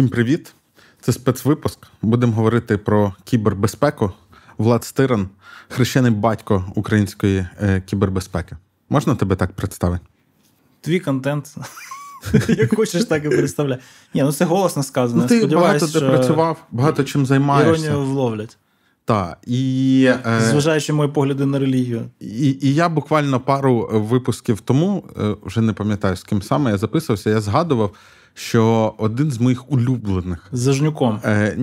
Всім 0.00 0.08
привіт! 0.08 0.54
Це 1.00 1.12
спецвипуск. 1.12 1.78
Будемо 2.02 2.32
говорити 2.32 2.78
про 2.78 3.14
кібербезпеку. 3.24 4.12
Влад 4.58 4.84
Стиран, 4.84 5.28
хрещений 5.68 6.10
батько 6.10 6.64
української 6.74 7.46
е, 7.62 7.80
кібербезпеки. 7.86 8.56
Можна 8.88 9.14
тебе 9.14 9.36
так 9.36 9.52
представити? 9.52 10.04
Твій 10.80 11.00
контент. 11.00 11.54
Як 12.48 12.76
хочеш, 12.76 13.04
так 13.04 13.24
і 13.24 13.28
представляй. 13.28 13.78
Ні, 14.14 14.22
ну 14.22 14.32
це 14.32 14.44
голосно 14.44 14.82
сказано. 14.82 15.22
Ну, 15.22 15.28
Ти 15.28 15.46
багато 15.46 15.86
де 15.86 16.00
працював, 16.00 16.64
багато 16.70 17.04
чим 17.04 17.26
займаєшся. 17.26 17.86
Іронію 17.86 18.04
вловлять. 18.04 18.58
Так, 19.04 19.38
і, 19.46 20.04
е, 20.26 20.40
Зважаючи 20.50 20.92
мої 20.92 21.10
погляди 21.10 21.46
на 21.46 21.58
релігію. 21.58 22.10
І 22.20 22.58
і 22.60 22.74
я 22.74 22.88
буквально 22.88 23.40
пару 23.40 23.88
випусків 23.92 24.60
тому, 24.60 25.04
е, 25.20 25.36
вже 25.42 25.60
не 25.60 25.72
пам'ятаю, 25.72 26.16
з 26.16 26.24
ким 26.24 26.42
саме 26.42 26.70
я 26.70 26.78
записувався, 26.78 27.30
я 27.30 27.40
згадував, 27.40 27.94
що 28.34 28.94
один 28.98 29.30
з 29.30 29.40
моїх 29.40 29.72
улюблених 29.72 30.48
За 30.52 30.72
жнюком. 30.72 31.20
Е, 31.24 31.56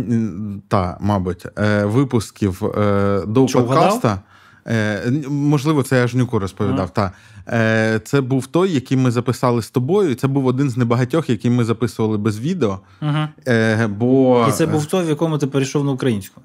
та, 0.67 0.97
мабуть, 1.01 1.45
е, 1.59 1.85
випусків 1.85 2.65
е, 2.65 3.21
до 3.27 3.45
подкаста. 3.45 4.19
Е, 4.67 5.11
можливо, 5.29 5.83
це 5.83 5.97
я 5.97 6.07
жнюку 6.07 6.39
розповідав. 6.39 6.91
Ага. 6.95 7.11
Та. 7.11 7.11
Е, 7.49 7.99
це 8.05 8.21
був 8.21 8.47
той, 8.47 8.71
який 8.71 8.97
ми 8.97 9.11
записали 9.11 9.61
з 9.61 9.69
тобою. 9.69 10.15
Це 10.15 10.27
був 10.27 10.45
один 10.45 10.69
з 10.69 10.77
небагатьох, 10.77 11.29
який 11.29 11.51
ми 11.51 11.63
записували 11.63 12.17
без 12.17 12.39
відео. 12.39 12.79
Ага. 12.99 13.29
Е, 13.47 13.87
бо... 13.87 14.45
І 14.49 14.51
це 14.51 14.65
був 14.65 14.85
той, 14.85 15.05
в 15.05 15.09
якому 15.09 15.37
ти 15.37 15.47
перейшов 15.47 15.85
на 15.85 15.91
українську. 15.91 16.41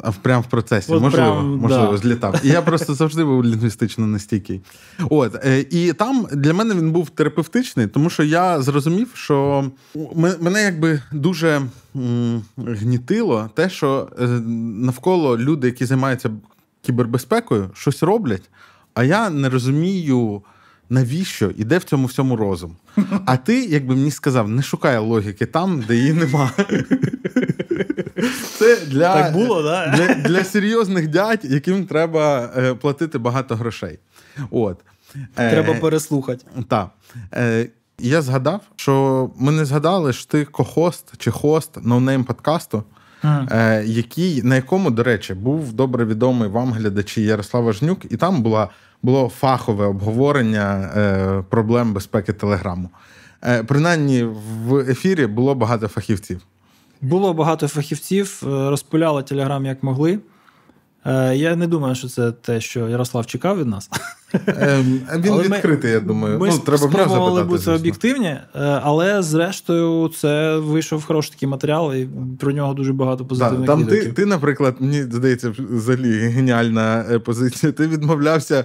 А 0.00 0.12
прямо 0.22 0.40
в 0.40 0.46
процесі. 0.46 0.92
От 0.92 1.02
можливо, 1.02 1.32
прям, 1.32 1.56
можливо, 1.56 1.92
да. 1.92 1.96
злітав. 1.96 2.40
І 2.42 2.48
я 2.48 2.62
просто 2.62 2.94
завжди 2.94 3.24
був 3.24 3.44
лінгвістично 3.44 4.06
нестійкий. 4.06 4.60
От, 5.10 5.44
І 5.70 5.92
там 5.92 6.26
для 6.32 6.52
мене 6.52 6.74
він 6.74 6.92
був 6.92 7.10
терапевтичний, 7.10 7.86
тому 7.86 8.10
що 8.10 8.22
я 8.22 8.62
зрозумів, 8.62 9.10
що 9.14 9.64
мене 10.40 10.62
якби 10.62 11.00
дуже 11.12 11.62
гнітило 12.56 13.50
те, 13.54 13.70
що 13.70 14.08
навколо 14.76 15.38
люди, 15.38 15.66
які 15.66 15.84
займаються 15.84 16.30
кібербезпекою, 16.86 17.70
щось 17.74 18.02
роблять, 18.02 18.50
а 18.94 19.04
я 19.04 19.30
не 19.30 19.48
розумію, 19.48 20.42
навіщо 20.90 21.50
і 21.56 21.64
де 21.64 21.78
в 21.78 21.84
цьому 21.84 22.06
всьому 22.06 22.36
розум. 22.36 22.76
А 23.26 23.36
ти, 23.36 23.64
якби 23.64 23.94
мені 23.94 24.10
сказав, 24.10 24.48
не 24.48 24.62
шукай 24.62 24.98
логіки 24.98 25.46
там, 25.46 25.80
де 25.88 25.96
її 25.96 26.12
нема. 26.12 26.50
Це 28.58 28.76
для 28.86 29.14
так 29.14 29.32
було, 29.32 29.62
да? 29.62 29.88
для, 29.88 30.14
для 30.14 30.44
серйозних 30.44 31.08
дядь, 31.08 31.44
яким 31.44 31.86
треба 31.86 32.50
е, 32.56 32.74
платити 32.74 33.18
багато 33.18 33.56
грошей. 33.56 33.98
От. 34.50 34.78
Треба 35.34 35.72
е, 35.72 35.80
переслухати. 35.80 36.44
Так. 36.68 36.90
Е, 37.34 37.68
я 37.98 38.22
згадав, 38.22 38.60
що 38.76 39.30
ми 39.36 39.52
не 39.52 39.64
згадали, 39.64 40.12
що 40.12 40.26
ти 40.26 40.44
co-host 40.44 41.12
чи 41.18 41.30
host 41.30 41.84
No 41.84 41.97
Name 41.97 42.24
подкасту 42.24 42.84
е, 43.24 43.84
який, 43.86 44.42
на 44.42 44.56
якому, 44.56 44.90
до 44.90 45.02
речі, 45.02 45.34
був 45.34 45.72
добре 45.72 46.04
відомий 46.04 46.48
вам 46.48 46.72
глядачі 46.72 47.22
Ярослава 47.22 47.72
Жнюк, 47.72 48.12
і 48.12 48.16
там 48.16 48.42
була, 48.42 48.68
було 49.02 49.28
фахове 49.28 49.86
обговорення 49.86 50.90
е, 50.96 51.44
проблем 51.50 51.92
безпеки 51.92 52.32
Телеграму. 52.32 52.90
Е, 53.44 53.62
Принаймні 53.64 54.22
в 54.66 54.78
ефірі 54.78 55.26
було 55.26 55.54
багато 55.54 55.88
фахівців. 55.88 56.40
Було 57.00 57.34
багато 57.34 57.68
фахівців, 57.68 58.42
е, 58.42 58.46
розпиляли 58.46 59.22
телеграм 59.22 59.66
як 59.66 59.82
могли. 59.82 60.18
Е, 61.06 61.36
я 61.36 61.56
не 61.56 61.66
думаю, 61.66 61.94
що 61.94 62.08
це 62.08 62.32
те, 62.32 62.60
що 62.60 62.88
Ярослав 62.88 63.26
чекав 63.26 63.58
від 63.58 63.66
нас. 63.66 63.90
Ем, 64.46 65.00
він 65.14 65.32
але 65.32 65.42
відкритий, 65.42 65.90
я 65.90 66.00
думаю. 66.00 66.38
Ми 66.38 66.48
ну, 66.48 66.58
треба 66.58 66.88
спробували 66.88 67.44
бути 67.44 67.70
об'єктивні, 67.70 68.26
е, 68.26 68.40
але 68.82 69.22
зрештою 69.22 70.08
це 70.08 70.56
вийшов 70.56 71.04
хороший 71.04 71.32
такий 71.32 71.48
матеріал, 71.48 71.94
і 71.94 72.08
про 72.40 72.52
нього 72.52 72.74
дуже 72.74 72.92
багато 72.92 73.24
позитивних 73.24 73.60
да, 73.60 73.66
Там 73.66 73.86
ти, 73.86 74.12
ти, 74.12 74.26
наприклад, 74.26 74.76
мені 74.80 75.02
здається, 75.02 75.52
взагалі 75.58 76.18
геніальна 76.18 77.04
е, 77.10 77.18
позиція. 77.18 77.72
Ти 77.72 77.86
відмовлявся. 77.86 78.64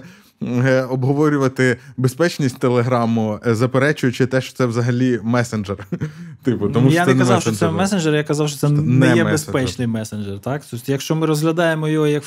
Обговорювати 0.90 1.76
безпечність 1.96 2.58
телеграму, 2.58 3.40
заперечуючи 3.46 4.26
те, 4.26 4.40
що 4.40 4.52
це 4.52 4.66
взагалі 4.66 5.20
месенджер. 5.22 5.86
Типу, 6.42 6.68
тому 6.68 6.90
Я 6.90 7.02
що 7.02 7.14
не 7.14 7.20
казав, 7.20 7.42
що 7.42 7.52
це 7.52 7.70
месенджер, 7.70 8.14
я 8.14 8.24
казав, 8.24 8.48
що 8.48 8.58
це 8.58 8.68
не, 8.68 8.82
не 8.82 9.06
є 9.06 9.24
месенджер. 9.24 9.32
безпечний 9.32 9.86
месенджер. 9.86 10.38
Так? 10.38 10.62
Тобто, 10.70 10.92
якщо 10.92 11.16
ми 11.16 11.26
розглядаємо 11.26 11.88
його 11.88 12.06
як 12.06 12.24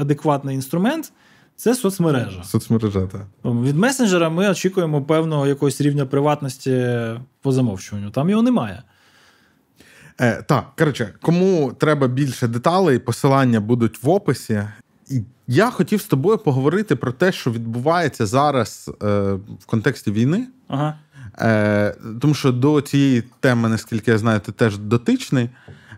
адекватний 0.00 0.54
інструмент, 0.54 1.12
це 1.58 1.74
соцмережа. 1.74 2.44
Соцмережа, 2.44 3.06
так. 3.06 3.26
Від 3.44 3.76
месенджера 3.76 4.30
ми 4.30 4.50
очікуємо 4.50 5.02
певного 5.02 5.46
якогось 5.46 5.80
рівня 5.80 6.06
приватності 6.06 6.86
по 7.42 7.52
замовчуванню. 7.52 8.10
Там 8.10 8.30
його 8.30 8.42
немає. 8.42 8.82
Е, 10.20 10.42
Так, 10.42 10.64
коротше, 10.78 11.14
кому 11.20 11.72
треба 11.78 12.08
більше 12.08 12.48
деталей, 12.48 12.98
посилання 12.98 13.60
будуть 13.60 14.02
в 14.02 14.08
описі. 14.08 14.62
І 15.10 15.22
я 15.46 15.70
хотів 15.70 16.00
з 16.00 16.04
тобою 16.04 16.38
поговорити 16.38 16.96
про 16.96 17.12
те, 17.12 17.32
що 17.32 17.52
відбувається 17.52 18.26
зараз 18.26 18.90
е, 19.02 19.06
в 19.60 19.66
контексті 19.66 20.10
війни. 20.10 20.46
Ага. 20.68 20.98
Е, 21.40 21.94
Тому 22.20 22.34
що 22.34 22.52
до 22.52 22.80
цієї 22.80 23.22
теми, 23.40 23.68
наскільки 23.68 24.10
я 24.10 24.18
знаю, 24.18 24.40
ти 24.40 24.52
теж 24.52 24.78
дотичний 24.78 25.50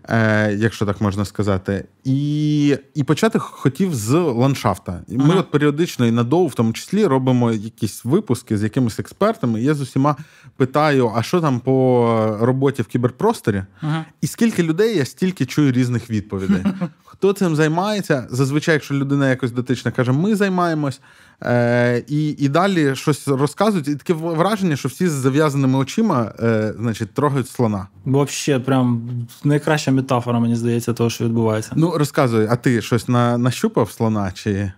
е, 0.08 0.54
якщо 0.54 0.86
так 0.86 1.00
можна 1.00 1.24
сказати, 1.24 1.84
і 2.04 2.76
і 2.94 3.04
почати 3.04 3.38
хотів 3.38 3.94
з 3.94 4.14
ландшафта. 4.14 5.02
Ми 5.08 5.24
ага. 5.24 5.40
от 5.40 5.50
періодично 5.50 6.06
і 6.06 6.10
надовго, 6.10 6.46
в 6.46 6.54
тому 6.54 6.72
числі, 6.72 7.06
робимо 7.06 7.52
якісь 7.52 8.04
випуски 8.04 8.58
з 8.58 8.62
якимись 8.62 8.98
експертами. 8.98 9.62
Я 9.62 9.74
з 9.74 9.80
усіма 9.80 10.16
питаю, 10.56 11.12
а 11.14 11.22
що 11.22 11.40
там 11.40 11.60
по 11.60 12.36
роботі 12.40 12.82
в 12.82 12.86
кіберпросторі? 12.86 13.62
Ага. 13.80 14.04
І 14.20 14.26
скільки 14.26 14.62
людей 14.62 14.96
я 14.96 15.04
стільки 15.04 15.46
чую 15.46 15.72
різних 15.72 16.10
відповідей. 16.10 16.62
Хто 17.20 17.32
цим 17.32 17.56
займається? 17.56 18.26
Зазвичай, 18.31 18.72
якщо 18.72 18.94
людина 18.94 19.31
якось 19.31 19.53
дотична 19.53 19.91
каже, 19.91 20.12
ми 20.12 20.36
займаємось. 20.36 21.00
Е, 21.42 22.04
І 22.08 22.28
і 22.28 22.48
далі 22.48 22.97
щось 22.97 23.28
розказують, 23.28 23.88
і 23.88 23.94
таке 23.94 24.12
враження, 24.12 24.76
що 24.76 24.88
всі 24.88 25.08
з 25.08 25.12
зав'язаними 25.12 25.78
очима 25.78 26.32
е, 26.41 26.75
значить, 26.78 27.14
трогають 27.14 27.48
слона. 27.48 27.86
Взагалі, 28.06 28.62
прям 28.62 29.03
найкраща 29.44 29.91
метафора, 29.92 30.41
мені 30.41 30.56
здається, 30.56 30.92
того, 30.92 31.10
що 31.10 31.25
відбувається. 31.25 31.72
Ну, 31.76 31.98
розказуй, 31.98 32.47
а 32.50 32.56
ти 32.56 32.82
щось 32.82 33.09
на, 33.09 33.38
нащупав 33.38 33.91
слона? 33.91 34.32
чи... 34.34 34.50
Слона. 34.53 34.72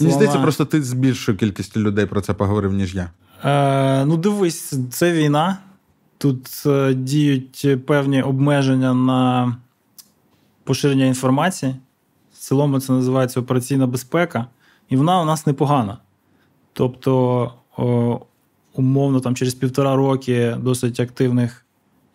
Мені 0.00 0.12
здається, 0.12 0.38
просто 0.38 0.64
ти 0.64 0.82
з 0.82 0.92
більшою 0.92 1.38
кількістю 1.38 1.80
людей 1.80 2.06
про 2.06 2.20
це 2.20 2.34
поговорив, 2.34 2.72
ніж 2.72 2.94
я. 2.94 3.10
Е, 3.44 4.04
Ну, 4.04 4.16
дивись, 4.16 4.74
це 4.90 5.12
війна. 5.12 5.58
Тут 6.18 6.62
е, 6.66 6.94
діють 6.94 7.86
певні 7.86 8.22
обмеження 8.22 8.94
на 8.94 9.56
поширення 10.64 11.04
інформації. 11.04 11.74
В 12.32 12.38
цілому 12.38 12.80
це 12.80 12.92
називається 12.92 13.40
операційна 13.40 13.86
безпека 13.86 14.46
і 14.88 14.96
вона 14.96 15.20
у 15.20 15.24
нас 15.24 15.46
непогана. 15.46 15.98
Тобто, 16.72 17.52
о, 17.76 18.20
умовно, 18.74 19.20
там 19.20 19.34
через 19.34 19.54
півтора 19.54 19.96
роки 19.96 20.56
досить 20.60 21.00
активних 21.00 21.66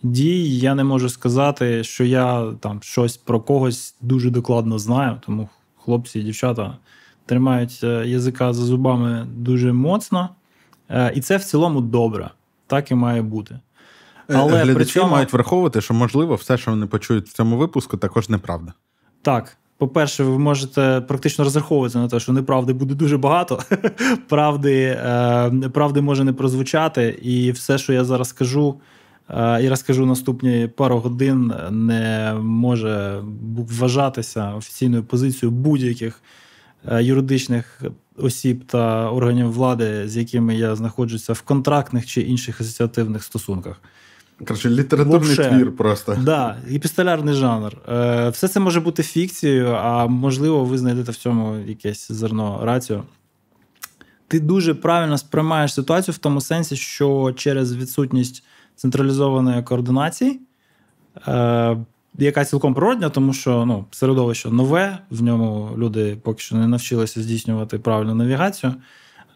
дій, 0.03 0.59
я 0.59 0.75
не 0.75 0.83
можу 0.83 1.09
сказати, 1.09 1.83
що 1.83 2.03
я 2.03 2.53
там 2.59 2.81
щось 2.81 3.17
про 3.17 3.39
когось 3.39 3.95
дуже 4.01 4.29
докладно 4.29 4.79
знаю, 4.79 5.21
тому 5.25 5.49
хлопці 5.77 6.19
і 6.19 6.23
дівчата 6.23 6.77
тримають 7.25 7.79
е, 7.83 8.07
язика 8.07 8.53
за 8.53 8.63
зубами 8.65 9.27
дуже 9.35 9.73
моцно. 9.73 10.29
Е, 10.89 11.11
і 11.15 11.21
це 11.21 11.37
в 11.37 11.43
цілому 11.43 11.81
добре. 11.81 12.29
Так 12.67 12.91
і 12.91 12.95
має 12.95 13.21
бути. 13.21 13.59
Е, 14.29 14.35
Але 14.35 14.51
Глядачі 14.51 14.75
при 14.75 14.85
цьому... 14.85 15.11
мають 15.11 15.33
враховувати, 15.33 15.81
що 15.81 15.93
можливо 15.93 16.35
все, 16.35 16.57
що 16.57 16.71
вони 16.71 16.85
почують 16.85 17.27
в 17.27 17.33
цьому 17.33 17.57
випуску, 17.57 17.97
також 17.97 18.29
неправда. 18.29 18.73
Так, 19.21 19.57
по-перше, 19.77 20.23
ви 20.23 20.39
можете 20.39 21.01
практично 21.07 21.43
розраховувати 21.43 21.97
на 21.97 22.07
те, 22.07 22.19
що 22.19 22.31
неправди 22.33 22.73
буде 22.73 22.95
дуже 22.95 23.17
багато. 23.17 23.59
Правди 24.27 24.83
е, 24.83 25.69
правди 25.73 26.01
може 26.01 26.23
не 26.23 26.33
прозвучати, 26.33 27.19
і 27.21 27.51
все, 27.51 27.77
що 27.77 27.93
я 27.93 28.03
зараз 28.03 28.29
скажу 28.29 28.75
е, 29.29 29.63
і 29.63 29.69
розкажу 29.69 30.05
наступні 30.05 30.69
пару 30.75 30.97
годин, 30.99 31.53
не 31.71 32.33
може 32.41 33.21
вважатися 33.55 34.53
офіційною 34.53 35.03
позицією 35.03 35.57
будь-яких 35.57 36.21
е, 36.87 37.03
юридичних 37.03 37.81
осіб 38.17 38.65
та 38.65 39.11
органів 39.11 39.51
влади, 39.51 40.07
з 40.07 40.17
якими 40.17 40.55
я 40.55 40.75
знаходжуся 40.75 41.33
в 41.33 41.41
контрактних 41.41 42.05
чи 42.05 42.21
інших 42.21 42.61
асоціативних 42.61 43.23
стосунках. 43.23 43.81
Короче, 44.45 44.69
літературний 44.69 45.35
Вообще. 45.35 45.49
твір 45.49 45.75
просто. 45.75 46.17
Да, 46.23 46.57
епістолярний 46.71 47.33
жанр. 47.33 47.77
Е, 47.89 48.29
Все 48.29 48.47
це 48.47 48.59
може 48.59 48.79
бути 48.79 49.03
фікцією, 49.03 49.67
а 49.67 50.07
можливо, 50.07 50.65
ви 50.65 50.77
знайдете 50.77 51.11
в 51.11 51.15
цьому 51.15 51.55
якесь 51.57 52.11
зерно 52.11 52.59
раціо. 52.63 53.03
Ти 54.27 54.39
дуже 54.39 54.73
правильно 54.73 55.17
сприймаєш 55.17 55.73
ситуацію 55.73 56.15
в 56.15 56.17
тому 56.17 56.41
сенсі, 56.41 56.75
що 56.75 57.33
через 57.37 57.75
відсутність 57.75 58.43
централізованої 58.75 59.63
координації, 59.63 60.39
е, 61.27 61.77
яка 62.17 62.45
цілком 62.45 62.73
природня, 62.73 63.09
тому 63.09 63.33
що 63.33 63.65
ну, 63.65 63.85
середовище 63.91 64.49
нове, 64.49 64.97
в 65.09 65.23
ньому 65.23 65.71
люди 65.77 66.17
поки 66.23 66.39
що 66.39 66.55
не 66.55 66.67
навчилися 66.67 67.21
здійснювати 67.21 67.79
правильну 67.79 68.15
навігацію. 68.15 68.73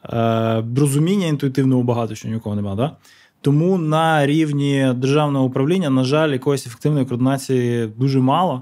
Е, 0.05 0.63
Розуміння 0.77 1.27
інтуїтивного 1.27 1.83
багато 1.83 2.15
що 2.15 2.27
нікого 2.27 2.55
немає. 2.55 2.75
Да? 2.75 2.97
Тому 3.41 3.77
на 3.77 4.25
рівні 4.25 4.93
державного 4.95 5.45
управління, 5.45 5.89
на 5.89 6.03
жаль, 6.03 6.29
якоїсь 6.29 6.67
ефективної 6.67 7.05
координації 7.05 7.87
дуже 7.87 8.19
мало. 8.19 8.61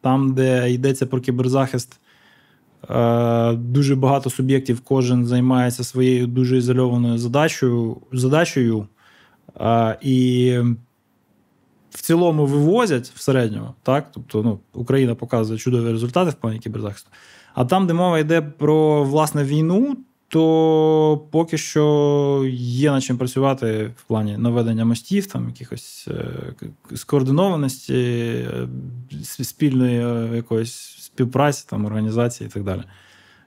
Там, 0.00 0.34
де 0.34 0.72
йдеться 0.72 1.06
про 1.06 1.20
кіберзахист, 1.20 2.00
е, 2.90 3.52
дуже 3.52 3.96
багато 3.96 4.30
суб'єктів, 4.30 4.80
кожен 4.80 5.26
займається 5.26 5.84
своєю 5.84 6.26
дуже 6.26 6.56
ізольованою 6.56 7.18
задачею. 7.18 7.96
задачею 8.12 8.86
і 10.00 10.58
в 11.90 12.00
цілому 12.00 12.46
вивозять 12.46 13.12
в 13.14 13.20
середньому, 13.20 13.74
так? 13.82 14.08
Тобто 14.14 14.42
ну, 14.42 14.58
Україна 14.72 15.14
показує 15.14 15.58
чудові 15.58 15.90
результати 15.90 16.30
в 16.30 16.34
плані 16.34 16.58
кіберзахисту. 16.58 17.10
А 17.54 17.64
там, 17.64 17.86
де 17.86 17.94
мова 17.94 18.18
йде 18.18 18.42
про 18.42 19.04
власне 19.04 19.44
війну, 19.44 19.96
то 20.32 21.24
поки 21.30 21.58
що 21.58 22.44
є 22.56 22.90
над 22.90 23.04
чим 23.04 23.18
працювати 23.18 23.90
в 23.96 24.02
плані 24.02 24.36
наведення 24.36 24.84
мостів, 24.84 25.26
там 25.26 25.48
якихось 25.48 26.08
е, 26.10 26.94
скоординованості, 26.94 27.94
е, 27.94 28.68
спільної 29.44 30.06
е, 30.06 30.36
якоїсь 30.36 30.72
співпраці, 31.00 31.66
там, 31.70 31.84
організації 31.84 32.48
і 32.48 32.52
так 32.52 32.64
далі. 32.64 32.82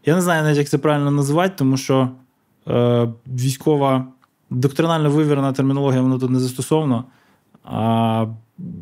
Я 0.05 0.15
не 0.15 0.21
знаю 0.21 0.43
навіть, 0.43 0.57
як 0.57 0.69
це 0.69 0.77
правильно 0.77 1.11
називати, 1.11 1.53
тому 1.57 1.77
що 1.77 2.09
е, 2.67 3.07
військова 3.27 4.07
доктринально 4.49 5.09
вивірена 5.09 5.53
термінологія 5.53 6.01
воно 6.01 6.19
тут 6.19 6.31
не 6.31 6.39
застосовано, 6.39 7.05
а 7.63 8.27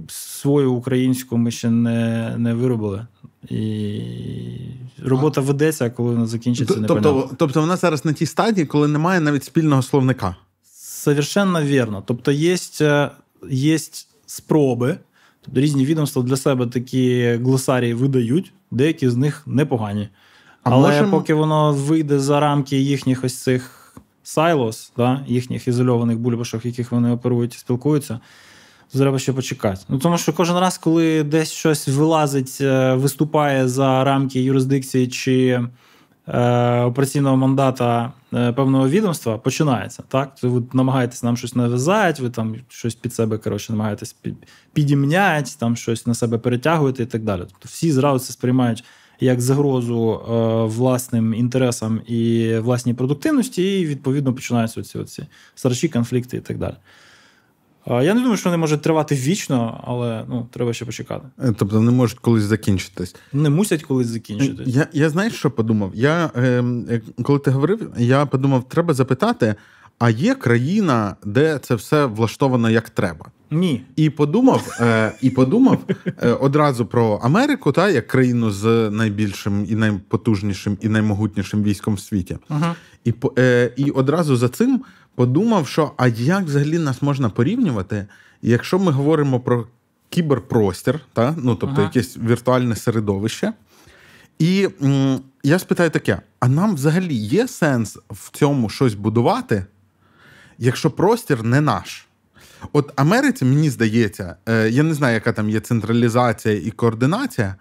свою 0.08 0.74
українську 0.74 1.38
ми 1.38 1.52
ще 1.52 1.70
не 1.70 2.34
не 2.38 2.54
виробили. 2.54 3.08
І 3.50 4.02
робота 5.04 5.42
ведеться, 5.42 5.90
коли 5.90 6.14
вона 6.14 6.26
закінчиться. 6.26 6.84
Тобто, 6.88 7.30
тобто 7.38 7.62
вона 7.62 7.76
зараз 7.76 8.06
на 8.06 8.14
тій 8.14 8.26
стадії, 8.26 8.66
коли 8.66 8.88
немає 8.88 9.20
навіть 9.20 9.44
спільного 9.44 9.82
словника. 9.82 10.36
Совершенно 10.76 11.62
вірно. 11.62 12.04
Тобто, 12.06 12.32
є, 12.32 12.58
е, 12.82 13.10
є 13.50 13.78
спроби, 14.26 14.98
тобто 15.42 15.62
різні 15.62 15.86
відомства 15.86 16.24
для 16.24 16.38
себе 16.38 16.68
такі 16.68 17.34
глосарії 17.44 17.94
видають, 17.94 18.54
деякі 18.72 19.10
з 19.10 19.16
них 19.16 19.44
непогані. 19.46 20.10
А 20.64 20.70
Але 20.70 20.88
можем... 20.88 21.12
поки 21.12 21.34
воно 21.34 21.74
вийде 21.74 22.20
за 22.20 22.40
рамки 22.40 22.78
їхніх 22.78 23.24
ось 23.24 23.38
цих 23.38 23.94
сайлос, 24.24 24.92
да, 24.98 25.26
їхніх 25.28 25.68
ізольованих 25.68 26.18
бульбашок, 26.20 26.66
яких 26.66 26.92
вони 26.92 27.12
оперують 27.12 27.56
і 27.56 27.58
спілкуються 27.58 28.20
треба 29.00 29.20
ще 29.20 29.34
почекати. 29.34 29.82
Ну 29.90 30.00
тому 30.00 30.18
що 30.18 30.34
кожен 30.34 30.58
раз, 30.58 30.78
коли 30.78 31.24
десь 31.24 31.52
щось 31.52 31.88
вилазить, 31.88 32.58
е, 32.62 32.94
виступає 32.94 33.68
за 33.68 34.04
рамки 34.04 34.42
юрисдикції 34.42 35.08
чи 35.08 35.68
е, 36.28 36.82
операційного 36.82 37.38
мандата 37.38 38.12
е, 38.34 38.52
певного 38.52 38.90
відомства, 38.90 39.38
починається. 39.38 40.04
Так, 40.08 40.34
ви 40.42 40.64
намагаєтесь 40.74 41.24
нам 41.24 41.38
щось 41.38 41.56
нав'язати, 41.56 42.24
ви 42.24 42.30
там 42.30 42.56
щось 42.68 42.96
під 42.96 43.14
себе 43.14 43.38
коротше, 43.38 43.74
намагаєтесь 43.74 44.16
підімняти, 44.74 45.52
там 45.60 45.76
щось 45.76 46.08
на 46.08 46.14
себе 46.14 46.38
перетягуєте 46.38 47.04
і 47.04 47.06
так 47.06 47.24
далі. 47.24 47.40
Тобто 47.40 47.66
всі 47.66 47.92
зразу 47.92 48.26
це 48.26 48.34
сприймають. 48.34 48.84
Як 49.20 49.42
загрозу 49.42 50.14
е, 50.14 50.34
власним 50.76 51.34
інтересам 51.34 52.02
і 52.08 52.54
власній 52.58 52.94
продуктивності, 52.94 53.80
і 53.82 53.86
відповідно 53.86 54.34
починаються 54.34 54.80
оці, 54.80 54.98
оці 54.98 55.26
сарчі, 55.56 55.90
конфлікти 55.90 56.38
і 56.38 56.40
так 56.40 56.58
далі. 56.58 56.76
Я 57.88 58.14
не 58.14 58.20
думаю, 58.20 58.38
що 58.38 58.50
вони 58.50 58.58
можуть 58.58 58.82
тривати 58.82 59.16
вічно, 59.16 59.84
але 59.88 60.26
ну, 60.30 60.48
треба 60.52 60.74
ще 60.74 60.86
почекати. 60.86 61.26
Е, 61.44 61.54
тобто 61.58 61.76
вони 61.76 61.92
можуть 61.92 62.20
колись 62.20 62.44
закінчитись. 62.44 63.16
Не 63.34 63.50
мусять 63.50 63.84
колись 63.84 64.08
закінчитись. 64.08 64.68
Я 64.68 64.88
я 64.94 65.10
знаєш, 65.10 65.34
що 65.34 65.52
подумав? 65.52 65.92
Я, 65.94 66.30
ем, 66.36 66.86
е, 66.90 67.02
Коли 67.24 67.40
ти 67.40 67.52
говорив, 67.52 67.92
я 67.98 68.26
подумав, 68.26 68.70
треба 68.70 68.94
запитати: 68.94 69.56
а 70.00 70.10
є 70.10 70.36
країна, 70.36 71.16
де 71.26 71.60
це 71.60 71.76
все 71.76 72.06
влаштовано 72.06 72.70
як 72.70 72.90
треба? 72.90 73.26
Ні. 73.52 73.84
І 73.96 74.10
подумав 74.10 74.78
е, 74.80 75.12
і 75.22 75.30
подумав 75.30 75.80
е, 76.24 76.30
одразу 76.32 76.86
про 76.86 77.20
Америку, 77.24 77.72
та, 77.72 77.90
як 77.90 78.08
країну 78.08 78.52
з 78.52 78.90
найбільшим 78.90 79.66
і 79.70 79.76
найпотужнішим 79.76 80.78
і 80.82 80.90
наймогутнішим 80.90 81.64
військом 81.64 81.94
в 81.94 82.00
світі. 82.00 82.38
uh 82.50 82.74
І 83.04 83.14
е, 83.38 83.72
і 83.76 83.92
одразу 83.92 84.36
за 84.36 84.50
цим 84.50 84.82
подумав, 85.16 85.68
що 85.68 85.92
а 85.98 86.08
як 86.08 86.44
взагалі 86.44 86.78
нас 86.78 87.02
можна 87.02 87.30
порівнювати, 87.30 88.08
якщо 88.42 88.80
ми 88.80 88.92
говоримо 88.92 89.40
про 89.40 89.68
кіберпростір, 90.10 91.00
та? 91.14 91.36
ну 91.38 91.56
тобто 91.56 91.76
ага. 91.76 91.84
якесь 91.84 92.18
віртуальне 92.18 92.76
середовище. 92.76 93.54
І 94.40 94.70
м, 94.84 95.22
я 95.44 95.60
спитаю 95.60 95.90
таке: 95.90 96.22
а 96.40 96.48
нам 96.48 96.76
взагалі 96.76 97.16
є 97.16 97.48
сенс 97.48 97.98
в 98.10 98.38
цьому 98.38 98.70
щось 98.70 98.94
будувати, 98.94 99.66
якщо 100.58 100.92
простір 100.92 101.44
не 101.44 101.62
наш? 101.62 102.08
От 102.74 102.92
Америці, 102.96 103.46
мені 103.46 103.70
здається, 103.70 104.36
е, 104.50 104.70
я 104.70 104.84
не 104.84 104.94
знаю, 104.94 105.14
яка 105.14 105.34
там 105.34 105.50
є 105.50 105.60
централізація 105.60 106.56
і 106.56 106.72
координація, 106.72 107.56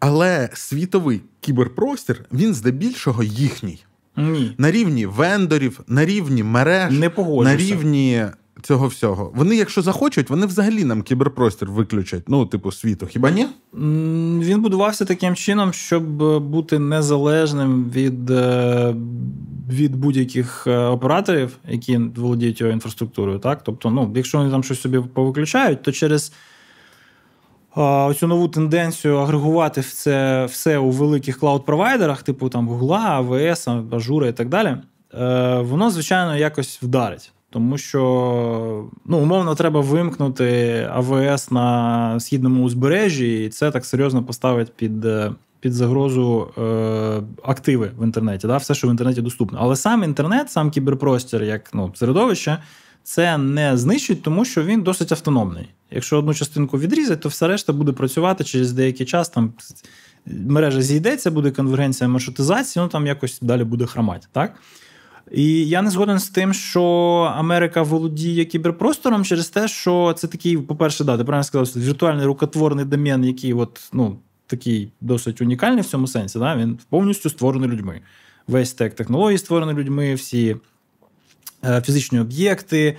але 0.00 0.50
світовий 0.54 1.22
кіберпростір, 1.40 2.24
він 2.32 2.54
здебільшого 2.54 3.22
їхній. 3.22 3.83
Ні. 4.16 4.54
На 4.58 4.70
рівні 4.70 5.06
вендорів, 5.06 5.80
на 5.88 6.04
рівні 6.04 6.42
мереж, 6.42 6.92
не 6.92 7.10
на 7.18 7.56
рівні 7.56 8.24
цього 8.62 8.86
всього. 8.86 9.32
Вони, 9.34 9.56
якщо 9.56 9.82
захочуть, 9.82 10.30
вони 10.30 10.46
взагалі 10.46 10.84
нам 10.84 11.02
кіберпростір 11.02 11.70
виключать. 11.70 12.28
Ну, 12.28 12.46
типу, 12.46 12.72
світу. 12.72 13.06
Хіба 13.06 13.30
ні? 13.30 13.46
Він 14.44 14.62
будувався 14.62 15.04
таким 15.04 15.34
чином, 15.34 15.72
щоб 15.72 16.04
бути 16.42 16.78
незалежним 16.78 17.90
від 17.90 18.30
е, 18.30 18.94
від 19.70 19.96
будь-яких 19.96 20.66
е, 20.66 20.78
операторів, 20.78 21.56
які 21.68 21.98
володіють 21.98 22.60
його 22.60 22.72
інфраструктурою. 22.72 23.38
Так? 23.38 23.62
Тобто, 23.64 23.90
ну, 23.90 24.12
якщо 24.16 24.38
вони 24.38 24.50
там 24.50 24.64
щось 24.64 24.80
собі 24.80 25.00
повиключають, 25.14 25.82
то 25.82 25.92
через 25.92 26.32
оцю 27.74 28.26
нову 28.26 28.48
тенденцію 28.48 29.16
агрегувати 29.16 29.82
це 29.82 30.44
все 30.44 30.78
у 30.78 30.90
великих 30.90 31.40
клауд-провайдерах, 31.40 32.22
типу 32.22 32.48
там 32.48 32.70
Google, 32.70 33.28
AWS, 33.28 33.88
Azure 33.88 34.28
і 34.28 34.32
так 34.32 34.48
далі, 34.48 34.76
е, 35.14 35.58
воно, 35.58 35.90
звичайно, 35.90 36.36
якось 36.36 36.82
вдарить. 36.82 37.32
Тому 37.50 37.78
що, 37.78 38.00
ну, 39.04 39.18
умовно, 39.18 39.54
треба 39.54 39.80
вимкнути 39.80 40.88
АВС 40.92 41.50
на 41.50 42.20
східному 42.20 42.64
узбережжі, 42.64 43.44
і 43.44 43.48
це 43.48 43.70
так 43.70 43.84
серйозно 43.84 44.22
поставить 44.22 44.72
під 44.72 45.04
е, 45.04 45.32
під 45.60 45.72
загрозу 45.72 46.48
е, 46.58 47.22
активи 47.42 47.90
в 47.98 48.04
інтернеті, 48.04 48.46
да? 48.46 48.56
все, 48.56 48.74
що 48.74 48.88
в 48.88 48.90
інтернеті 48.90 49.22
доступно. 49.22 49.58
Але 49.60 49.76
сам 49.76 50.04
інтернет, 50.04 50.50
сам 50.50 50.70
кіберпростір, 50.70 51.42
як 51.42 51.74
ну, 51.74 51.92
середовище, 51.94 52.58
це 53.04 53.38
не 53.38 53.76
знищить, 53.76 54.22
тому 54.22 54.44
що 54.44 54.64
він 54.64 54.82
досить 54.82 55.12
автономний. 55.12 55.68
Якщо 55.90 56.18
одну 56.18 56.34
частинку 56.34 56.78
відрізати, 56.78 57.22
то 57.22 57.28
все 57.28 57.48
решта 57.48 57.72
буде 57.72 57.92
працювати 57.92 58.44
через 58.44 58.72
деякий 58.72 59.06
час. 59.06 59.28
Там 59.28 59.52
мережа 60.26 60.82
зійдеться, 60.82 61.30
буде 61.30 61.50
конвергенція 61.50 62.08
маршрутизації, 62.08 62.82
ну 62.82 62.88
там 62.88 63.06
якось 63.06 63.38
далі 63.40 63.64
буде 63.64 63.86
хромати. 63.86 64.26
так? 64.32 64.54
І 65.32 65.68
я 65.68 65.82
не 65.82 65.90
згоден 65.90 66.18
з 66.18 66.28
тим, 66.28 66.54
що 66.54 66.82
Америка 67.36 67.82
володіє 67.82 68.44
кіберпростором 68.44 69.24
через 69.24 69.48
те, 69.48 69.68
що 69.68 70.14
це 70.18 70.26
такий, 70.26 70.58
по-перше, 70.58 71.04
да, 71.04 71.18
ти 71.18 71.24
правильно 71.24 71.44
сказав, 71.44 71.82
віртуальний 71.82 72.26
рукотворний 72.26 72.84
домен, 72.84 73.24
який 73.24 73.54
от, 73.54 73.80
ну, 73.92 74.18
такий 74.46 74.92
досить 75.00 75.40
унікальний 75.40 75.80
в 75.82 75.86
цьому 75.86 76.06
сенсі. 76.06 76.38
Да? 76.38 76.56
Він 76.56 76.78
повністю 76.88 77.30
створений 77.30 77.68
людьми. 77.68 78.00
Весь 78.46 78.72
тек 78.72 78.94
технологій 78.94 79.38
створений 79.38 79.74
людьми, 79.74 80.14
всі 80.14 80.56
фізичні 81.84 82.20
об'єкти. 82.20 82.96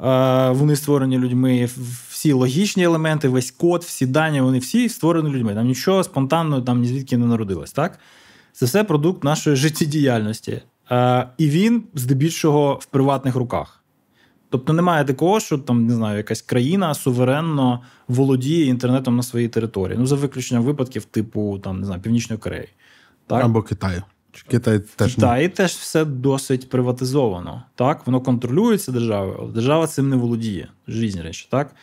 Е, 0.00 0.50
вони 0.50 0.76
створені 0.76 1.18
людьми, 1.18 1.68
всі 2.08 2.32
логічні 2.32 2.82
елементи, 2.82 3.28
весь 3.28 3.50
код, 3.50 3.82
всі 3.82 4.06
дані, 4.06 4.40
вони 4.40 4.58
всі 4.58 4.88
створені 4.88 5.30
людьми. 5.30 5.54
Там 5.54 5.66
нічого 5.66 6.04
спонтанно 6.04 6.62
там 6.62 6.80
ні 6.80 6.88
звідки 6.88 7.16
не 7.16 7.26
народилось. 7.26 7.72
Так? 7.72 7.98
Це 8.52 8.66
все 8.66 8.84
продукт 8.84 9.24
нашої 9.24 9.56
життєдіяльності. 9.56 10.62
Е, 10.90 11.28
і 11.38 11.48
він 11.48 11.84
здебільшого 11.94 12.78
в 12.82 12.86
приватних 12.86 13.36
руках. 13.36 13.82
Тобто 14.50 14.72
немає 14.72 15.04
такого, 15.04 15.40
що 15.40 15.58
там 15.58 15.86
не 15.86 15.94
знаю, 15.94 16.16
якась 16.16 16.42
країна 16.42 16.94
суверенно 16.94 17.82
володіє 18.08 18.66
інтернетом 18.66 19.16
на 19.16 19.22
своїй 19.22 19.48
території. 19.48 19.98
Ну, 19.98 20.06
за 20.06 20.16
виключенням 20.16 20.64
випадків, 20.64 21.04
типу 21.04 21.58
там, 21.58 21.80
не 21.80 21.86
знаю, 21.86 22.00
Північної 22.00 22.38
Кореї. 22.38 22.68
Так? 23.26 23.44
Або 23.44 23.62
Китаю. 23.62 24.02
Китай 24.42 24.80
теж 24.96 25.14
Китаї 25.14 25.48
теж 25.48 25.72
все 25.72 26.04
досить 26.04 26.68
приватизовано. 26.68 27.62
Так, 27.74 28.06
воно 28.06 28.20
контролюється 28.20 28.92
державою, 28.92 29.36
але 29.40 29.52
держава 29.52 29.86
цим 29.86 30.08
не 30.08 30.16
володіє. 30.16 30.68
Різні 30.86 31.22
речі. 31.22 31.46
Так? 31.50 31.74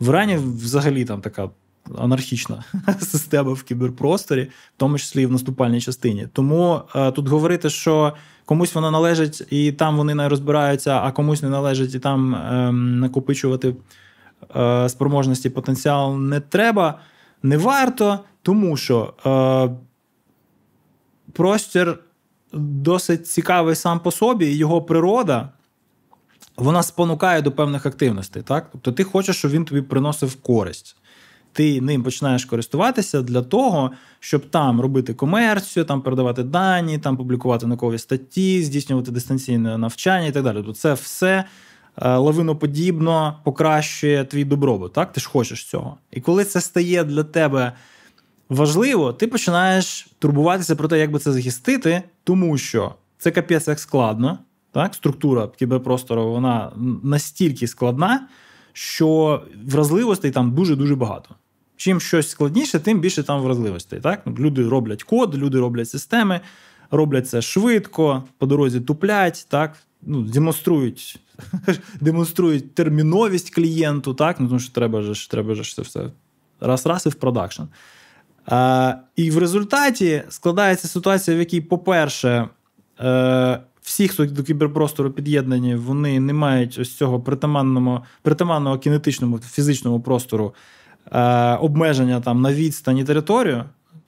В 0.00 0.08
Ірані 0.08 0.36
взагалі 0.36 1.04
там 1.04 1.20
така 1.20 1.50
анархічна 1.98 2.64
система 3.00 3.52
в 3.52 3.62
кіберпросторі, 3.62 4.42
в 4.42 4.76
тому 4.76 4.98
числі 4.98 5.22
і 5.22 5.26
в 5.26 5.32
наступальній 5.32 5.80
частині. 5.80 6.28
Тому 6.32 6.80
е, 6.96 7.12
тут 7.12 7.28
говорити, 7.28 7.70
що 7.70 8.12
комусь 8.44 8.74
воно 8.74 8.90
належить 8.90 9.46
і 9.50 9.72
там 9.72 9.96
вони 9.96 10.14
не 10.14 10.28
розбираються, 10.28 11.00
а 11.02 11.12
комусь 11.12 11.42
не 11.42 11.48
належить 11.48 11.94
і 11.94 11.98
там 11.98 12.34
е, 12.34 12.72
накопичувати 12.72 13.74
е, 14.56 14.88
спроможності 14.88 15.50
потенціал 15.50 16.18
не 16.18 16.40
треба, 16.40 16.98
не 17.42 17.56
варто, 17.56 18.18
тому 18.42 18.76
що. 18.76 19.14
Простір 21.34 21.98
досить 22.52 23.26
цікавий 23.26 23.74
сам 23.74 24.00
по 24.00 24.10
собі, 24.10 24.46
і 24.46 24.56
його 24.56 24.82
природа 24.82 25.48
вона 26.56 26.82
спонукає 26.82 27.42
до 27.42 27.52
певних 27.52 27.86
активностей. 27.86 28.42
Так? 28.42 28.68
Тобто 28.72 28.92
ти 28.92 29.04
хочеш, 29.04 29.36
щоб 29.36 29.50
він 29.50 29.64
тобі 29.64 29.82
приносив 29.82 30.36
користь. 30.36 30.96
Ти 31.52 31.80
ним 31.80 32.02
починаєш 32.02 32.44
користуватися 32.44 33.22
для 33.22 33.42
того, 33.42 33.90
щоб 34.20 34.50
там 34.50 34.80
робити 34.80 35.14
комерцію, 35.14 35.84
там 35.84 36.02
передавати 36.02 36.42
дані, 36.42 36.98
там 36.98 37.16
публікувати 37.16 37.66
наукові 37.66 37.98
статті, 37.98 38.62
здійснювати 38.62 39.10
дистанційне 39.10 39.78
навчання 39.78 40.26
і 40.26 40.32
так 40.32 40.44
далі. 40.44 40.56
Тобто 40.56 40.72
це 40.72 40.92
все 40.94 41.44
е, 41.96 42.16
лавиноподібно 42.16 43.40
покращує 43.44 44.24
твій 44.24 44.44
добробут. 44.44 44.92
Так? 44.92 45.12
Ти 45.12 45.20
ж 45.20 45.28
хочеш 45.28 45.64
цього. 45.64 45.96
І 46.10 46.20
коли 46.20 46.44
це 46.44 46.60
стає 46.60 47.04
для 47.04 47.24
тебе 47.24 47.72
важливо, 48.48 49.12
ти 49.12 49.26
починаєш 49.26 50.06
турбуватися 50.18 50.76
про 50.76 50.88
те, 50.88 50.98
як 50.98 51.10
би 51.10 51.18
це 51.18 51.32
захистити, 51.32 52.02
тому 52.24 52.58
що 52.58 52.94
це 53.18 53.30
капець 53.30 53.68
як 53.68 53.80
складно. 53.80 54.38
Так, 54.72 54.94
Структура 54.94 55.48
кіберпростору 55.58 56.30
вона 56.30 56.72
настільки 57.02 57.66
складна, 57.66 58.28
що 58.72 59.42
вразливостей 59.66 60.30
там 60.30 60.54
дуже-дуже 60.54 60.96
багато. 60.96 61.34
Чим 61.76 62.00
щось 62.00 62.30
складніше, 62.30 62.80
тим 62.80 63.00
більше 63.00 63.22
там 63.22 63.42
вразливостей. 63.42 64.00
Так? 64.00 64.26
Люди 64.38 64.68
роблять 64.68 65.02
код, 65.02 65.36
люди 65.36 65.58
роблять 65.58 65.88
системи, 65.88 66.40
роблять 66.90 67.28
це 67.28 67.42
швидко, 67.42 68.24
по 68.38 68.46
дорозі 68.46 68.80
туплять, 68.80 69.46
так? 69.48 69.76
Ну, 70.02 70.22
демонструють 70.22 71.20
демонструють 72.00 72.74
терміновість 72.74 73.54
клієнту, 73.54 74.14
так? 74.14 74.40
Ну, 74.40 74.46
тому 74.46 74.60
що 74.60 74.72
треба 74.72 75.02
ж 75.02 75.30
треба 75.30 75.54
ж 75.54 75.74
це 75.74 75.82
все 75.82 76.10
раз-раз 76.60 77.06
і 77.06 77.08
в 77.08 77.14
продакшн. 77.14 77.62
А, 78.46 78.94
І 79.16 79.30
в 79.30 79.38
результаті 79.38 80.22
складається 80.28 80.88
ситуація, 80.88 81.36
в 81.36 81.40
якій, 81.40 81.60
по-перше, 81.60 82.48
е, 83.00 83.60
всі, 83.82 84.08
хто 84.08 84.26
до 84.26 84.42
кіберпростору 84.42 85.10
під'єднані, 85.10 85.74
вони 85.74 86.20
не 86.20 86.32
мають 86.32 86.78
ось 86.78 86.96
цього 86.96 87.20
притаманного 87.20 88.02
притаманного 88.22 88.78
кінетичному 88.78 89.38
фізичному 89.38 90.00
простору 90.00 90.54
е, 91.12 91.54
обмеження 91.54 92.20
там 92.20 92.42
на 92.42 92.52
відстані 92.52 93.04
територію. 93.04 93.64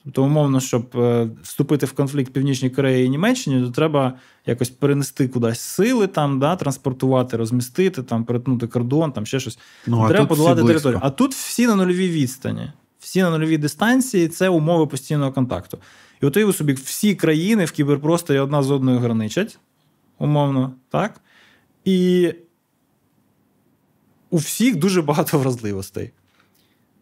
Тобто, 0.07 0.23
умовно, 0.23 0.59
щоб 0.59 0.85
е, 0.95 1.29
вступити 1.43 1.85
в 1.85 1.91
конфлікт 1.91 2.33
Північній 2.33 2.69
Кореї 2.69 3.05
і 3.05 3.09
Німеччині, 3.09 3.65
то 3.65 3.71
треба 3.71 4.13
якось 4.45 4.69
перенести 4.69 5.27
кудись 5.27 5.59
сили, 5.59 6.07
там, 6.07 6.39
да, 6.39 6.55
транспортувати, 6.55 7.37
розмістити, 7.37 8.03
там, 8.03 8.23
перетнути 8.23 8.67
кордон, 8.67 9.11
там 9.11 9.25
ще 9.25 9.39
щось. 9.39 9.59
Ну, 9.87 10.07
треба 10.07 10.25
подолати 10.25 10.63
територію. 10.63 10.99
А 11.03 11.09
тут 11.09 11.33
всі 11.33 11.67
на 11.67 11.75
нульовій 11.75 12.09
відстані, 12.09 12.71
всі 13.07 13.21
на 13.21 13.29
нульовій 13.29 13.57
дистанції 13.57 14.27
це 14.27 14.49
умови 14.49 14.87
постійного 14.87 15.31
контакту. 15.31 15.79
І 16.21 16.25
от 16.25 16.37
ви 16.37 16.53
собі 16.53 16.73
всі 16.73 17.15
країни 17.15 17.65
в 17.65 17.71
кіберпросторі 17.71 18.39
одна 18.39 18.63
з 18.63 18.71
одною 18.71 18.99
граничать 18.99 19.59
умовно, 20.17 20.73
так? 20.89 21.21
І 21.85 22.33
у 24.29 24.37
всіх 24.37 24.75
дуже 24.75 25.01
багато 25.01 25.39
вразливостей. 25.39 26.11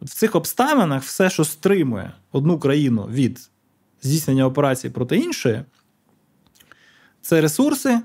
В 0.02 0.08
цих 0.08 0.34
обставинах 0.34 1.02
все, 1.02 1.30
що 1.30 1.44
стримує 1.44 2.12
одну 2.32 2.58
країну 2.58 3.08
від 3.10 3.50
здійснення 4.02 4.46
операцій 4.46 4.90
проти 4.90 5.16
іншої, 5.16 5.62
це 7.22 7.40
ресурси, 7.40 8.00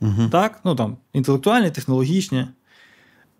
угу. 0.00 0.28
так? 0.30 0.60
ну 0.64 0.74
там, 0.74 0.96
інтелектуальні, 1.12 1.70
технологічні, 1.70 2.46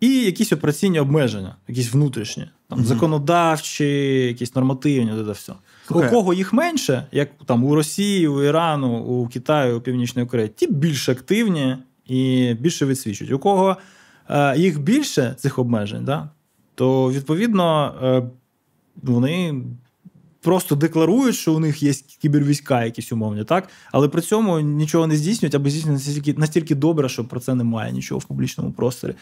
і 0.03 0.25
якісь 0.25 0.53
операційні 0.53 0.99
обмеження, 0.99 1.55
якісь 1.67 1.93
внутрішні, 1.93 2.45
там, 2.69 2.79
угу. 2.79 2.87
законодавчі, 2.87 3.85
якісь 4.27 4.55
нормативні, 4.55 5.23
де 5.23 5.31
все. 5.31 5.53
Okay. 5.89 6.07
У 6.07 6.09
кого 6.09 6.33
їх 6.33 6.53
менше, 6.53 7.07
як 7.11 7.29
там 7.45 7.63
у 7.63 7.75
Росії, 7.75 8.27
у 8.27 8.43
Ірану, 8.43 8.97
у 8.97 9.27
Китаю, 9.27 9.77
у 9.77 9.81
Північної 9.81 10.27
Кореї, 10.27 10.49
ті 10.55 10.67
більш 10.67 11.09
активні 11.09 11.77
і 12.07 12.53
більше 12.59 12.85
відсвічують. 12.85 13.33
У 13.33 13.39
кого 13.39 13.77
е, 14.29 14.57
їх 14.57 14.81
більше 14.81 15.35
цих 15.37 15.59
обмежень, 15.59 16.05
да, 16.05 16.29
то 16.75 17.11
відповідно 17.11 17.95
е, 18.03 18.23
вони. 19.03 19.63
Просто 20.41 20.75
декларують, 20.75 21.35
що 21.35 21.53
у 21.53 21.59
них 21.59 21.83
є 21.83 21.93
кібервійська 22.21 22.85
якісь 22.85 23.11
умовні, 23.11 23.43
так? 23.43 23.69
Але 23.91 24.07
при 24.07 24.21
цьому 24.21 24.59
нічого 24.59 25.07
не 25.07 25.15
здійснюють, 25.15 25.55
або 25.55 25.69
здійснюють 25.69 25.99
настільки 25.99 26.33
настільки 26.33 26.75
добре, 26.75 27.09
що 27.09 27.25
про 27.25 27.39
це 27.39 27.55
немає 27.55 27.91
нічого 27.91 28.19
в 28.19 28.25
публічному 28.25 28.71
просторі. 28.71 29.15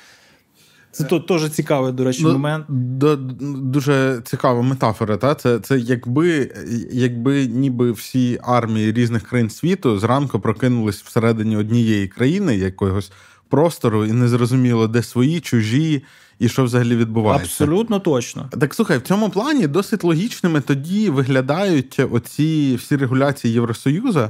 Це 0.92 1.04
то 1.04 1.20
теж 1.20 1.50
цікавий, 1.50 1.94
до 1.94 2.04
речі, 2.04 2.24
ну, 2.24 2.32
момент. 2.32 2.66
До, 2.70 3.16
дуже 3.16 4.22
цікава 4.26 4.62
метафора. 4.62 5.18
Та? 5.18 5.36
Це 5.36 5.60
це 5.60 5.80
якби 5.80 6.52
якби 6.92 7.48
ніби 7.48 7.92
всі 7.92 8.40
армії 8.44 8.92
різних 8.92 9.24
країн 9.24 9.50
світу 9.50 10.00
зранку 10.00 10.40
прокинулись 10.40 11.02
всередині 11.02 11.58
однієї 11.58 12.08
країни, 12.08 12.58
якогось 12.58 13.12
простору, 13.50 14.06
і 14.06 14.12
не 14.12 14.28
зрозуміло, 14.28 14.88
де 14.88 15.04
свої, 15.04 15.40
чужі. 15.40 16.04
І 16.40 16.50
що 16.50 16.64
взагалі 16.64 16.96
відбувається? 16.96 17.64
Абсолютно 17.64 18.00
точно. 18.00 18.50
Так 18.60 18.74
слухай, 18.74 18.98
в 18.98 19.02
цьому 19.02 19.30
плані 19.30 19.68
досить 19.68 20.04
логічними 20.04 20.62
тоді 20.62 21.10
виглядають 21.10 22.02
оці 22.12 22.76
всі 22.76 22.96
регуляції 22.96 23.54
Євросоюзу, 23.54 24.30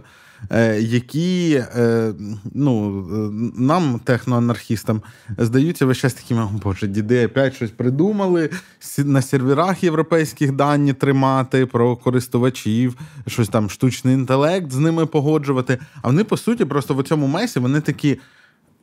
які 0.79 1.63
е, 1.75 2.13
ну, 2.53 2.99
е, 2.99 3.51
нам, 3.57 3.99
техноанархістам, 4.03 5.01
здаються 5.37 5.85
весь 5.85 5.97
час 5.97 6.13
такими, 6.13 6.43
о 6.43 6.49
боже, 6.63 6.87
діди 6.87 7.25
опять 7.25 7.55
щось 7.55 7.71
придумали 7.71 8.49
на 8.97 9.21
серверах 9.21 9.83
європейських 9.83 10.51
дані 10.51 10.93
тримати 10.93 11.65
про 11.65 11.95
користувачів, 11.95 12.97
щось 13.27 13.49
там 13.49 13.69
штучний 13.69 14.13
інтелект 14.13 14.71
з 14.71 14.77
ними 14.77 15.05
погоджувати. 15.05 15.77
А 16.01 16.07
вони, 16.07 16.23
по 16.23 16.37
суті, 16.37 16.65
просто 16.65 16.93
в 16.93 17.03
цьому 17.03 17.27
месі 17.27 17.59
вони 17.59 17.81
такі. 17.81 18.19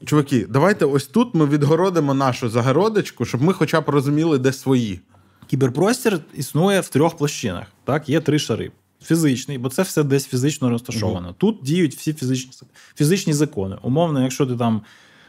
Чуваки, 0.05 0.47
давайте 0.49 0.85
ось 0.85 1.07
тут 1.07 1.35
ми 1.35 1.47
відгородимо 1.47 2.15
нашу 2.15 2.49
загородочку, 2.49 3.25
щоб 3.25 3.43
ми 3.43 3.53
хоча 3.53 3.81
б 3.81 3.89
розуміли, 3.89 4.39
де 4.39 4.53
свої. 4.53 5.01
Кіберпростір 5.47 6.21
існує 6.35 6.81
в 6.81 6.89
трьох 6.89 7.17
площинах. 7.17 7.67
Так, 7.85 8.09
є 8.09 8.21
три 8.21 8.39
шари 8.39 8.71
фізичний, 9.03 9.59
бо 9.59 9.69
це 9.69 9.83
все 9.83 10.03
десь 10.03 10.27
фізично 10.27 10.71
розташовано. 10.71 11.29
mm 11.29 11.35
Тут 11.39 11.59
діють 11.63 11.95
всі 11.95 12.13
фізичні 12.13 12.53
фізичні 12.97 13.33
закони. 13.33 13.77
Умовно, 13.83 14.23
якщо 14.23 14.47
ти 14.47 14.57
там. 14.57 14.83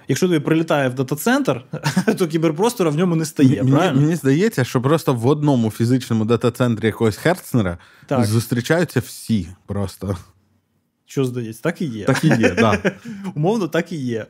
Якщо 0.07 0.27
тобі 0.27 0.39
прилітає 0.39 0.89
в 0.89 0.93
дата-центр, 0.93 1.61
то 2.17 2.27
кіберпростора 2.27 2.89
в 2.89 2.95
ньому 2.95 3.15
не 3.15 3.25
стає. 3.25 3.63
Мені, 3.63 3.71
правильно? 3.71 4.01
Мені 4.01 4.15
здається, 4.15 4.63
що 4.63 4.81
просто 4.81 5.13
в 5.13 5.27
одному 5.27 5.71
фізичному 5.71 6.25
дата-центрі 6.25 6.85
якогось 6.85 7.17
Херцнера 7.17 7.77
так. 8.05 8.25
зустрічаються 8.25 8.99
всі 8.99 9.47
просто. 9.65 10.17
Що 11.05 11.25
здається, 11.25 11.61
так 11.61 11.81
і 11.81 11.85
є. 11.85 12.05
Так 12.05 12.23
і 12.23 12.27
є, 12.27 12.55
да. 12.57 12.77
Умовно, 13.35 13.67
так 13.67 13.91
і 13.91 13.95
є. 13.95 14.25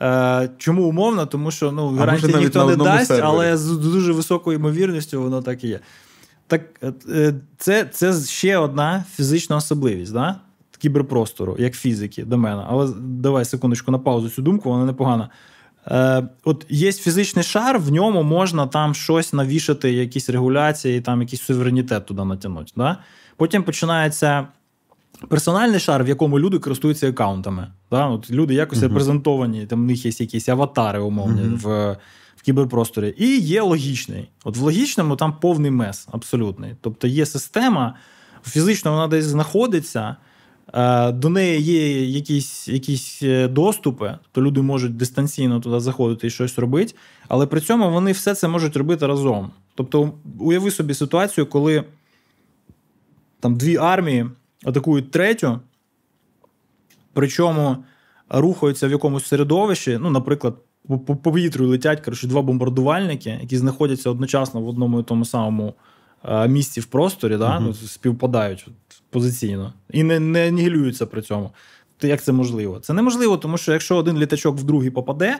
Е, 0.00 0.50
Чому 0.58 0.84
умовно? 0.84 1.26
Тому 1.26 1.50
що 1.50 1.72
ну, 1.72 1.88
гарантії 1.90 2.34
ніхто 2.34 2.66
не 2.66 2.76
дасть, 2.76 3.06
сервері. 3.06 3.26
але 3.26 3.56
з 3.56 3.70
дуже 3.70 4.12
високою 4.12 4.58
ймовірністю 4.58 5.22
воно 5.22 5.42
так 5.42 5.64
і 5.64 5.68
є. 5.68 5.80
Так 6.46 6.62
е, 7.08 7.34
це 7.58 7.84
це 7.84 8.20
ще 8.26 8.56
одна 8.56 9.04
фізична 9.16 9.56
особливість 9.56 10.12
да? 10.12 10.40
кіберпростору, 10.84 11.56
як 11.58 11.74
фізики 11.74 12.24
до 12.24 12.38
мене. 12.38 12.64
Але 12.68 12.92
давай 13.00 13.44
секундочку 13.44 13.92
на 13.92 13.98
паузу 13.98 14.28
цю 14.28 14.42
думку, 14.42 14.70
вона 14.70 14.84
непогана. 14.84 15.28
Е, 15.86 16.28
От 16.44 16.66
є 16.68 16.92
фізичний 16.92 17.44
шар, 17.44 17.78
в 17.78 17.92
ньому 17.92 18.22
можна 18.22 18.66
там 18.66 18.94
щось 18.94 19.32
навішати, 19.32 19.92
якісь 19.92 20.30
регуляції, 20.30 21.00
там 21.00 21.20
якийсь 21.20 21.42
суверенітет 21.42 22.06
туди 22.06 22.24
натягнути. 22.24 22.72
Да? 22.76 22.98
Потім 23.36 23.62
починається 23.62 24.46
персональний 25.28 25.80
шар, 25.80 26.04
в 26.04 26.08
якому 26.08 26.38
люди 26.38 26.58
користуються 26.58 27.08
аккаунтами. 27.08 27.66
Да? 27.90 28.06
От 28.06 28.30
Люди 28.30 28.54
якось 28.54 28.78
uh-huh. 28.78 28.88
репрезентовані, 28.88 29.66
там 29.66 29.80
у 29.80 29.84
них 29.84 30.06
є 30.06 30.12
якісь 30.18 30.48
аватари 30.48 30.98
умовні. 30.98 31.42
Uh-huh. 31.42 31.58
в 31.58 31.96
кіберпросторі, 32.44 33.14
і 33.18 33.38
є 33.38 33.62
логічний. 33.62 34.28
От 34.44 34.56
в 34.56 34.62
логічному 34.62 35.16
там 35.16 35.38
повний 35.40 35.70
мес 35.70 36.08
абсолютний. 36.12 36.74
Тобто 36.80 37.06
є 37.06 37.26
система, 37.26 37.94
фізично 38.46 38.92
вона 38.92 39.08
десь 39.08 39.24
знаходиться, 39.24 40.16
е, 40.74 41.12
до 41.12 41.28
неї 41.28 41.62
є 41.62 42.04
якісь 42.04 42.68
якісь 42.68 43.22
е, 43.22 43.48
доступи, 43.48 44.18
то 44.32 44.42
люди 44.42 44.62
можуть 44.62 44.96
дистанційно 44.96 45.60
туди 45.60 45.80
заходити 45.80 46.26
і 46.26 46.30
щось 46.30 46.58
робити, 46.58 46.94
але 47.28 47.46
при 47.46 47.60
цьому 47.60 47.90
вони 47.90 48.12
все 48.12 48.34
це 48.34 48.48
можуть 48.48 48.76
робити 48.76 49.06
разом. 49.06 49.50
Тобто, 49.74 50.12
уяви 50.38 50.70
собі 50.70 50.94
ситуацію, 50.94 51.46
коли 51.46 51.84
там 53.40 53.56
дві 53.56 53.76
армії 53.76 54.26
атакують 54.64 55.10
третю, 55.10 55.60
причому 57.12 57.84
рухаються 58.28 58.88
в 58.88 58.90
якомусь 58.90 59.26
середовищі, 59.26 59.98
ну, 60.00 60.10
наприклад, 60.10 60.54
по 60.88 61.16
повітрю 61.16 61.66
летять 61.66 62.00
коротше, 62.00 62.26
два 62.26 62.42
бомбардувальники, 62.42 63.38
які 63.40 63.56
знаходяться 63.56 64.10
одночасно 64.10 64.60
в 64.60 64.68
одному 64.68 65.00
і 65.00 65.02
тому 65.02 65.24
самому 65.24 65.74
е, 66.24 66.48
місці 66.48 66.80
в 66.80 66.84
просторі, 66.84 67.36
да? 67.36 67.58
Uh-huh. 67.58 67.86
співпадають 67.86 68.66
позиційно 69.10 69.72
і 69.90 70.02
не 70.02 70.20
не 70.20 70.48
анігілюються 70.48 71.06
при 71.06 71.22
цьому. 71.22 71.50
То 71.96 72.06
як 72.06 72.22
це 72.22 72.32
можливо? 72.32 72.80
Це 72.80 72.92
неможливо, 72.92 73.36
тому 73.36 73.58
що 73.58 73.72
якщо 73.72 73.96
один 73.96 74.18
літачок 74.18 74.56
в 74.56 74.62
другий 74.62 74.90
попаде, 74.90 75.38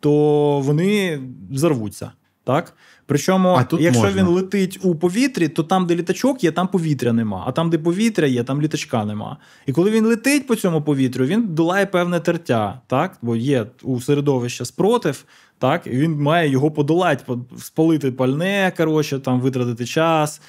то 0.00 0.60
вони 0.60 1.20
взорвуться. 1.50 2.12
Так? 2.44 2.74
Причому, 3.06 3.48
а 3.48 3.64
тут 3.64 3.80
якщо 3.80 4.02
можна. 4.02 4.22
він 4.22 4.28
летить 4.28 4.78
у 4.82 4.94
повітрі, 4.94 5.48
то 5.48 5.62
там, 5.62 5.86
де 5.86 5.96
літачок 5.96 6.44
є, 6.44 6.52
там 6.52 6.68
повітря 6.68 7.12
нема. 7.12 7.44
А 7.46 7.52
там, 7.52 7.70
де 7.70 7.78
повітря 7.78 8.26
є, 8.26 8.44
там 8.44 8.62
літачка 8.62 9.04
нема. 9.04 9.36
І 9.66 9.72
коли 9.72 9.90
він 9.90 10.06
летить 10.06 10.46
по 10.46 10.56
цьому 10.56 10.82
повітрю, 10.82 11.26
він 11.26 11.46
долає 11.54 11.86
певне 11.86 12.20
тертя, 12.20 12.80
так? 12.86 13.18
бо 13.22 13.36
є 13.36 13.66
у 13.82 14.00
середовища 14.00 14.64
спротив, 14.64 15.24
так? 15.58 15.86
і 15.86 15.90
він 15.90 16.22
має 16.22 16.50
його 16.50 16.70
подолати, 16.70 17.24
спалити 17.58 18.12
пальне, 18.12 18.72
коротше, 18.76 19.18
там, 19.18 19.40
витратити 19.40 19.86
час. 19.86 20.40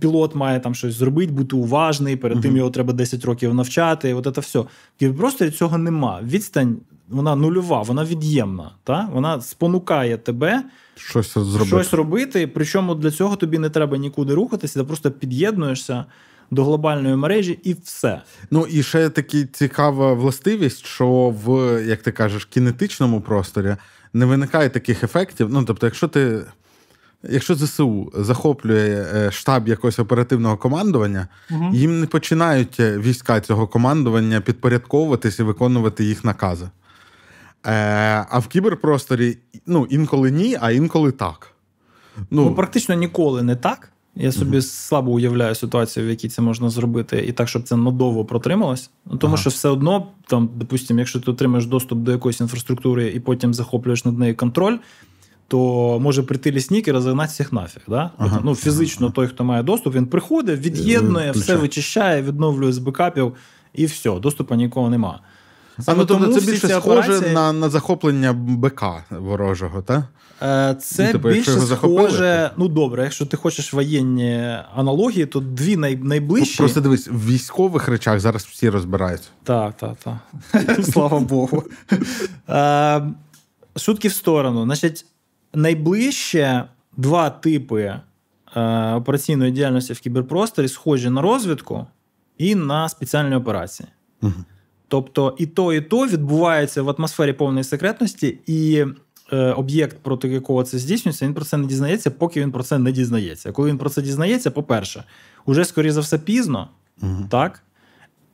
Пілот 0.00 0.34
має 0.34 0.60
там 0.60 0.74
щось 0.74 0.94
зробити, 0.94 1.32
бути 1.32 1.56
уважний, 1.56 2.16
перед 2.16 2.38
uh-huh. 2.38 2.42
тим 2.42 2.56
його 2.56 2.70
треба 2.70 2.92
10 2.92 3.24
років 3.24 3.54
навчати. 3.54 4.14
От 4.14 4.34
це 4.34 4.40
все. 4.40 4.64
Кіберпросторі 4.98 5.50
цього 5.50 5.78
нема. 5.78 6.20
Відстань 6.22 6.76
вона 7.08 7.36
нульова, 7.36 7.82
вона 7.82 8.04
від'ємна. 8.04 8.70
Та? 8.84 9.08
Вона 9.12 9.40
спонукає 9.40 10.16
тебе 10.16 10.62
щось 10.98 11.34
зробити. 11.34 11.66
щось 11.66 11.92
робити. 11.92 12.46
Причому 12.46 12.94
для 12.94 13.10
цього 13.10 13.36
тобі 13.36 13.58
не 13.58 13.70
треба 13.70 13.96
нікуди 13.96 14.34
рухатися, 14.34 14.80
ти 14.80 14.84
просто 14.84 15.10
під'єднуєшся 15.10 16.04
до 16.50 16.64
глобальної 16.64 17.16
мережі 17.16 17.58
і 17.62 17.76
все. 17.84 18.22
Ну 18.50 18.66
і 18.66 18.82
ще 18.82 19.08
така 19.08 19.44
цікава 19.52 20.14
властивість, 20.14 20.86
що 20.86 21.34
в, 21.44 21.82
як 21.86 22.02
ти 22.02 22.12
кажеш, 22.12 22.44
кінетичному 22.44 23.20
просторі 23.20 23.76
не 24.12 24.24
виникає 24.24 24.68
таких 24.68 25.04
ефектів. 25.04 25.48
Ну, 25.50 25.64
тобто, 25.64 25.86
якщо 25.86 26.08
ти. 26.08 26.40
Якщо 27.22 27.54
ЗСУ 27.54 28.12
захоплює 28.14 29.06
е, 29.14 29.30
штаб 29.30 29.68
якогось 29.68 29.98
оперативного 29.98 30.56
командування, 30.56 31.28
угу. 31.50 31.70
їм 31.74 32.00
не 32.00 32.06
починають 32.06 32.80
е, 32.80 32.98
війська 32.98 33.40
цього 33.40 33.66
командування 33.66 34.40
підпорядковуватись 34.40 35.38
і 35.38 35.42
виконувати 35.42 36.04
їх 36.04 36.24
накази. 36.24 36.68
Е, 37.66 38.26
А 38.30 38.38
в 38.38 38.46
кіберпросторі 38.46 39.38
ну, 39.66 39.86
інколи 39.90 40.30
ні, 40.30 40.56
а 40.60 40.70
інколи 40.70 41.12
так. 41.12 41.52
Ну, 42.16 42.24
ну 42.30 42.54
Практично 42.54 42.94
ніколи 42.94 43.42
не 43.42 43.56
так. 43.56 43.92
Я 44.20 44.32
собі 44.32 44.56
угу. 44.56 44.62
слабо 44.62 45.12
уявляю 45.12 45.54
ситуацію, 45.54 46.06
в 46.06 46.08
якій 46.08 46.28
це 46.28 46.42
можна 46.42 46.70
зробити, 46.70 47.24
і 47.28 47.32
так, 47.32 47.48
щоб 47.48 47.62
це 47.62 47.76
надовго 47.76 48.24
протрималось. 48.24 48.90
Ну, 49.06 49.16
Тому 49.16 49.34
ага. 49.34 49.40
що 49.40 49.50
все 49.50 49.68
одно, 49.68 50.06
там, 50.26 50.50
допустимо, 50.56 51.00
якщо 51.00 51.20
ти 51.20 51.30
отримаєш 51.30 51.66
доступ 51.66 51.98
до 51.98 52.12
якоїсь 52.12 52.40
інфраструктури 52.40 53.08
і 53.08 53.20
потім 53.20 53.54
захоплюєш 53.54 54.04
над 54.04 54.18
нею 54.18 54.36
контроль, 54.36 54.76
то 55.48 55.98
може 56.00 56.22
прийти 56.22 56.52
лісник 56.52 56.88
і 56.88 56.92
розігнати 56.92 57.30
всіх 57.30 57.52
нафіг. 57.52 57.82
Да? 57.88 58.10
Ага. 58.18 58.40
Ну, 58.44 58.54
Фізично 58.54 59.06
ага. 59.06 59.14
той, 59.14 59.26
хто 59.26 59.44
має 59.44 59.62
доступ, 59.62 59.94
він 59.94 60.06
приходить, 60.06 60.60
від'єднує, 60.60 61.30
все 61.30 61.56
вичищає, 61.56 62.22
відновлює 62.22 62.72
з 62.72 62.78
бекапів, 62.78 63.34
і 63.74 63.86
все, 63.86 64.18
доступу 64.20 64.54
нікого 64.54 64.90
немає. 64.90 65.18
А 65.86 65.94
ну, 65.94 66.04
тобто 66.04 66.40
це 66.40 66.46
більше 66.46 66.68
схоже 66.68 67.00
операції... 67.00 67.34
на 67.34 67.52
на 67.52 67.68
захоплення 67.68 68.32
БК 68.32 68.84
ворожого, 69.10 69.82
так? 69.82 70.02
Е, 70.42 70.76
це 70.80 71.06
ну, 71.06 71.12
типу, 71.12 71.28
більше 71.28 71.60
схоже. 71.60 72.50
Ну 72.56 72.68
добре, 72.68 73.02
якщо 73.02 73.26
ти 73.26 73.36
хочеш 73.36 73.72
воєнні 73.72 74.58
аналогії, 74.74 75.26
то 75.26 75.40
дві 75.40 75.76
най... 75.76 75.96
найближчі. 75.96 76.58
Просто 76.58 76.80
дивись, 76.80 77.08
в 77.08 77.26
військових 77.26 77.88
речах 77.88 78.20
зараз 78.20 78.44
всі 78.44 78.70
розбираються. 78.70 79.28
Так, 79.44 79.74
так, 79.76 79.96
так. 80.04 80.84
Слава 80.92 81.20
Богу. 81.20 81.64
Е, 82.48 83.02
шутки 83.76 84.08
в 84.08 84.12
сторону. 84.12 84.64
Значить, 84.64 85.06
найближче 85.54 86.64
два 86.96 87.30
типи 87.30 88.00
е, 88.56 88.92
операційної 88.92 89.52
діяльності 89.52 89.92
в 89.92 90.00
кіберпросторі 90.00 90.68
схожі 90.68 91.10
на 91.10 91.22
розвідку 91.22 91.86
і 92.38 92.54
на 92.54 92.88
спеціальні 92.88 93.36
операції. 93.36 93.88
Угу. 94.22 94.44
Тобто 94.88 95.34
і 95.38 95.46
то, 95.46 95.72
і 95.72 95.80
то 95.80 96.06
відбувається 96.06 96.82
в 96.82 96.90
атмосфері 96.90 97.32
повної 97.32 97.64
секретності, 97.64 98.38
і 98.46 98.84
е, 99.32 99.52
об'єкт, 99.52 99.96
проти 100.02 100.28
якого 100.28 100.62
це 100.62 100.78
здійснюється, 100.78 101.26
він 101.26 101.34
про 101.34 101.44
це 101.44 101.56
не 101.56 101.66
дізнається, 101.66 102.10
поки 102.10 102.40
він 102.40 102.52
про 102.52 102.62
це 102.62 102.78
не 102.78 102.92
дізнається. 102.92 103.52
Коли 103.52 103.70
він 103.70 103.78
про 103.78 103.90
це 103.90 104.02
дізнається, 104.02 104.50
по-перше, 104.50 105.04
уже, 105.46 105.64
скоріше 105.64 105.92
за 105.92 106.00
все, 106.00 106.18
пізно, 106.18 106.68
угу. 107.02 107.26
так? 107.30 107.62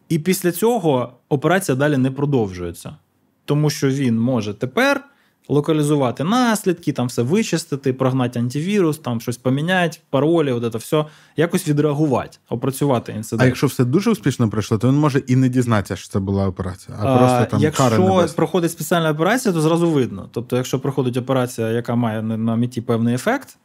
І 0.08 0.18
після 0.18 0.52
цього 0.52 1.12
операція 1.28 1.76
далі 1.76 1.96
не 1.96 2.11
продовжується. 2.11 2.96
Тому 3.44 3.70
що 3.70 3.88
він 3.88 4.20
може 4.20 4.54
тепер 4.54 5.04
локалізувати 5.48 6.24
наслідки, 6.24 6.92
там 6.92 7.06
все 7.06 7.22
вичистити, 7.22 7.92
прогнати 7.92 8.38
антивірус, 8.38 8.98
там 8.98 9.20
щось 9.20 9.36
поміняти, 9.36 9.98
паролі, 10.11 10.52
от 10.52 10.72
це 10.72 10.78
все, 10.78 11.04
якось 11.37 11.68
відреагувати, 11.68 12.38
опрацювати 12.48 13.12
інцидент. 13.12 13.42
А 13.42 13.46
якщо 13.46 13.66
все 13.66 13.85
дуже 13.85 14.11
успішно 14.11 14.50
пройшло, 14.50 14.78
то 14.78 14.88
він 14.88 14.94
може 14.94 15.18
і 15.18 15.37
не 15.37 15.48
дізнатися, 15.48 15.96
що 15.96 16.09
це 16.09 16.18
була 16.18 16.48
операція. 16.48 16.96
А, 17.00 17.14
а 17.14 17.18
просто 17.18 17.50
там 17.50 17.61
Якщо 17.61 18.26
проходить 18.37 18.70
спеціальна 18.70 19.11
операція, 19.11 19.54
то 19.54 19.61
зразу 19.61 19.90
видно. 19.90 20.28
Тобто, 20.33 20.57
якщо 20.57 20.80
проходить 20.80 21.16
операція, 21.16 21.68
яка 21.70 21.94
має 21.94 22.22
на 22.22 22.57
меті 22.57 22.80
певний 22.80 23.14
ефект, 23.14 23.57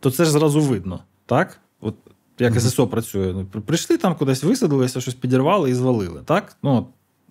то 0.00 0.10
це 0.10 0.24
ж 0.24 0.30
зразу 0.30 0.60
видно. 0.60 1.00
Так? 1.26 1.60
От 1.80 1.94
як 2.38 2.54
mm-hmm. 2.54 2.60
ССО 2.60 2.86
працює. 2.86 3.44
Прийшли 3.66 3.96
там 3.96 4.14
кудись, 4.14 4.42
висадилися, 4.42 5.00
щось 5.00 5.14
підірвали 5.14 5.70
і 5.70 5.74
звалили. 5.74 6.22
Так? 6.24 6.56
Ну, 6.62 6.86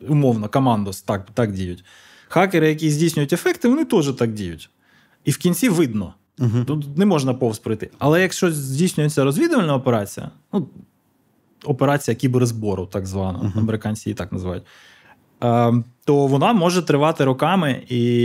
Умовно, 0.07 0.49
командос 0.49 1.01
так, 1.01 1.27
так 1.33 1.51
діють 1.51 1.83
хакери, 2.29 2.69
які 2.69 2.89
здійснюють 2.89 3.33
ефекти, 3.33 3.67
вони 3.67 3.85
теж 3.85 4.13
так 4.13 4.33
діють. 4.33 4.69
І 5.25 5.31
в 5.31 5.37
кінці 5.37 5.69
видно. 5.69 6.13
uh 6.39 6.65
Тут 6.65 6.97
не 6.97 7.05
можна 7.05 7.33
повз 7.33 7.59
пройти. 7.59 7.89
Але 7.97 8.21
якщо 8.21 8.51
здійснюється 8.51 9.23
розвідувальна 9.23 9.75
операція, 9.75 10.31
ну, 10.53 10.67
операція 11.65 12.15
кіберзбору, 12.15 12.85
так 12.85 13.05
звана, 13.07 13.39
uh 13.39 13.59
американці 13.59 14.09
її 14.09 14.15
так 14.15 14.31
називають, 14.31 14.63
то 16.05 16.27
вона 16.27 16.53
може 16.53 16.81
тривати 16.81 17.25
роками, 17.25 17.83
і 17.89 18.23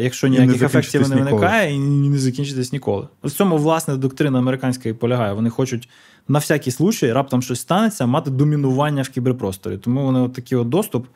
якщо 0.00 0.28
ніяких 0.28 0.62
і 0.62 0.64
ефектів 0.64 1.08
не 1.08 1.16
виникає, 1.16 1.74
і 1.74 1.78
не 1.78 2.18
закінчитись 2.18 2.72
ніколи. 2.72 3.08
В 3.24 3.30
цьому, 3.30 3.56
власне, 3.56 3.96
доктрина 3.96 4.38
американська 4.38 4.88
і 4.88 4.92
полягає. 4.92 5.32
Вони 5.32 5.50
хочуть 5.50 5.88
на 6.28 6.38
всякий 6.38 6.72
случай, 6.72 7.12
раптом 7.12 7.42
щось 7.42 7.60
станеться, 7.60 8.06
мати 8.06 8.30
домінування 8.30 9.02
в 9.02 9.08
кіберпросторі. 9.08 9.78
Тому 9.78 10.04
вони 10.04 10.20
от 10.20 10.32
такий 10.32 10.58
от 10.58 10.68
доступ, 10.68 11.06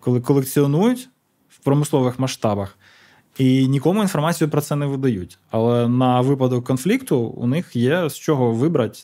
коли 0.00 0.20
колекціонують 0.20 1.08
промислових 1.64 2.18
масштабах. 2.18 2.76
І 3.38 3.68
нікому 3.68 4.02
інформацію 4.02 4.50
про 4.50 4.60
це 4.60 4.76
не 4.76 4.86
видають. 4.86 5.38
Але 5.50 5.88
на 5.88 6.20
випадок 6.20 6.64
конфлікту 6.64 7.18
у 7.18 7.46
них 7.46 7.76
є 7.76 8.10
з 8.10 8.16
чого 8.16 8.52
вибрати, 8.52 8.98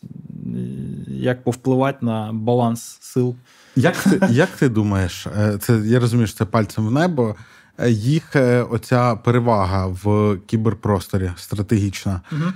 як 1.06 1.44
повпливати 1.44 1.98
на 2.06 2.30
баланс 2.32 2.98
сил. 3.00 3.34
Як 3.76 3.96
ти 3.96 4.20
як 4.30 4.48
ти 4.48 4.68
думаєш, 4.68 5.26
е, 5.26 5.58
це 5.60 5.82
я 5.84 6.00
розумію, 6.00 6.26
що 6.26 6.36
це 6.36 6.44
пальцем 6.44 6.86
в 6.86 6.90
небо. 6.90 7.36
Е, 7.78 7.90
їх 7.90 8.36
е, 8.36 8.62
оця 8.62 9.16
перевага 9.16 9.86
в 9.86 10.36
кіберпросторі 10.46 11.30
стратегічна, 11.36 12.20
угу. 12.32 12.52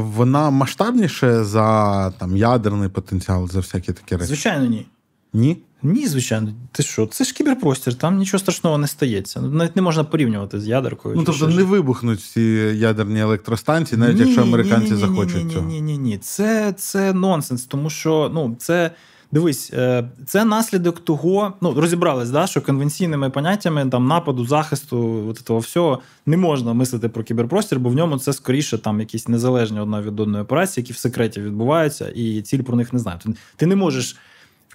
вона 0.00 0.50
масштабніше 0.50 1.44
за 1.44 2.10
там 2.10 2.36
ядерний 2.36 2.88
потенціал, 2.88 3.48
за 3.48 3.58
всякі 3.58 3.92
такі 3.92 4.14
речі? 4.16 4.26
Звичайно, 4.26 4.66
ні. 4.66 4.86
Ні? 5.32 5.58
Ні, 5.82 6.06
звичайно, 6.06 6.52
ти 6.72 6.82
що? 6.82 7.06
Це 7.06 7.24
ж 7.24 7.34
кіберпростір, 7.34 7.94
там 7.94 8.18
нічого 8.18 8.38
страшного 8.38 8.78
не 8.78 8.86
стається. 8.86 9.40
Навіть 9.40 9.76
не 9.76 9.82
можна 9.82 10.04
порівнювати 10.04 10.60
з 10.60 10.68
ядеркою. 10.68 11.16
Ну, 11.16 11.24
тобто 11.24 11.48
не 11.48 11.62
вибухнуть 11.62 12.20
ці 12.20 12.40
ядерні 12.76 13.20
електростанції, 13.20 14.00
навіть 14.00 14.16
ні, 14.16 14.22
якщо 14.22 14.42
американці 14.42 14.90
ні, 14.90 14.94
ні, 14.94 15.00
захочуть. 15.00 15.44
Ні, 15.44 15.54
цього. 15.54 15.66
ні, 15.66 15.80
ні, 15.80 15.98
ні. 15.98 16.18
Це 16.18 16.74
це 16.76 17.12
нонсенс, 17.12 17.64
тому 17.64 17.90
що 17.90 18.30
ну, 18.34 18.56
це. 18.58 18.90
Дивись, 19.32 19.70
е, 19.72 20.10
це 20.26 20.44
наслідок 20.44 21.00
того, 21.00 21.52
ну 21.60 21.74
розібрались, 21.74 22.30
да, 22.30 22.46
що 22.46 22.60
конвенційними 22.60 23.30
поняттями 23.30 23.86
там 23.86 24.06
нападу, 24.06 24.46
захисту, 24.46 25.26
от 25.28 25.44
того 25.44 25.58
всього 25.58 26.00
не 26.26 26.36
можна 26.36 26.72
мислити 26.72 27.08
про 27.08 27.22
кіберпростір, 27.22 27.78
бо 27.80 27.88
в 27.88 27.94
ньому 27.94 28.18
це 28.18 28.32
скоріше 28.32 28.78
там 28.78 29.00
якісь 29.00 29.28
незалежні 29.28 29.80
одна 29.80 30.02
від 30.02 30.20
одної 30.20 30.44
операції, 30.44 30.82
які 30.82 30.92
в 30.92 30.96
секреті 30.96 31.40
відбуваються, 31.40 32.08
і 32.08 32.42
ціль 32.42 32.62
про 32.62 32.76
них 32.76 32.92
не 32.92 32.98
знає. 32.98 33.18
Ти 33.56 33.66
не 33.66 33.76
можеш 33.76 34.16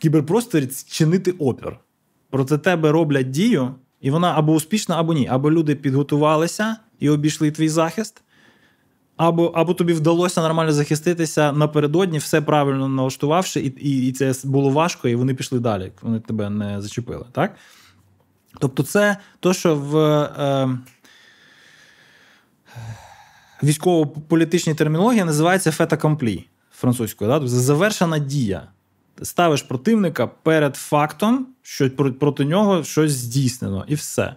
кіберпросторі 0.02 0.70
чинити 0.88 1.32
опір. 1.32 1.78
Проти 2.30 2.58
тебе 2.58 2.92
роблять 2.92 3.30
дію, 3.30 3.76
і 4.02 4.12
вона 4.12 4.34
або 4.38 4.54
успішна, 4.54 5.00
або 5.00 5.14
ні. 5.14 5.28
Або 5.28 5.52
люди 5.52 5.76
підготувалися 5.76 6.78
і 7.00 7.10
обійшли 7.10 7.52
твій 7.52 7.70
захист, 7.70 8.22
або 9.18 9.46
або 9.46 9.74
тобі 9.74 9.94
вдалося 9.94 10.42
нормально 10.42 10.72
захиститися 10.72 11.52
напередодні, 11.52 12.18
все 12.18 12.42
правильно 12.42 12.88
налаштувавши, 12.88 13.60
і 13.60 13.90
і, 13.90 14.08
і 14.08 14.12
це 14.12 14.34
було 14.44 14.70
важко, 14.70 15.08
і 15.08 15.16
вони 15.16 15.34
пішли 15.34 15.60
далі. 15.60 15.92
Вони 16.02 16.20
тебе 16.20 16.50
не 16.50 16.82
зачепили. 16.82 17.26
Так? 17.32 17.56
Тобто, 18.60 18.84
це 18.84 19.18
то, 19.40 19.54
що 19.54 19.76
в 19.76 19.98
е, 19.98 20.78
військово-політичній 23.64 24.74
термінології 24.74 25.24
називається 25.24 25.72
фета 25.72 25.98
комплі 25.98 26.48
французькою. 26.72 27.32
Да? 27.32 27.40
Тобто 27.40 27.56
завершена 27.56 28.20
дія 28.20 28.68
ставиш 29.22 29.62
противника 29.62 30.28
перед 30.28 30.76
фактом, 30.76 31.48
що 31.62 31.90
проти 32.20 32.46
нього 32.46 32.84
щось 32.84 33.12
здійснено, 33.12 33.86
і 33.88 33.96
все. 33.96 34.36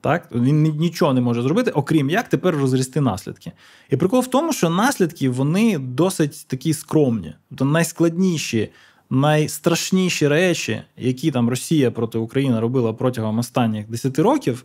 Так? 0.00 0.28
Він 0.34 0.62
нічого 0.62 1.14
не 1.14 1.20
може 1.20 1.42
зробити, 1.42 1.70
окрім 1.70 2.10
як 2.10 2.28
тепер 2.28 2.56
розрісти 2.56 3.00
наслідки. 3.00 3.52
І 3.90 3.96
прикол 3.96 4.20
в 4.20 4.26
тому, 4.26 4.52
що 4.52 4.70
наслідки 4.70 5.30
вони 5.30 5.78
досить 5.78 6.46
такі 6.48 6.74
скромні. 6.74 7.34
Тобто 7.48 7.64
найскладніші, 7.64 8.68
найстрашніші 9.10 10.28
речі, 10.28 10.82
які 10.96 11.30
там 11.30 11.48
Росія 11.48 11.90
проти 11.90 12.18
України 12.18 12.60
робила 12.60 12.92
протягом 12.92 13.38
останніх 13.38 13.90
10 13.90 14.18
років, 14.18 14.64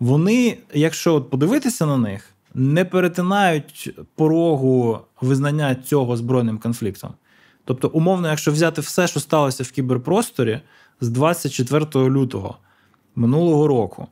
вони, 0.00 0.58
якщо 0.74 1.14
от 1.14 1.30
подивитися 1.30 1.86
на 1.86 1.96
них, 1.96 2.30
не 2.54 2.84
перетинають 2.84 3.94
порогу 4.14 4.98
визнання 5.20 5.74
цього 5.74 6.16
збройним 6.16 6.58
конфліктом. 6.58 7.10
Тобто, 7.66 7.88
умовно, 7.88 8.28
якщо 8.28 8.52
взяти 8.52 8.80
все, 8.80 9.06
що 9.06 9.20
сталося 9.20 9.64
в 9.64 9.70
кіберпросторі 9.70 10.60
з 11.00 11.08
24 11.08 12.10
лютого 12.10 12.56
минулого 13.16 13.66
року, 13.66 14.06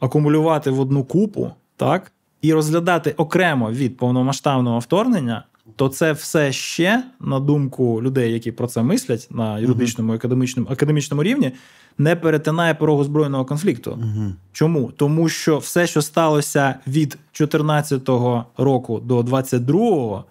акумулювати 0.00 0.70
в 0.70 0.80
одну 0.80 1.04
купу, 1.04 1.50
так, 1.76 2.12
і 2.42 2.52
розглядати 2.52 3.14
окремо 3.16 3.70
від 3.70 3.96
повномасштабного 3.96 4.78
вторгнення, 4.78 5.44
то 5.76 5.88
це 5.88 6.12
все 6.12 6.52
ще, 6.52 7.04
на 7.20 7.40
думку 7.40 8.02
людей, 8.02 8.32
які 8.32 8.52
про 8.52 8.66
це 8.66 8.82
мислять 8.82 9.28
на 9.30 9.58
юридичному 9.58 10.12
академічному 10.12 10.68
академічному 10.70 11.22
рівні, 11.22 11.52
не 11.98 12.16
перетинає 12.16 12.74
порогу 12.74 13.04
збройного 13.04 13.44
конфлікту. 13.44 13.90
Угу. 13.90 14.32
Чому? 14.52 14.92
Тому 14.96 15.28
що 15.28 15.58
все, 15.58 15.86
що 15.86 16.02
сталося 16.02 16.74
від 16.86 17.08
2014 17.08 18.08
року 18.56 19.00
до 19.00 19.22
2022, 19.22 20.24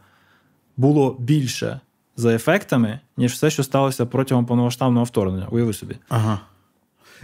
було 0.78 1.16
більше 1.20 1.80
за 2.18 2.34
ефектами, 2.34 3.00
ніж 3.18 3.32
все, 3.32 3.50
що 3.50 3.64
сталося 3.64 4.06
протягом 4.06 4.46
повномасштабного 4.46 5.06
вторгнення. 5.06 5.48
Уяви 5.52 5.74
собі. 5.74 5.96
Ага. 6.10 6.40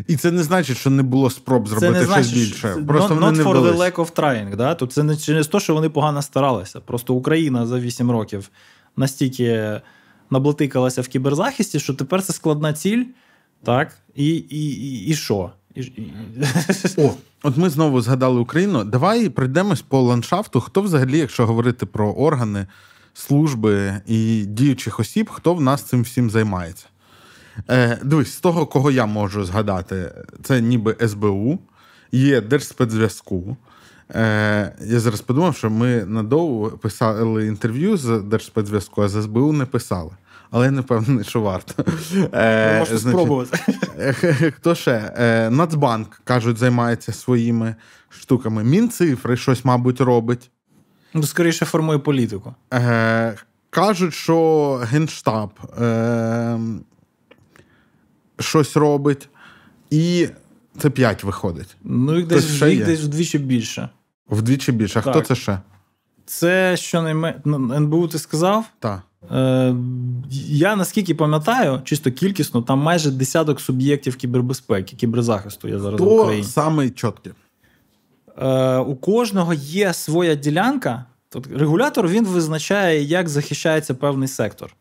І 0.07 0.15
це 0.15 0.31
не 0.31 0.43
значить, 0.43 0.77
що 0.77 0.89
не 0.89 1.03
було 1.03 1.29
спроб 1.29 1.67
зробити 1.67 1.93
це 1.93 1.99
не 1.99 2.05
щось 2.05 2.13
значить, 2.13 2.33
більше. 2.33 2.67
Просто 2.87 3.13
not, 3.13 3.19
вони 3.19 3.27
not 3.27 3.37
не 3.37 3.43
for 3.43 3.61
the 3.61 3.77
lack 3.77 3.95
of 3.95 4.13
trying. 4.13 4.55
Да? 4.55 4.75
Тут 4.75 4.93
це 4.93 5.03
не 5.03 5.17
через 5.17 5.47
те, 5.47 5.59
що 5.59 5.73
вони 5.73 5.89
погано 5.89 6.21
старалися. 6.21 6.79
Просто 6.79 7.13
Україна 7.13 7.65
за 7.65 7.79
8 7.79 8.11
років 8.11 8.49
настільки 8.97 9.81
наблатикалася 10.29 11.01
в 11.01 11.07
кіберзахисті, 11.07 11.79
що 11.79 11.93
тепер 11.93 12.23
це 12.23 12.33
складна 12.33 12.73
ціль. 12.73 13.05
Так? 13.63 13.97
І 14.15 14.27
і, 14.29 14.69
і, 14.69 15.05
і 15.05 15.15
що? 15.15 15.51
І, 15.75 15.81
і... 15.81 16.13
О, 16.97 17.11
от 17.43 17.57
ми 17.57 17.69
знову 17.69 18.01
згадали 18.01 18.39
Україну. 18.39 18.83
Давай 18.83 19.29
пройдемось 19.29 19.81
по 19.81 20.01
ландшафту. 20.01 20.61
Хто 20.61 20.81
взагалі, 20.81 21.17
якщо 21.17 21.45
говорити 21.45 21.85
про 21.85 22.11
органи, 22.11 22.67
служби 23.13 24.01
і 24.07 24.45
діючих 24.45 24.99
осіб, 24.99 25.29
хто 25.29 25.53
в 25.53 25.61
нас 25.61 25.83
цим 25.83 26.01
всім 26.01 26.29
займається? 26.29 26.85
Е, 27.69 27.99
Дивись, 28.03 28.33
з 28.33 28.39
того, 28.39 28.65
кого 28.65 28.91
я 28.91 29.05
можу 29.05 29.45
згадати, 29.45 30.11
це 30.43 30.61
ніби 30.61 30.95
СБУ, 31.07 31.59
є 32.11 32.41
Держспецзв'язку. 32.41 33.57
Е, 34.11 34.75
Я 34.85 34.99
зараз 34.99 35.21
подумав, 35.21 35.55
що 35.55 35.69
ми 35.69 36.05
надовго 36.05 36.69
писали 36.69 37.47
інтерв'ю 37.47 37.97
з 37.97 38.21
Держспецзв'язку, 38.21 39.01
а 39.01 39.07
з 39.07 39.21
СБУ 39.21 39.51
не 39.53 39.65
писали. 39.65 40.11
Але 40.51 40.65
я 40.65 40.71
не 40.71 40.81
впевнений, 40.81 41.23
що 41.25 41.41
варто. 41.41 41.83
Е, 42.33 42.79
Можна 42.79 42.97
значить, 42.97 42.99
спробувати. 42.99 43.59
Е, 43.99 44.51
Хто 44.57 44.75
ще? 44.75 45.13
Е, 45.17 45.49
Нацбанк, 45.49 46.21
кажуть, 46.23 46.57
займається 46.57 47.13
своїми 47.13 47.75
штуками. 48.09 48.63
Мінцифри 48.63 49.37
щось, 49.37 49.65
мабуть, 49.65 50.01
робить. 50.01 50.51
Ну, 51.13 51.23
скоріше 51.23 51.65
формує 51.65 51.99
політику. 51.99 52.53
Е, 52.73 53.35
Кажуть, 53.69 54.13
що 54.13 54.73
Генштаб 54.83 55.49
е, 55.81 56.59
щось 58.39 58.77
робить. 58.77 59.29
І 59.89 60.27
це 60.79 60.89
5 60.89 61.23
виходить. 61.23 61.75
Ну, 61.83 62.17
їх 62.17 62.27
десь, 62.27 62.61
їх 62.61 62.79
є? 62.79 62.85
десь 62.85 63.01
вдвічі 63.01 63.37
більше. 63.39 63.89
Вдвічі 64.29 64.71
більше. 64.71 64.99
А 64.99 65.01
хто 65.01 65.21
це 65.21 65.35
ще? 65.35 65.59
Це 66.25 66.77
щонайменше 66.77 67.41
ну, 67.45 67.73
НБУ 67.73 68.07
ти 68.07 68.19
сказав. 68.19 68.65
Так. 68.79 69.01
Е, 69.31 69.75
я 70.47 70.75
наскільки 70.75 71.15
пам'ятаю, 71.15 71.81
чисто 71.83 72.11
кількісно, 72.11 72.61
там 72.61 72.79
майже 72.79 73.11
десяток 73.11 73.59
суб'єктів 73.59 74.15
кібербезпеки, 74.15 74.95
кіберзахисту 74.95 75.67
є 75.67 75.79
зараз 75.79 75.99
в 76.01 76.03
Хто 76.03 76.21
Україні. 76.21 76.47
самий 76.47 76.89
чіткий? 76.89 77.33
Е, 78.37 78.77
у 78.77 78.95
кожного 78.95 79.53
є 79.53 79.93
своя 79.93 80.35
ділянка. 80.35 81.05
Тобто 81.29 81.57
регулятор 81.57 82.07
він 82.07 82.25
визначає, 82.25 83.01
як 83.03 83.29
захищається 83.29 83.93
певний 83.93 84.27
сектор. 84.27 84.75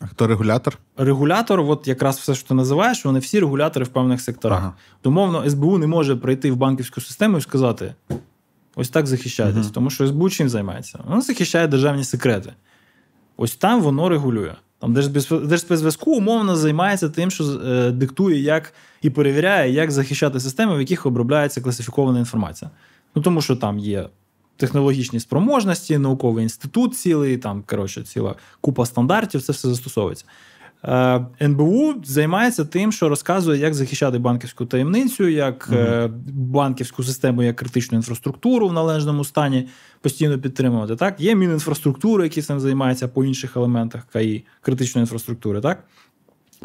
А 0.00 0.06
хто 0.06 0.26
регулятор? 0.26 0.78
Регулятор, 0.96 1.60
от 1.60 1.88
якраз 1.88 2.18
все, 2.18 2.34
що 2.34 2.48
ти 2.48 2.54
називаєш, 2.54 3.04
вони 3.04 3.18
всі 3.18 3.40
регулятори 3.40 3.84
в 3.84 3.88
певних 3.88 4.20
секторах. 4.20 4.58
Ага. 4.58 4.72
Домовно, 5.04 5.50
СБУ 5.50 5.78
не 5.78 5.86
може 5.86 6.16
прийти 6.16 6.50
в 6.52 6.56
банківську 6.56 7.00
систему 7.00 7.38
і 7.38 7.40
сказати: 7.40 7.94
ось 8.76 8.88
так 8.88 9.06
захищайтесь, 9.06 9.64
Мгм. 9.64 9.72
тому 9.72 9.90
що 9.90 10.06
СБУ 10.06 10.30
чим 10.30 10.48
займається? 10.48 10.98
Воно 11.08 11.20
захищає 11.20 11.66
державні 11.68 12.04
секрети. 12.04 12.52
Ось 13.36 13.56
там 13.56 13.82
воно 13.82 14.08
регулює. 14.08 14.54
Там 14.78 14.94
Держспец- 14.96 15.46
Держспецзв'язку 15.46 16.12
умовно 16.16 16.56
займається 16.56 17.08
тим, 17.08 17.30
що 17.30 17.44
е, 17.44 17.90
диктує, 17.90 18.40
як 18.40 18.72
і 19.02 19.10
перевіряє, 19.10 19.72
як 19.72 19.90
захищати 19.90 20.40
системи, 20.40 20.76
в 20.76 20.80
яких 20.80 21.06
обробляється 21.06 21.60
класифікована 21.60 22.18
інформація. 22.18 22.70
Ну 23.16 23.22
тому 23.22 23.42
що 23.42 23.56
там 23.56 23.78
є 23.78 24.08
технологічні 24.56 25.20
спроможності, 25.20 25.98
науковий 25.98 26.42
інститут 26.42 26.96
цілий, 26.96 27.36
там 27.36 27.64
коротше, 27.66 28.02
ціла 28.02 28.34
купа 28.60 28.86
стандартів, 28.86 29.42
це 29.42 29.52
все 29.52 29.68
застосовується. 29.68 30.24
Е, 30.84 31.26
НБУ 31.42 31.94
займається 32.04 32.64
тим, 32.64 32.92
що 32.92 33.08
розказує, 33.08 33.60
як 33.60 33.74
захищати 33.74 34.18
банківську 34.18 34.66
таємницю, 34.66 35.28
як 35.28 35.68
е, 35.72 36.10
банківську 36.32 37.02
систему, 37.02 37.42
як 37.42 37.56
критичну 37.56 37.98
інфраструктуру 37.98 38.68
в 38.68 38.72
належному 38.72 39.24
стані 39.24 39.68
постійно 40.00 40.38
підтримувати. 40.38 40.96
Так, 40.96 41.20
є 41.20 41.34
Мінінфраструктура, 41.34 42.24
який 42.24 42.42
цим 42.42 42.60
займається 42.60 43.08
по 43.08 43.24
інших 43.24 43.56
елементах 43.56 44.06
КАІ, 44.12 44.44
критичної 44.60 45.02
інфраструктури. 45.02 45.60
Так? 45.60 45.84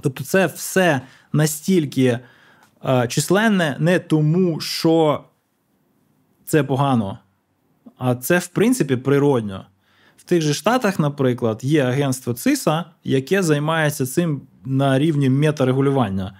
Тобто, 0.02 0.24
це 0.24 0.46
все 0.46 1.02
настільки 1.34 2.20
е, 2.86 3.08
численне 3.08 3.76
не 3.80 4.00
тому, 4.00 4.60
що 4.60 5.24
це 6.52 6.64
погано, 6.64 7.18
а 7.98 8.16
це, 8.16 8.38
в 8.38 8.48
принципі, 8.48 8.96
природньо. 8.96 9.66
В 10.18 10.24
тих 10.24 10.42
же 10.42 10.54
Штатах, 10.54 11.00
наприклад, 11.00 11.60
є 11.64 11.84
агентство 11.84 12.34
ЦИСА, 12.34 12.86
яке 13.04 13.44
займається 13.44 14.06
цим 14.06 14.42
на 14.66 15.00
рівні 15.00 15.30
метарегулювання. 15.30 16.34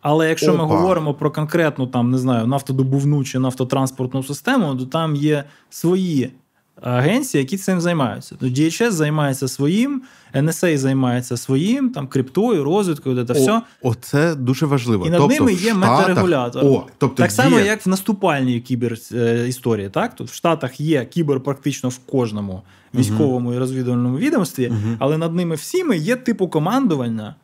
Але 0.00 0.28
якщо 0.28 0.56
ми 0.56 0.64
говоримо 0.64 1.14
про 1.14 1.30
конкретну 1.30 1.86
там, 1.86 2.10
не 2.10 2.18
знаю, 2.18 2.46
нафтодобувну 2.46 3.24
чи 3.24 3.38
нафтотранспортну 3.38 4.22
систему, 4.22 4.76
то 4.76 4.86
там 4.86 5.16
є 5.16 5.44
свої 5.70 6.32
агенції, 6.80 7.42
які 7.42 7.56
цим 7.56 7.80
займаються. 7.80 8.34
То 8.40 8.46
DHS 8.46 8.90
займається 8.90 9.48
своїм, 9.48 10.02
NSA 10.34 10.76
займається 10.76 11.36
своїм, 11.36 11.90
там 11.90 12.06
криптою, 12.06 12.64
розвідкою, 12.64 13.24
це 13.24 13.32
все. 13.32 13.52
О, 13.52 13.62
оце 13.82 14.34
дуже 14.34 14.66
важливо. 14.66 15.06
І 15.06 15.10
над 15.10 15.20
тобто, 15.20 15.34
ними 15.34 15.52
є 15.52 15.72
Штатах- 15.72 15.98
метарегулятор. 15.98 16.64
О, 16.64 16.86
тобто 16.98 17.22
так 17.22 17.32
само, 17.32 17.58
є... 17.58 17.64
як 17.64 17.86
в 17.86 17.88
наступальній 17.88 18.60
кібер 18.60 18.96
е. 19.12 19.52
Так? 19.92 20.14
Тут 20.14 20.30
в 20.30 20.34
Штатах 20.34 20.80
є 20.80 21.04
кібер 21.04 21.40
практично 21.40 21.88
в 21.88 21.98
кожному 21.98 22.62
військовому 22.94 23.54
і 23.54 23.58
розвідувальному 23.58 24.18
відомстві, 24.18 24.68
Мгм. 24.68 24.96
але 24.98 25.18
над 25.18 25.34
ними 25.34 25.54
всіми 25.54 25.96
є 25.96 26.16
типу 26.16 26.48
командування 26.48 27.34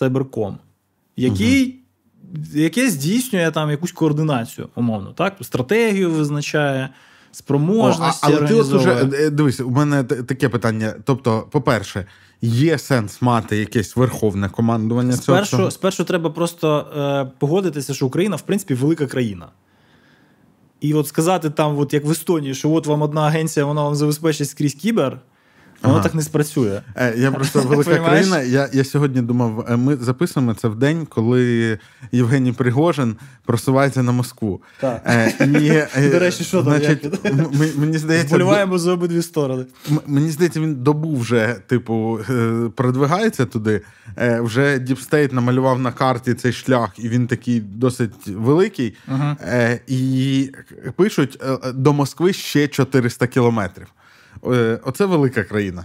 Cybercom, 0.00 0.54
який. 1.16 1.76
Яке 2.54 2.90
здійснює 2.90 3.50
там 3.50 3.70
якусь 3.70 3.92
координацію, 3.92 4.68
умовно, 4.74 5.12
так? 5.12 5.36
Стратегію 5.40 6.10
визначає, 6.10 6.88
О, 7.30 7.32
а, 7.32 7.36
спроможності. 7.36 8.26
але 8.26 8.48
ти 8.48 8.54
от 8.54 8.72
уже 8.72 9.10
е, 9.12 9.30
дивись, 9.30 9.60
у 9.60 9.70
мене 9.70 10.04
таке 10.04 10.48
питання. 10.48 10.94
Тобто, 11.04 11.46
по-перше, 11.50 12.06
є 12.42 12.78
сенс 12.78 13.22
мати 13.22 13.56
якесь 13.56 13.96
верховне 13.96 14.48
командування 14.48 15.16
цього. 15.16 15.44
Спершу, 15.44 15.70
спершу 15.70 16.04
треба 16.04 16.30
просто 16.30 16.86
е, 16.96 17.30
погодитися, 17.38 17.94
що 17.94 18.06
Україна, 18.06 18.36
в 18.36 18.42
принципі, 18.42 18.74
велика 18.74 19.06
країна. 19.06 19.48
І 20.80 20.94
от 20.94 21.08
сказати 21.08 21.50
там, 21.50 21.78
от 21.78 21.94
як 21.94 22.04
в 22.04 22.10
Естонії, 22.10 22.54
що 22.54 22.70
от 22.70 22.86
вам 22.86 23.02
одна 23.02 23.20
агенція, 23.20 23.66
вона 23.66 23.82
вам 23.82 23.94
забезпечить 23.94 24.48
скрізь 24.48 24.74
кібер, 24.74 25.20
воно 25.82 25.94
Ага. 25.94 26.02
так 26.02 26.14
не 26.14 26.22
спрацює. 26.22 26.80
Е, 26.96 27.14
Я 27.16 27.32
просто 27.32 27.60
велика 27.62 27.96
країна. 27.98 28.42
Я, 28.42 28.68
я 28.72 28.84
сьогодні 28.84 29.22
думав, 29.22 29.66
е, 29.68 29.76
ми 29.76 29.96
записуємо 29.96 30.54
це 30.54 30.68
в 30.68 30.76
день, 30.76 31.06
коли 31.06 31.78
Євгеній 32.12 32.52
Пригожин 32.52 33.16
просувається 33.44 34.02
на 34.02 34.12
Москву. 34.12 34.62
Так. 34.80 35.02
Е, 35.06 35.32
і, 36.00 36.08
До 36.10 36.18
речі, 36.18 36.44
що 36.44 36.62
там, 36.62 36.72
значить, 36.72 37.04
як? 37.04 37.24
м- 37.26 37.40
м- 37.40 37.70
мені 37.76 37.98
здається, 37.98 38.28
Вболіваємо 38.36 38.78
за 38.78 38.92
обидві 38.92 39.22
сторони. 39.22 39.64
Мені 40.06 40.30
здається, 40.30 40.60
він 40.60 40.74
добу 40.74 41.16
вже, 41.16 41.56
типу, 41.66 42.18
продвигається 42.76 43.46
туди. 43.46 43.80
Вже 44.40 44.78
DeepState 44.78 45.32
намалював 45.32 45.78
на 45.78 45.92
карті 45.92 46.34
цей 46.34 46.52
шлях, 46.52 46.90
і 46.98 47.08
він 47.08 47.26
такий 47.26 47.60
досить 47.60 48.26
великий. 48.26 48.94
Ага. 49.08 49.36
І 49.86 50.50
пишуть 50.96 51.42
до 51.74 51.92
Москви 51.92 52.32
ще 52.32 52.68
400 52.68 53.26
кілометрів. 53.26 53.86
Е, 54.46 54.80
Оце 54.84 55.04
велика 55.06 55.44
країна. 55.44 55.84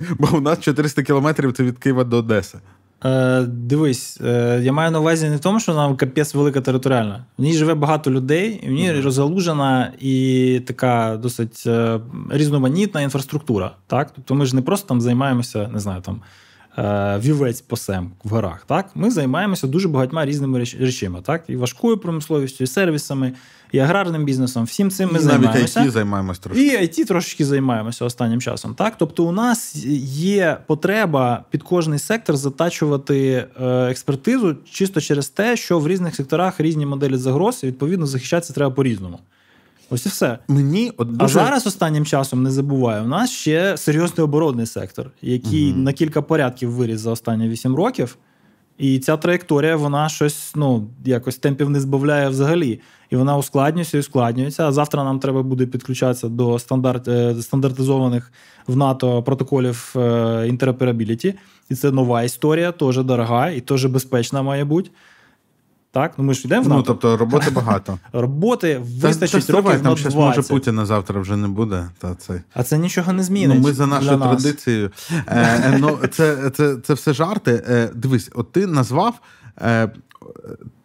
Бо 0.18 0.28
у 0.36 0.40
нас 0.40 0.60
400 0.60 1.02
кілометрів 1.02 1.52
це 1.52 1.62
від 1.62 1.78
Києва 1.78 2.04
до 2.04 2.16
Одеси. 2.16 2.58
Е, 3.04 3.42
дивись, 3.42 4.20
е, 4.24 4.60
я 4.62 4.72
маю 4.72 4.90
на 4.90 5.00
увазі 5.00 5.28
не 5.28 5.36
в 5.36 5.40
тому, 5.40 5.60
що 5.60 5.72
вона 5.72 5.96
капець 5.96 6.34
велика 6.34 6.60
територіальна. 6.60 7.24
В 7.38 7.42
ній 7.42 7.52
живе 7.52 7.74
багато 7.74 8.10
людей, 8.10 8.60
і 8.62 8.68
в 8.68 8.72
ній 8.72 9.00
розгалужена 9.00 9.92
і 10.00 10.60
така 10.66 11.16
досить 11.22 11.64
е, 11.66 12.00
різноманітна 12.30 13.00
інфраструктура. 13.00 13.70
Так? 13.86 14.10
Тобто 14.14 14.34
ми 14.34 14.46
ж 14.46 14.56
не 14.56 14.62
просто 14.62 14.88
там 14.88 15.00
займаємося, 15.00 15.68
не 15.72 15.78
знаю, 15.80 16.02
там. 16.02 16.20
е, 16.78 17.18
вівець 17.18 17.60
посем 17.60 18.10
в 18.24 18.28
горах. 18.28 18.64
Так? 18.66 18.90
Ми 18.94 19.10
займаємося 19.10 19.66
дуже 19.66 19.88
багатьма 19.88 20.26
різними 20.26 20.58
речами. 20.58 21.22
Так? 21.22 21.44
І 21.48 21.56
важкою 21.56 21.98
промисловістю, 21.98 22.64
і 22.64 22.66
сервісами, 22.66 23.32
і 23.72 23.78
аграрним 23.78 24.24
бізнесом. 24.24 24.64
Всім 24.64 24.90
цим 24.90 25.12
ми 25.12 25.18
і 25.18 25.22
займаємося. 25.22 25.80
Навіть 25.80 25.90
IT 25.90 25.92
займаємося 25.92 26.40
трошки. 26.40 26.66
І 26.66 26.76
IT 26.76 27.06
трошки 27.06 27.44
займаємося 27.44 28.04
останнім 28.04 28.40
часом. 28.40 28.74
Так? 28.74 28.94
Тобто, 28.98 29.24
у 29.24 29.32
нас 29.32 29.76
є 30.16 30.58
потреба 30.66 31.44
під 31.50 31.62
кожний 31.62 31.98
сектор 31.98 32.36
затачувати 32.36 33.46
е, 33.60 33.66
експертизу 33.90 34.56
чисто 34.70 35.00
через 35.00 35.28
те, 35.28 35.56
що 35.56 35.78
в 35.78 35.88
різних 35.88 36.14
секторах 36.14 36.60
різні 36.60 36.86
моделі 36.86 37.16
загроз, 37.16 37.60
і 37.62 37.66
відповідно 37.66 38.06
захищатися 38.06 38.52
треба 38.52 38.74
по-різному. 38.74 39.18
Ось 39.90 40.06
і 40.06 40.08
все. 40.08 40.38
Мені 40.48 40.92
от 40.96 41.16
дуже... 41.16 41.24
А 41.24 41.44
зараз 41.44 41.66
останнім 41.66 42.06
часом 42.06 42.42
не 42.42 42.50
забуваю, 42.50 43.04
у 43.04 43.06
нас 43.06 43.30
ще 43.30 43.76
серйозний 43.76 44.24
оборонний 44.24 44.66
сектор, 44.66 45.10
який 45.22 45.72
угу. 45.72 45.80
на 45.80 45.92
кілька 45.92 46.22
порядків 46.22 46.70
виріс 46.70 47.00
за 47.00 47.10
останні 47.10 47.48
8 47.48 47.76
років. 47.76 48.18
І 48.78 48.98
ця 48.98 49.16
траєкторія, 49.16 49.76
вона 49.76 50.08
щось 50.08 50.52
ну, 50.54 50.88
якось 51.04 51.36
темпів 51.36 51.70
не 51.70 51.80
збавляє 51.80 52.28
взагалі. 52.28 52.80
І 53.14 53.16
вона 53.16 53.36
ускладнюється 53.36 53.96
і 53.96 54.00
ускладнюється. 54.00 54.68
А 54.68 54.72
завтра 54.72 55.04
нам 55.04 55.18
треба 55.18 55.42
буде 55.42 55.66
підключатися 55.66 56.28
до 56.28 56.58
стандарт, 56.58 57.08
е, 57.08 57.34
стандартизованих 57.42 58.32
в 58.66 58.76
НАТО 58.76 59.22
протоколів 59.22 59.94
інтероперабіліті. 60.46 61.34
І 61.68 61.74
це 61.74 61.90
нова 61.90 62.22
історія, 62.22 62.72
теж 62.72 62.98
дорога 62.98 63.50
і 63.50 63.60
теж 63.60 63.86
безпечна 63.86 64.42
має 64.42 64.64
бути. 64.64 64.90
Так, 65.94 66.12
ну 66.18 66.24
ми 66.24 66.34
ж 66.34 66.42
йдемо 66.44 66.62
в 66.62 66.68
Ну, 66.68 66.82
тобто 66.82 67.16
роботи 67.16 67.50
багато. 67.50 67.98
Роботи 68.12 68.82
вистачить 69.00 69.46
та, 69.46 69.52
років 69.52 69.70
на 69.70 69.78
20. 69.78 70.12
Там 70.12 70.22
може 70.22 70.42
Путіна 70.42 70.86
завтра 70.86 71.20
вже 71.20 71.36
не 71.36 71.48
буде. 71.48 71.88
Та 71.98 72.14
це... 72.14 72.42
А 72.54 72.62
це 72.62 72.78
нічого 72.78 73.12
не 73.12 73.22
змінить. 73.22 73.58
Ну, 73.58 73.64
Ми 73.64 73.72
за 73.72 73.86
нашою 73.86 74.18
традицією. 74.18 74.90
Е, 75.10 75.22
е, 75.26 75.78
ну, 75.80 75.98
Це 76.10 76.50
це, 76.50 76.76
це 76.76 76.94
все 76.94 77.12
жарти. 77.12 77.64
Е, 77.68 77.90
Дивись, 77.94 78.30
от 78.34 78.52
ти 78.52 78.66
назвав 78.66 79.20
е, 79.58 79.90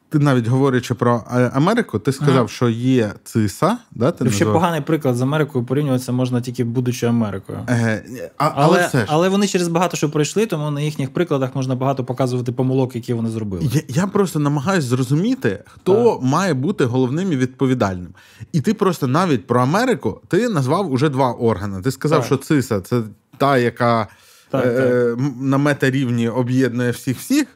ти 0.10 0.20
навіть 0.20 0.48
говорячи 0.48 0.94
про 0.94 1.24
е, 1.32 1.52
Америку, 1.54 2.00
ти 2.00 2.12
сказав, 2.12 2.36
ага. 2.36 2.48
що 2.48 2.70
є 2.70 3.14
циса. 3.24 3.78
Да, 3.92 4.12
ти 4.12 4.32
Ще 4.32 4.46
поганий 4.46 4.82
приклад 4.82 5.16
з 5.16 5.22
Америкою 5.22 5.66
порівнюватися 5.66 6.12
можна 6.12 6.42
тільки 6.42 6.64
будучи 6.64 7.08
Америкою. 7.08 7.60
Е, 7.70 8.04
а, 8.38 8.52
Але 8.56 8.66
але, 8.66 8.88
все 8.88 9.00
ж. 9.00 9.06
але 9.08 9.30
вони 9.30 9.48
через 9.48 9.68
багато 9.68 9.98
що 9.98 10.10
пройшли, 10.10 10.46
тому 10.46 10.72
на 10.72 10.82
їхніх 10.82 11.14
прикладах 11.14 11.56
можна 11.56 11.76
багато 11.76 12.04
показувати 12.04 12.52
помилок, 12.52 12.96
які 12.96 13.14
вони 13.14 13.30
зробили. 13.30 13.70
Я 13.74 13.82
я 13.88 14.08
просто 14.08 14.40
намагаюся 14.40 14.88
зрозуміти, 14.88 15.64
хто 15.68 16.12
так. 16.14 16.22
має 16.22 16.54
бути 16.54 16.86
головним 16.86 17.34
і 17.34 17.38
відповідальним. 17.38 18.14
І 18.52 18.62
ти 18.62 18.74
просто 18.74 19.08
навіть 19.08 19.48
про 19.48 19.62
Америку 19.62 20.22
ти 20.28 20.50
назвав 20.50 20.92
уже 20.92 21.10
два 21.10 21.32
органи. 21.32 21.82
Ти 21.82 21.92
сказав, 21.92 22.20
так. 22.20 22.26
що 22.26 22.38
циса 22.38 22.82
це 22.82 23.02
та, 23.38 23.58
яка 23.58 24.08
так, 24.50 24.66
е, 24.66 25.16
на 25.40 25.58
метарівні 25.58 26.30
об'єднує 26.30 26.92
всіх 26.92 27.18
всіх. 27.18 27.48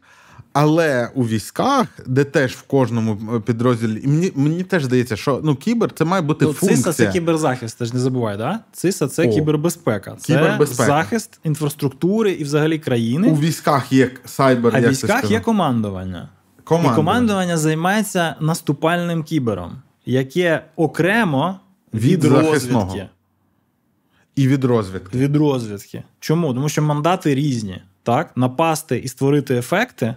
Але 0.53 1.09
у 1.15 1.27
військах, 1.27 1.87
де 2.07 2.23
теж 2.23 2.51
в 2.51 2.61
кожному 2.61 3.35
е, 3.35 3.39
підрозділі, 3.39 4.01
і 4.03 4.07
мені 4.07 4.31
мені 4.35 4.63
теж 4.63 4.83
здається, 4.83 5.15
що 5.15 5.41
ну 5.43 5.55
кібер 5.55 5.91
це 5.91 6.05
має 6.05 6.21
бути 6.21 6.45
ну, 6.45 6.53
функція. 6.53 6.77
ЦИСа 6.77 6.93
це 6.93 7.11
кіберзахист, 7.11 7.77
теж 7.77 7.93
не 7.93 7.99
забувай, 7.99 8.37
да? 8.37 8.59
ЦИСа 8.71 9.07
це 9.07 9.27
О, 9.27 9.33
кібербезпека. 9.33 10.15
Це 10.19 10.33
кібербезпека. 10.33 10.85
захист 10.85 11.39
інфраструктури 11.43 12.31
і 12.31 12.43
взагалі 12.43 12.79
країни. 12.79 13.27
У 13.27 13.35
військах 13.35 13.93
є 13.93 14.11
сайбер. 14.25 14.75
А 14.75 14.79
в 14.79 14.89
військах 14.89 15.31
є 15.31 15.39
командування. 15.39 16.29
командування. 16.63 16.93
І 16.93 16.95
командування 16.95 17.57
займається 17.57 18.35
наступальним 18.39 19.23
кібером, 19.23 19.81
яке 20.05 20.65
окремо 20.75 21.59
від, 21.93 22.23
від 22.23 22.25
розвідки. 22.25 23.09
І 24.35 24.47
від 24.47 24.63
розвідки. 24.63 25.17
Від 25.17 25.35
розвідки. 25.35 26.03
Чому? 26.19 26.53
Тому 26.53 26.69
що 26.69 26.81
мандати 26.81 27.35
різні. 27.35 27.81
Так, 28.03 28.31
напасти 28.35 28.97
і 28.97 29.07
створити 29.07 29.55
ефекти 29.55 30.15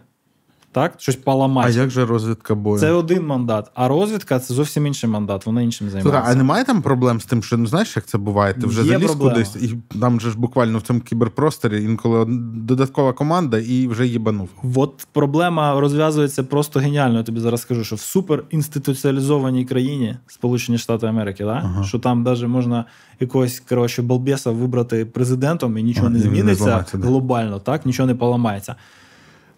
так? 0.76 0.94
Щось 0.98 1.16
поламати. 1.16 1.68
А 1.68 1.80
як 1.80 1.90
же 1.90 2.06
розвідка 2.06 2.54
бою? 2.54 2.80
Це 2.80 2.92
один 2.92 3.26
мандат, 3.26 3.70
а 3.74 3.88
розвідка 3.88 4.38
це 4.38 4.54
зовсім 4.54 4.86
інший 4.86 5.10
мандат, 5.10 5.46
вона 5.46 5.62
іншим 5.62 5.90
займається. 5.90 6.18
Слухай, 6.18 6.32
а 6.34 6.36
немає 6.38 6.64
там 6.64 6.82
проблем 6.82 7.20
з 7.20 7.24
тим, 7.24 7.42
що 7.42 7.56
ну 7.56 7.66
знаєш, 7.66 7.96
як 7.96 8.06
це 8.06 8.18
буває? 8.18 8.54
Ти 8.54 8.66
вже 8.66 8.82
Є 8.82 8.92
заліз 8.92 9.06
проблема. 9.06 9.32
кудись, 9.32 9.56
і 9.56 9.98
там 10.00 10.20
же 10.20 10.30
ж 10.30 10.38
буквально 10.38 10.78
в 10.78 10.82
цьому 10.82 11.00
кіберпросторі 11.00 11.84
інколи 11.84 12.24
додаткова 12.54 13.12
команда 13.12 13.58
і 13.58 13.86
вже 13.86 14.06
їбанув. 14.06 14.48
От 14.74 15.06
проблема 15.12 15.80
розв'язується 15.80 16.44
просто 16.44 16.80
геніально. 16.80 17.16
Я 17.16 17.22
тобі 17.22 17.40
зараз 17.40 17.60
скажу, 17.60 17.84
що 17.84 17.96
в 17.96 18.00
суперінституціалізованій 18.00 19.64
країні 19.64 20.16
Сполучені 20.26 20.78
Штати 20.78 21.06
Америки, 21.06 21.44
да? 21.44 21.60
ага. 21.64 21.84
що 21.84 21.98
там 21.98 22.22
навіть 22.22 22.48
можна 22.48 22.84
якогось 23.20 23.60
коротше, 23.68 24.02
балбеса 24.02 24.50
вибрати 24.50 25.04
президентом 25.04 25.78
і 25.78 25.82
нічого 25.82 26.06
а, 26.06 26.10
не 26.10 26.18
зміниться 26.18 26.84
не 26.94 27.06
глобально, 27.06 27.58
так 27.58 27.86
нічого 27.86 28.06
не 28.06 28.14
поламається 28.14 28.74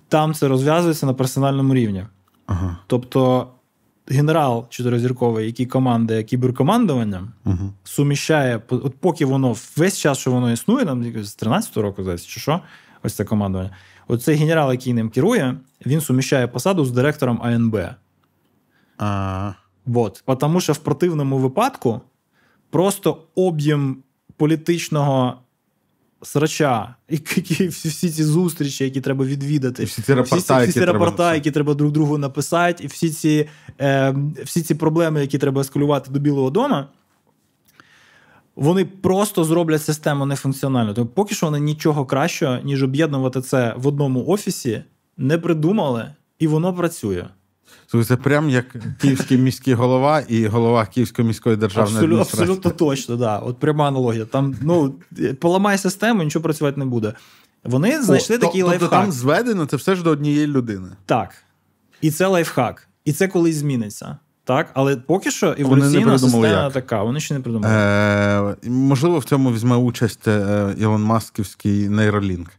там 0.08 0.34
це 0.34 0.48
розв'язується 0.48 1.06
на 1.06 1.14
персональному 1.14 1.74
рівні. 1.74 2.04
Ага. 2.46 2.76
Тобто 2.86 3.46
генерал 4.06 4.66
чотиризірковий, 4.68 5.46
який 5.46 5.66
командує 5.66 6.24
кіберкомандуванням, 6.24 7.32
ага. 7.44 7.70
суміщає, 7.84 8.60
от 8.68 8.94
поки 9.00 9.24
воно 9.24 9.56
весь 9.76 9.98
час, 9.98 10.18
що 10.18 10.30
воно 10.30 10.52
існує, 10.52 10.86
там 10.86 11.24
з 11.24 11.42
13-го 11.42 11.82
року, 11.82 12.02
здається, 12.02 12.28
чи 12.28 12.40
що, 12.40 12.60
ось 13.02 13.14
це 13.14 13.24
командування. 13.24 13.70
Оцей 14.08 14.36
генерал, 14.36 14.72
який 14.72 14.92
ним 14.92 15.10
керує, 15.10 15.56
він 15.86 16.00
суміщає 16.00 16.46
посаду 16.46 16.84
з 16.84 16.90
директором 16.90 17.40
АНБ. 17.42 17.76
А... 18.98 19.52
Вот. 19.86 20.24
Тому 20.40 20.60
що 20.60 20.72
в 20.72 20.78
противному 20.78 21.38
випадку 21.38 22.00
просто 22.70 23.22
об'єм 23.34 23.96
політичного 24.36 25.38
срача, 26.22 26.94
які 27.08 27.68
всі 27.68 28.10
ці 28.10 28.24
зустрічі, 28.24 28.84
які 28.84 29.00
треба 29.00 29.24
відвідати, 29.24 29.84
всі 29.84 30.02
ці 30.02 30.14
рапорта, 30.14 30.36
всі, 30.36 30.52
всі, 30.54 30.70
всі 30.70 30.78
які, 30.78 30.92
рапорта 30.92 31.16
треба... 31.16 31.34
які 31.34 31.50
треба 31.50 31.74
друг 31.74 31.92
другу 31.92 32.18
написати, 32.18 32.84
і 32.84 32.86
всі 32.86 33.10
ці 33.10 33.48
е, 33.80 34.14
всі 34.44 34.62
ці 34.62 34.74
проблеми, 34.74 35.20
які 35.20 35.38
треба 35.38 35.60
ескалювати 35.60 36.10
до 36.10 36.18
Білого 36.18 36.50
Дому, 36.50 36.84
вони 38.56 38.84
просто 38.84 39.44
зроблять 39.44 39.82
систему 39.82 40.26
нефункціональною. 40.26 40.94
Тобто, 40.94 41.12
поки 41.14 41.34
що 41.34 41.46
вони 41.46 41.60
нічого 41.60 42.06
кращого, 42.06 42.58
ніж 42.64 42.82
об'єднувати 42.82 43.40
це 43.40 43.74
в 43.76 43.86
одному 43.86 44.26
офісі, 44.26 44.82
не 45.16 45.38
придумали, 45.38 46.14
і 46.38 46.46
воно 46.46 46.74
працює. 46.74 47.24
Це 48.06 48.16
прям 48.16 48.50
як 48.50 48.64
київський 49.00 49.38
міський 49.38 49.74
голова 49.74 50.20
і 50.28 50.46
голова 50.46 50.86
Київської 50.86 51.28
міської 51.28 51.56
державної 51.56 51.96
Абсолютно, 51.96 52.14
адміністрації. 52.14 52.42
Абсолютно 52.42 52.70
точно, 52.70 53.16
да. 53.16 53.38
От 53.38 53.58
пряма 53.58 53.88
аналогія. 53.88 54.24
Там 54.24 54.56
ну 54.62 54.94
поламай 55.40 55.78
систему, 55.78 56.22
нічого 56.22 56.42
працювати 56.42 56.80
не 56.80 56.86
буде. 56.86 57.12
Вони 57.64 58.02
знайшли 58.02 58.36
О, 58.36 58.38
такий 58.38 58.60
то, 58.60 58.66
лайфхак. 58.66 58.90
Тобто 58.90 59.04
там 59.04 59.12
зведено 59.12 59.66
це 59.66 59.76
все 59.76 59.96
ж 59.96 60.02
до 60.02 60.10
однієї 60.10 60.46
людини. 60.46 60.88
Так. 61.06 61.34
І 62.00 62.10
це 62.10 62.26
лайфхак. 62.26 62.88
І 63.04 63.12
це 63.12 63.28
колись 63.28 63.56
зміниться. 63.56 64.18
Так, 64.44 64.70
але 64.74 64.96
поки 64.96 65.30
що 65.30 65.54
еволюційна 65.58 66.18
система 66.18 66.48
як. 66.48 66.72
така, 66.72 67.02
вони 67.02 67.20
ще 67.20 67.34
не 67.34 67.40
придумали. 67.40 67.74
Е, 67.74 68.56
Можливо, 68.70 69.18
в 69.18 69.24
цьому 69.24 69.52
візьме 69.52 69.76
участь 69.76 70.28
е, 70.28 70.74
Ілон 70.78 71.02
Масківський 71.02 71.88
нейролінк 71.88 72.50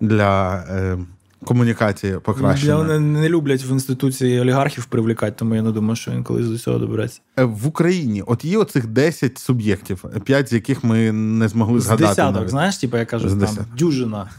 для. 0.00 0.54
Е, 0.70 0.98
комунікації 1.44 2.18
покращена. 2.18 2.76
Вони 2.76 2.98
не 2.98 3.28
люблять 3.28 3.64
в 3.64 3.70
інституції 3.70 4.40
олігархів 4.40 4.84
привлікати, 4.84 5.36
тому 5.38 5.54
я 5.54 5.62
не 5.62 5.70
думаю, 5.70 5.96
що 5.96 6.10
він 6.10 6.24
колись 6.24 6.46
до 6.46 6.58
цього 6.58 6.78
добереться. 6.78 7.20
Е, 7.38 7.44
в 7.44 7.66
Україні 7.66 8.22
от 8.22 8.44
є 8.44 8.58
оцих 8.58 8.86
10 8.86 9.38
суб'єктів, 9.38 10.04
5 10.24 10.48
з 10.48 10.52
яких 10.52 10.84
ми 10.84 11.12
не 11.12 11.48
змогли 11.48 11.80
з 11.80 11.82
згадати. 11.82 12.08
Десяток, 12.08 12.34
навіть. 12.34 12.50
знаєш, 12.50 12.76
типу, 12.76 12.96
я 12.96 13.04
кажу, 13.04 13.38
там 13.38 13.56
дюжина. 13.78 14.30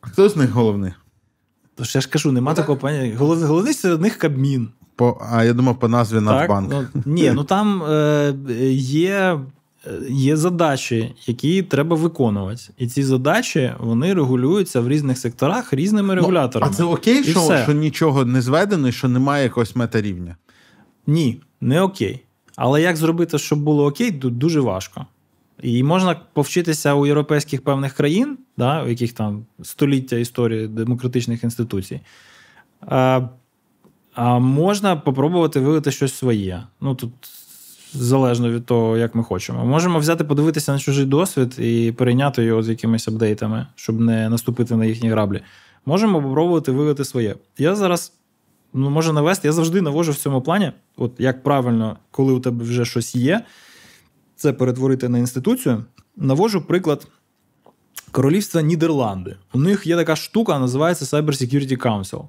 Хто 0.00 0.28
з 0.28 0.36
них 0.36 0.50
головний? 0.50 0.92
Тож 1.74 1.94
я 1.94 2.00
ж 2.00 2.08
кажу, 2.08 2.32
нема 2.32 2.54
такого 2.54 2.78
поняття. 2.78 3.18
Головний 3.18 3.74
серед 3.74 4.00
них 4.00 4.16
Кабмін. 4.16 4.68
По, 4.96 5.26
А 5.32 5.44
я 5.44 5.52
думав, 5.52 5.78
по 5.78 5.88
назві 5.88 6.20
Нацбанк. 6.20 6.72
Ну, 6.72 7.02
ні, 7.04 7.32
ну 7.34 7.44
там 7.44 7.82
е, 7.82 8.34
є 8.72 9.38
є 10.10 10.36
задачі, 10.36 11.14
які 11.26 11.62
треба 11.62 11.96
виконувати. 11.96 12.62
І 12.78 12.86
ці 12.86 13.02
задачі 13.02 13.72
вони 13.78 14.14
регулюються 14.14 14.80
в 14.80 14.88
різних 14.88 15.18
секторах 15.18 15.72
різними 15.72 16.14
регуляторами. 16.14 16.70
Ну, 16.70 16.74
а 16.74 16.76
це 16.76 16.84
окей, 16.84 17.24
що 17.24 17.58
що 17.62 17.72
нічого 17.72 18.24
не 18.24 18.42
зведено 18.42 18.88
і 18.88 18.92
що 18.92 19.08
немає 19.08 19.44
якогось 19.44 19.76
метарівня? 19.76 20.36
Ні, 21.06 21.40
не 21.60 21.80
окей. 21.80 22.24
Але 22.56 22.82
як 22.82 22.96
зробити, 22.96 23.38
щоб 23.38 23.58
було 23.58 23.86
окей, 23.86 24.10
дуже 24.10 24.60
важко. 24.60 25.06
І 25.62 25.82
можна 25.82 26.20
повчитися 26.32 26.94
у 26.94 27.06
європейських 27.06 27.64
певних 27.64 27.92
країн, 27.92 28.38
да, 28.56 28.82
у 28.82 28.88
яких 28.88 29.12
там 29.12 29.46
століття 29.62 30.16
історії 30.16 30.68
демократичних 30.68 31.44
інституцій. 31.44 32.00
А 32.80 33.20
а 34.14 34.38
можна 34.38 34.96
попробувати 34.96 35.60
вивити 35.60 35.90
щось 35.90 36.14
своє. 36.14 36.62
Ну 36.80 36.94
тут 36.94 37.12
залежно 37.94 38.50
від 38.50 38.66
того, 38.66 38.96
як 38.96 39.14
ми 39.14 39.22
хочемо. 39.22 39.64
Можемо 39.64 39.98
взяти, 39.98 40.24
подивитися 40.24 40.72
на 40.72 40.78
чужий 40.78 41.04
досвід 41.04 41.58
і 41.58 41.92
перейняти 41.96 42.44
його 42.44 42.62
з 42.62 42.68
якимись 42.68 43.08
апдейтами, 43.08 43.66
щоб 43.74 44.00
не 44.00 44.28
наступити 44.28 44.76
на 44.76 44.84
їхні 44.84 45.10
граблі. 45.10 45.40
Можемо 45.86 46.18
спробувати 46.18 46.72
вивити 46.72 47.04
своє. 47.04 47.34
Я 47.58 47.74
зараз 47.74 48.12
ну, 48.72 48.90
можу 48.90 49.12
навести, 49.12 49.48
я 49.48 49.52
завжди 49.52 49.80
навожу 49.80 50.12
в 50.12 50.16
цьому 50.16 50.42
плані, 50.42 50.72
от 50.96 51.12
як 51.18 51.42
правильно, 51.42 51.96
коли 52.10 52.32
у 52.32 52.40
тебе 52.40 52.64
вже 52.64 52.84
щось 52.84 53.14
є, 53.14 53.44
це 54.36 54.52
перетворити 54.52 55.08
на 55.08 55.18
інституцію. 55.18 55.84
Навожу 56.16 56.62
приклад 56.62 57.06
Королівства 58.10 58.62
Нідерланди. 58.62 59.36
У 59.52 59.58
них 59.58 59.86
є 59.86 59.96
така 59.96 60.16
штука, 60.16 60.58
називається 60.58 61.04
Cyber 61.04 61.30
Security 61.30 61.76
Council. 61.76 62.28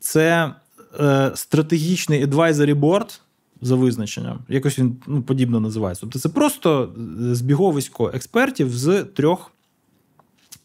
Це 0.00 0.52
е, 1.00 1.32
стратегічний 1.34 2.26
advisory 2.26 2.80
board 2.80 3.20
за 3.62 3.76
визначенням. 3.76 4.38
Якось 4.48 4.78
він 4.78 4.96
ну, 5.06 5.22
подібно 5.22 5.60
називається. 5.60 6.00
Тобто 6.00 6.18
це 6.18 6.28
просто 6.28 6.92
збіговисько 7.32 8.10
експертів 8.14 8.76
з 8.76 9.04
трьох 9.04 9.52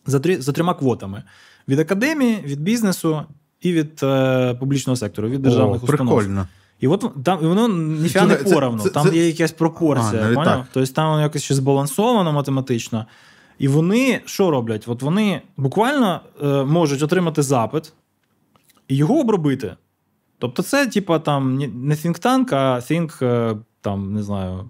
за 0.05 0.19
три, 0.19 0.41
за 0.41 0.51
трьома 0.51 0.73
квотами: 0.73 1.23
від 1.67 1.79
академії, 1.79 2.37
від 2.45 2.61
бізнесу 2.61 3.21
і 3.61 3.73
від 3.73 3.99
е, 4.03 4.53
публічного 4.53 4.97
сектору, 4.97 5.29
від 5.29 5.41
державних 5.41 5.81
О, 5.81 5.85
установ. 5.85 6.15
Прикольно. 6.17 6.47
І 6.79 6.87
от 6.87 7.05
там 7.23 7.39
воно 7.39 7.67
ніфіга 7.67 8.25
не 8.25 8.35
Це- 8.35 8.53
поровну. 8.53 8.83
це- 8.83 8.89
там 8.89 9.07
це- 9.07 9.15
є 9.15 9.27
якась 9.27 9.51
пропорція. 9.51 10.35
А, 10.37 10.45
так. 10.45 10.65
Тобто 10.73 10.93
там 10.93 11.09
воно 11.09 11.21
якось 11.21 11.43
ще 11.43 11.55
збалансовано 11.55 12.33
математично. 12.33 13.05
І 13.59 13.67
вони 13.67 14.21
що 14.25 14.51
роблять? 14.51 14.83
От 14.87 15.01
вони 15.01 15.41
буквально 15.57 16.21
е, 16.43 16.63
можуть 16.63 17.03
отримати 17.03 17.41
запит 17.41 17.93
і 18.87 18.95
його 18.95 19.19
обробити. 19.19 19.75
Тобто, 20.39 20.63
це, 20.63 20.87
типа, 20.87 21.19
там 21.19 21.57
не 21.57 21.95
think 21.95 22.25
tank, 22.25 22.55
а 22.55 22.75
think, 22.75 23.25
е, 23.25 23.55
там, 23.81 24.13
не 24.13 24.23
знаю, 24.23 24.65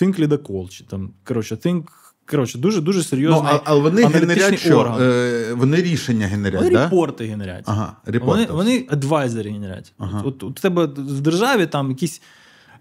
think 0.00 0.20
lead 0.20 0.68
чи 0.68 0.84
там, 0.84 1.10
коротше, 1.24 1.54
think, 1.54 1.82
коротше, 2.30 2.58
дуже 2.58 2.80
дуже 2.80 3.16
Ну, 3.16 3.44
але 3.64 3.80
вони 3.80 4.06
генерять 4.06 4.58
що? 4.58 4.78
орган. 4.78 4.98
Е, 5.00 5.54
вони 5.54 5.76
рішення 5.76 6.26
генерять, 6.26 6.60
Вони 6.62 6.74
да? 6.74 6.84
репорти 6.84 7.24
генерять. 7.24 7.64
Ага, 7.66 7.96
Вони, 8.06 8.18
репорти. 8.18 8.52
вони 8.52 8.86
адвайзери 8.90 9.50
генерять. 9.50 9.92
Ага. 9.98 10.22
От, 10.24 10.42
от 10.42 10.58
у 10.58 10.60
тебе 10.62 10.84
в 10.86 11.20
державі 11.20 11.66
там 11.66 11.90
якісь 11.90 12.22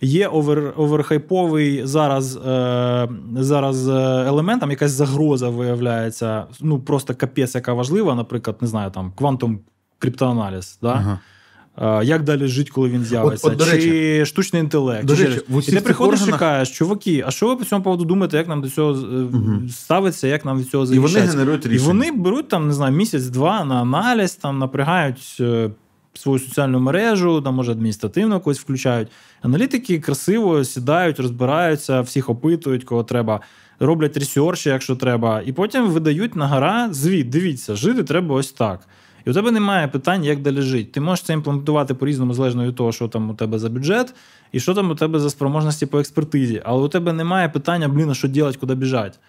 є 0.02 0.28
over, 0.28 0.74
оверхайповий 0.78 1.86
зараз, 1.86 2.36
е, 2.38 3.10
зараз 3.38 3.88
е, 3.88 3.92
елемент, 4.28 4.62
там 4.62 4.70
якась 4.72 4.92
загроза 4.92 5.50
виявляється. 5.50 6.46
Ну 6.62 6.80
просто 6.80 7.16
капець, 7.16 7.56
яка 7.56 7.74
важлива, 7.74 8.16
наприклад, 8.16 8.58
не 8.62 8.68
знаю, 8.68 8.92
там 8.92 9.12
quantum 9.16 9.60
криптоаналіз. 10.00 10.80
Да? 10.82 10.90
Ага. 10.94 11.20
Е, 11.82 12.06
Як 12.06 12.24
далі 12.24 12.48
жити, 12.48 12.72
коли 12.74 12.90
він 12.90 13.04
з'явиться? 13.04 13.48
от, 13.48 13.56
до 13.56 13.66
Чи 13.66 14.26
штучний 14.26 14.62
інтелект? 14.62 15.06
до 15.06 15.16
речі, 15.16 15.42
в 15.50 15.70
і 15.70 15.72
ти 15.72 15.82
приходиш 15.82 16.20
органах- 16.22 16.36
і 16.36 16.40
кажеш, 16.40 16.78
чуваки, 16.78 17.24
а 17.28 17.32
що 17.32 17.48
ви 17.48 17.56
по 17.56 17.66
цьому 17.66 17.84
поводу 17.84 18.06
думаєте, 18.06 18.38
як 18.38 18.48
нам 18.48 18.62
до 18.62 18.70
цього 18.70 18.92
е, 18.92 19.70
ставиться, 19.70 20.28
як 20.28 20.46
нам 20.46 20.60
від 20.60 20.70
цього 20.70 20.94
І 20.94 21.00
вони 21.00 21.20
генерують 21.20 21.66
І 21.66 21.78
вони 21.78 22.12
беруть 22.12 22.48
там, 22.48 22.68
не 22.68 22.74
знаю, 22.74 22.96
місяць-два 22.96 23.66
на 23.66 23.76
аналіз, 23.82 24.36
там 24.36 24.60
напрягають 24.60 25.38
е, 25.40 25.70
свою 26.14 26.40
соціальну 26.40 26.80
мережу, 26.80 27.42
там, 27.42 27.56
може, 27.56 27.72
адміністративно 27.72 28.40
когось 28.40 28.60
включають. 28.60 29.08
Аналітики 29.42 30.00
красиво 30.00 30.64
сідають, 30.64 31.20
розбираються, 31.20 32.02
всіх 32.02 32.30
опитують, 32.30 32.84
кого 32.84 33.04
треба, 33.04 33.42
роблять 33.80 34.18
ресерчі, 34.18 34.70
якщо 34.70 34.96
треба, 34.96 35.42
і 35.46 35.52
потім 35.54 35.88
видають 35.90 36.36
на 36.36 36.48
гора 36.48 36.90
звіт. 36.92 37.30
Дивіться, 37.30 37.76
жити 37.76 38.04
треба 38.04 38.36
ось 38.36 38.52
так. 38.52 38.80
І 39.28 39.30
у 39.30 39.34
тебе 39.34 39.52
немає 39.52 39.88
питань, 39.88 40.24
як 40.24 40.42
далі 40.42 40.62
жити. 40.62 40.90
Ти 40.94 41.02
можеш 41.02 41.26
це 41.26 41.34
імплементувати 41.34 41.94
по-різному, 41.94 42.34
залежно 42.34 42.68
від 42.68 42.76
того, 42.76 42.92
що 42.92 43.08
там 43.08 43.30
у 43.30 43.34
тебе 43.34 43.60
за 43.60 43.70
бюджет, 43.70 44.14
і 44.52 44.60
що 44.60 44.74
там 44.74 44.92
у 44.92 44.96
тебе 44.96 45.20
за 45.20 45.30
спроможності 45.30 45.86
по 45.86 46.00
експертизі. 46.00 46.62
Але 46.66 46.82
у 46.84 46.88
тебе 46.88 47.14
немає 47.14 47.50
питання, 47.50 47.88
блін, 47.88 48.10
а 48.10 48.14
що 48.14 48.28
робити, 48.28 48.58
куди 48.60 48.76
біжать. 48.76 49.20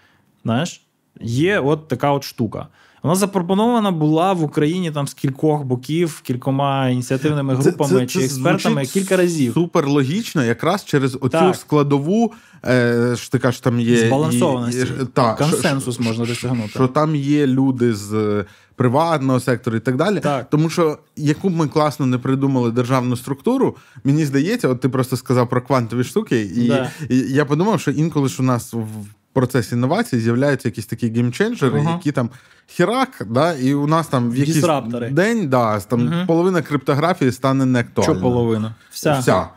Знаєш, 0.44 0.80
є 1.20 1.58
от 1.60 1.88
така 1.88 2.12
от 2.12 2.24
штука. 2.24 2.66
Вона 3.02 3.14
запропонована 3.14 3.90
була 3.90 4.32
в 4.32 4.42
Україні 4.42 4.90
там 4.90 5.08
з 5.08 5.14
кількох 5.14 5.62
боків, 5.64 6.20
кількома 6.24 6.88
ініціативними 6.88 7.54
групами 7.54 8.06
чи 8.06 8.20
експертами 8.20 8.86
кілька 8.86 9.16
разів. 9.16 9.54
Супер 9.54 9.88
логічно, 9.88 10.44
якраз 10.44 10.84
через 10.84 11.14
оцю 11.14 11.28
Так. 11.28 11.56
складову, 11.56 12.32
е, 12.66 13.14
що 13.16 13.30
ти 13.30 13.38
кажеш, 13.38 13.60
там 13.60 13.80
є 13.80 14.06
Збалансованості. 14.06 14.86
і- 15.02 15.06
та, 15.12 15.34
Консенсус 15.34 15.94
що- 15.94 16.04
можна 16.04 16.24
що- 16.24 16.34
досягнути. 16.34 16.68
Що 16.68 16.86
там 16.86 17.16
є 17.16 17.46
люди 17.46 17.94
з 17.94 18.44
приватного 18.78 19.40
сектору 19.40 19.76
і 19.76 19.80
так 19.80 19.96
далі. 19.96 20.20
Так. 20.20 20.50
Тому 20.50 20.70
що 20.70 20.98
яку 21.16 21.48
б 21.48 21.56
ми 21.56 21.68
класно 21.68 22.06
не 22.06 22.18
придумали 22.18 22.70
державну 22.70 23.16
структуру, 23.16 23.76
мені 24.04 24.24
здається, 24.24 24.68
от 24.68 24.80
ти 24.80 24.88
просто 24.88 25.16
сказав 25.16 25.48
про 25.48 25.62
квантові 25.62 26.04
штуки, 26.04 26.40
і, 26.40 26.68
Да. 26.68 26.90
і 27.08 27.16
я 27.18 27.44
подумав, 27.44 27.80
що 27.80 27.90
інколи 27.90 28.28
ж 28.28 28.36
у 28.40 28.44
нас 28.44 28.72
в 28.72 28.86
процесі 29.32 29.74
інновацій 29.74 30.20
з'являються 30.20 30.68
якісь 30.68 30.86
такі 30.86 31.08
геймченджери, 31.10 31.80
Ага. 31.80 31.90
які 31.92 32.12
там 32.12 32.30
хірак, 32.66 33.26
да, 33.30 33.52
і 33.54 33.74
у 33.74 33.86
нас 33.86 34.06
там 34.06 34.30
в 34.30 34.36
якийсь 34.36 34.64
день 35.10 35.48
да, 35.48 35.80
там 35.80 36.04
Мгм. 36.06 36.26
половина 36.26 36.62
криптографії 36.62 37.32
стане 37.32 37.66
неактуальною. 37.66 38.18
Що 38.18 38.22
половина? 38.22 38.74
Вся. 38.90 39.18
Вся. 39.18 39.48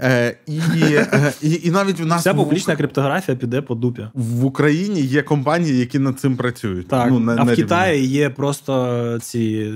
Е, 0.00 0.36
і, 0.46 0.60
е, 0.82 1.32
і, 1.42 1.60
і 1.64 1.70
навіть 1.70 2.00
в 2.00 2.06
нас 2.06 2.20
Вся 2.20 2.32
в- 2.32 2.36
публічна 2.36 2.76
криптографія 2.76 3.36
піде 3.36 3.60
по 3.62 3.74
дупі. 3.74 4.06
в 4.14 4.44
Україні 4.44 5.00
є 5.00 5.22
компанії, 5.22 5.78
які 5.78 5.98
над 5.98 6.20
цим 6.20 6.36
працюють. 6.36 6.88
Так, 6.88 7.10
Ну, 7.10 7.18
на, 7.20 7.32
а 7.32 7.36
на 7.36 7.42
в 7.42 7.48
рівні. 7.48 7.62
Китаї 7.62 8.06
є 8.06 8.30
просто 8.30 9.18
ці 9.22 9.72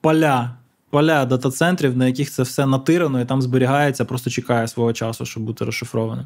поля, 0.00 0.50
поля 0.90 1.24
дата-центрів, 1.24 1.96
на 1.96 2.06
яких 2.06 2.30
це 2.30 2.42
все 2.42 2.66
натирано, 2.66 3.20
і 3.20 3.24
там 3.24 3.42
зберігається, 3.42 4.04
просто 4.04 4.30
чекає 4.30 4.68
свого 4.68 4.92
часу, 4.92 5.26
щоб 5.26 5.42
бути 5.42 5.64
розшифрованим. 5.64 6.24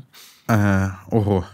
Е, 0.50 0.90
ого. 1.10 1.44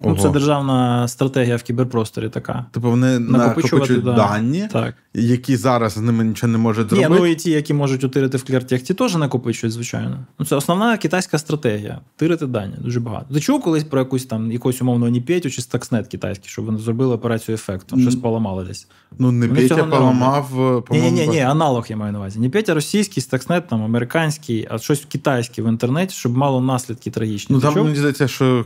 Ого. 0.00 0.14
Ну, 0.14 0.22
це 0.22 0.30
державна 0.30 1.08
стратегія 1.08 1.56
в 1.56 1.62
кіберпросторі 1.62 2.28
така. 2.28 2.66
Типу 2.72 2.90
вони 2.90 3.18
накопичують 3.18 4.04
да. 4.04 4.12
дані, 4.12 4.68
Так. 4.72 4.94
які 5.14 5.56
зараз 5.56 5.92
з 5.92 5.96
ними 5.96 6.24
нічого 6.24 6.52
не 6.52 6.58
можуть 6.58 6.92
Ні, 6.92 6.98
зробити. 7.00 7.22
ну 7.22 7.26
і 7.26 7.34
ті, 7.34 7.50
які 7.50 7.74
можуть 7.74 8.04
утирити 8.04 8.38
в 8.38 8.44
клертехті, 8.44 8.94
теж 8.94 9.16
накопичують, 9.16 9.74
звичайно. 9.74 10.18
Ну, 10.38 10.46
це 10.46 10.56
основна 10.56 10.96
китайська 10.96 11.38
стратегія. 11.38 12.00
Тирити 12.16 12.46
дані 12.46 12.74
дуже 12.78 13.00
багато. 13.00 13.34
Ти 13.34 13.40
чув 13.40 13.62
колись 13.62 13.84
про 13.84 13.98
якусь 13.98 14.26
там 14.26 14.52
якусь 14.52 14.82
умовно 14.82 15.08
Ніпетю 15.08 15.50
чи 15.50 15.62
Stuxnet 15.62 16.06
китайський, 16.06 16.48
щоб 16.48 16.64
вони 16.64 16.78
зробили 16.78 17.14
операцію 17.14 17.54
ефекту, 17.54 18.00
щось 18.00 18.16
поламали 18.16 18.64
десь. 18.64 18.88
Ну, 19.18 19.32
не 19.32 19.48
Петя 19.48 19.84
поламав, 19.84 20.60
е, 20.60 20.82
Ні, 20.90 21.00
ні, 21.00 21.10
ні, 21.10 21.28
ні, 21.28 21.40
аналог 21.40 21.86
я 21.88 21.96
маю 21.96 22.12
на 22.12 22.18
увазі. 22.18 22.40
Не 22.40 22.50
Петя 22.50 22.74
російський, 22.74 23.22
Stuxnet, 23.22 23.62
там 23.68 23.82
американський, 23.82 24.68
а 24.70 24.78
щось 24.78 25.04
китайське 25.08 25.62
в 25.62 25.68
інтернеті, 25.68 26.14
щоб 26.14 26.36
мало 26.36 26.60
наслідки 26.60 27.10
трагічні. 27.10 27.56
Ну 27.56 27.62
там 27.62 27.74
мені 27.74 27.96
здається, 27.96 28.28
що 28.28 28.64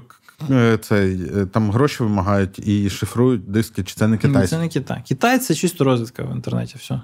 цей, 0.81 1.20
е, 1.37 1.46
там 1.46 1.70
гроші 1.70 2.02
вимагають 2.02 2.68
і 2.68 2.90
шифрують 2.90 3.50
диски, 3.50 3.83
чи 3.83 3.94
це 3.94 4.07
не 4.09 4.12
Ні, 4.16 4.18
китайські. 4.22 4.57
Це 4.57 4.59
не 4.62 4.68
Китай. 4.68 5.02
Китай 5.09 5.38
це 5.38 5.55
чисто 5.55 5.85
розвідка 5.85 6.22
в 6.22 6.33
інтернеті. 6.35 6.74
Все. 6.78 7.00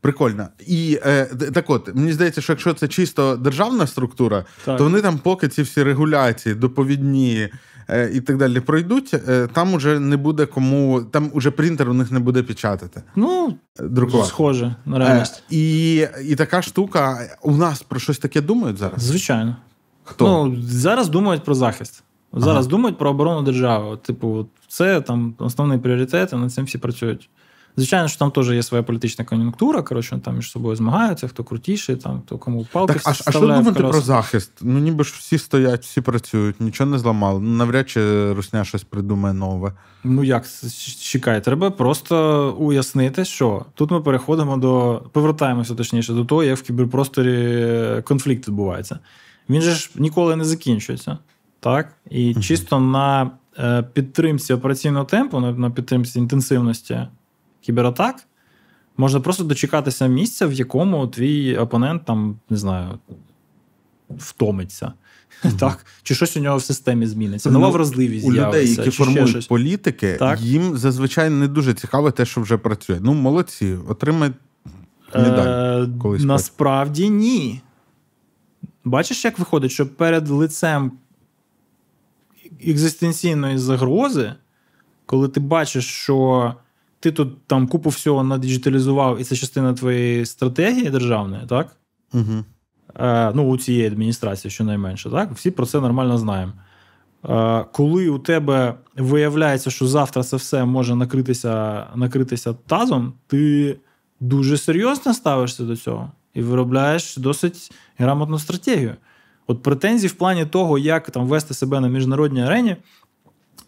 Прикольно. 0.00 0.48
І 0.66 0.98
е, 1.06 1.24
так 1.54 1.70
от, 1.70 1.94
мені 1.94 2.12
здається, 2.12 2.40
що 2.40 2.52
якщо 2.52 2.74
це 2.74 2.88
чисто 2.88 3.36
державна 3.36 3.86
структура, 3.86 4.44
Так. 4.64 4.78
то 4.78 4.84
вони 4.84 5.00
там, 5.00 5.18
поки 5.18 5.48
ці 5.48 5.62
всі 5.62 5.82
регуляції, 5.82 6.54
доповідні 6.54 7.48
е, 7.88 8.10
і 8.14 8.20
так 8.20 8.36
далі 8.36 8.60
пройдуть, 8.60 9.14
е, 9.28 9.48
там 9.52 9.74
уже 9.74 10.00
не 10.00 10.16
буде 10.16 10.46
кому, 10.46 11.02
там 11.02 11.30
уже 11.34 11.50
принтер 11.50 11.88
у 11.88 11.94
них 11.94 12.10
не 12.10 12.18
буде 12.20 12.42
печатати, 12.42 13.02
Ну, 13.16 13.56
е, 13.80 13.82
друкувати. 13.82 14.28
схоже 14.28 14.74
на 14.86 14.96
Е, 14.96 14.98
реальність. 14.98 15.42
і, 15.50 15.94
і 16.24 16.34
така 16.34 16.62
штука, 16.62 17.18
у 17.42 17.56
нас 17.56 17.82
про 17.82 18.00
щось 18.00 18.18
таке 18.18 18.40
думають 18.40 18.78
зараз? 18.78 19.02
Звичайно. 19.02 19.56
Хто? 20.04 20.24
Ну, 20.46 20.62
зараз 20.62 21.08
думають 21.08 21.44
про 21.44 21.54
захист. 21.54 22.02
Зараз 22.32 22.66
думають 22.66 22.98
про 22.98 23.10
оборону 23.10 23.42
держави. 23.42 23.86
От, 23.86 24.02
типу, 24.02 24.46
це 24.68 25.00
там 25.00 25.34
основний 25.38 25.78
пріоритет, 25.78 26.32
і 26.32 26.36
над 26.36 26.52
цим 26.52 26.64
всі 26.64 26.78
працюють. 26.78 27.30
Звичайно, 27.76 28.08
що 28.08 28.18
там 28.18 28.30
теж 28.30 28.50
є 28.50 28.62
своя 28.62 28.82
політична 28.82 29.24
кон'юнктура, 29.24 29.82
коротше, 29.82 30.20
там 30.24 30.36
між 30.36 30.50
собою 30.50 30.76
змагаються, 30.76 31.28
хто 31.28 31.44
крутіший, 31.44 31.96
там, 31.96 32.22
хто 32.26 32.38
кому 32.38 32.66
палки 32.72 32.92
так, 32.92 33.02
а, 33.06 33.10
а 33.10 33.30
що 33.30 33.40
думати 33.40 33.72
про 33.72 34.00
захист? 34.00 34.52
Ну 34.62 34.78
ніби 34.78 35.04
ж 35.04 35.14
всі 35.18 35.38
стоять, 35.38 35.82
всі 35.82 36.00
працюють, 36.00 36.60
нічого 36.60 36.90
не 36.90 36.98
зламали. 36.98 37.40
Ну, 37.40 37.50
навряд 37.50 37.90
чи 37.90 38.32
Русня 38.32 38.64
щось 38.64 38.84
придумає 38.84 39.34
нове. 39.34 39.72
Ну 40.04 40.24
як 40.24 40.44
чекай, 41.00 41.44
треба 41.44 41.70
просто 41.70 42.50
уяснити, 42.58 43.24
що 43.24 43.64
тут 43.74 43.90
ми 43.90 44.00
переходимо 44.00 44.56
до 44.56 45.02
повертаємося 45.12 45.74
точніше 45.74 46.12
до 46.12 46.24
того, 46.24 46.44
як 46.44 46.58
в 46.58 46.62
кіберпросторі 46.62 48.02
конфлікт 48.04 48.48
відбувається. 48.48 48.98
Він 49.48 49.62
же 49.62 49.70
ж 49.70 49.90
ніколи 49.94 50.36
не 50.36 50.44
закінчується. 50.44 51.18
Так? 51.60 51.94
І 52.10 52.34
чисто 52.34 52.80
на 52.80 53.30
е, 53.58 53.82
підтримці 53.82 54.52
операційного 54.52 55.04
темпу, 55.04 55.40
на, 55.40 55.70
підтримці 55.70 56.18
інтенсивності 56.18 57.00
кібератак, 57.60 58.16
можна 58.96 59.20
просто 59.20 59.44
дочекатися 59.44 60.06
місця, 60.06 60.46
в 60.46 60.52
якому 60.52 61.06
твій 61.06 61.56
опонент 61.56 62.04
там, 62.04 62.38
не 62.50 62.56
знаю, 62.56 62.98
втомиться. 64.10 64.92
Так? 65.58 65.86
Чи 66.02 66.14
щось 66.14 66.36
у 66.36 66.40
нього 66.40 66.56
в 66.56 66.62
системі 66.62 67.06
зміниться, 67.06 67.50
нова 67.50 67.66
Ну, 67.66 67.72
вразливість 67.72 68.26
У 68.26 68.32
людей, 68.32 68.70
які 68.74 68.90
формують 68.90 69.28
щось. 69.28 69.46
політики, 69.46 70.16
Так. 70.18 70.40
їм 70.40 70.76
зазвичай 70.78 71.30
не 71.30 71.48
дуже 71.48 71.74
цікаве 71.74 72.10
те, 72.10 72.26
що 72.26 72.40
вже 72.40 72.56
працює. 72.56 72.98
Ну, 73.02 73.14
молодці, 73.14 73.76
отримай 73.88 74.30
медаль. 75.14 75.82
Е, 75.82 75.88
колись 76.02 76.22
насправді 76.22 77.10
ні. 77.10 77.60
Бачиш, 78.84 79.24
як 79.24 79.38
виходить, 79.38 79.70
що 79.70 79.86
перед 79.86 80.28
лицем 80.28 80.92
екзистенційної 82.66 83.58
загрози, 83.58 84.32
коли 85.06 85.28
ти 85.28 85.40
бачиш, 85.40 85.86
що 85.86 86.54
ти 87.00 87.12
тут 87.12 87.46
там 87.46 87.66
купу 87.68 87.90
всього 87.90 88.24
надіджиталізував, 88.24 89.20
і 89.20 89.24
це 89.24 89.36
частина 89.36 89.74
твоєї 89.74 90.26
стратегії 90.26 90.90
державної, 90.90 91.46
так? 91.46 91.76
Угу. 92.12 92.44
Е, 93.00 93.32
ну, 93.34 93.48
у 93.48 93.58
цієї 93.58 93.86
адміністрації, 93.86 94.50
щонайменше, 94.50 95.10
так? 95.10 95.32
Всі 95.32 95.50
про 95.50 95.66
це 95.66 95.80
нормально 95.80 96.18
знаємо. 96.18 96.52
Е, 97.28 97.64
коли 97.72 98.08
у 98.08 98.18
тебе 98.18 98.74
виявляється, 98.96 99.70
що 99.70 99.86
завтра 99.86 100.22
це 100.22 100.36
все 100.36 100.64
може 100.64 100.94
накритися 100.94 101.86
накритися 101.94 102.52
тазом, 102.52 103.12
ти 103.26 103.76
дуже 104.20 104.58
серйозно 104.58 105.14
ставишся 105.14 105.62
до 105.62 105.76
цього 105.76 106.12
і 106.34 106.42
виробляєш 106.42 107.16
досить 107.16 107.72
грамотну 107.98 108.38
стратегію. 108.38 108.96
От 109.50 109.62
претензій 109.62 110.06
в 110.06 110.12
плані 110.12 110.46
того, 110.46 110.78
як 110.78 111.10
там 111.10 111.26
вести 111.26 111.54
себе 111.54 111.80
на 111.80 111.88
міжнародній 111.88 112.42
арені. 112.42 112.76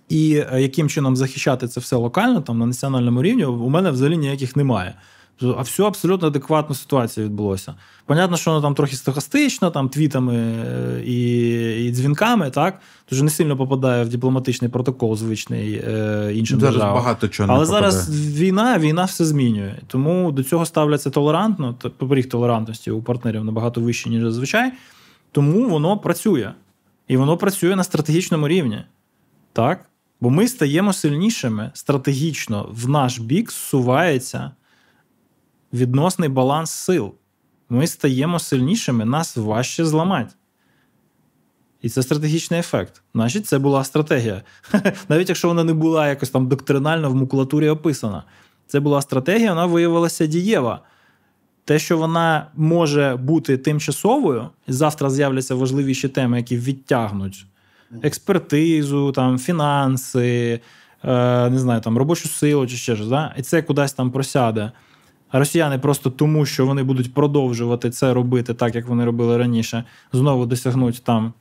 І 0.09 0.45
е, 0.53 0.63
яким 0.63 0.89
чином 0.89 1.17
захищати 1.17 1.69
це 1.69 1.81
все 1.81 1.97
локально, 1.97 2.41
там 2.41 2.59
на 2.59 2.67
національному 2.67 3.23
рівні, 3.23 3.45
у 3.45 3.69
мене 3.69 3.91
взагалі 3.91 4.17
ніяких 4.17 4.57
немає. 4.57 4.95
А 5.43 5.63
все 5.63 5.83
абсолютно 5.83 6.29
адекватна 6.29 6.75
ситуація 6.75 7.27
відбулося. 7.27 7.75
Понятно, 8.07 8.37
що 8.37 8.51
воно 8.51 8.63
там 8.63 8.75
трохи 8.75 8.97
стохастично, 8.97 9.71
там 9.71 9.89
твітами 9.89 10.35
е, 10.35 11.03
і 11.05 11.87
і 11.87 11.91
дзвінками, 11.91 12.51
так 12.51 12.81
Тож 13.07 13.23
не 13.23 13.31
сильно 13.31 13.57
попадає 13.57 14.05
в 14.05 14.09
дипломатичний 14.09 14.71
протокол, 14.71 15.17
звичний 15.17 15.83
е, 15.89 16.33
іншим 16.35 16.61
зараз 16.61 16.75
державам. 16.75 16.95
багато 16.95 17.29
чого 17.29 17.53
Але 17.53 17.61
не 17.61 17.67
зараз 17.67 18.11
війна, 18.39 18.79
війна 18.79 19.05
все 19.05 19.25
змінює. 19.25 19.75
Тому 19.87 20.33
до 20.33 20.45
цього 20.45 20.67
ставляться 20.67 21.11
толерантно. 21.11 21.75
Поріг 21.99 22.29
толерантності 22.29 22.91
у 22.91 23.03
партнерів 23.03 23.45
набагато 23.45 23.81
вищий, 23.81 24.13
ніж 24.13 24.23
зазвичай. 24.23 24.73
Тому 25.33 25.69
воно 25.69 25.99
працює. 25.99 26.53
І 27.09 27.17
воно 27.17 27.37
працює 27.37 27.77
на 27.77 27.85
стратегічному 27.85 28.49
рівні. 28.49 28.85
Так? 29.53 29.89
Бо 30.21 30.31
ми 30.31 30.49
стаємо 30.49 30.93
сильнішими 30.93 31.71
стратегічно 31.75 32.69
в 32.73 32.89
наш 32.89 33.19
бік 33.19 33.53
зсувається 33.53 34.51
відносний 35.73 36.29
баланс 36.29 36.71
сил. 36.71 37.15
Ми 37.69 37.87
стаємо 37.87 38.39
сильнішими, 38.39 39.05
нас 39.05 39.37
важче 39.37 39.85
зламати. 39.85 40.35
І 41.83 41.89
це 41.89 42.03
стратегічний 42.03 42.61
ефект. 42.61 43.03
Значить, 43.15 43.47
це 43.47 43.59
була 43.59 43.85
стратегія. 43.85 44.43
Навіть 45.09 45.29
якщо 45.29 45.49
вона 45.49 45.65
не 45.65 45.75
була 45.75 46.09
якось 46.09 46.31
там 46.31 46.49
доктринально 46.49 47.11
в 47.11 47.15
макулатурі 47.15 47.69
описана. 47.69 48.25
Це 48.67 48.81
була 48.81 49.03
стратегія, 49.03 49.51
вона 49.51 49.67
виявилася 49.67 50.27
дієва. 50.27 50.81
Те, 51.65 51.79
що 51.79 51.99
вона 51.99 52.47
може 52.57 53.19
бути 53.23 53.57
тимчасовою, 53.57 54.49
і 54.69 54.73
завтра 54.73 55.11
з'являться 55.11 55.55
важливіші 55.55 56.09
теми, 56.09 56.37
які 56.37 56.57
відтягнуть 56.57 57.47
експертизу, 58.03 59.13
там, 59.13 59.39
фінанси, 59.39 60.61
е, 61.05 61.51
не 61.51 61.59
знаю, 61.59 61.81
там, 61.81 61.99
робочу 61.99 62.29
силу 62.29 62.67
чи 62.67 62.77
ще 62.77 62.97
щось, 62.97 63.09
да? 63.09 63.35
і 63.39 63.43
це 63.43 63.63
кудись 63.63 63.93
там 63.93 64.11
просяде. 64.11 64.73
А 65.31 65.39
росіяни 65.39 65.79
просто 65.79 66.11
тому, 66.11 66.47
що 66.47 66.67
вони 66.67 66.83
будуть 66.83 67.15
продовжувати 67.15 67.91
це 67.91 68.15
робити 68.15 68.55
так, 68.55 68.75
як 68.75 68.89
вони 68.89 69.05
робили 69.05 69.39
раніше, 69.39 69.85
знову 70.13 70.47
досягнуть 70.47 71.03
там 71.05 71.33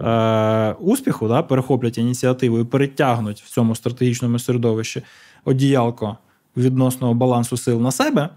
е, 0.00 0.72
успіху, 0.72 1.28
да, 1.28 1.42
перехоплять 1.42 1.98
ініціативу 1.98 2.58
і 2.58 2.64
перетягнуть 2.64 3.42
в 3.42 3.50
цьому 3.50 3.74
стратегічному 3.74 4.38
середовищі 4.38 5.02
одіялко 5.44 6.16
відносного 6.56 7.14
балансу 7.14 7.56
сил 7.56 7.80
на 7.80 7.90
себе. 7.90 8.28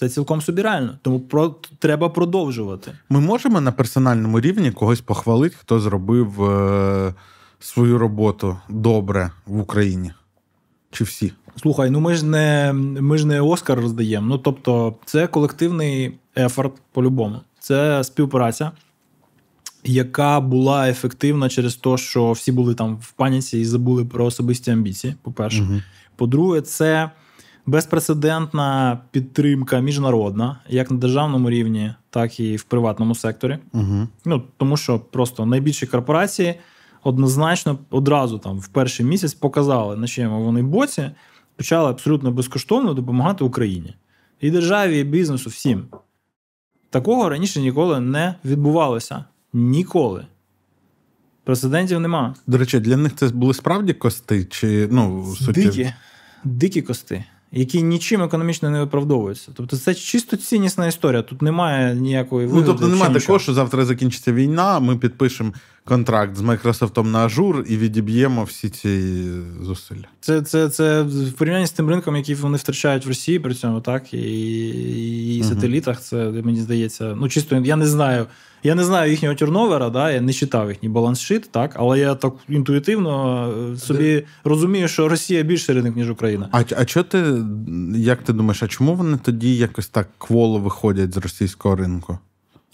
Це 0.00 0.08
цілком 0.08 0.40
собі 0.40 0.62
реально. 0.62 0.98
Тому 1.02 1.20
про 1.20 1.54
треба 1.78 2.08
продовжувати. 2.08 2.92
Ми 3.08 3.20
можемо 3.20 3.60
на 3.60 3.72
персональному 3.72 4.40
рівні 4.40 4.70
когось 4.70 5.00
похвалити, 5.00 5.56
хто 5.60 5.80
зробив 5.80 6.44
е, 6.44 7.14
свою 7.58 7.98
роботу 7.98 8.56
добре 8.68 9.30
в 9.46 9.60
Україні. 9.60 10.12
Чи 10.90 11.04
всі? 11.04 11.32
Слухай, 11.56 11.90
ну 11.90 12.00
ми 12.00 12.14
ж 12.14 12.26
не 12.26 12.72
ми 13.00 13.18
ж 13.18 13.26
не 13.26 13.40
Оскар 13.40 13.80
роздаємо. 13.80 14.26
Ну 14.26 14.38
тобто, 14.38 14.94
це 15.04 15.26
колективний 15.26 16.18
ефорт 16.36 16.72
по-любому. 16.92 17.40
Це 17.58 18.04
співпраця, 18.04 18.70
яка 19.84 20.40
була 20.40 20.88
ефективна 20.88 21.48
через 21.48 21.76
те, 21.76 21.96
що 21.96 22.32
всі 22.32 22.52
були 22.52 22.74
там 22.74 22.96
в 22.96 23.12
паніці 23.12 23.58
і 23.58 23.64
забули 23.64 24.04
про 24.04 24.24
особисті 24.24 24.70
амбіції. 24.70 25.14
По-перше, 25.22 25.62
угу. 25.62 25.82
по-друге, 26.16 26.60
це 26.60 27.10
безпрецедентна 27.70 28.98
підтримка 29.10 29.80
міжнародна, 29.80 30.60
як 30.68 30.90
на 30.90 30.96
державному 30.96 31.50
рівні, 31.50 31.94
так 32.10 32.40
і 32.40 32.56
в 32.56 32.62
приватному 32.62 33.14
секторі. 33.14 33.58
Угу. 33.72 34.08
Ну 34.24 34.42
тому 34.56 34.76
що 34.76 34.98
просто 34.98 35.46
найбільші 35.46 35.86
корпорації 35.86 36.54
однозначно 37.04 37.78
одразу 37.90 38.38
там 38.38 38.58
в 38.58 38.68
перший 38.68 39.06
місяць 39.06 39.34
показали, 39.34 39.96
на 39.96 40.06
чому 40.06 40.44
вони 40.44 40.62
боці, 40.62 41.10
почали 41.56 41.90
абсолютно 41.90 42.30
безкоштовно 42.30 42.94
допомагати 42.94 43.44
Україні 43.44 43.94
і 44.40 44.50
державі, 44.50 45.00
і 45.00 45.04
бізнесу, 45.04 45.50
всім. 45.50 45.86
Такого 46.90 47.28
раніше 47.28 47.60
ніколи 47.60 48.00
не 48.00 48.34
відбувалося. 48.44 49.24
Ніколи. 49.52 50.26
Прецедентів 51.44 52.00
нема. 52.00 52.34
До 52.46 52.58
речі, 52.58 52.80
для 52.80 52.96
них 52.96 53.14
це 53.16 53.28
були 53.28 53.54
справді 53.54 53.92
кости? 53.94 54.44
чи 54.44 54.88
ну, 54.90 55.34
суті... 55.38 55.62
Дикі, 55.62 55.92
дикі 56.44 56.82
кости 56.82 57.24
які 57.52 57.82
нічим 57.82 58.22
економічно 58.22 58.70
не 58.70 58.80
виправдовуються. 58.80 59.52
Тобто 59.54 59.76
це 59.76 59.94
чисто 59.94 60.36
ціннісна 60.36 60.86
історія. 60.86 61.22
Тут 61.22 61.42
немає 61.42 61.94
ніякої 61.94 62.46
вигоди. 62.46 62.66
Ну, 62.66 62.72
тобто 62.72 62.88
немає 62.88 63.14
такого, 63.14 63.38
що 63.38 63.54
завтра 63.54 63.84
закінчиться 63.84 64.32
війна, 64.32 64.80
ми 64.80 64.96
підпишемо 64.96 65.52
контракт 65.84 66.36
з 66.36 66.40
Microsoft 66.40 67.06
на 67.06 67.18
ажур 67.18 67.64
і 67.68 67.76
відіб'ємо 67.76 68.44
всі 68.44 68.68
ці 68.68 69.22
зусилля. 69.62 70.04
Це 70.20 70.42
це, 70.42 70.68
це 70.68 71.02
в 71.02 71.32
порівнянні 71.32 71.66
з 71.66 71.70
тим 71.70 71.88
ринком, 71.88 72.16
який 72.16 72.34
вони 72.34 72.56
втрачають 72.56 73.06
в 73.06 73.08
Росії 73.08 73.38
при 73.38 73.54
цьому, 73.54 73.80
так 73.80 74.14
і 74.14 75.38
і 75.38 75.42
сателітах. 75.42 76.00
Це 76.00 76.16
мені 76.16 76.60
здається, 76.60 77.14
ну 77.20 77.28
чисто 77.28 77.56
я 77.56 77.76
не 77.76 77.86
знаю. 77.86 78.26
Я 78.62 78.74
не 78.74 78.84
знаю 78.84 79.10
їхнього 79.10 79.34
тюрновера, 79.34 79.90
да, 79.90 80.10
я 80.10 80.20
не 80.20 80.32
читав 80.32 80.68
їхній 80.68 80.88
балансшит, 80.88 81.50
так, 81.50 81.72
але 81.74 81.98
я 81.98 82.14
так 82.14 82.32
інтуїтивно 82.48 83.46
е, 83.72 83.76
собі 83.76 84.24
розумію, 84.44 84.88
що 84.88 85.08
Росія 85.08 85.42
більше 85.42 85.72
ринок, 85.72 85.96
ніж 85.96 86.10
Україна. 86.10 86.48
А 86.52 86.62
а 86.76 86.86
що 86.86 87.02
ти, 87.02 87.44
як 87.94 88.22
ти 88.22 88.32
думаєш, 88.32 88.62
а 88.62 88.66
чому 88.66 88.94
вони 88.94 89.18
тоді 89.22 89.56
якось 89.56 89.88
так 89.88 90.08
кволо 90.18 90.58
виходять 90.58 91.14
з 91.14 91.16
російського 91.16 91.76
ринку? 91.76 92.18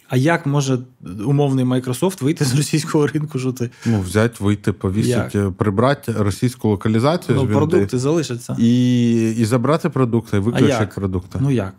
А 0.09 0.16
як 0.16 0.47
може 0.47 0.78
умовний 1.26 1.64
Microsoft 1.64 2.24
вийти 2.24 2.45
з 2.45 2.55
російського 2.55 3.07
ринку? 3.07 3.39
Що 3.39 3.53
ти? 3.53 3.70
Ну, 3.87 4.01
взяти, 4.01 4.45
вийти, 4.45 4.72
повісити, 4.72 5.53
прибрати 5.57 6.12
російську 6.12 6.68
локалізацію. 6.68 7.39
Ну, 7.43 7.49
продукти 7.49 7.99
залишаться. 7.99 8.57
І 8.59 9.12
і 9.39 9.45
забрати 9.45 9.89
продукти, 9.89 10.37
і 10.37 10.41
виключити 10.41 10.89
продукти. 10.95 11.39
Ну 11.43 11.51
як? 11.51 11.74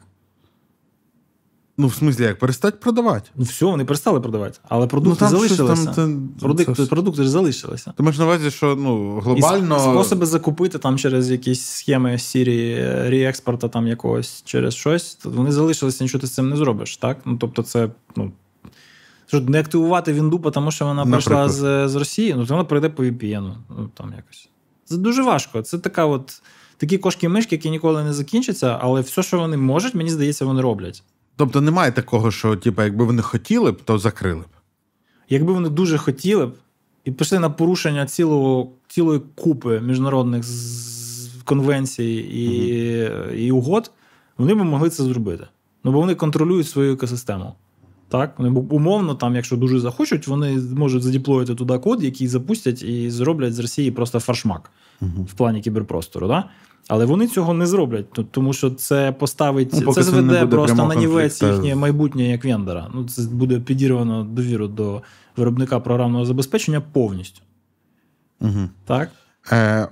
Ну, 1.79 1.87
в 1.87 1.93
смислі, 1.93 2.23
як 2.23 2.39
перестать 2.39 2.79
продавати. 2.79 3.29
Ну, 3.35 3.43
все, 3.43 3.65
вони 3.65 3.85
перестали 3.85 4.21
продавати. 4.21 4.59
Але 4.69 4.87
продукти 4.87 5.25
ну, 5.25 5.29
залишилися. 5.29 5.85
Там, 5.85 5.93
це, 5.93 6.39
продукти, 6.39 6.73
це... 6.73 6.85
продукти 6.85 7.23
ж 7.23 7.29
залишилися. 7.29 7.93
Ти 7.97 8.03
маєш 8.03 8.17
на 8.17 8.25
увазі, 8.25 8.51
що 8.51 8.75
ну, 8.75 9.19
глобально. 9.19 9.75
І 9.75 9.79
способи 9.79 10.25
закупити 10.25 10.77
там 10.77 10.97
через 10.97 11.31
якісь 11.31 11.61
схеми 11.61 12.17
сірі 12.17 12.75
реекспорта 12.85 13.69
там 13.69 13.87
якогось 13.87 14.43
через 14.45 14.73
щось. 14.73 15.17
Вони 15.23 15.51
залишилися, 15.51 16.03
нічого 16.03 16.21
ти 16.21 16.27
з 16.27 16.33
цим 16.33 16.49
не 16.49 16.55
зробиш. 16.55 16.97
так? 16.97 17.17
Ну, 17.25 17.37
Тобто, 17.37 17.63
це. 17.63 17.89
ну, 18.15 18.31
що 19.27 19.41
не 19.41 19.59
активувати 19.59 20.13
Вінду, 20.13 20.37
тому 20.37 20.71
що 20.71 20.85
вона 20.85 21.05
прийшла 21.05 21.49
з 21.49 21.87
з 21.87 21.95
Росії, 21.95 22.35
ну 22.37 22.45
то 22.45 22.53
вона 22.53 22.63
прийде 22.63 22.89
по 22.89 23.03
VPN. 23.03 23.53
Ну, 23.69 23.89
там 23.93 24.13
якось. 24.17 24.49
Це 24.85 24.97
дуже 24.97 25.23
важко. 25.23 25.61
Це 25.61 25.77
така 25.77 26.05
от, 26.05 26.41
такі 26.77 26.97
кошки-мишки, 26.97 27.51
які 27.51 27.69
ніколи 27.69 28.03
не 28.03 28.13
закінчаться, 28.13 28.77
але 28.81 29.01
все, 29.01 29.23
що 29.23 29.39
вони 29.39 29.57
можуть, 29.57 29.95
мені 29.95 30.09
здається, 30.09 30.45
вони 30.45 30.61
роблять. 30.61 31.03
Тобто 31.37 31.61
немає 31.61 31.91
такого, 31.91 32.31
що 32.31 32.55
типу, 32.55 32.81
якби 32.81 33.05
вони 33.05 33.21
хотіли 33.21 33.71
б, 33.71 33.81
то 33.81 33.97
закрили 33.97 34.41
б. 34.41 34.57
Якби 35.29 35.53
вони 35.53 35.69
дуже 35.69 35.97
хотіли 35.97 36.45
б 36.45 36.53
і 37.05 37.11
пішли 37.11 37.39
на 37.39 37.49
порушення 37.49 38.05
цілого, 38.05 38.71
цілої 38.87 39.21
купи 39.35 39.79
міжнародних 39.79 40.45
конвенцій 41.43 42.29
і 42.33 42.49
mm-hmm. 42.49 43.33
і 43.33 43.51
угод, 43.51 43.91
вони 44.37 44.53
б 44.53 44.57
могли 44.57 44.89
це 44.89 45.03
зробити. 45.03 45.47
Ну, 45.83 45.91
бо 45.91 45.99
вони 45.99 46.15
контролюють 46.15 46.67
свою 46.67 46.93
екосистему. 46.93 47.53
Так, 48.09 48.39
вони 48.39 48.59
умовно, 48.59 49.15
там, 49.15 49.35
якщо 49.35 49.57
дуже 49.57 49.79
захочуть, 49.79 50.27
вони 50.27 50.57
можуть 50.57 51.03
задіплоїти 51.03 51.55
туди 51.55 51.77
код, 51.77 52.03
який 52.03 52.27
запустять 52.27 52.83
і 52.83 53.09
зроблять 53.11 53.53
з 53.53 53.59
Росії 53.59 53.91
просто 53.91 54.19
фаршмак 54.19 54.71
uh-huh. 55.01 55.23
в 55.23 55.33
плані 55.33 55.61
кіберпростору. 55.61 56.27
Да? 56.27 56.49
Але 56.87 57.05
вони 57.05 57.27
цього 57.27 57.53
не 57.53 57.67
зроблять, 57.67 58.05
тому 58.31 58.53
що 58.53 58.71
це 58.71 59.11
поставить 59.11 59.73
ну, 59.73 59.93
це 59.93 60.03
зведе 60.03 60.45
просто 60.45 60.87
на 60.87 60.95
нівець 60.95 61.41
їхнє 61.41 61.75
майбутнє 61.75 62.23
як 62.23 62.45
вендора. 62.45 62.87
Ну 62.93 63.05
це 63.05 63.21
буде 63.21 63.59
підірвано 63.59 64.23
довіру 64.23 64.67
до 64.67 65.01
виробника 65.37 65.79
програмного 65.79 66.25
забезпечення 66.25 66.81
повністю. 66.81 67.41
Угу. 68.41 68.69
Так? 68.85 69.09
Е, 69.51 69.87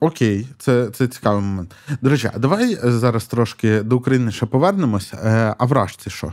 Окей, 0.00 0.46
це 0.58 0.90
це 0.90 1.08
цікавий 1.08 1.42
момент. 1.42 1.74
До 2.02 2.10
речі, 2.10 2.30
а 2.34 2.38
давай 2.38 2.78
зараз 2.82 3.24
трошки 3.24 3.82
до 3.82 3.96
України 3.96 4.32
ще 4.32 4.46
повернемось. 4.46 5.14
Е, 5.14 5.54
а 5.58 5.64
вражці 5.64 6.10
що? 6.10 6.32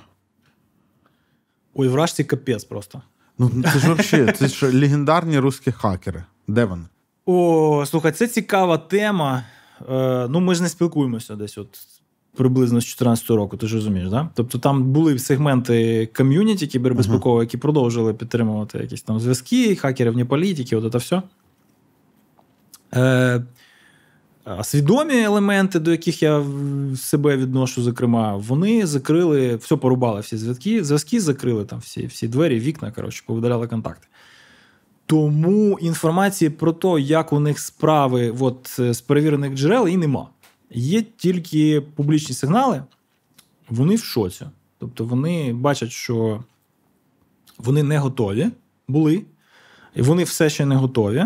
Ой, 1.74 1.88
вражці 1.88 2.24
капець 2.24 2.64
просто. 2.64 3.02
Ну 3.38 3.52
це 3.64 3.80
ж 3.80 3.94
взагалі, 3.94 4.32
це 4.32 4.48
ж 4.48 4.80
легендарні 4.80 5.40
русські 5.40 5.72
хакери. 5.72 6.24
Де 6.48 6.66
вони? 6.66 6.86
О, 7.26 7.86
слухай, 7.88 8.12
це 8.12 8.28
цікава 8.28 8.78
тема. 8.78 9.44
Е, 9.90 10.28
ну, 10.30 10.40
ми 10.40 10.56
ж 10.56 10.64
не 10.64 10.70
спілкуємося 10.70 11.36
десь 11.36 11.58
от 11.58 11.80
приблизно 12.36 12.82
з 12.82 12.84
2014 12.84 13.30
року, 13.30 13.58
ти 13.58 13.68
ж 13.68 13.76
розумієш, 13.76 14.10
да? 14.10 14.30
Тобто 14.34 14.60
там 14.60 14.84
були 14.84 15.20
сегменти 15.20 16.06
ком'юніті 16.18 16.68
кібербезпекові, 16.68 17.42
які 17.42 17.58
продовжили 17.58 18.14
підтримувати 18.14 18.78
якісь 18.78 19.02
там 19.02 19.20
зв'язки, 19.20 19.76
хакерівні 19.76 20.26
політики, 20.26 20.76
от 20.76 20.92
це 20.92 20.98
все. 20.98 21.22
Е, 22.94 23.44
Свідомі 24.64 25.22
елементи, 25.22 25.80
до 25.80 25.92
яких 25.92 26.24
я 26.24 26.44
себе 26.96 27.38
відношу, 27.38 27.82
зокрема, 27.82 28.36
вони 28.36 28.86
закрили, 28.86 29.56
все 29.56 29.76
порубали 29.76 30.20
всі 30.20 30.38
зв'язки, 30.38 30.84
зв'язки 30.84 31.22
закрили 31.22 31.66
там 31.66 31.80
всі 31.80 32.06
всі 32.06 32.28
двері, 32.28 32.60
вікна, 32.60 32.92
коротше, 32.92 33.24
повидаляли 33.28 33.68
контакти. 33.68 34.08
Тому 35.08 35.80
інформації 35.80 36.50
про 36.50 36.74
те, 36.74 37.02
як 37.02 37.34
у 37.34 37.40
них 37.40 37.60
справи 37.60 38.36
от, 38.40 38.80
з 38.80 39.02
перевірених 39.02 39.54
джерел, 39.54 39.88
і 39.88 39.98
нема. 39.98 40.30
Є 40.72 41.02
тільки 41.18 41.82
публічні 41.82 42.36
сигнали, 42.36 42.84
вони 43.70 43.96
в 43.96 44.04
шоці. 44.04 44.46
Тобто 44.80 45.06
вони 45.06 45.54
бачать, 45.54 45.92
що 45.92 46.44
вони 47.58 47.84
не 47.84 47.98
готові 47.98 48.48
були, 48.88 49.24
і 49.96 50.02
вони 50.02 50.24
все 50.24 50.50
ще 50.50 50.66
не 50.66 50.76
готові. 50.76 51.24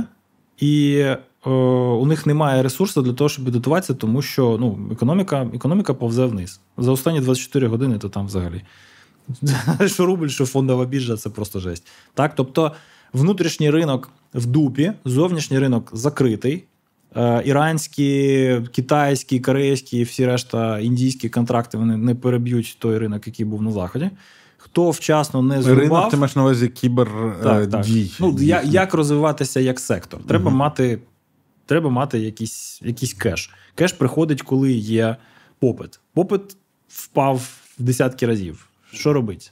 І 0.59 1.05
Е, 1.45 1.49
у 1.49 2.05
них 2.05 2.25
немає 2.25 2.63
ресурсу 2.63 3.01
для 3.01 3.13
того, 3.13 3.29
щоб 3.29 3.45
підготуватися, 3.45 3.93
тому 3.93 4.21
що 4.21 4.57
ну, 4.59 4.89
економіка 4.91 5.49
економіка 5.53 5.93
повзе 5.93 6.25
вниз. 6.25 6.59
За 6.77 6.91
останні 6.91 7.21
24 7.21 7.67
години 7.67 7.97
то 7.97 8.09
там 8.09 8.25
взагалі. 8.25 8.61
Що 9.85 10.05
рубль, 10.05 10.27
що 10.27 10.45
фондова 10.45 10.85
біржа 10.85 11.17
це 11.17 11.29
просто 11.29 11.59
жесть. 11.59 11.87
Так? 12.13 12.35
Тобто 12.35 12.71
внутрішній 13.13 13.69
ринок 13.69 14.11
в 14.33 14.45
дупі, 14.45 14.93
зовнішній 15.05 15.59
ринок 15.59 15.91
закритий. 15.93 16.63
Е, 17.15 17.41
іранські, 17.45 18.61
китайські, 18.71 19.39
корейські, 19.39 20.03
всі 20.03 20.25
решта 20.25 20.79
індійські 20.79 21.29
контракти 21.29 21.77
вони 21.77 21.97
не 21.97 22.15
переб'ють 22.15 22.77
той 22.79 22.97
ринок, 22.97 23.27
який 23.27 23.45
був 23.45 23.61
на 23.61 23.71
заході. 23.71 24.09
Хто 24.57 24.89
вчасно 24.89 25.41
не 25.41 25.61
зрубав... 25.61 25.81
Ринок, 25.81 26.09
ти 26.09 26.17
маєш 26.17 26.35
на 26.35 26.41
увазі 26.41 26.67
кібер 26.67 27.07
так, 27.43 27.69
так. 27.69 27.85
Ну, 28.19 28.37
як, 28.39 28.65
як 28.65 28.93
розвиватися 28.93 29.59
як 29.59 29.79
сектор? 29.79 30.19
Треба 30.27 30.49
угу. 30.49 30.57
мати 30.57 30.99
треба 31.65 31.89
мати 31.89 32.19
якийсь 32.19 32.81
якийсь 32.83 33.13
кеш. 33.13 33.49
Кеш 33.75 33.93
приходить, 33.93 34.41
коли 34.41 34.71
є 34.71 35.15
попит. 35.59 35.99
Попит 36.13 36.41
впав 36.87 37.37
в 37.79 37.83
десятки 37.83 38.25
разів. 38.25 38.67
Що 38.93 39.13
робить? 39.13 39.51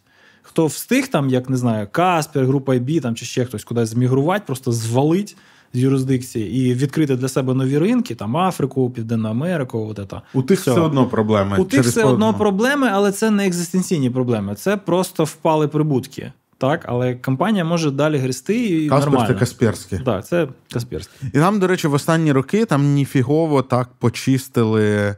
Хто 0.60 0.68
встиг, 0.68 1.08
там, 1.08 1.30
як 1.30 1.50
не 1.50 1.58
знаю, 1.58 1.88
Каспер, 1.92 2.46
група 2.46 2.74
IB 2.74 3.02
там, 3.02 3.16
чи 3.16 3.26
ще 3.26 3.46
хтось 3.46 3.64
кудись 3.64 3.90
змігрувати, 3.90 4.44
просто 4.48 4.72
звалить 4.72 5.38
з 5.74 5.80
юрисдикції 5.80 6.56
і 6.56 6.74
відкрити 6.74 7.16
для 7.16 7.28
себе 7.28 7.54
нові 7.54 7.78
ринки, 7.78 8.16
там 8.16 8.38
Африку, 8.38 8.90
Південну 8.90 9.30
Америку. 9.30 9.88
От 9.92 10.00
это. 10.00 10.22
У 10.34 10.42
тих 10.42 10.60
все, 10.60 10.72
все 10.72 10.80
одно 10.82 11.06
проблеми. 11.06 11.58
У 11.60 11.64
тих 11.64 11.84
все 11.84 12.04
одно 12.04 12.34
проблеми, 12.34 12.90
але 12.92 13.12
це 13.12 13.32
не 13.32 13.48
екзистенційні 13.48 14.10
проблеми. 14.10 14.56
Це 14.56 14.78
просто 14.78 15.24
впали 15.24 15.68
прибутки. 15.68 16.32
Так, 16.58 16.86
але 16.88 17.16
компанія 17.16 17.66
може 17.66 17.92
далі 17.92 18.18
грести 18.18 18.66
і 18.66 18.90
Каспер 18.90 19.12
нормально. 19.12 19.34
це 19.34 19.40
Касперське. 19.40 20.00
Так, 20.06 20.28
це 20.28 20.48
Касперське. 20.74 21.14
І 21.34 21.38
нам, 21.38 21.60
до 21.60 21.68
речі, 21.68 21.88
в 21.88 21.94
останні 21.94 22.32
роки 22.32 22.66
там 22.66 22.94
ніфігово 22.94 23.62
так 23.62 23.90
почистили 24.00 25.16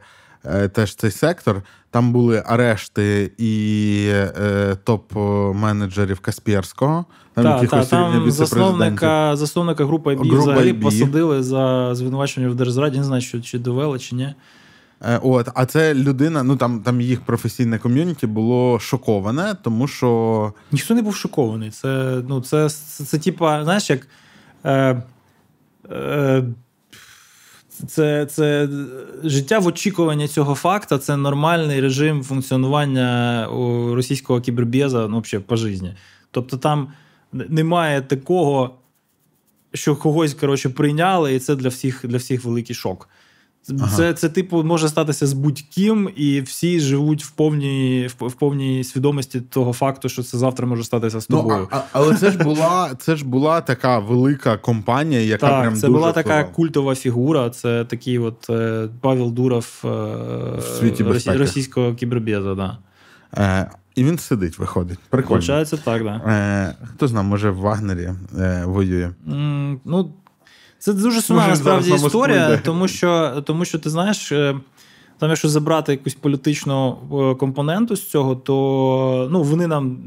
теж 0.72 0.94
цей 0.94 1.10
сектор. 1.10 1.62
Там 1.90 2.12
були 2.12 2.42
арешти 2.46 3.32
і 3.38 4.06
е, 4.10 4.76
топ-менеджерів 4.84 6.20
Касперського. 6.20 7.04
Там, 7.34 7.44
та, 7.44 7.66
та, 7.66 7.84
там 7.84 8.30
засновника 8.30 9.36
засновника 9.36 9.84
групи 9.84 10.14
IB 10.14 10.38
взагалі 10.38 10.72
IB. 10.72 10.82
посадили 10.82 11.42
за 11.42 11.94
звинувачення 11.94 12.48
в 12.48 12.54
держзраді. 12.54 12.98
Не 12.98 13.04
знаю, 13.04 13.22
що 13.22 13.40
чи 13.40 13.58
довели, 13.58 13.98
чи 13.98 14.14
ні. 14.14 14.34
Е, 15.04 15.20
от, 15.22 15.48
А 15.54 15.66
це 15.66 15.94
людина, 15.94 16.42
ну 16.42 16.56
там 16.56 16.80
там 16.80 17.00
їх 17.00 17.20
професійне 17.20 17.78
ком'юніті 17.78 18.26
було 18.26 18.78
шоковане, 18.78 19.54
тому 19.62 19.88
що. 19.88 20.52
Ніхто 20.72 20.94
не 20.94 21.02
був 21.02 21.14
шокований. 21.16 21.70
Це, 21.70 22.22
ну, 22.28 22.40
це, 22.40 22.68
це, 22.68 23.04
це 23.04 23.18
типа, 23.18 23.64
знаєш, 23.64 23.90
як. 23.90 24.08
Е, 24.64 25.02
е, 25.90 26.44
це 27.86 28.26
це 28.26 28.68
життя 29.24 29.58
в 29.58 29.66
очікуванні 29.66 30.28
цього 30.28 30.54
факта, 30.54 30.98
це 30.98 31.16
нормальний 31.16 31.80
режим 31.80 32.22
функціонування 32.22 33.46
російського 33.92 34.40
кібербєза 34.40 35.08
ну, 35.08 35.20
взагалі, 35.20 35.44
по 35.44 35.56
житті. 35.56 35.94
Тобто 36.30 36.56
там 36.56 36.92
немає 37.32 38.02
такого, 38.02 38.74
що 39.74 39.96
когось 39.96 40.34
коротше, 40.34 40.68
прийняли, 40.68 41.34
і 41.34 41.38
це 41.38 41.56
для 41.56 41.68
всіх 41.68 42.06
для 42.06 42.16
всіх 42.16 42.44
великий 42.44 42.76
шок. 42.76 43.08
Ага. 43.70 43.96
Це, 43.96 44.12
це, 44.12 44.28
типу, 44.28 44.62
може 44.62 44.88
статися 44.88 45.26
з 45.26 45.32
будь-ким, 45.32 46.10
і 46.16 46.40
всі 46.40 46.80
живуть 46.80 47.24
в 47.24 47.30
повній 47.30 48.10
в, 48.20 48.26
в 48.26 48.32
повній 48.32 48.84
свідомості 48.84 49.40
того 49.40 49.72
факту, 49.72 50.08
що 50.08 50.22
це 50.22 50.38
завтра 50.38 50.66
може 50.66 50.84
статися 50.84 51.20
з 51.20 51.26
тобою. 51.26 51.68
Ну, 51.72 51.78
а, 51.78 51.80
Але 51.92 52.16
це 52.16 52.30
ж 52.30 52.38
була 52.38 52.90
це 52.98 53.16
ж 53.16 53.24
була 53.26 53.60
така 53.60 53.98
велика 53.98 54.56
компанія, 54.56 55.20
яка 55.20 55.48
так, 55.48 55.60
прям 55.60 55.74
це 55.74 55.80
дуже 55.80 55.92
була 55.92 56.10
впливала. 56.10 56.42
така 56.42 56.52
культова 56.52 56.94
фігура. 56.94 57.50
Це 57.50 57.84
такий 57.84 58.18
от 58.18 58.50
е, 58.50 58.88
Павел 59.00 59.32
Дуров 59.32 59.82
е, 59.84 59.88
в 60.58 60.62
світі 60.78 61.02
росі, 61.02 61.30
російського 61.30 61.94
кібербеза. 61.94 62.54
Да. 62.54 62.78
Е, 63.36 63.70
І 63.94 64.04
він 64.04 64.18
сидить, 64.18 64.58
виходить. 64.58 64.98
Прикольно. 65.10 65.28
Получається 65.28 65.76
так, 65.76 66.04
да. 66.04 66.14
Е, 66.26 66.86
Хто 66.94 67.08
знає, 67.08 67.26
може 67.26 67.50
в 67.50 67.56
Вагнері 67.56 68.10
е, 68.38 68.62
воює. 68.66 69.10
Mm, 69.28 69.78
ну, 69.84 70.12
це 70.82 70.92
дуже 70.92 71.22
сумна 71.22 71.48
насправді 71.48 71.94
історія, 71.94 72.60
тому 72.64 72.88
що, 72.88 73.42
тому 73.46 73.64
що 73.64 73.78
ти 73.78 73.90
знаєш. 73.90 74.32
Е, 74.32 74.60
там, 75.18 75.28
якщо 75.28 75.48
забрати 75.48 75.92
якусь 75.92 76.14
політичну 76.14 76.98
е, 77.12 77.34
компоненту 77.34 77.96
з 77.96 78.10
цього, 78.10 78.36
то 78.36 79.28
ну, 79.32 79.42
вони 79.42 79.66
нам 79.66 79.98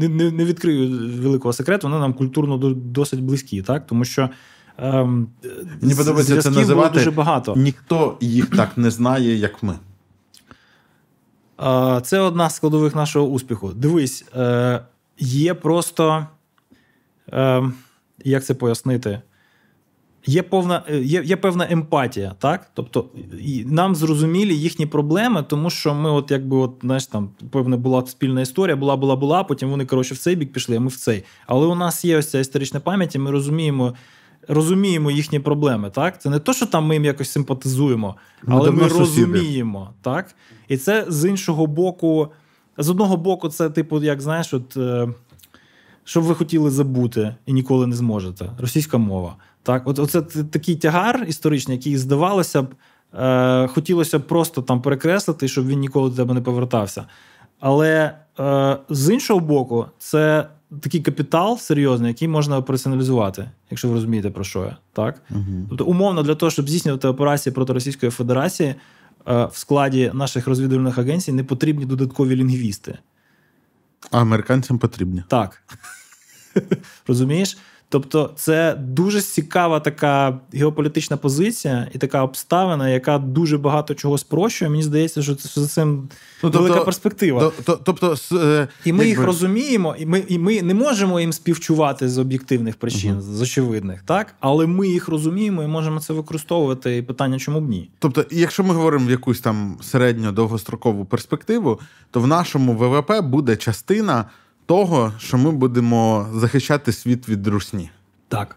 не 0.00 0.08
не, 0.08 0.44
відкриють 0.44 1.20
великого 1.20 1.52
секрету, 1.52 1.88
вони 1.88 2.00
нам 2.00 2.12
культурно 2.12 2.56
досить 2.74 3.22
близькі, 3.22 3.62
так? 3.62 3.86
Тому 3.86 4.04
що 4.04 4.28
ем, 4.78 5.28
Мені 5.82 5.94
подобається 5.94 6.42
це 6.42 6.50
називати 6.50 6.98
дуже 6.98 7.10
багато. 7.10 7.54
Ніхто 7.56 8.16
їх 8.20 8.46
так 8.46 8.78
не 8.78 8.90
знає, 8.90 9.36
як 9.36 9.62
ми. 9.62 9.74
Це 12.02 12.20
одна 12.20 12.50
з 12.50 12.54
складових 12.54 12.94
нашого 12.94 13.26
успіху. 13.26 13.72
Дивись, 13.74 14.24
е, 14.36 14.80
є 15.18 15.54
просто. 15.54 16.26
Ем, 17.32 17.74
як 18.24 18.44
це 18.44 18.54
пояснити? 18.54 19.22
Є 20.26 20.42
повна 20.42 20.82
е, 20.88 20.98
є, 20.98 21.22
є 21.24 21.36
певна 21.36 21.66
емпатія, 21.70 22.34
так? 22.38 22.70
Тобто 22.74 23.04
нам 23.66 23.94
зрозумілі 23.94 24.56
їхні 24.56 24.86
проблеми, 24.86 25.44
тому 25.48 25.70
що 25.70 25.94
ми, 25.94 26.10
от 26.10 26.30
якби, 26.30 26.56
от, 26.56 26.74
знаєш, 26.82 27.06
там 27.06 27.30
певна 27.50 27.76
була 27.76 28.06
спільна 28.06 28.40
історія, 28.40 28.76
була, 28.76 28.96
була, 28.96 29.16
була. 29.16 29.44
Потім 29.44 29.70
вони 29.70 29.86
коротше 29.86 30.14
в 30.14 30.18
цей 30.18 30.36
бік 30.36 30.52
пішли, 30.52 30.76
а 30.76 30.80
ми 30.80 30.88
в 30.88 30.96
цей. 30.96 31.24
Але 31.46 31.66
у 31.66 31.74
нас 31.74 32.04
є 32.04 32.18
ось 32.18 32.30
ця 32.30 32.38
історична 32.38 32.80
пам'ять, 32.80 33.14
і 33.14 33.18
ми 33.18 33.30
розуміємо. 33.30 33.94
Розуміємо 34.48 35.10
їхні 35.10 35.40
проблеми, 35.40 35.90
так? 35.90 36.22
Це 36.22 36.30
не 36.30 36.38
то, 36.38 36.52
що 36.52 36.66
там 36.66 36.86
ми 36.86 36.94
їм 36.94 37.04
якось 37.04 37.30
симпатизуємо, 37.30 38.16
але 38.46 38.70
ми, 38.70 38.82
ми 38.82 38.88
розуміємо, 38.88 39.90
так? 40.02 40.34
І 40.68 40.76
це 40.76 41.04
з 41.08 41.28
іншого 41.28 41.66
боку, 41.66 42.28
з 42.78 42.90
одного 42.90 43.16
боку, 43.16 43.48
це, 43.48 43.70
типу, 43.70 44.02
як 44.02 44.20
знаєш, 44.20 44.54
от, 44.54 44.76
е, 44.76 45.08
що 46.04 46.20
б 46.20 46.24
ви 46.24 46.34
хотіли 46.34 46.70
забути 46.70 47.34
і 47.46 47.52
ніколи 47.52 47.86
не 47.86 47.96
зможете. 47.96 48.50
Російська 48.58 48.98
мова. 48.98 49.36
Так, 49.64 49.82
от 49.88 49.98
Оце 49.98 50.22
такий 50.22 50.76
тягар 50.76 51.24
історичний, 51.28 51.76
який 51.76 51.96
здавалося 51.96 52.62
б, 52.62 52.74
е, 53.14 53.66
хотілося 53.66 54.18
б 54.18 54.22
просто 54.22 54.62
там 54.62 54.82
перекреслити, 54.82 55.48
щоб 55.48 55.66
він 55.66 55.78
ніколи 55.78 56.10
до 56.10 56.16
тебе 56.16 56.34
не 56.34 56.40
повертався. 56.40 57.04
Але 57.60 58.14
е, 58.40 58.76
з 58.88 59.12
іншого 59.12 59.40
боку, 59.40 59.86
це 59.98 60.48
такий 60.80 61.00
капітал 61.00 61.58
серйозний, 61.58 62.08
який 62.08 62.28
можна 62.28 62.58
операціоналізувати, 62.58 63.50
якщо 63.70 63.88
ви 63.88 63.94
розумієте, 63.94 64.30
про 64.30 64.44
що 64.44 64.60
я. 64.60 64.76
Так? 64.92 65.22
Угу. 65.30 65.66
Тобто, 65.68 65.84
умовно, 65.84 66.22
для 66.22 66.34
того, 66.34 66.50
щоб 66.50 66.68
здійснювати 66.68 67.08
операції 67.08 67.52
проти 67.52 67.72
Російської 67.72 68.12
Федерації, 68.12 68.68
е, 69.28 69.44
в 69.44 69.56
складі 69.56 70.10
наших 70.14 70.46
розвідувальних 70.46 70.98
агенцій 70.98 71.32
не 71.32 71.44
потрібні 71.44 71.84
додаткові 71.84 72.36
лінгвісти. 72.36 72.98
А 74.10 74.20
американцям 74.20 74.78
потрібні. 74.78 75.24
Так. 75.28 75.62
Розумієш? 77.06 77.58
Тобто, 77.94 78.30
це 78.36 78.74
дуже 78.74 79.20
цікава 79.20 79.80
така 79.80 80.40
геополітична 80.52 81.16
позиція 81.16 81.88
і 81.94 81.98
така 81.98 82.22
обставина, 82.22 82.88
яка 82.88 83.18
дуже 83.18 83.58
багато 83.58 83.94
чого 83.94 84.18
спрощує. 84.18 84.70
Мені 84.70 84.82
здається, 84.82 85.22
що 85.22 85.34
це 85.34 85.60
за 85.60 85.66
цим 85.66 86.08
ну, 86.42 86.50
велика 86.50 86.74
тобто, 86.74 86.84
перспектива. 86.84 87.52
То, 87.64 87.80
тобто, 87.84 88.16
е, 88.32 88.68
І 88.84 88.92
ми 88.92 89.06
їх 89.06 89.22
розуміємо, 89.22 89.96
і 89.98 90.06
ми 90.06 90.24
і 90.28 90.38
ми 90.38 90.62
не 90.62 90.74
можемо 90.74 91.20
їм 91.20 91.32
співчувати 91.32 92.08
з 92.08 92.18
об'єктивних 92.18 92.76
причин, 92.76 93.12
угу. 93.12 93.22
з 93.22 93.42
очевидних, 93.42 94.02
так 94.02 94.34
але 94.40 94.66
ми 94.66 94.88
їх 94.88 95.08
розуміємо 95.08 95.62
і 95.62 95.66
можемо 95.66 96.00
це 96.00 96.12
використовувати. 96.12 96.96
І 96.96 97.02
питання, 97.02 97.38
чому 97.38 97.60
б 97.60 97.68
ні? 97.68 97.90
Тобто, 97.98 98.24
якщо 98.30 98.64
ми 98.64 98.74
говоримо 98.74 99.06
в 99.06 99.10
якусь 99.10 99.40
там 99.40 99.76
середньо 99.82 100.32
довгострокову 100.32 101.04
перспективу, 101.04 101.80
то 102.10 102.20
в 102.20 102.26
нашому 102.26 102.72
ВВП 102.72 103.20
буде 103.20 103.56
частина 103.56 104.24
того, 104.66 105.12
що 105.18 105.38
ми 105.38 105.50
будемо 105.50 106.28
захищати 106.34 106.92
світ 106.92 107.28
від 107.28 107.46
русні. 107.46 107.90
Так. 108.28 108.56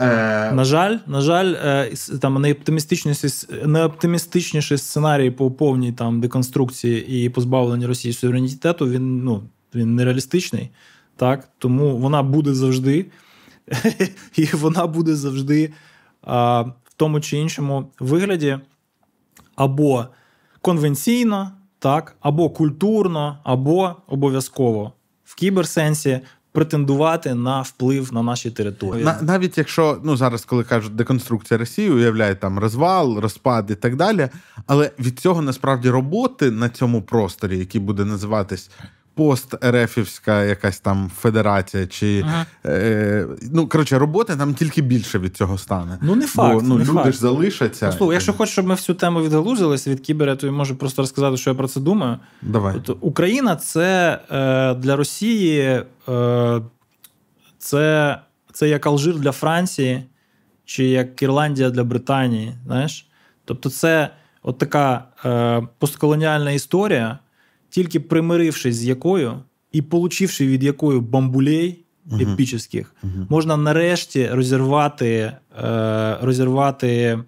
Е... 0.00 0.52
На 0.52 0.64
жаль, 0.64 0.98
на 1.06 1.20
жаль, 1.20 1.54
е, 1.64 1.92
там 2.20 2.42
найоптимістичніший, 2.42 3.30
найоптимістичніший 3.64 4.78
сценарій 4.78 5.30
по 5.30 5.50
повній 5.50 5.92
там 5.92 6.20
деконструкції 6.20 7.24
і 7.24 7.28
позбавленні 7.28 7.86
Росії 7.86 8.14
суверенітету, 8.14 8.88
він 8.88 9.24
ну, 9.24 9.42
він 9.74 9.94
нереалістичний. 9.94 10.70
Так? 11.16 11.48
Тому 11.58 11.96
вона 11.96 12.22
буде 12.22 12.54
завжди, 12.54 13.06
і 14.36 14.44
вона 14.44 14.86
буде 14.86 15.14
завжди 15.14 15.72
а, 16.22 16.60
в 16.60 16.94
тому 16.96 17.20
чи 17.20 17.36
іншому 17.36 17.90
вигляді 18.00 18.58
або 19.56 20.06
конвенційно, 20.60 21.52
так, 21.80 22.16
або 22.20 22.50
культурно, 22.50 23.38
або 23.44 23.96
обов'язково 24.06 24.92
в 25.24 25.34
кіберсенсі 25.34 26.20
претендувати 26.52 27.34
на 27.34 27.62
вплив 27.62 28.12
на 28.12 28.22
наші 28.22 28.50
території. 28.50 29.04
На, 29.04 29.18
навіть 29.22 29.58
якщо 29.58 30.00
ну 30.04 30.16
зараз, 30.16 30.44
коли 30.44 30.64
кажуть 30.64 30.96
деконструкція 30.96 31.58
Росії, 31.58 31.90
уявляє 31.90 32.34
там 32.34 32.58
розвал, 32.58 33.18
розпад 33.18 33.70
і 33.70 33.74
так 33.74 33.96
далі. 33.96 34.28
Але 34.66 34.90
від 34.98 35.18
цього 35.18 35.42
насправді 35.42 35.90
роботи 35.90 36.50
на 36.50 36.68
цьому 36.68 37.02
просторі, 37.02 37.58
який 37.58 37.80
буде 37.80 38.04
називатись 38.04 38.70
пост-Ерефівська 39.14 40.44
якась 40.44 40.80
там 40.80 41.10
федерація, 41.20 41.86
чи 41.86 42.24
ага. 42.26 42.46
е, 42.66 43.26
ну 43.52 43.68
коротше, 43.68 43.98
роботи 43.98 44.36
там 44.36 44.54
тільки 44.54 44.82
більше 44.82 45.18
від 45.18 45.36
цього 45.36 45.58
стане. 45.58 45.98
Ну 46.02 46.14
не 46.14 46.26
факт. 46.26 46.54
Бо, 46.54 46.62
ну 46.62 46.74
не 46.74 46.84
люди 46.84 46.92
факт. 46.92 47.12
ж 47.12 47.18
залишаться. 47.18 47.86
Послухай, 47.86 48.14
якщо 48.14 48.32
хочеш, 48.32 48.52
щоб 48.52 48.66
ми 48.66 48.74
всю 48.74 48.96
тему 48.96 49.22
відгалузилися 49.22 49.90
від 49.90 50.00
кібера, 50.00 50.36
то 50.36 50.46
я 50.46 50.52
можу 50.52 50.76
просто 50.76 51.02
розказати, 51.02 51.36
що 51.36 51.50
я 51.50 51.56
про 51.56 51.68
це 51.68 51.80
думаю. 51.80 52.16
Давай. 52.42 52.76
От 52.76 52.96
Україна 53.00 53.56
це 53.56 54.18
е, 54.30 54.74
для 54.74 54.96
Росії, 54.96 55.82
е, 56.08 56.60
це, 57.58 58.18
це 58.52 58.68
як 58.68 58.86
Алжир 58.86 59.14
для 59.14 59.32
Франції, 59.32 60.04
чи 60.64 60.84
як 60.84 61.22
Ірландія 61.22 61.70
для 61.70 61.84
Британії. 61.84 62.54
Знаєш? 62.66 63.06
Тобто, 63.44 63.70
це 63.70 64.10
от 64.42 64.58
така 64.58 65.04
е, 65.24 65.68
постколоніальна 65.78 66.50
історія 66.50 67.18
тільки 67.70 68.00
примирившись 68.00 68.76
з 68.76 68.84
якою 68.84 69.42
і 69.72 69.82
получивши 69.82 70.46
від 70.46 70.62
якої 70.62 71.00
бамбулей 71.00 71.84
епічних, 72.20 72.94
uh-huh. 73.04 73.26
можна 73.28 73.56
нарешті 73.56 74.28
розірвати, 74.28 75.32
е, 75.64 76.18
розірвати, 76.20 77.18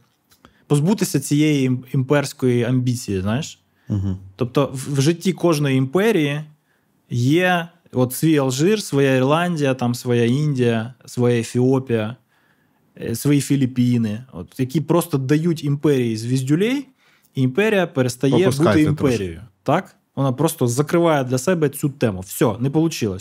позбутися 0.66 1.20
цієї 1.20 1.80
імперської 1.92 2.64
амбіції. 2.64 3.20
знаєш? 3.20 3.58
Uh-huh. 3.88 4.16
Тобто, 4.36 4.70
в, 4.72 5.00
житті 5.00 5.32
кожної 5.32 5.76
імперії 5.76 6.40
є 7.10 7.68
от 7.92 8.14
свій 8.14 8.38
Алжир, 8.38 8.82
своя 8.82 9.16
Ірландія, 9.16 9.74
там 9.74 9.94
своя 9.94 10.24
Індія, 10.24 10.94
своя 11.06 11.40
Ефіопія, 11.40 12.16
е, 13.00 13.14
свої 13.14 13.40
Філіппіни, 13.40 14.24
от, 14.32 14.60
які 14.60 14.80
просто 14.80 15.18
дають 15.18 15.64
імперії 15.64 16.16
звіздюлей, 16.16 16.88
і 17.34 17.42
імперія 17.42 17.86
перестає 17.86 18.50
бути 18.50 18.82
імперією. 18.82 19.40
Так? 19.62 19.96
Вона 20.16 20.32
просто 20.32 20.66
закриває 20.66 21.24
для 21.24 21.38
себе 21.38 21.68
цю 21.68 21.88
тему. 21.88 22.20
Все, 22.20 22.56
не 22.60 22.68
вийшло. 22.68 23.18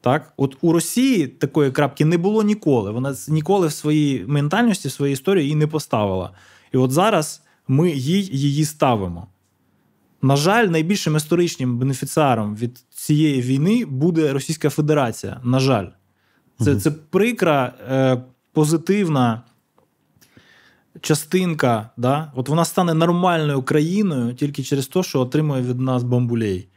Так, 0.00 0.32
от 0.36 0.56
у 0.60 0.72
Росії 0.72 1.26
такої 1.26 1.70
крапки 1.70 2.04
не 2.04 2.18
було 2.18 2.42
ніколи. 2.42 2.90
Вона 2.90 3.14
ніколи 3.28 3.66
в 3.66 3.72
своїй 3.72 4.24
ментальності, 4.26 4.88
в 4.88 4.92
своїй 4.92 5.12
історії 5.12 5.44
її 5.44 5.54
не 5.54 5.66
поставила. 5.66 6.30
І 6.72 6.76
от 6.76 6.90
зараз 6.90 7.42
ми 7.68 7.90
їй 7.90 8.22
її 8.32 8.64
ставимо. 8.64 9.26
На 10.22 10.36
жаль, 10.36 10.66
найбільшим 10.66 11.16
історичним 11.16 11.78
бенефіціаром 11.78 12.56
від 12.56 12.84
цієї 12.90 13.42
війни 13.42 13.84
буде 13.84 14.32
Російська 14.32 14.70
Федерація. 14.70 15.40
На 15.44 15.60
жаль, 15.60 15.86
це 16.60 16.70
угу. 16.70 16.80
це 16.80 16.90
прикра, 16.90 17.74
е, 17.90 18.22
позитивна 18.52 19.42
частинка, 21.00 21.90
да, 21.96 22.32
от 22.34 22.48
вона 22.48 22.64
стане 22.64 22.94
нормальною 22.94 23.62
країною 23.62 24.34
тільки 24.34 24.62
через 24.62 24.86
те, 24.86 25.02
що 25.02 25.20
отримує 25.20 25.62
від 25.62 25.80
нас 25.80 26.02
бомбулей. 26.02 26.68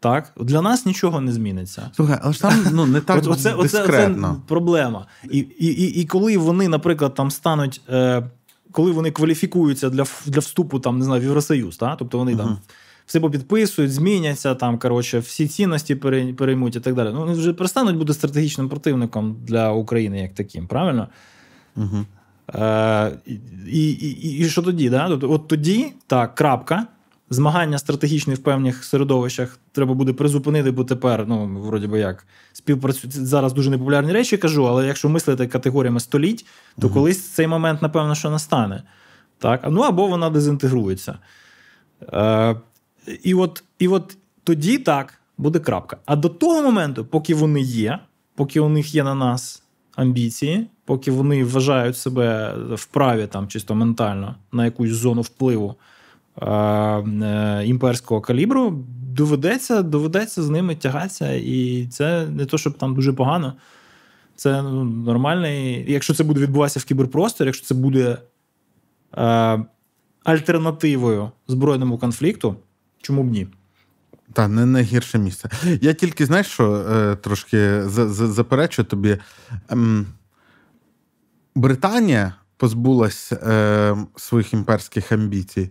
Так, 0.00 0.32
для 0.40 0.62
нас 0.62 0.86
нічого 0.86 1.20
не 1.20 1.32
зміниться. 1.32 1.90
Слухай, 1.96 2.18
але 2.22 2.32
ж 2.32 2.40
там 2.40 2.66
ну 2.72 2.86
не 2.86 3.00
так 3.00 3.16
оце, 3.26 3.54
оце, 3.54 3.82
оце 3.82 4.10
проблема. 4.46 5.06
І, 5.30 5.38
і, 5.38 5.66
і, 5.66 6.00
і 6.00 6.04
коли 6.06 6.36
вони, 6.36 6.68
наприклад, 6.68 7.14
там 7.14 7.30
стануть, 7.30 7.80
е, 7.88 8.30
коли 8.72 8.92
вони 8.92 9.10
кваліфікуються 9.10 9.90
для 9.90 10.04
для 10.26 10.40
вступу 10.40 10.80
там, 10.80 10.98
не 10.98 11.04
знаю, 11.04 11.20
в 11.20 11.24
Євросоюз, 11.24 11.76
так? 11.76 11.96
тобто 11.98 12.18
вони 12.18 12.32
uh-huh. 12.32 12.38
там 12.38 12.58
все 13.06 13.20
попідписують, 13.20 13.92
зміняться, 13.92 14.54
там, 14.54 14.78
коротше, 14.78 15.18
всі 15.18 15.48
цінності 15.48 15.94
переймуть 15.94 16.76
і 16.76 16.80
так 16.80 16.94
далі. 16.94 17.10
Ну, 17.12 17.20
вони 17.20 17.32
вже 17.32 17.52
перестануть 17.52 17.96
бути 17.96 18.14
стратегічним 18.14 18.68
противником 18.68 19.36
для 19.42 19.72
України 19.72 20.20
як 20.20 20.34
таким, 20.34 20.66
правильно? 20.66 21.08
Угу. 21.76 22.06
Е, 22.54 23.12
І 23.66 23.90
і, 23.90 24.38
і 24.38 24.48
що 24.48 24.62
тоді? 24.62 24.90
Да? 24.90 25.08
Тобто, 25.08 25.30
От 25.30 25.48
тоді 25.48 25.92
так, 26.06 26.34
крапка. 26.34 26.86
Змагання 27.30 27.78
стратегічні 27.78 28.34
в 28.34 28.38
певних 28.38 28.84
середовищах 28.84 29.58
треба 29.72 29.94
буде 29.94 30.12
призупинити, 30.12 30.70
бо 30.70 30.84
тепер, 30.84 31.24
ну, 31.28 31.60
вроді 31.60 31.86
би 31.86 31.98
як, 31.98 32.26
співпрацю... 32.52 33.08
зараз 33.10 33.52
дуже 33.52 33.70
непопулярні 33.70 34.12
речі 34.12 34.36
кажу, 34.36 34.68
але 34.68 34.86
якщо 34.86 35.08
мислити 35.08 35.46
категоріями 35.46 36.00
століть, 36.00 36.46
то 36.80 36.88
uh 36.88 36.92
колись 36.92 37.28
цей 37.28 37.46
момент, 37.46 37.82
напевно, 37.82 38.14
що 38.14 38.30
настане. 38.30 38.82
Так? 39.38 39.66
Ну 39.70 39.80
або 39.80 40.06
вона 40.06 40.30
дезінтегрується. 40.30 41.18
Е, 42.12 42.56
І 43.22 43.34
от, 43.34 43.64
і 43.78 43.88
от 43.88 44.16
тоді 44.44 44.78
так 44.78 45.14
буде 45.38 45.58
крапка. 45.58 45.96
А 46.06 46.16
до 46.16 46.28
того 46.28 46.62
моменту, 46.62 47.04
поки 47.04 47.34
вони 47.34 47.60
є, 47.60 47.98
поки 48.34 48.60
у 48.60 48.68
них 48.68 48.94
є 48.94 49.04
на 49.04 49.14
нас 49.14 49.62
амбіції, 49.96 50.66
поки 50.86 51.10
вони 51.10 51.44
вважають 51.44 51.96
себе 51.96 52.54
вправі 52.74 53.26
там 53.26 53.48
чисто 53.48 53.74
ментально 53.74 54.34
на 54.52 54.64
якусь 54.64 54.90
зону 54.90 55.20
впливу 55.20 55.74
е, 56.42 56.46
е, 56.50 57.62
імперського 57.66 58.20
калібру, 58.20 58.84
доведеться 59.12 59.82
доведеться 59.82 60.42
з 60.42 60.50
ними 60.50 60.74
тягатися. 60.74 61.32
І 61.32 61.86
це 61.86 62.26
не 62.26 62.46
то, 62.46 62.58
щоб 62.58 62.78
там 62.78 62.94
дуже 62.94 63.12
погано. 63.12 63.52
Це 64.36 64.62
ну, 64.62 64.84
нормальний. 64.84 65.84
Якщо 65.92 66.14
це 66.14 66.24
буде 66.24 66.40
відбуватися 66.40 66.80
в 66.80 66.84
кіберпросторі, 66.84 67.48
якщо 67.48 67.66
це 67.66 67.74
буде 67.74 68.18
е, 69.16 69.64
альтернативою 70.24 71.30
збройному 71.48 71.98
конфлікту, 71.98 72.56
чому 73.02 73.22
б 73.22 73.30
ні? 73.30 73.46
Та, 74.32 74.48
не 74.48 74.66
найгірше 74.66 75.18
місце. 75.18 75.50
Я 75.80 75.92
тільки 75.92 76.26
знаєш, 76.26 76.46
що 76.46 76.72
е, 76.72 77.16
трошки 77.16 77.82
заперечу 77.88 78.84
тобі. 78.84 79.18
Ем, 79.68 80.06
Британія 81.56 82.34
позбулась 82.56 83.32
е, 83.32 83.96
своїх 84.16 84.52
імперських 84.52 85.12
амбіцій. 85.12 85.70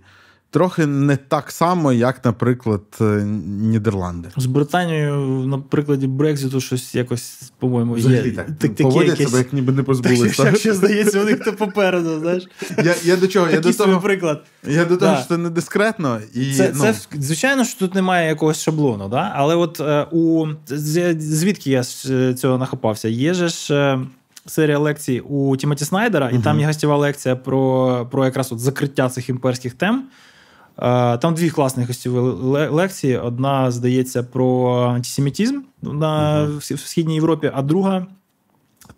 Трохи 0.49 0.86
не 0.86 1.17
так 1.17 1.51
само, 1.51 1.93
як, 1.93 2.25
наприклад, 2.25 2.81
е, 3.01 3.03
Нідерланди. 3.45 4.29
З 4.38 4.45
Британією, 4.45 5.15
на 5.47 5.57
прикладі 5.57 6.07
Брекзиту, 6.07 6.61
щось 6.61 6.95
якось, 6.95 7.51
по-моєму, 7.59 7.97
є. 7.97 8.31
Так, 8.31 8.47
так, 8.59 8.75
Поводять 8.75 9.17
себе, 9.17 9.38
як 9.38 9.53
ніби 9.53 9.73
не 9.73 9.83
позбулися. 9.83 10.43
Так, 10.43 10.57
ще 10.57 10.73
здається, 10.73 11.21
у 11.21 11.23
них 11.23 11.39
то 11.39 11.53
попереду. 11.53 12.19
знаєш. 12.19 12.47
Я 12.83 12.95
я 13.03 13.17
до 13.17 13.27
чого? 13.27 13.49
Я 13.49 13.59
до 13.59 13.73
того, 13.73 14.01
приклад. 14.01 14.43
Я 14.67 14.86
до 14.86 14.97
того, 14.97 15.15
що 15.15 15.25
це 15.27 15.38
не 15.38 15.49
дискретно. 15.49 16.19
І, 16.33 16.53
це, 16.53 16.71
ну... 16.75 16.81
це, 16.81 16.95
Звичайно, 17.13 17.65
що 17.65 17.79
тут 17.79 17.95
немає 17.95 18.29
якогось 18.29 18.61
шаблону, 18.61 19.09
да? 19.09 19.31
але 19.36 19.55
от 19.55 19.79
е, 19.79 20.07
у 20.11 20.47
звідки 21.17 21.71
я 21.71 21.83
з 21.83 22.33
цього 22.33 22.57
нахопався? 22.57 23.07
Є 23.07 23.33
же 23.33 23.47
ж. 23.47 23.99
Серія 24.45 24.79
лекцій 24.79 25.19
у 25.19 25.57
Тімоті 25.57 25.85
Снайдера, 25.85 26.29
і 26.29 26.35
uh 26.35 26.43
там 26.43 26.59
є 26.59 26.65
гостєва 26.65 26.97
лекція 26.97 27.35
про 27.35 28.07
про 28.11 28.25
якраз 28.25 28.51
от 28.51 28.59
закриття 28.59 29.09
цих 29.09 29.29
імперських 29.29 29.73
тем. 29.73 30.03
Е, 30.77 31.17
там 31.17 31.33
дві 31.33 31.49
класні 31.49 31.83
гостєві 31.83 32.17
лекції. 32.69 33.17
Одна, 33.17 33.71
здається, 33.71 34.23
про 34.23 34.79
антисемітизм 34.81 35.59
на 35.81 36.43
в 36.53 36.79
Східній 36.79 37.15
Європі, 37.15 37.51
а 37.53 37.61
друга 37.61 38.07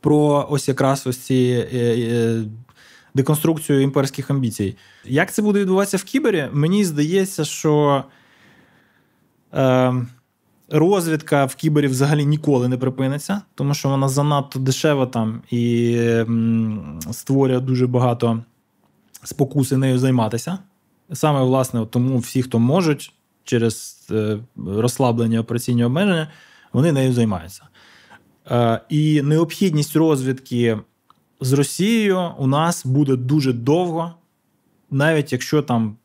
про 0.02 0.48
ось 0.50 0.68
якраз 0.68 1.08
ось 1.08 1.18
ці. 1.18 1.68
Е, 1.74 1.78
е, 1.78 2.44
деконструкцію 3.18 3.82
імперських 3.82 4.32
амбіцій. 4.32 4.76
Як 5.06 5.34
це 5.34 5.42
буде 5.42 5.60
відбуватися 5.60 5.98
в 5.98 6.04
Кібері? 6.04 6.48
Мені 6.52 6.86
здається, 6.86 7.46
що 7.46 8.04
е, 9.54 9.94
Розвідка 10.70 11.46
в 11.46 11.56
кібері 11.56 11.88
взагалі 11.88 12.26
ніколи 12.26 12.68
не 12.68 12.78
припиниться, 12.78 13.42
тому 13.56 13.74
що 13.74 13.90
вона 13.90 14.10
занадто 14.10 14.60
дешева 14.60 15.06
там 15.06 15.42
і 15.52 16.00
створює 17.12 17.60
дуже 17.60 17.88
багато 17.88 18.44
спокуси 19.24 19.78
нею 19.78 20.00
займатися. 20.00 20.58
Саме, 21.14 21.44
власне, 21.44 21.86
тому 21.86 22.18
всі, 22.18 22.44
хто 22.44 22.60
можуть 22.60 23.14
через 23.44 24.08
е, 24.12 24.40
розслаблення 24.68 25.40
операційні 25.40 25.84
обмеження, 25.84 26.32
вони 26.74 26.92
нею 26.92 27.14
займаються. 27.14 27.64
Е, 28.52 28.82
і 28.90 29.22
необхідність 29.22 29.96
розвідки 29.96 30.78
з 31.42 31.54
Росією 31.54 32.32
у 32.38 32.48
нас 32.48 32.86
буде 32.86 33.16
дуже 33.16 33.54
довго, 33.54 34.14
навіть 34.92 35.32
якщо 35.32 35.62
там 35.62 35.98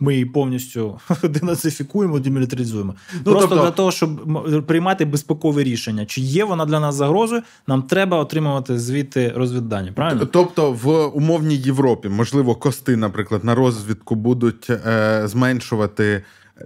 ми 0.00 0.12
її 0.12 0.24
повністю 0.24 1.00
денацифікуємо, 1.22 2.18
демілітаризуємо. 2.18 2.94
Ну, 3.14 3.20
Просто 3.32 3.48
тобто... 3.48 3.64
для 3.64 3.70
того, 3.70 3.90
щоб 3.92 4.66
приймати 4.66 5.04
безпекове 5.04 5.62
рішення. 5.62 6.06
Чи 6.06 6.20
є 6.20 6.44
вона 6.44 6.64
для 6.66 6.80
нас 6.80 6.94
загрозою, 6.94 7.42
нам 7.66 7.82
треба 7.82 8.18
отримувати 8.18 8.78
звідти 8.78 9.32
розвіддані. 9.36 9.92
Правильно? 9.92 10.26
Тобто 10.26 10.72
в 10.72 11.06
умовній 11.06 11.56
Європі, 11.56 12.08
можливо, 12.08 12.54
кости, 12.54 12.96
наприклад, 12.96 13.44
на 13.44 13.54
розвідку 13.54 14.14
будуть 14.14 14.70
е, 14.70 15.22
зменшувати 15.24 16.22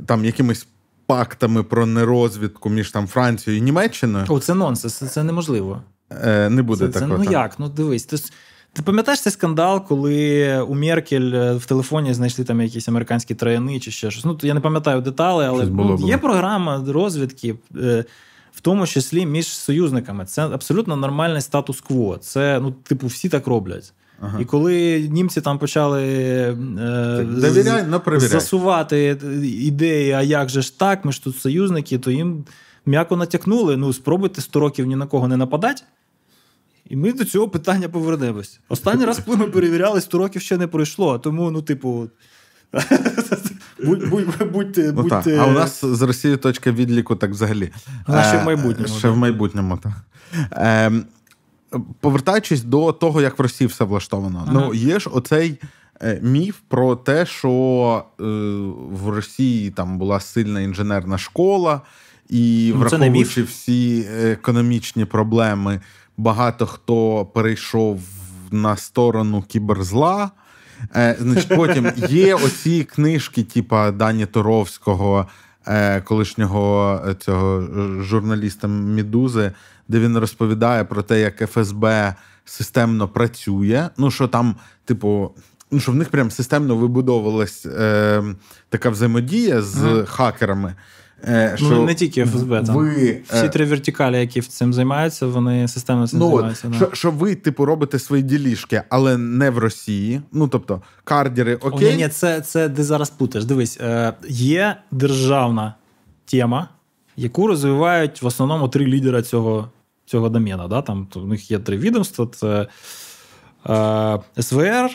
там 0.07 0.24
якимись. 0.24 0.66
Пактами 1.07 1.62
про 1.62 1.87
нерозвідку 1.87 2.70
між 2.70 2.91
там 2.91 3.07
Францією 3.07 3.62
і 3.62 3.64
Німеччиною. 3.64 4.24
О, 4.28 4.41
це 4.41 4.55
нонсенс, 4.55 4.95
це 4.95 5.24
неможливо. 5.24 5.82
Е, 6.11 6.51
Не 6.51 6.62
буде 6.62 6.87
це, 6.87 7.01
такого. 7.01 7.18
Це, 7.18 7.24
ну 7.24 7.32
як? 7.32 7.59
Ну 7.59 7.68
дивись, 7.68 8.05
ти 8.05 8.16
ти 8.74 8.82
пам'ятаєш 8.82 9.20
цей 9.20 9.32
скандал, 9.32 9.86
коли 9.86 10.60
у 10.60 10.74
Меркель 10.74 11.32
е, 11.34 11.54
в 11.54 11.66
телефоні 11.66 12.14
знайшли 12.14 12.44
там 12.44 12.60
якісь 12.60 12.88
американські 12.88 13.34
трояни 13.34 13.80
чи 13.80 13.90
ще 13.90 14.10
щось. 14.10 14.24
Ну, 14.24 14.38
я 14.42 14.54
не 14.54 14.60
пам'ятаю 14.60 15.00
детали, 15.00 15.46
але 15.46 15.64
було, 15.64 15.96
було. 15.96 16.08
є 16.08 16.18
програма 16.18 16.84
розвідки, 16.88 17.54
е, 17.76 18.04
в 18.52 18.60
тому 18.60 18.86
числі 18.86 19.26
між 19.26 19.46
союзниками. 19.46 20.24
Це 20.24 20.42
абсолютно 20.42 20.96
нормальний 20.96 21.40
статус-кво. 21.40 22.16
Це, 22.16 22.60
ну, 22.60 22.72
типу, 22.72 23.06
всі 23.06 23.28
так 23.28 23.46
роблять. 23.46 23.92
Ага. 24.20 24.40
І 24.40 24.44
коли 24.44 25.08
німці 25.10 25.40
там 25.40 25.58
почали 25.58 26.02
е, 26.02 26.56
Довіряй, 27.24 27.84
засувати 28.20 29.18
ідеї, 29.42 30.12
а 30.12 30.22
як 30.22 30.48
же 30.48 30.62
ж 30.62 30.78
так, 30.78 31.04
ми 31.04 31.12
ж 31.12 31.24
тут 31.24 31.36
союзники, 31.36 31.98
то 31.98 32.10
їм 32.10 32.44
м'яко 32.86 33.16
натякнули: 33.16 33.76
ну, 33.76 33.92
спробуйте 33.92 34.40
100 34.40 34.60
років 34.60 34.86
ні 34.86 34.96
на 34.96 35.06
кого 35.06 35.28
не 35.28 35.36
нападати. 35.36 35.82
І 36.91 36.97
ми 36.97 37.12
до 37.12 37.24
цього 37.24 37.49
питання 37.49 37.89
повернемось. 37.89 38.61
Останній 38.68 39.05
раз, 39.05 39.20
коли 39.24 39.37
ми 39.37 39.47
перевіряли, 39.47 40.01
100 40.01 40.18
років 40.18 40.43
ще 40.43 40.57
не 40.57 40.66
пройшло. 40.66 41.18
Тому, 41.18 41.51
ну, 41.51 41.62
типу. 41.62 42.09
Будьте, 43.85 44.45
будьте, 44.45 44.93
ну, 44.93 45.03
будьте... 45.03 45.39
А 45.39 45.47
у 45.47 45.51
нас 45.51 45.85
з 45.85 46.03
Росією 46.03 46.39
точка 46.39 46.70
відліку 46.70 47.16
так 47.16 47.30
взагалі. 47.30 47.70
А 48.07 48.22
ще 48.22 48.37
в 48.37 48.41
е, 48.41 48.45
майбутньому. 48.45 48.99
Ще 48.99 49.09
в 49.09 49.16
майбутньому, 49.16 49.78
так. 49.78 49.93
Е, 50.53 50.93
повертаючись 52.01 52.62
до 52.62 52.93
того, 52.93 53.22
як 53.22 53.39
в 53.39 53.43
Росії 53.43 53.68
все 53.68 53.85
влаштовано. 53.85 54.45
Ага. 54.49 54.53
Ну, 54.53 54.74
є 54.74 54.99
ж 54.99 55.11
оцей 55.11 55.61
е, 56.03 56.20
міф 56.22 56.57
про 56.68 56.97
те, 56.97 57.26
що 57.26 58.05
е, 58.20 58.24
в 58.93 59.09
Росії 59.09 59.70
там 59.70 59.99
була 59.99 60.20
сильна 60.20 60.61
інженерна 60.61 61.18
школа, 61.18 61.80
і 62.28 62.72
ну, 62.74 62.80
враховуючи 62.80 63.43
всі 63.43 64.07
економічні 64.22 65.05
проблеми 65.05 65.80
багато 66.16 66.66
хто 66.66 67.24
перейшов 67.24 68.00
на 68.50 68.76
сторону 68.76 69.42
кіберзла. 69.42 70.30
Е, 70.96 71.16
значить, 71.20 71.56
Потім 71.56 71.92
є 72.08 72.34
оці 72.34 72.84
книжки, 72.84 73.42
типа 73.42 73.90
Дані 73.90 74.26
Торовського, 74.26 75.26
е, 75.66 76.00
колишнього 76.00 77.00
е, 77.08 77.14
цього 77.14 77.62
журналіста 78.02 78.68
Мідузи, 78.68 79.52
де 79.88 80.00
він 80.00 80.18
розповідає 80.18 80.84
про 80.84 81.02
те, 81.02 81.20
як 81.20 81.50
ФСБ 81.50 82.14
системно 82.44 83.08
працює. 83.08 83.88
Ну, 83.96 84.10
що 84.10 84.28
там, 84.28 84.56
типу, 84.84 85.30
ну, 85.70 85.80
що 85.80 85.92
в 85.92 85.94
них 85.94 86.08
прям 86.08 86.30
системно 86.30 86.76
вибудовувалась 86.76 87.66
е, 87.66 88.22
така 88.68 88.90
взаємодія 88.90 89.62
з 89.62 89.84
ага. 89.84 90.04
хакерами. 90.04 90.74
Е, 91.28 91.56
ну, 91.60 91.84
Не 91.84 91.94
тільки 91.94 92.24
ФСБ. 92.24 92.62
там. 92.62 92.76
Ви, 92.76 93.20
Всі 93.28 93.46
е, 93.46 93.48
три 93.48 93.64
вертикалі, 93.64 94.20
які 94.20 94.40
цим 94.40 94.72
займаються, 94.72 95.26
вони 95.26 95.68
системно 95.68 96.08
цим 96.08 96.18
ну, 96.18 96.30
займаються. 96.30 96.72
Що, 96.76 96.90
що 96.92 97.10
ви, 97.10 97.34
типу, 97.34 97.64
робите 97.64 97.98
свої 97.98 98.22
ділішки, 98.22 98.82
але 98.88 99.18
не 99.18 99.50
в 99.50 99.58
Росії. 99.58 100.20
Ну, 100.32 100.48
тобто, 100.48 100.82
кардіри 101.04 101.54
окей. 101.54 101.88
О, 101.88 101.90
ні, 101.90 101.96
ні, 101.96 102.08
це 102.08 102.40
це 102.40 102.68
ти 102.68 102.84
зараз 102.84 103.10
путаєш. 103.10 103.44
Дивись, 103.44 103.78
е, 103.80 104.12
є 104.28 104.76
державна 104.90 105.74
тема, 106.24 106.68
яку 107.16 107.46
розвивають 107.46 108.22
в 108.22 108.26
основному 108.26 108.68
три 108.68 108.86
лідера 108.86 109.22
цього 109.22 109.68
цього 110.06 110.28
домена. 110.28 110.68
Да? 110.68 110.82
Там, 110.82 111.06
то, 111.10 111.20
У 111.20 111.26
них 111.26 111.50
є 111.50 111.58
три 111.58 111.76
відомства: 111.76 112.28
це 112.32 112.66
е, 114.36 114.42
СВР. 114.42 114.90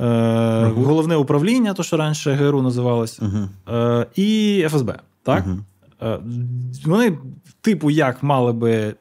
Е, 0.00 0.72
Головне 0.76 1.16
управління, 1.16 1.74
то 1.74 1.82
що 1.82 1.96
раніше 1.96 2.32
ГРУ 2.32 2.62
називалось, 2.62 3.20
uh 3.20 3.48
е, 3.74 4.06
і 4.16 4.66
ФСБ. 4.70 4.98
Так? 5.24 5.44
Угу. 5.46 5.58
Вони, 6.84 7.18
типу, 7.60 7.90
як 7.90 8.22
мали 8.22 8.52
би 8.52 8.94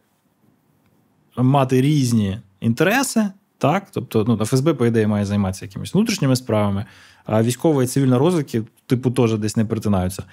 мати 1.37 1.81
різні 1.81 2.39
інтереси, 2.61 3.27
так? 3.57 3.87
Тобто, 3.91 4.25
ну, 4.27 4.45
ФСБ, 4.45 4.73
по 4.73 4.85
ідеї, 4.85 5.07
має 5.07 5.25
займатися 5.25 5.65
якимись 5.65 5.93
внутрішніми 5.93 6.35
справами, 6.35 6.85
а 7.25 7.43
військова 7.43 7.83
і 7.83 7.87
цивільна 7.87 8.17
розвідки, 8.17 8.63
типу, 8.85 9.11
теж 9.11 9.37
десь 9.37 9.57
не 9.57 9.65
перетинаються. 9.65 10.23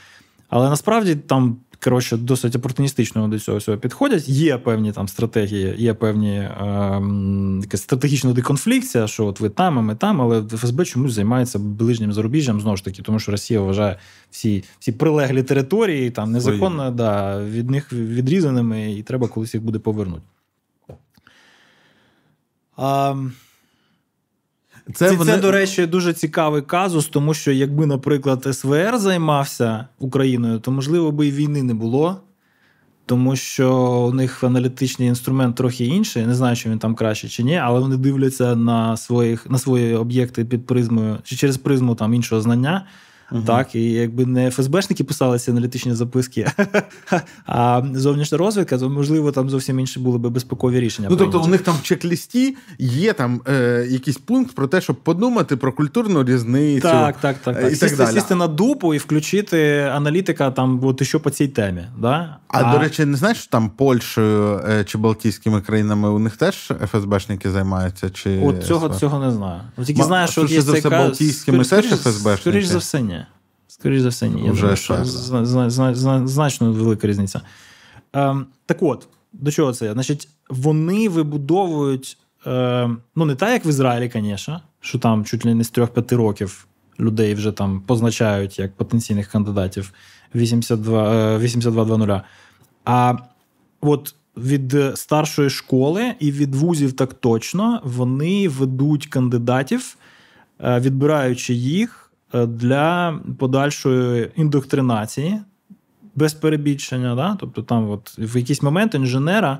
Але 0.48 0.68
насправді 0.68 1.14
там 1.14 1.56
коротше, 1.84 2.16
досить 2.16 2.56
опортуністично 2.56 3.28
до 3.28 3.38
цього 3.38 3.58
всього 3.58 3.78
підходять. 3.78 4.28
Є 4.28 4.58
певні 4.58 4.92
там 4.92 5.08
стратегії, 5.08 5.74
є 5.78 5.94
певні 5.94 6.34
е, 6.34 6.50
якась 7.62 7.82
стратегічна 7.82 8.32
деконфлікція, 8.32 9.06
що 9.06 9.26
от 9.26 9.40
ви 9.40 9.48
там, 9.48 9.78
а 9.78 9.82
ми 9.82 9.94
там, 9.94 10.20
але 10.20 10.42
ФСБ 10.42 10.84
чомусь 10.84 11.12
займається 11.12 11.58
ближнім 11.58 12.12
зарубіжжям 12.12 12.60
знову 12.60 12.76
ж 12.76 12.84
таки, 12.84 13.02
тому 13.02 13.18
що 13.18 13.32
Росія 13.32 13.60
вважає 13.60 13.98
всі 14.30 14.64
всі 14.78 14.92
прилеглі 14.92 15.42
території 15.42 16.10
там 16.10 16.32
незаконно 16.32 16.90
да, 16.90 17.44
від 17.44 17.70
них 17.70 17.92
відрізаними, 17.92 18.92
і 18.92 19.02
треба 19.02 19.28
колись 19.28 19.54
їх 19.54 19.62
буде 19.62 19.78
повернути. 19.78 20.22
А, 22.76 23.14
це, 24.94 25.08
це, 25.08 25.16
вони... 25.16 25.32
це, 25.32 25.38
до 25.38 25.50
речі, 25.50 25.86
дуже 25.86 26.12
цікавий 26.12 26.62
казус, 26.62 27.08
тому 27.08 27.34
що 27.34 27.52
якби, 27.52 27.86
наприклад, 27.86 28.48
СВР 28.52 28.98
займався 28.98 29.86
Україною, 29.98 30.58
то 30.58 30.70
можливо 30.70 31.12
би 31.12 31.26
і 31.26 31.30
війни 31.30 31.62
не 31.62 31.74
було, 31.74 32.20
тому 33.06 33.36
що 33.36 33.76
у 34.10 34.12
них 34.12 34.44
аналітичний 34.44 35.08
інструмент 35.08 35.56
трохи 35.56 35.84
інший. 35.84 36.26
Не 36.26 36.34
знаю, 36.34 36.56
чи 36.56 36.70
він 36.70 36.78
там 36.78 36.94
краще 36.94 37.28
чи 37.28 37.42
ні, 37.42 37.56
але 37.56 37.80
вони 37.80 37.96
дивляться 37.96 38.56
на 38.56 38.96
своїх 38.96 39.50
на 39.50 39.58
свої 39.58 39.94
об'єкти 39.94 40.44
під 40.44 40.66
призмою 40.66 41.18
чи 41.24 41.36
через 41.36 41.56
призму 41.56 41.94
там 41.94 42.14
іншого 42.14 42.40
знання. 42.40 42.86
Угу. 43.32 43.42
Так, 43.46 43.74
і 43.74 43.90
якби 43.90 44.26
не 44.26 44.50
ФСБшники 44.50 45.04
писали 45.04 45.38
ці 45.38 45.50
аналітичні 45.50 45.94
записки, 45.94 46.50
а 47.46 47.82
зовнішня 47.94 48.38
розвідка, 48.38 48.78
то 48.78 48.90
можливо 48.90 49.32
там 49.32 49.50
зовсім 49.50 49.80
інші 49.80 50.00
були 50.00 50.18
би 50.18 50.30
безпекові 50.30 50.80
рішення. 50.80 51.08
Ну 51.10 51.16
тобто 51.16 51.40
у 51.40 51.46
них 51.46 51.60
там 51.60 51.74
в 51.74 51.82
чек-лісті 51.82 52.54
є 52.78 53.12
там 53.12 53.40
е, 53.48 53.86
якийсь 53.90 54.18
пункт 54.18 54.54
про 54.54 54.66
те, 54.66 54.80
щоб 54.80 54.96
подумати 54.96 55.56
про 55.56 55.72
культурну 55.72 56.24
різницю. 56.24 56.88
Так, 56.88 57.16
так, 57.20 57.36
так. 57.38 57.60
так. 57.60 57.66
І 57.66 57.70
сісти, 57.70 57.88
так 57.88 57.98
далі. 57.98 58.14
сісти 58.14 58.34
на 58.34 58.48
дупу 58.48 58.94
і 58.94 58.98
включити 58.98 59.90
аналітика 59.92 60.50
там, 60.50 60.80
от 60.84 61.02
що 61.02 61.20
по 61.20 61.30
цій 61.30 61.48
темі. 61.48 61.84
Да? 61.98 62.39
А, 62.52 62.64
а 62.64 62.72
до 62.72 62.78
речі, 62.78 63.04
не 63.04 63.16
знаєш, 63.16 63.38
що 63.38 63.50
там 63.50 63.70
Польщею 63.70 64.62
е, 64.68 64.84
чи 64.84 64.98
Балтійськими 64.98 65.60
країнами 65.60 66.08
у 66.08 66.18
них 66.18 66.36
теж 66.36 66.72
ФСБшники 66.86 67.50
займаються? 67.50 68.10
Чи 68.10 68.40
От 68.40 68.64
цього 68.64 68.88
цього 68.88 69.18
не 69.18 69.30
знаю. 69.30 69.60
Тільки 69.86 70.02
знаю, 70.02 70.28
що 70.28 70.44
є 70.44 70.62
за 70.62 70.72
все 70.72 70.90
Балтійськими 70.90 71.64
теж 71.64 71.84
ФСБшники? 71.84 72.40
Скоріш 72.40 72.64
за 72.64 72.78
все, 72.78 73.02
ні. 73.02 73.26
Скоріше 73.68 74.02
за 74.02 74.08
все, 74.08 74.28
ні. 74.28 74.46
Я 74.46 74.52
думаю, 74.52 74.76
що 74.76 75.04
значно 76.26 76.72
велика 76.72 77.06
різниця. 77.06 77.40
Ем, 78.12 78.46
Так 78.66 78.82
от, 78.82 79.08
до 79.32 79.50
чого 79.50 79.72
це? 79.72 79.92
Значить, 79.92 80.28
вони 80.48 81.08
вибудовують, 81.08 82.18
е, 82.46 82.90
ну, 83.16 83.24
не 83.24 83.34
так, 83.34 83.50
як 83.50 83.66
в 83.66 83.68
Ізраїлі, 83.68 84.10
звісно, 84.14 84.60
що 84.80 84.98
там 84.98 85.24
чуть 85.24 85.44
ли 85.44 85.54
не 85.54 85.64
з 85.64 85.72
3-5 85.72 86.16
років 86.16 86.66
людей 87.00 87.34
вже 87.34 87.52
там 87.52 87.80
позначають 87.80 88.58
як 88.58 88.76
потенційних 88.76 89.28
кандидатів 89.28 89.92
82 90.34 91.38
8220. 91.38 92.10
Е, 92.10 92.22
а 92.84 93.14
от 93.80 94.14
від 94.36 94.76
старшої 94.94 95.50
школи 95.50 96.14
і 96.20 96.30
від 96.30 96.54
вузів 96.54 96.92
так 96.92 97.14
точно 97.14 97.80
вони 97.84 98.48
ведуть 98.48 99.06
кандидатів, 99.06 99.96
е, 100.60 100.80
відбираючи 100.80 101.54
їх. 101.54 102.10
Е, 102.34 102.46
для 102.46 103.18
подальшої 103.38 104.30
індоктринації 104.36 105.40
без 106.14 106.34
перебільшення. 106.34 107.14
Да? 107.14 107.36
Тобто, 107.40 107.62
там 107.62 107.90
от 107.90 108.18
в 108.18 108.36
якийсь 108.38 108.62
момент 108.62 108.94
інженера 108.94 109.58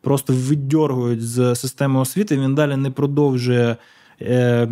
просто 0.00 0.32
видьоргують 0.32 1.22
з 1.22 1.54
системи 1.54 2.00
освіти, 2.00 2.38
він 2.38 2.54
далі 2.54 2.76
не 2.76 2.90
продовжує. 2.90 3.76
Е, 4.26 4.68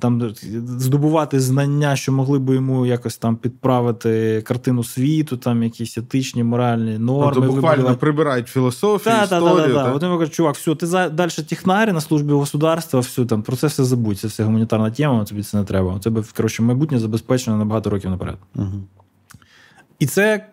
там 0.00 0.32
здобувати 0.78 1.40
знання, 1.40 1.96
що 1.96 2.12
могли 2.12 2.38
би 2.38 2.54
йому 2.54 2.86
якось 2.86 3.16
там 3.16 3.36
підправити 3.36 4.42
картину 4.46 4.84
світу, 4.84 5.36
там 5.36 5.62
якісь 5.62 5.98
етичні, 5.98 6.44
моральні 6.44 6.98
норми. 6.98 7.32
Тобто 7.34 7.52
буквально 7.52 7.76
вибивати. 7.76 8.00
прибирають 8.00 8.48
філософію, 8.48 9.14
та, 9.14 9.22
історію. 9.22 9.56
Так, 9.56 9.74
так, 9.74 9.84
так. 9.84 9.96
От 9.96 10.02
він 10.02 10.18
каже, 10.18 10.30
чувак, 10.30 10.54
все, 10.54 10.74
ти 10.74 10.86
далі 11.08 11.30
технарі 11.30 11.92
на 11.92 12.00
службі 12.00 12.32
государства, 12.32 13.00
все, 13.00 13.24
там, 13.24 13.42
про 13.42 13.56
це 13.56 13.66
все 13.66 13.84
забудь, 13.84 14.18
це 14.18 14.28
все 14.28 14.44
гуманітарна 14.44 14.90
тема, 14.90 15.24
тобі 15.24 15.42
це 15.42 15.56
не 15.56 15.64
треба. 15.64 15.94
У 15.94 15.98
тебе 15.98 16.22
коротше, 16.36 16.62
майбутнє 16.62 16.98
забезпечено 16.98 17.56
на 17.56 17.64
багато 17.64 17.90
років 17.90 18.10
наперед. 18.10 18.36
Угу. 18.54 18.82
І 19.98 20.06
це 20.06 20.46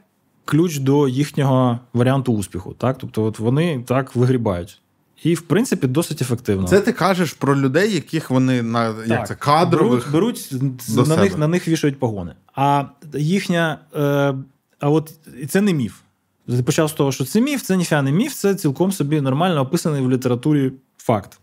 ключ 0.46 0.78
до 0.78 1.08
їхнього 1.08 1.80
варіанту 1.94 2.34
успіху. 2.34 2.76
Так? 2.78 2.98
Тобто, 2.98 3.24
от 3.24 3.40
вони 3.40 3.84
так 3.88 4.16
вигрібають. 4.16 4.82
І, 5.24 5.36
в 5.36 5.42
принципі, 5.42 5.88
досить 5.88 6.22
ефективно. 6.22 6.68
Це 6.68 6.80
ти 6.80 6.94
кажеш 6.94 7.34
про 7.34 7.60
людей, 7.60 7.94
яких 7.94 8.30
вони 8.30 8.62
на 8.62 8.96
як 9.06 9.28
це 9.28 9.36
кадрових 9.36 10.12
беруть, 10.12 10.48
беруть 10.52 11.08
на 11.08 11.18
них 11.18 11.38
на 11.38 11.48
них 11.48 11.68
вішають 11.68 12.00
погони. 12.00 12.36
А 12.56 12.86
їхня. 13.14 13.80
Е, 13.96 14.36
а 14.80 14.90
от 14.90 15.14
це 15.50 15.62
не 15.62 15.74
міф. 15.74 16.00
Ти 16.48 16.64
почав 16.64 16.90
з 16.90 16.94
того, 16.94 17.12
що 17.12 17.26
це 17.26 17.42
міф, 17.42 17.64
це 17.64 17.78
ніфіга 17.78 18.02
не 18.02 18.12
міф, 18.12 18.34
це 18.34 18.56
цілком 18.56 18.92
собі 18.92 19.22
нормально 19.22 19.62
описаний 19.62 20.02
в 20.02 20.12
літературі 20.12 20.72
факт. 20.98 21.40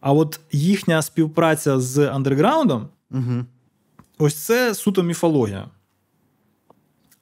А 0.00 0.12
от 0.12 0.40
їхня 0.52 1.02
співпраця 1.02 1.80
з 1.80 2.08
андерграундом, 2.08 2.88
угу. 3.10 3.44
ось 4.18 4.34
це 4.34 4.74
суто 4.74 5.02
міфологія. 5.02 5.68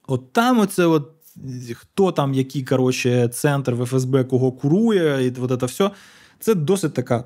От 0.07 0.33
там 0.33 0.59
оце 0.59 0.85
от 0.85 1.11
хто 1.75 2.11
там, 2.11 2.33
який 2.33 2.63
коротше, 2.63 3.27
центр 3.27 3.73
в 3.73 3.85
ФСБ, 3.85 4.23
кого 4.23 4.51
курує, 4.51 5.27
і 5.27 5.33
от 5.41 5.59
це 5.59 5.65
все. 5.65 5.91
Це 6.39 6.55
досить 6.55 6.93
така 6.93 7.23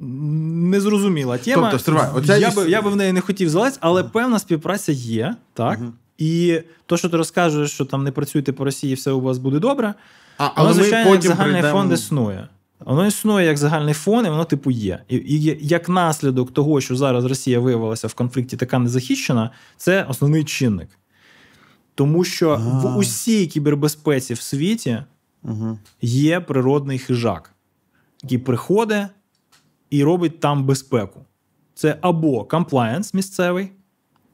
незрозуміла 0.00 1.38
тема. 1.38 1.62
Тобто, 1.62 1.78
стривай, 1.78 2.08
оця 2.14 2.36
я 2.36 2.50
би 2.50 2.70
я 2.70 2.82
би 2.82 2.90
в 2.90 2.96
неї 2.96 3.12
не 3.12 3.20
хотів 3.20 3.48
залазити, 3.48 3.78
але 3.80 4.02
uh 4.02 4.10
певна 4.10 4.38
співпраця 4.38 4.92
є, 4.92 5.36
так? 5.54 5.80
uh 5.80 5.90
І 6.18 6.60
то, 6.86 6.96
що 6.96 7.08
ти 7.08 7.16
розкажеш, 7.16 7.70
що 7.70 7.84
там 7.84 8.04
не 8.04 8.12
працюєте 8.12 8.52
по 8.52 8.64
Росії, 8.64 8.94
все 8.94 9.10
у 9.10 9.20
вас 9.20 9.38
буде 9.38 9.58
добре. 9.58 9.94
А, 10.38 10.50
але 10.54 10.68
воно, 10.68 10.82
звичайно, 10.82 11.10
як 11.10 11.22
загальний 11.22 11.52
прийдемо... 11.52 11.78
фонд 11.78 11.92
існує. 11.92 12.48
Воно 12.80 13.06
існує 13.06 13.46
як 13.46 13.58
загальний 13.58 13.94
фон, 13.94 14.26
і 14.26 14.28
воно, 14.28 14.44
типу, 14.44 14.70
є. 14.70 15.02
І, 15.08 15.16
і 15.16 15.58
як 15.60 15.88
наслідок 15.88 16.54
того, 16.54 16.80
що 16.80 16.96
зараз 16.96 17.24
Росія 17.24 17.60
виявилася 17.60 18.08
в 18.08 18.14
конфлікті 18.14 18.56
така 18.56 18.78
незахищена, 18.78 19.50
це 19.76 20.06
основний 20.08 20.44
чинник. 20.44 20.88
Тому 21.98 22.24
що 22.24 22.50
А-а-а. 22.50 22.94
в 22.94 22.96
усій 22.96 23.46
кібербезпеці 23.46 24.34
в 24.34 24.40
світі 24.40 25.02
угу. 25.42 25.78
є 26.02 26.40
природний 26.40 26.98
хижак, 26.98 27.54
який 28.22 28.38
приходить 28.38 29.06
і 29.90 30.04
робить 30.04 30.40
там 30.40 30.64
безпеку. 30.64 31.20
Це 31.74 31.98
або 32.00 32.44
комплаєнс 32.44 33.14
місцевий, 33.14 33.70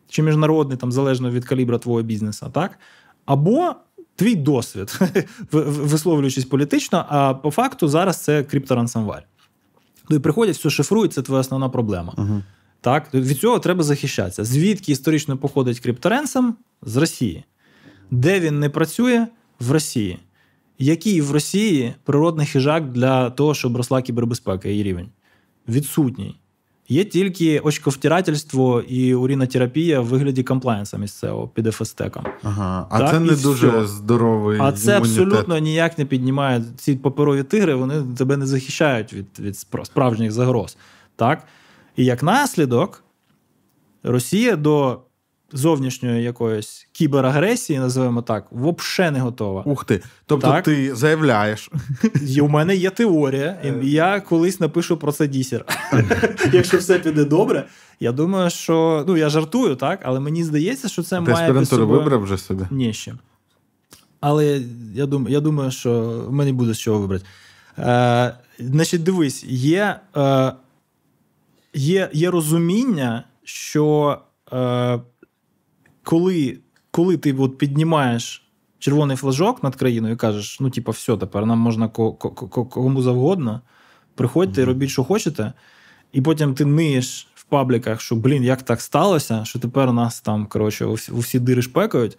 чи 0.09 0.23
міжнародний, 0.23 0.79
там 0.79 0.93
залежно 0.93 1.31
від 1.31 1.45
калібра 1.45 1.79
твого 1.79 2.03
бізнесу, 2.03 2.51
так? 2.53 2.79
або 3.27 3.75
твій 4.17 4.35
досвід, 4.35 5.01
висловлюючись 5.53 6.45
політично, 6.45 7.05
а 7.09 7.35
по 7.35 7.51
факту 7.51 7.89
зараз 7.89 8.17
це 8.23 8.43
крипторансамвар. 8.43 9.27
Ну 10.11 10.17
і 10.17 10.19
приходять, 10.19 10.57
все 10.57 10.71
шифрують, 10.71 11.13
це 11.13 11.23
твоя 11.23 11.41
основна 11.41 11.69
проблема. 11.69 12.15
Uh-huh. 12.17 12.43
Так? 12.81 13.15
Від 13.15 13.39
цього 13.39 13.59
треба 13.59 13.83
захищатися. 13.83 14.45
Звідки 14.45 14.93
історично 14.93 15.37
походить 15.37 15.81
крипторенсом? 15.81 16.57
З 16.83 16.97
Росії. 16.97 17.45
Де 18.11 18.41
він 18.41 18.61
не 18.61 18.69
працює? 18.71 19.27
В 19.61 19.71
Росії. 19.73 20.19
Який 20.79 21.21
в 21.21 21.31
Росії 21.31 21.95
природний 22.05 22.47
хижак 22.47 22.93
для 22.93 23.31
того, 23.31 23.55
щоб 23.55 23.77
росла 23.77 24.03
кібербезпека 24.03 24.69
її 24.69 24.83
рівень? 24.83 25.09
Відсутній. 25.69 26.37
Є 26.89 27.05
тільки 27.05 27.59
очковтирательство 27.61 28.81
і 28.81 29.15
урінотерапія 29.15 30.01
в 30.01 30.07
вигляді 30.07 30.43
комплаєнса 30.43 30.99
місцевого 30.99 31.49
під 31.49 31.67
ФСТеком. 31.75 32.25
Ага, 32.43 32.87
А 32.91 32.99
так, 32.99 33.11
це 33.11 33.21
не 33.21 33.33
дуже 33.37 33.69
все. 33.69 33.87
здоровий. 33.87 34.59
А 34.63 34.73
це 34.73 34.97
абсолютно 34.97 35.59
ніяк 35.59 35.99
не 35.99 36.05
піднімає. 36.05 36.65
Ці 36.77 36.97
паперові 36.97 37.43
тигри 37.43 37.75
вони 37.75 38.03
тебе 38.17 38.37
не 38.37 38.47
захищають 38.47 39.13
від 39.13 39.27
від 39.41 39.57
справжніх 39.85 40.33
загроз. 40.33 40.77
Так? 41.17 41.47
І 41.97 42.05
як 42.05 42.23
наслідок, 42.23 43.05
Росія 44.03 44.57
до 44.57 45.01
зовнішньої 45.55 46.23
якоїсь 46.23 46.89
кіберагресії, 46.93 47.79
називаємо 47.79 48.23
так, 48.23 48.47
взагалі 48.53 49.15
не 49.15 49.21
готова. 49.21 49.63
Ух 49.67 49.85
ти. 49.85 50.03
Тобто 50.27 50.47
так? 50.47 50.65
ти 50.65 50.95
заявляєш. 50.95 51.71
І 52.29 52.41
У 52.41 52.49
мене 52.49 52.77
є 52.77 52.91
теорія, 52.91 53.59
і 53.83 53.91
я 53.91 54.21
колись 54.21 54.61
напишу 54.61 54.97
про 54.97 55.13
це 55.13 55.27
дісер. 55.27 55.65
Якщо 56.53 56.79
все 56.79 56.99
піде 56.99 57.25
добре, 57.25 57.67
я 58.01 58.13
думаю, 58.13 58.51
що 58.51 59.05
ну 59.09 59.17
я 59.17 59.29
жартую, 59.29 59.77
так, 59.77 60.01
але 60.03 60.21
мені 60.21 60.45
здається, 60.45 60.89
що 60.89 61.03
це 61.03 61.17
ти 61.17 61.33
має. 61.33 61.53
Ти 61.53 61.67
собою... 61.67 62.01
вибрав 62.01 62.23
вже 62.23 62.39
собі? 62.39 62.65
Ні, 62.71 62.93
ще. 62.93 63.15
Але 64.21 64.61
я 64.95 65.07
думаю, 65.07 65.33
я 65.33 65.41
думаю, 65.41 65.71
що 65.71 66.01
в 66.29 66.33
мене 66.33 66.53
буде 66.53 66.75
з 66.75 66.79
чого 66.79 66.99
вибрати. 66.99 67.25
Е, 67.79 68.35
Значить, 68.59 69.03
дивись, 69.03 69.45
є 69.49 70.01
е, 70.17 70.53
є, 71.75 72.11
є 72.13 72.31
розуміння, 72.31 73.25
що. 73.45 74.19
Е, 74.53 75.01
коли 76.05 76.59
коли 76.91 77.17
ти 77.17 77.33
от 77.33 77.59
піднімаєш 77.59 78.45
червоний 78.79 79.17
флажок 79.17 79.63
над 79.63 79.77
країною 79.77 80.15
і 80.15 80.17
кажеш, 80.17 80.61
ну, 80.61 80.71
типа, 80.71 80.93
все, 80.93 81.17
тепер 81.17 81.47
нам 81.47 81.59
можна 81.59 81.89
кому 81.89 83.03
завгодно, 83.03 83.61
приходьте 84.15 84.63
і 84.63 84.65
робіть, 84.65 84.91
що 84.91 85.05
хочете, 85.05 85.53
і 86.13 86.23
потім 86.23 86.55
ти 86.55 86.65
ниєш 86.65 87.29
в 87.35 87.45
пабліках, 87.45 88.01
що, 88.01 88.17
блін, 88.17 88.45
як 88.45 88.63
так 88.63 88.81
сталося, 88.81 89.45
що 89.45 89.59
тепер 89.59 89.93
нас 89.93 90.21
там, 90.21 90.47
коротше, 90.47 90.85
у 90.85 91.19
всі 91.19 91.39
дири 91.39 91.63
шпекають, 91.63 92.19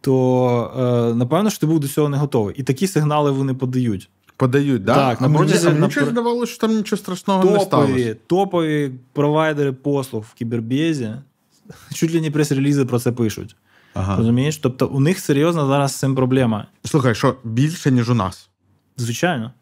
то 0.00 1.10
е, 1.12 1.14
напевно, 1.14 1.50
що 1.50 1.60
ти 1.60 1.66
був 1.66 1.80
до 1.80 1.88
цього 1.88 2.08
не 2.08 2.16
готовий. 2.16 2.54
І 2.58 2.62
такі 2.62 2.86
сигнали 2.86 3.30
вони 3.30 3.54
подають. 3.54 4.10
Подають, 4.36 4.84
да? 4.84 4.94
так? 4.94 5.18
А 5.22 5.28
мені 5.28 5.52
нічого 5.80 6.06
здавалося, 6.10 6.52
що 6.52 6.60
там 6.60 6.76
нічого 6.76 7.00
страшного 7.00 7.42
топові, 7.42 7.58
не 7.58 7.64
сталося. 7.64 8.16
Топові 8.26 8.90
провайдери 9.12 9.72
послуг 9.72 10.24
в 10.30 10.34
кібербезі 10.34 11.14
чуть 11.94 12.14
ли 12.14 12.20
не 12.20 12.30
прес-релізи 12.30 12.84
про 12.84 12.98
це 12.98 13.12
пишуть. 13.12 13.56
Ага. 13.94 14.16
Розумієш? 14.16 14.56
Тобто 14.56 14.86
у 14.86 15.00
них 15.00 15.18
серйозно 15.18 15.66
зараз 15.66 15.92
з 15.92 15.96
цим 15.96 16.14
проблема. 16.14 16.66
Слухай, 16.84 17.14
що 17.14 17.36
більше, 17.44 17.90
ніж 17.90 18.10
у 18.10 18.14
нас? 18.14 18.48
Звичайно. 18.96 19.52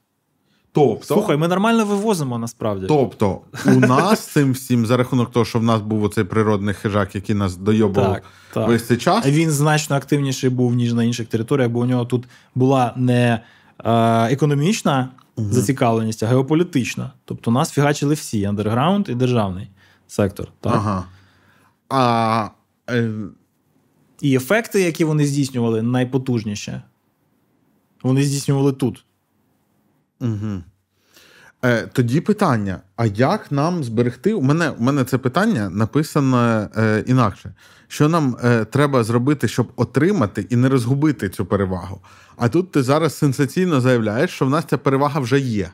Тобто, 0.73 1.15
Слухай, 1.15 1.37
ми 1.37 1.49
нормально 1.49 1.85
вивозимо 1.85 2.39
насправді. 2.39 2.87
Тобто, 2.87 3.41
у 3.67 3.71
нас 3.81 4.21
цим 4.21 4.53
всім, 4.53 4.87
за 4.87 4.97
рахунок 4.97 5.33
того, 5.33 5.45
що 5.45 5.59
в 5.59 5.63
нас 5.63 5.81
був 5.81 6.05
оцей 6.05 6.25
природний 6.25 6.75
хижак, 6.75 7.15
який 7.15 7.35
нас 7.35 7.57
дойобував 7.57 8.13
так, 8.13 8.23
так. 8.53 8.69
весь 8.69 8.87
цей 8.87 8.97
час. 8.97 9.27
Він 9.27 9.51
значно 9.51 9.97
активніший 9.97 10.51
був, 10.51 10.75
ніж 10.75 10.93
на 10.93 11.05
інших 11.05 11.29
територіях, 11.29 11.71
бо 11.71 11.81
у 11.81 11.85
нього 11.85 12.05
тут 12.05 12.25
була 12.55 12.93
не 12.97 13.41
е, 13.85 14.33
економічна 14.33 15.09
угу. 15.37 15.53
зацікавленість, 15.53 16.23
а 16.23 16.27
геополітична. 16.27 17.13
Тобто 17.25 17.51
нас 17.51 17.71
фігачили 17.71 18.15
всі 18.15 18.45
андерграунд 18.45 19.09
і 19.09 19.15
державний 19.15 19.69
сектор. 20.07 20.49
Так? 20.61 20.75
Ага. 20.75 21.05
А... 21.89 22.49
Е... 22.91 23.11
І 24.21 24.37
ефекти, 24.37 24.81
які 24.81 25.05
вони 25.05 25.27
здійснювали, 25.27 25.83
найпотужніші. 25.83 26.81
Вони 28.03 28.23
здійснювали 28.23 28.73
тут. 28.73 29.05
Угу. 30.21 30.63
Е, 31.65 31.87
Тоді 31.93 32.21
питання: 32.21 32.81
а 32.97 33.07
як 33.07 33.53
нам 33.53 33.85
зберегти? 33.85 34.35
У 34.35 34.43
мене 34.43 34.71
у 34.71 34.83
мене 34.83 35.05
це 35.05 35.19
питання 35.19 35.71
написане 35.71 36.69
е, 36.77 37.05
інакше. 37.07 37.55
Що 37.89 38.09
нам 38.09 38.37
е, 38.45 38.65
треба 38.65 39.05
зробити, 39.05 39.49
щоб 39.49 39.73
отримати 39.77 40.47
і 40.51 40.57
не 40.57 40.69
розгубити 40.69 41.29
цю 41.29 41.47
перевагу? 41.47 42.01
А 42.37 42.49
тут 42.49 42.73
ти 42.73 42.83
зараз 42.83 43.19
сенсаційно 43.19 43.81
заявляєш, 43.81 44.31
що 44.31 44.47
в 44.47 44.51
нас 44.51 44.65
ця 44.65 44.79
перевага 44.79 45.21
вже 45.21 45.41
є. 45.41 45.71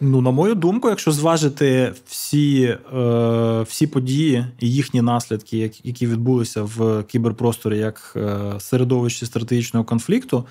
Ну, 0.00 0.20
на 0.20 0.30
мою 0.30 0.54
думку, 0.54 0.88
якщо 0.88 1.12
зважити 1.12 1.94
всі 2.06 2.76
е, 2.96 3.62
всі 3.68 3.86
події 3.86 4.46
і 4.60 4.70
їхні 4.70 5.02
наслідки, 5.02 5.70
які 5.84 6.06
відбулися 6.06 6.62
в 6.62 7.02
кіберпросторі 7.02 7.78
як 7.78 8.12
е, 8.16 8.38
середовище 8.58 9.26
стратегічного 9.26 9.84
конфлікту, 9.84 10.46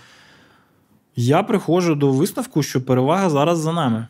я 1.15 1.43
приходжу 1.43 1.93
до 1.93 2.11
висновку, 2.11 2.63
що 2.63 2.81
перевага 2.81 3.29
зараз 3.29 3.59
за 3.59 3.73
нами. 3.73 4.07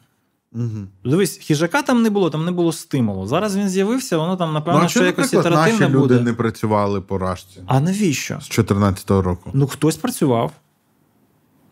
Угу. 0.54 0.88
Дивись, 1.06 1.38
хижака 1.38 1.82
там 1.82 2.02
не 2.02 2.10
було, 2.10 2.30
там 2.30 2.46
не 2.46 2.52
було 2.52 2.72
стимулу. 2.72 3.28
Зараз 3.28 3.58
він 3.58 3.70
з'явився, 3.70 4.18
воно 4.18 4.38
там, 4.38 4.54
напевно, 4.54 4.82
ну, 4.84 4.90
що 4.90 5.06
якось 5.06 5.34
ітеративне 5.34 5.80
наші 5.80 5.94
буде. 5.94 6.16
люди 6.16 6.20
не 6.20 6.34
працювали 6.34 7.02
по 7.02 7.18
рашці. 7.18 7.60
А 7.66 7.80
навіщо? 7.80 8.34
З 8.34 8.50
2014 8.50 9.10
року. 9.10 9.52
Ну, 9.54 9.68
хтось 9.68 9.98
працював. 9.98 10.52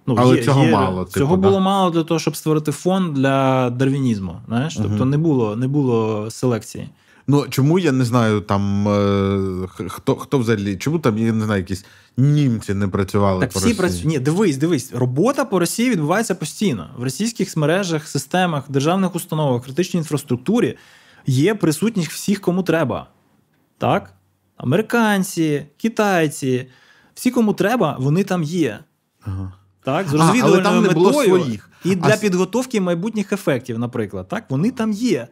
Ну, 0.07 0.15
Але 0.19 0.35
є, 0.35 0.43
цього 0.43 0.63
є, 0.63 0.71
мало. 0.71 1.05
Цього 1.05 1.35
типу, 1.35 1.41
було 1.41 1.57
да? 1.57 1.63
мало 1.63 1.89
для 1.89 2.03
того, 2.03 2.19
щоб 2.19 2.35
створити 2.35 2.71
фонд 2.71 3.13
для 3.13 3.69
дарвінізму. 3.69 4.41
Знаєш? 4.47 4.77
Угу. 4.77 4.85
Тобто 4.89 5.05
не 5.05 5.17
було 5.17 5.55
не 5.55 5.67
було 5.67 6.27
селекції. 6.31 6.89
Ну 7.27 7.45
чому 7.49 7.79
я 7.79 7.91
не 7.91 8.05
знаю 8.05 8.41
там 8.41 8.87
е, 8.87 9.67
хто 9.87 10.15
хто 10.15 10.37
взагалі, 10.37 10.77
чому 10.77 10.99
там 10.99 11.17
я 11.17 11.33
не 11.33 11.45
знаю, 11.45 11.61
якісь 11.61 11.85
німці 12.17 12.73
не 12.73 12.87
працювали 12.87 13.39
так 13.39 13.51
по 13.53 13.59
всі 13.59 13.73
працюють. 13.73 14.05
Ні, 14.05 14.19
дивись, 14.19 14.57
дивись, 14.57 14.93
робота 14.93 15.45
по 15.45 15.59
Росії 15.59 15.89
відбувається 15.89 16.35
постійно 16.35 16.89
в 16.97 17.03
російських 17.03 17.57
мережах, 17.57 18.07
системах, 18.07 18.63
державних 18.69 19.15
установах, 19.15 19.63
критичній 19.63 19.97
інфраструктурі 19.97 20.77
є 21.25 21.55
присутність 21.55 22.11
всіх, 22.11 22.41
кому 22.41 22.63
треба. 22.63 23.07
Так? 23.77 24.13
Американці, 24.57 25.65
китайці, 25.77 26.67
всі, 27.13 27.31
кому 27.31 27.53
треба, 27.53 27.97
вони 27.99 28.23
там 28.23 28.43
є. 28.43 28.79
Ага. 29.21 29.53
Так, 29.85 30.07
з 30.07 30.13
розвідувальною 30.13 30.81
метою 30.81 31.13
своїх. 31.13 31.69
і 31.85 31.95
для 31.95 32.13
а... 32.13 32.17
підготовки 32.17 32.81
майбутніх 32.81 33.33
ефектів, 33.33 33.79
наприклад. 33.79 34.27
Так, 34.27 34.43
Вони 34.49 34.71
там 34.71 34.91
є. 34.91 35.27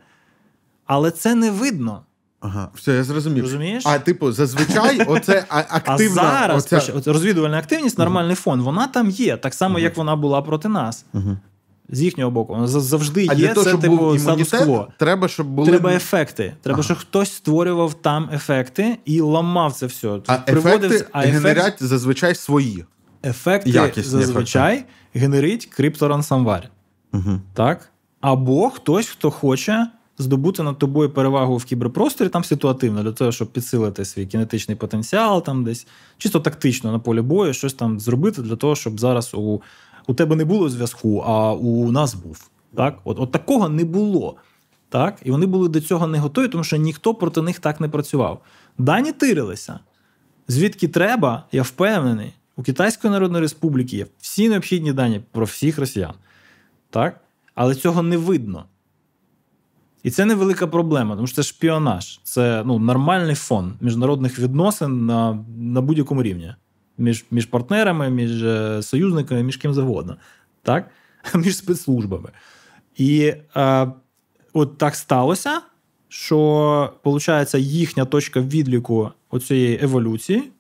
Але 0.86 1.12
це 1.12 1.36
не 1.36 1.52
видно. 1.52 2.02
Ага, 2.41 2.70
все, 2.76 2.93
я 2.93 3.04
зрозумів. 3.04 3.43
Розумієш? 3.43 3.84
А 3.86 3.99
типу, 3.99 4.32
зазвичай, 4.32 5.02
оце 5.08 5.45
активна... 5.49 6.22
А 6.22 6.60
зараз 6.60 6.72
оця... 6.95 7.14
розвідувальна 7.14 7.58
активність, 7.58 7.97
нормальний 7.97 8.36
uh-huh. 8.36 8.39
фон, 8.39 8.62
вона 8.62 8.88
там 8.88 9.10
є, 9.10 9.38
так 9.38 9.54
само, 9.54 9.78
uh-huh. 9.78 9.82
як 9.82 9.97
вона 9.97 10.16
була 10.16 10.41
проти 10.41 10.70
нас. 10.70 11.06
Uh-huh. 11.14 11.38
З 11.89 12.02
їхнього 12.02 12.32
боку, 12.32 12.54
воно 12.54 12.68
завжди 12.68 13.28
а 13.30 13.34
є 13.34 13.54
це 13.54 13.78
типу 13.78 14.20
статус-кво. 14.20 14.88
Треба, 14.97 15.28
щоб 15.28 15.47
були 15.47 15.68
треба 15.68 15.93
ефекти. 15.93 16.54
Треба, 16.62 16.76
ага. 16.76 16.84
щоб 16.84 16.97
хтось 16.97 17.34
створював 17.34 17.93
там 17.93 18.30
ефекти 18.34 18.97
і 19.06 19.22
ламав 19.22 19.74
це 19.74 19.86
все. 19.86 20.20
А 20.28 20.38
Приводив... 20.38 20.91
ефекти 20.91 21.10
а 21.12 21.22
генерять 21.22 21.84
зазвичай 21.84 22.36
свої. 22.36 22.86
Ефекти 23.24 23.69
Якісні 23.69 24.03
зазвичай 24.03 24.74
ефекти. 24.74 24.93
генерить 25.19 25.65
крипторансамвар. 25.65 26.69
Угу. 27.13 27.39
Так? 27.53 27.91
Або 28.22 28.69
хтось, 28.69 29.07
хто 29.07 29.32
хоче 29.32 29.88
здобути 30.17 30.63
над 30.63 30.78
тобою 30.78 31.09
перевагу 31.09 31.57
в 31.57 31.65
кіберпросторі, 31.65 32.30
там 32.30 32.43
ситуативно, 32.43 33.03
для 33.03 33.11
того, 33.11 33.32
щоб 33.32 33.47
підсилити 33.47 34.05
свій 34.05 34.26
кінетичний 34.26 34.78
потенціал, 34.78 35.43
там 35.43 35.63
десь 35.63 35.88
чисто 36.17 36.39
тактично 36.39 36.91
на 36.91 36.99
полі 36.99 37.22
бою, 37.22 37.53
щось 37.53 37.74
там 37.74 37.99
зробити 37.99 38.41
для 38.41 38.55
того, 38.55 38.76
щоб 38.76 38.99
зараз 38.99 39.34
у 39.34 39.61
у 40.07 40.13
тебе 40.13 40.36
не 40.36 40.45
було 40.45 40.69
зв'язку, 40.69 41.24
а 41.28 41.53
у 41.53 41.91
нас 41.91 42.13
був. 42.13 42.49
Так? 42.76 42.99
От, 43.03 43.19
От 43.19 43.32
такого 43.32 43.69
не 43.69 43.84
було. 43.84 44.36
Так? 44.89 45.19
І 45.24 45.32
вони 45.32 45.45
були 45.45 45.69
до 45.69 45.82
цього 45.82 46.07
не 46.07 46.19
готові, 46.19 46.47
тому 46.47 46.63
що 46.63 46.78
ніхто 46.78 47.13
проти 47.13 47.41
них 47.41 47.59
так 47.59 47.82
не 47.82 47.89
працював. 47.89 48.41
Дані 48.78 49.11
тирилися. 49.11 49.80
Звідки 50.47 50.88
треба, 50.88 51.45
я 51.51 51.61
впевнений, 51.61 52.34
у 52.62 52.64
Китайської 52.64 53.12
Народної 53.12 53.41
Республіки 53.41 53.97
є 53.97 54.05
всі 54.20 54.49
необхідні 54.49 54.93
дані 54.93 55.22
про 55.32 55.45
всіх 55.45 55.78
росіян. 55.78 56.14
Так? 56.89 57.20
Але 57.55 57.76
цього 57.76 58.03
не 58.03 58.18
видно. 58.18 58.66
І 60.03 60.12
це 60.12 60.26
невелика 60.26 60.68
проблема, 60.68 61.16
тому 61.16 61.28
що 61.28 61.36
це 61.36 61.43
шпіонаж, 61.43 62.20
це 62.24 62.64
ну, 62.66 62.80
нормальний 62.80 63.36
фон 63.36 63.74
міжнародних 63.82 64.39
відносин 64.39 65.05
на 65.05 65.45
на 65.57 65.82
будь-якому 65.82 66.24
рівні. 66.24 66.55
Між 66.97 67.26
між 67.32 67.45
партнерами, 67.45 68.09
між 68.09 68.43
е, 68.43 68.82
союзниками, 68.82 69.43
між 69.43 69.57
ким 69.57 69.74
завгодно. 69.74 70.18
Так? 70.62 70.89
Між 71.36 71.57
спецслужбами. 71.57 72.30
І 72.97 73.34
е, 73.55 73.91
от 74.53 74.78
так 74.78 74.95
сталося, 74.95 75.62
що, 76.09 76.93
виходить, 77.03 77.53
їхня 77.53 78.05
точка 78.05 78.41
відліку 78.41 79.12
цієї 79.47 79.84
еволюції, 79.84 80.51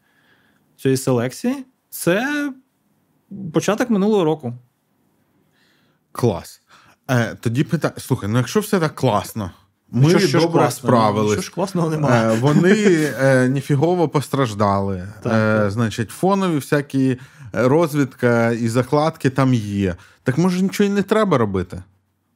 цієї 0.77 0.97
селекції, 0.97 1.65
це 1.91 2.51
початок 3.53 3.89
минулого 3.89 4.23
року. 4.23 4.53
Клас. 6.11 6.61
Е, 7.09 7.35
Тоді 7.41 7.63
питання, 7.63 7.93
слухай, 7.97 8.29
ну 8.29 8.37
якщо 8.37 8.59
все 8.59 8.79
так 8.79 8.95
класно, 8.95 9.51
ми 9.91 10.09
що, 10.09 10.19
що 10.19 10.39
добре 10.39 10.61
класно, 10.61 10.87
справились. 10.87 11.33
Що 11.33 11.41
ж 11.41 11.51
класного 11.51 11.89
немає. 11.89 12.31
Е, 12.31 12.39
Вони 12.39 12.73
е, 13.19 13.49
ніфігово 13.49 14.09
постраждали. 14.09 15.07
Так, 15.23 15.33
е, 15.33 15.59
так. 15.59 15.71
Значить, 15.71 16.09
фонові 16.09 16.55
всякі 16.55 17.17
розвідка 17.53 18.51
і 18.51 18.67
закладки 18.67 19.29
там 19.29 19.53
є. 19.53 19.95
Так 20.23 20.37
може 20.37 20.61
нічого 20.61 20.89
і 20.89 20.93
не 20.93 21.03
треба 21.03 21.37
робити? 21.37 21.83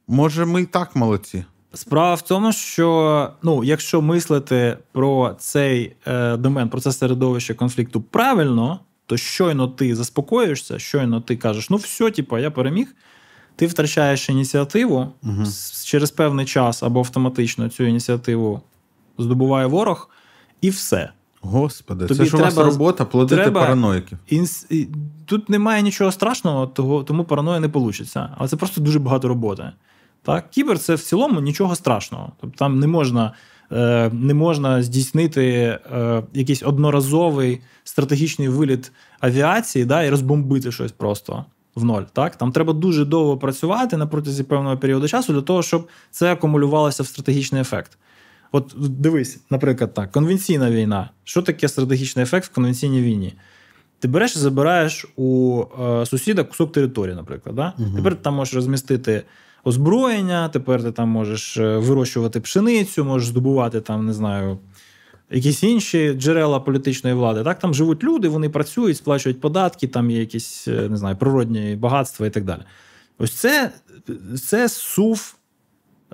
Може, 0.08 0.44
ми 0.44 0.62
і 0.62 0.66
так 0.66 0.96
молодці. 0.96 1.44
Справа 1.74 2.14
в 2.14 2.22
тому, 2.22 2.52
що 2.52 3.30
ну, 3.42 3.64
якщо 3.64 4.02
мислити 4.02 4.78
про 4.92 5.36
цей 5.38 5.96
е, 6.06 6.36
домен, 6.36 6.68
про 6.68 6.80
це 6.80 6.92
середовище 6.92 7.54
конфлікту 7.54 8.00
правильно, 8.00 8.80
то 9.06 9.16
щойно 9.16 9.68
ти 9.68 9.96
заспокоїшся, 9.96 10.78
щойно 10.78 11.20
ти 11.20 11.36
кажеш, 11.36 11.70
ну 11.70 11.76
все, 11.76 12.10
типа, 12.10 12.40
я 12.40 12.50
переміг 12.50 12.94
ти 13.56 13.66
втрачаєш 13.66 14.28
ініціативу 14.28 15.12
угу. 15.22 15.44
через 15.84 16.10
певний 16.10 16.46
час 16.46 16.82
або 16.82 16.98
автоматично 16.98 17.68
цю 17.68 17.84
ініціативу 17.84 18.60
здобуває 19.18 19.66
ворог, 19.66 20.10
і 20.60 20.70
все. 20.70 21.10
Господи, 21.40 22.06
Тобі 22.06 22.18
це 22.18 22.24
ж 22.24 22.36
у 22.36 22.40
вас 22.40 22.56
робота 22.56 23.04
плодити 23.04 23.42
треба... 23.42 23.60
параноїків. 23.60 24.18
Інс... 24.28 24.66
Тут 25.26 25.48
немає 25.48 25.82
нічого 25.82 26.12
страшного, 26.12 26.66
того, 26.66 27.04
тому 27.04 27.24
параноя 27.24 27.60
не 27.60 27.66
вийде. 27.66 28.28
Але 28.36 28.48
це 28.48 28.56
просто 28.56 28.80
дуже 28.80 28.98
багато 28.98 29.28
роботи. 29.28 29.72
Так? 30.22 30.50
Кібер 30.50 30.78
це 30.78 30.94
в 30.94 31.02
цілому 31.02 31.40
нічого 31.40 31.74
страшного. 31.74 32.32
Тобто 32.40 32.58
там 32.58 32.78
не 32.78 32.86
можна 32.86 33.32
не 34.12 34.34
можна 34.34 34.82
здійснити 34.82 35.44
е, 35.44 36.22
якийсь 36.34 36.62
одноразовий 36.62 37.60
стратегічний 37.84 38.48
виліт 38.48 38.92
авіації 39.20 39.84
да, 39.84 40.02
і 40.02 40.10
розбомбити 40.10 40.72
щось 40.72 40.92
просто 40.92 41.44
в 41.74 41.84
ноль. 41.84 42.02
Так? 42.12 42.36
Там 42.36 42.52
треба 42.52 42.72
дуже 42.72 43.04
довго 43.04 43.38
працювати 43.38 43.96
на 43.96 44.06
протязі 44.06 44.42
певного 44.42 44.76
періоду 44.76 45.08
часу 45.08 45.32
для 45.32 45.42
того, 45.42 45.62
щоб 45.62 45.88
це 46.10 46.32
акумулювалося 46.32 47.02
в 47.02 47.06
стратегічний 47.06 47.60
ефект. 47.60 47.98
От 48.52 48.74
дивись, 48.76 49.40
наприклад, 49.50 49.94
так, 49.94 50.12
конвенційна 50.12 50.70
війна. 50.70 51.10
Що 51.24 51.42
таке 51.42 51.68
стратегічний 51.68 52.22
ефект 52.22 52.50
в 52.50 52.54
конвенційній 52.54 53.02
війні? 53.02 53.34
Ти 53.98 54.08
береш 54.08 54.36
і 54.36 54.38
забираєш 54.38 55.06
у 55.16 55.62
е, 55.82 56.06
сусіда 56.06 56.44
кусок 56.44 56.72
території, 56.72 57.16
наприклад. 57.16 57.56
Да? 57.56 57.72
Угу. 57.78 57.96
Тепер 57.96 58.14
ти 58.14 58.22
там 58.22 58.34
можеш 58.34 58.54
розмістити 58.54 59.22
озброєння, 59.66 60.48
тепер 60.48 60.82
ти 60.82 60.92
там 60.92 61.08
можеш 61.08 61.56
е, 61.56 61.76
вирощувати 61.78 62.40
пшеницю, 62.40 63.04
можеш 63.04 63.28
здобувати 63.28 63.80
там, 63.80 64.06
не 64.06 64.12
знаю, 64.12 64.58
якісь 65.30 65.62
інші 65.62 66.12
джерела 66.12 66.60
політичної 66.60 67.16
влади. 67.16 67.44
Так, 67.44 67.58
Там 67.58 67.74
живуть 67.74 68.04
люди, 68.04 68.28
вони 68.28 68.48
працюють, 68.48 68.96
сплачують 68.96 69.40
податки, 69.40 69.88
там 69.88 70.10
є 70.10 70.20
якісь 70.20 70.68
е, 70.68 70.88
не 70.88 70.96
знаю, 70.96 71.16
природні 71.16 71.76
багатства 71.76 72.26
і 72.26 72.30
так 72.30 72.44
далі. 72.44 72.60
Ось 73.18 73.32
це 73.32 73.72
це 74.44 74.68
сув 74.68 75.36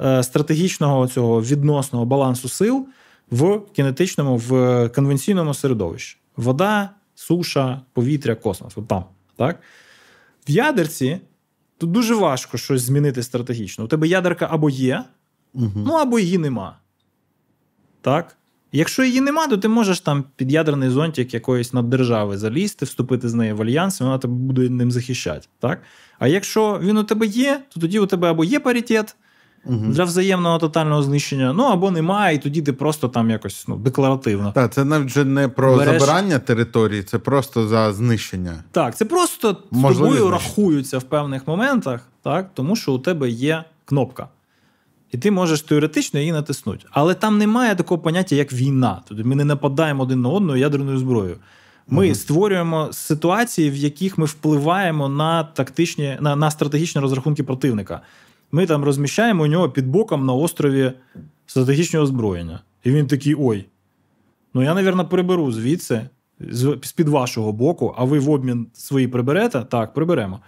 е, 0.05 0.23
стратегічного 0.23 1.09
цього 1.09 1.43
відносного 1.43 2.05
балансу 2.05 2.49
сил 2.49 2.87
в 3.31 3.61
кінетичному, 3.73 4.37
в 4.37 4.89
конвенційному 4.89 5.55
середовищі. 5.55 6.17
Вода, 6.37 6.91
суша, 7.15 7.81
повітря, 7.93 8.35
космос. 8.35 8.79
От 8.79 8.89
там. 8.89 9.05
Так? 9.37 9.61
В 10.49 10.51
ядерці 10.51 11.21
тут 11.83 11.93
дуже 11.93 12.15
важко 12.15 12.59
щось 12.59 12.83
змінити 12.83 13.23
стратегічно. 13.23 13.85
У 13.85 13.89
тебе 13.89 14.09
ядерка 14.09 14.49
або 14.51 14.71
є, 14.71 15.05
угу. 15.55 15.73
ну 15.87 15.93
або 15.93 16.19
її 16.19 16.39
нема. 16.39 16.79
Так? 18.01 18.37
Якщо 18.73 19.05
її 19.05 19.21
нема, 19.21 19.47
то 19.47 19.57
ти 19.57 19.69
можеш 19.69 20.01
там 20.01 20.25
під 20.37 20.53
ядерний 20.53 20.91
зонтик 20.91 21.35
якоїсь 21.35 21.73
наддержави 21.73 22.39
залізти, 22.39 22.85
вступити 22.85 23.29
з 23.29 23.35
нею 23.35 23.57
в 23.57 23.63
альянс, 23.63 24.01
і 24.01 24.05
вона 24.05 24.19
тебе 24.19 24.35
буде 24.35 24.69
ним 24.69 24.91
захищати. 24.91 25.49
Так? 25.59 25.83
А 26.19 26.29
якщо 26.29 26.81
він 26.83 26.99
у 26.99 27.05
тебе 27.05 27.27
є, 27.27 27.63
то 27.69 27.81
тоді 27.81 27.99
у 27.99 28.07
тебе 28.07 28.31
або 28.31 28.45
є 28.45 28.61
паритет 28.61 29.17
угу. 29.65 29.87
для 29.87 30.05
взаємного 30.05 30.59
тотального 30.59 31.03
знищення, 31.03 31.53
ну 31.53 31.63
або 31.63 31.91
немає, 31.91 32.37
і 32.37 32.39
тоді 32.39 32.63
ти 32.63 32.73
просто 32.73 33.09
там 33.09 33.31
якось 33.31 33.65
ну, 33.69 33.77
декларативно. 33.77 34.53
Так, 34.53 34.73
це 34.73 34.85
навіть 34.85 35.07
вже 35.07 35.25
не 35.25 35.49
про 35.49 35.77
Береш... 35.77 36.01
забирання 36.01 36.39
території, 36.39 37.03
це 37.03 37.19
просто 37.19 37.69
за 37.69 37.93
знищення. 37.93 38.65
Так, 38.71 38.97
це 38.97 39.05
просто 39.05 39.57
з 39.73 39.83
тобою 39.83 40.31
рахуються 40.31 40.99
в 40.99 41.03
певних 41.03 41.47
моментах, 41.47 42.09
так, 42.23 42.51
тому 42.55 42.77
що 42.77 42.93
у 42.93 42.99
тебе 42.99 43.31
є 43.31 43.65
кнопка 43.85 44.29
і 45.13 45.19
ти 45.19 45.31
можеш 45.31 45.61
теоретично 45.61 46.21
її 46.21 46.33
натиснути. 46.33 46.85
Але 46.91 47.15
там 47.15 47.39
немає 47.39 47.75
такого 47.75 48.01
поняття, 48.01 48.37
як 48.37 48.53
війна. 48.53 49.03
Тобто 49.09 49.25
ми 49.25 49.35
не 49.35 49.45
нападаємо 49.45 50.03
один 50.03 50.21
на 50.21 50.29
одного 50.29 50.57
ядерною 50.57 50.99
зброєю. 50.99 51.37
Ми 51.89 52.07
угу. 52.07 52.15
створюємо 52.15 52.89
ситуації, 52.93 53.71
в 53.71 53.77
яких 53.77 54.19
ми 54.19 54.25
впливаємо 54.25 55.09
на 55.09 55.45
тактичні, 55.45 56.17
на, 56.21 56.37
на 56.37 56.51
стратегічні 56.51 57.01
розрахунки 57.01 57.43
противника. 57.43 58.01
Ми 58.53 58.67
там 58.67 58.85
розміщаємо 58.85 59.43
у 59.43 59.47
нього 59.47 59.71
під 59.71 59.87
боком 59.87 60.27
на 60.27 60.33
острові 60.33 60.93
стратегічне 61.47 62.01
озброєння. 62.01 62.61
І 62.85 62.91
він 62.91 63.07
такий: 63.07 63.37
ой. 63.39 63.67
Ну 64.55 64.63
я, 64.63 64.75
навірно, 64.75 65.09
приберу 65.09 65.53
звідси, 65.53 66.09
з 66.41 66.93
під 66.97 67.09
вашого 67.09 67.53
боку, 67.53 67.95
а 67.99 68.05
ви 68.05 68.19
в 68.19 68.31
обмін 68.31 68.67
свої 68.73 69.09
приберете? 69.09 69.61
Так, 69.61 69.95
приберемо. 69.95 70.41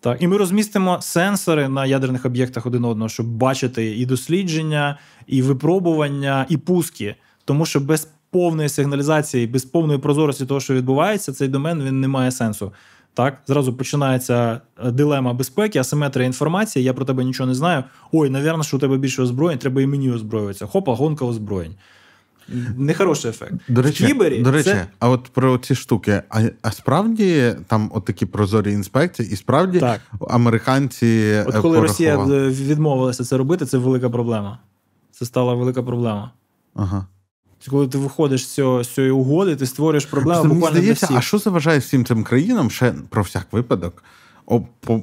Так, 0.00 0.22
і 0.22 0.28
ми 0.28 0.36
розмістимо 0.36 0.98
сенсори 1.00 1.68
на 1.68 1.86
ядерних 1.86 2.26
об'єктах 2.26 2.66
один 2.66 2.84
одного, 2.84 3.08
щоб 3.08 3.26
бачити 3.26 3.96
і 3.96 4.06
дослідження, 4.06 4.98
і 5.26 5.42
випробування, 5.42 6.46
і 6.48 6.56
пуски. 6.56 7.14
Тому 7.44 7.66
що 7.66 7.80
без 7.80 8.08
повної 8.30 8.68
сигналізації, 8.68 9.46
без 9.46 9.64
повної 9.64 9.98
прозорості 9.98 10.46
того, 10.46 10.60
що 10.60 10.74
відбувається, 10.74 11.32
цей 11.32 11.48
домен 11.48 11.82
він 11.82 12.00
не 12.00 12.08
має 12.08 12.30
сенсу. 12.30 12.72
Так, 13.14 13.38
зразу 13.46 13.74
починається 13.74 14.60
е, 14.84 14.90
дилема 14.90 15.32
безпеки, 15.32 15.78
асиметрія 15.78 16.26
інформації. 16.26 16.84
Я 16.84 16.94
про 16.94 17.04
тебе 17.04 17.24
нічого 17.24 17.46
не 17.46 17.54
знаю. 17.54 17.84
Ой, 18.12 18.30
навірно, 18.30 18.62
що 18.62 18.76
у 18.76 18.80
тебе 18.80 18.98
більше 18.98 19.22
озброєнь, 19.22 19.58
треба 19.58 19.82
і 19.82 19.86
мені 19.86 20.12
озброюватися. 20.12 20.66
Хопа, 20.66 20.94
гонка 20.94 21.24
озброєнь. 21.24 21.74
Нехороший 22.76 23.30
ефект. 23.30 23.54
До 23.68 23.82
речі, 23.82 24.06
Кібері, 24.06 24.42
до 24.42 24.50
речі, 24.50 24.70
це... 24.70 24.86
а 24.98 25.08
от 25.08 25.22
про 25.22 25.58
ці 25.58 25.74
штуки, 25.74 26.22
а 26.30 26.42
а 26.62 26.70
справді 26.70 27.54
там 27.66 27.90
от 27.94 28.04
такі 28.04 28.26
прозорі 28.26 28.72
інспекції, 28.72 29.30
і 29.30 29.36
справді 29.36 29.80
так. 29.80 30.00
американці. 30.28 31.06
Е, 31.06 31.44
от 31.48 31.54
коли 31.54 31.80
Росія 31.80 32.16
відмовилася 32.48 33.24
це 33.24 33.36
робити, 33.36 33.66
це 33.66 33.78
велика 33.78 34.10
проблема. 34.10 34.58
Це 35.10 35.24
стала 35.24 35.54
велика 35.54 35.82
проблема. 35.82 36.30
Ага. 36.74 37.06
Коли 37.70 37.88
ти 37.88 37.98
виходиш 37.98 38.46
з 38.46 38.54
цього, 38.54 38.84
з 38.84 38.94
цієї 38.94 39.12
угоди, 39.12 39.56
ти 39.56 39.66
створюєш 39.66 40.06
проблему 40.06 40.40
Просто, 40.40 40.54
буквально 40.54 40.76
здається, 40.76 41.06
для 41.06 41.14
всіх. 41.14 41.18
А 41.18 41.20
що 41.20 41.38
заважає 41.38 41.78
всім 41.78 42.04
цим 42.04 42.24
країнам 42.24 42.70
ще 42.70 42.94
про 43.10 43.22
всяк 43.22 43.46
випадок? 43.52 44.04
О, 44.46 44.60
по, 44.80 45.02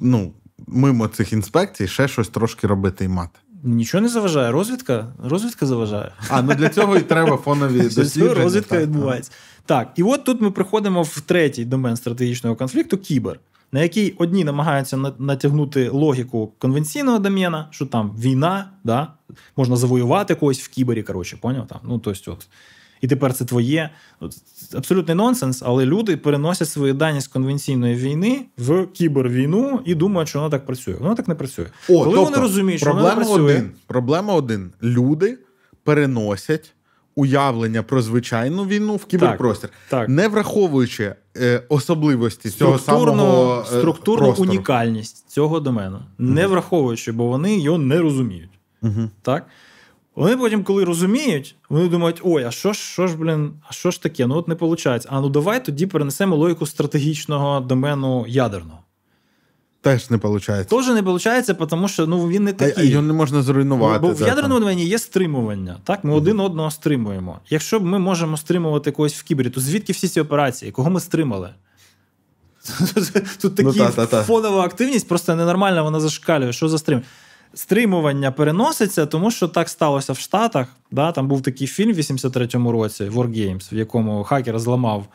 ну, 0.00 0.32
Мимо 0.66 1.08
цих 1.08 1.32
інспекцій 1.32 1.88
ще 1.88 2.08
щось 2.08 2.28
трошки 2.28 2.66
робити 2.66 3.04
і 3.04 3.08
мати. 3.08 3.38
Нічого 3.62 4.02
не 4.02 4.08
заважає. 4.08 4.52
Розвідка 4.52 5.06
розвідка 5.24 5.66
заважає. 5.66 6.12
А, 6.28 6.42
ну 6.42 6.54
для 6.54 6.68
цього 6.68 6.96
і 6.96 7.00
треба 7.00 7.36
фонові 7.36 7.82
дослідження. 7.94 8.34
Розвідка 8.34 8.78
відбувається. 8.78 9.30
Так, 9.70 9.92
і 9.96 10.02
от 10.02 10.24
тут 10.24 10.40
ми 10.40 10.50
приходимо 10.50 11.02
в 11.02 11.20
третій 11.20 11.64
домен 11.64 11.96
стратегічного 11.96 12.56
конфлікту 12.56 12.98
кібер, 12.98 13.40
на 13.72 13.82
який 13.82 14.14
одні 14.18 14.44
намагаються 14.44 14.96
натягнути 15.18 15.88
логіку 15.88 16.52
конвенційного 16.58 17.18
домена, 17.18 17.68
що 17.70 17.86
там 17.86 18.16
війна, 18.18 18.70
да, 18.84 19.12
можна 19.56 19.76
завоювати 19.76 20.34
когось 20.34 20.60
в 20.60 20.68
кібері. 20.68 21.02
Коротше, 21.02 21.38
поняв 21.40 21.66
там. 21.66 21.78
Ну, 21.84 21.98
тобто, 21.98 22.32
от. 22.32 22.48
І 23.00 23.08
тепер 23.08 23.32
це 23.32 23.44
твоє. 23.44 23.90
Абсолютний 24.74 25.16
нонсенс, 25.16 25.62
але 25.66 25.86
люди 25.86 26.16
переносять 26.16 26.68
свої 26.68 26.92
дані 26.92 27.20
з 27.20 27.28
конвенційної 27.28 27.94
війни 27.94 28.42
в 28.58 28.86
кібервійну 28.86 29.80
і 29.84 29.94
думають, 29.94 30.28
що 30.28 30.38
воно 30.38 30.50
так 30.50 30.66
працює. 30.66 30.94
Воно 30.94 31.14
так 31.14 31.28
не 31.28 31.34
працює. 31.34 31.66
О, 31.88 32.04
Коли 32.04 32.04
тобто, 32.04 32.24
вони 32.24 32.36
розуміють, 32.36 32.80
що 32.80 32.92
воно 32.92 33.08
не 33.08 33.14
працює. 33.14 33.54
Один, 33.54 33.70
проблема 33.86 34.34
один: 34.34 34.72
люди 34.82 35.38
переносять 35.84 36.74
уявлення 37.14 37.82
про 37.82 38.02
звичайну 38.02 38.64
війну 38.64 38.96
в 38.96 39.04
кіберпростір, 39.04 39.70
так, 39.70 40.00
так. 40.00 40.08
не 40.08 40.28
враховуючи 40.28 41.14
е, 41.36 41.62
особливості 41.68 42.50
цього 42.50 42.78
самого 42.78 43.60
е, 43.60 43.64
структурну 43.66 44.26
простору. 44.26 44.50
унікальність 44.50 45.30
цього 45.30 45.60
домену, 45.60 45.98
не 46.18 46.46
враховуючи, 46.46 47.12
бо 47.12 47.26
вони 47.26 47.58
його 47.58 47.78
не 47.78 47.98
розуміють. 47.98 48.50
Угу. 48.82 49.10
Так? 49.22 49.46
Вони 50.16 50.36
потім, 50.36 50.64
коли 50.64 50.84
розуміють, 50.84 51.56
вони 51.68 51.88
думають, 51.88 52.20
ой, 52.24 52.44
а 52.44 52.50
що 52.50 52.72
ж, 52.72 52.80
що 52.80 53.06
ж, 53.06 53.16
блін, 53.16 53.52
а 53.68 53.72
що 53.72 53.90
ж 53.90 54.02
таке? 54.02 54.26
Ну 54.26 54.36
от 54.36 54.48
не 54.48 54.54
виходить. 54.54 55.06
А 55.08 55.20
ну 55.20 55.28
давай 55.28 55.64
тоді 55.64 55.86
перенесемо 55.86 56.36
логіку 56.36 56.66
стратегічного 56.66 57.60
домену 57.60 58.24
ядерного. 58.28 58.78
Теж 59.82 60.10
не 60.10 60.16
виходить. 60.16 60.68
Теж 60.68 60.86
не 60.86 61.00
виходить, 61.00 61.68
тому 61.68 61.88
що 61.88 62.06
ну, 62.06 62.28
він 62.28 62.44
не 62.44 62.52
такий. 62.52 62.84
А 62.84 62.90
його 62.90 63.02
не 63.02 63.12
можна 63.12 63.42
зруйнувати. 63.42 63.98
Бо, 63.98 64.12
в 64.12 64.20
ядерному 64.20 64.60
домені 64.60 64.86
є 64.86 64.98
стримування. 64.98 65.76
Так, 65.84 66.04
Ми 66.04 66.12
mm 66.12 66.16
один 66.16 66.40
одного 66.40 66.70
стримуємо. 66.70 67.38
Якщо 67.50 67.80
ми 67.80 67.98
можемо 67.98 68.36
стримувати 68.36 68.90
когось 68.90 69.14
в 69.14 69.22
кібері, 69.22 69.50
то 69.50 69.60
звідки 69.60 69.92
всі 69.92 70.08
ці 70.08 70.20
операції? 70.20 70.72
Кого 70.72 70.90
ми 70.90 71.00
стримали? 71.00 71.50
Тут 73.40 73.58
ну, 73.58 73.72
така 73.72 74.22
фонова 74.22 74.64
активність 74.64 75.08
просто 75.08 75.36
ненормальна, 75.36 75.82
вона 75.82 76.00
зашкалює. 76.00 76.52
Що 76.52 76.68
за 76.68 76.78
стрим? 76.78 77.02
Стримування 77.54 78.32
переноситься, 78.32 79.06
тому 79.06 79.30
що 79.30 79.48
так 79.48 79.68
сталося 79.68 80.12
в 80.12 80.18
Штатах. 80.18 80.66
Да? 80.90 81.12
Там 81.12 81.28
був 81.28 81.42
такий 81.42 81.66
фільм 81.66 81.92
в 81.92 81.98
83-му 81.98 82.72
році 82.72 83.04
War 83.04 83.28
Games, 83.28 83.74
в 83.74 83.76
якому 83.76 84.24
хакер 84.24 84.58
зламав 84.58 85.06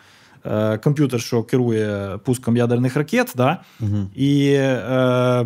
е, 0.45 0.77
комп'ютер, 0.77 1.21
що 1.21 1.43
керує 1.43 2.19
пуском 2.23 2.57
ядерних 2.57 2.95
ракет. 2.95 3.33
Да? 3.35 3.61
Угу. 3.81 4.09
І 4.15 4.51
е, 4.53 5.45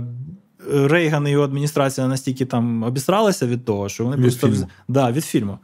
Рейган 0.73 1.27
і 1.27 1.31
його 1.31 1.43
адміністрація 1.43 2.07
настільки 2.07 2.45
там 2.45 2.83
обісралися 2.83 3.47
від 3.47 3.65
того, 3.65 3.89
що 3.89 4.03
вони 4.03 4.15
від 4.15 4.23
просто 4.23 4.47
фільму. 4.47 4.67
Да, 4.87 5.11
від 5.11 5.25
фільму. 5.25 5.57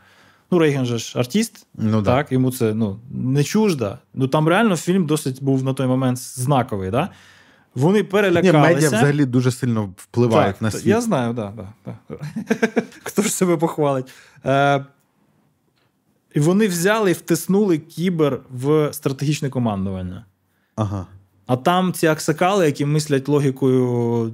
Ну, 0.51 0.59
Рейган 0.59 0.85
же 0.85 0.97
ж 0.97 1.19
артист, 1.19 1.67
ну, 1.77 2.03
так, 2.03 2.27
да. 2.29 2.33
йому 2.35 2.51
це 2.51 2.73
ну, 2.73 2.99
не 3.11 3.43
чужда. 3.43 3.99
Ну 4.13 4.27
там 4.27 4.47
реально 4.47 4.77
фільм 4.77 5.05
досить 5.05 5.43
був 5.43 5.63
на 5.63 5.73
той 5.73 5.87
момент 5.87 6.17
знаковий. 6.17 6.91
Да? 6.91 7.09
Вони 7.75 8.03
перелякалися. 8.03 8.57
Ні, 8.57 8.73
Медіа 8.73 8.87
взагалі 8.87 9.25
дуже 9.25 9.51
сильно 9.51 9.93
впливають 9.97 10.55
так, 10.55 10.61
на 10.61 10.71
світ. 10.71 10.85
Я 10.85 11.01
знаю, 11.01 11.33
да, 11.33 11.53
да, 11.55 11.67
да. 11.85 12.15
Хто 13.03 13.21
ж 13.21 13.29
себе 13.29 13.57
похвалить? 13.57 14.07
Е, 14.45 14.85
І 16.35 16.39
вони 16.39 16.67
взяли 16.67 17.11
і 17.11 17.13
втиснули 17.13 17.77
кібер 17.77 18.39
в 18.51 18.89
стратегічне 18.93 19.49
командування. 19.49 20.25
Ага. 20.75 21.05
А 21.47 21.55
там 21.55 21.93
ці 21.93 22.07
аксакали, 22.07 22.65
які 22.65 22.85
мислять 22.85 23.27
логікою 23.27 24.31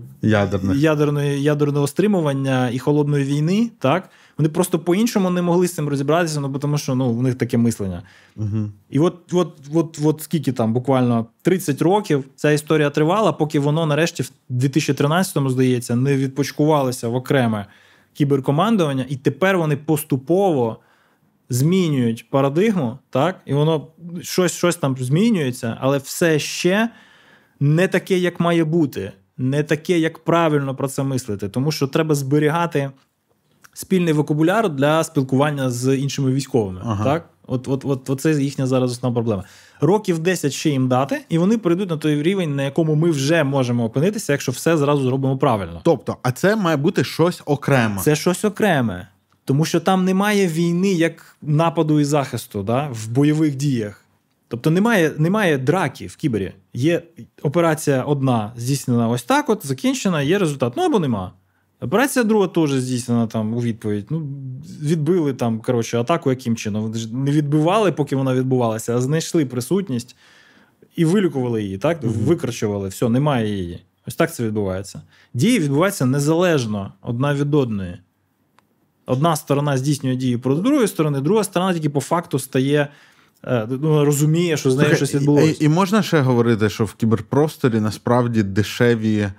ядерної, 0.76 1.42
ядерного 1.42 1.88
стримування 1.88 2.70
і 2.70 2.80
холодної 2.80 3.24
війни, 3.24 3.72
так 3.80 4.10
вони 4.38 4.50
просто 4.50 4.80
по-іншому 4.80 5.30
не 5.30 5.42
могли 5.42 5.68
з 5.68 5.74
цим 5.74 5.90
розібратися, 5.90 6.40
ну 6.40 6.60
тому 6.60 6.78
що 6.78 6.96
ну, 6.96 7.14
в 7.14 7.24
них 7.24 7.36
таке 7.36 7.58
мислення. 7.58 8.04
Угу. 8.36 8.70
І 8.90 9.00
от 9.00 9.34
от, 9.34 9.54
от, 9.74 10.00
от 10.04 10.22
скільки 10.22 10.52
там, 10.52 10.74
буквально 10.74 11.26
30 11.42 11.82
років 11.82 12.26
ця 12.36 12.52
історія 12.52 12.90
тривала, 12.90 13.32
поки 13.32 13.60
воно 13.60 13.86
нарешті 13.86 14.24
в 14.24 14.30
2013-му, 14.52 15.50
здається, 15.50 15.96
не 15.96 16.18
відпочкувалося 16.18 17.08
в 17.08 17.16
окреме 17.16 17.66
кіберкомандування, 18.14 19.06
і 19.10 19.16
тепер 19.16 19.58
вони 19.58 19.78
поступово. 19.78 20.78
Змінюють 21.52 22.30
парадигму, 22.30 22.98
так, 23.10 23.42
і 23.46 23.54
воно 23.54 23.88
щось 24.22 24.52
щось 24.52 24.76
там 24.76 24.96
змінюється, 25.00 25.78
але 25.82 25.98
все 25.98 26.40
ще 26.40 26.90
не 27.60 27.88
таке, 27.88 28.18
як 28.18 28.40
має 28.40 28.64
бути, 28.64 29.12
не 29.38 29.64
таке, 29.64 30.00
як 30.00 30.20
правильно 30.20 30.76
про 30.76 30.88
це 30.88 31.04
мислити. 31.04 31.50
Тому 31.50 31.72
що 31.72 31.88
треба 31.88 32.16
зберігати 32.16 32.92
спільний 33.74 34.14
вокабуляр 34.14 34.70
для 34.70 35.04
спілкування 35.04 35.70
з 35.70 35.96
іншими 35.96 36.32
військовими. 36.32 36.82
Ага. 36.84 37.04
Так? 37.04 37.30
От, 37.48 37.68
от, 37.68 37.86
от, 37.86 38.10
от 38.10 38.22
це 38.22 38.32
їхня 38.32 38.68
зараз 38.68 38.92
основна 38.92 39.14
проблема. 39.14 39.44
Років 39.82 40.20
10 40.20 40.54
ще 40.54 40.70
їм 40.70 40.88
дати, 40.88 41.22
і 41.30 41.38
вони 41.38 41.58
прийдуть 41.58 41.90
на 41.90 41.98
той 41.98 42.24
рівень, 42.24 42.56
на 42.56 42.64
якому 42.64 42.96
ми 42.96 43.12
вже 43.12 43.44
можемо 43.44 43.86
опинитися, 43.86 44.34
якщо 44.34 44.52
все 44.52 44.78
зразу 44.78 45.04
зробимо 45.04 45.38
правильно. 45.38 45.82
Тобто, 45.84 46.18
а 46.24 46.32
це 46.32 46.56
має 46.56 46.78
бути 46.78 47.04
щось 47.04 47.42
окреме. 47.46 48.02
Це 48.02 48.16
щось 48.16 48.46
окреме. 48.46 49.08
Тому 49.46 49.66
що 49.66 49.80
там 49.80 50.06
немає 50.06 50.48
війни 50.48 50.94
як 50.94 51.38
нападу 51.42 52.00
і 52.00 52.04
захисту 52.04 52.64
да, 52.64 52.90
в 52.92 53.08
бойових 53.08 53.56
діях. 53.56 54.06
Тобто 54.48 54.72
немає 54.72 55.12
немає 55.18 55.58
драки 55.58 56.08
в 56.08 56.16
кібері. 56.16 56.54
Є 56.74 57.04
операція 57.42 58.04
одна 58.04 58.54
здійснена 58.58 59.10
ось 59.10 59.24
так, 59.24 59.50
от 59.50 59.66
закінчена, 59.66 60.22
є 60.22 60.40
результат. 60.40 60.74
Ну 60.78 60.84
або 60.84 61.00
нема. 61.00 61.32
Операція 61.82 62.26
друга 62.26 62.48
теж 62.48 62.72
здійснена 62.72 63.28
там 63.28 63.54
у 63.54 63.62
відповідь. 63.62 64.06
Ну, 64.10 64.28
Відбили 64.82 65.34
там, 65.34 65.60
коротше, 65.60 66.00
атаку 66.00 66.30
яким 66.30 66.56
чином. 66.56 66.94
Не 67.12 67.32
відбивали, 67.32 67.92
поки 67.92 68.16
вона 68.16 68.34
відбувалася, 68.34 68.96
а 68.96 69.02
знайшли 69.02 69.46
присутність 69.46 70.16
і 70.96 71.06
вилікували 71.06 71.64
її, 71.64 71.78
так? 71.78 72.04
Угу. 72.04 72.14
Викрачували, 72.14 72.88
все, 72.88 73.10
немає 73.10 73.50
її. 73.50 73.80
Ось 74.08 74.16
так 74.16 74.34
це 74.34 74.44
відбувається. 74.44 75.02
Дії 75.34 75.60
відбуваються 75.60 76.06
незалежно 76.06 76.94
одна 77.02 77.34
від 77.34 77.54
одної. 77.54 77.98
Одна 79.06 79.36
сторона 79.36 79.78
здійснює 79.78 80.16
дії 80.16 80.38
проти 80.38 80.62
другої 80.62 80.88
сторони, 80.88 81.22
друга 81.22 81.44
сторона 81.44 81.74
тільки 81.74 81.90
по 81.90 82.02
факту 82.02 82.40
стає. 82.40 82.88
Е, 83.44 83.68
ну, 83.70 84.06
розуміє, 84.06 84.58
що 84.58 84.72
з 84.72 84.78
нею 84.78 84.96
щось 84.96 85.16
відбулося. 85.16 85.58
І, 85.60 85.66
і 85.66 85.70
можна 85.70 86.04
ще 86.04 86.20
говорити, 86.20 86.70
що 86.70 86.86
в 86.86 86.94
кіберпросторі 86.94 87.80
насправді 87.80 88.44
дешеві 88.44 89.30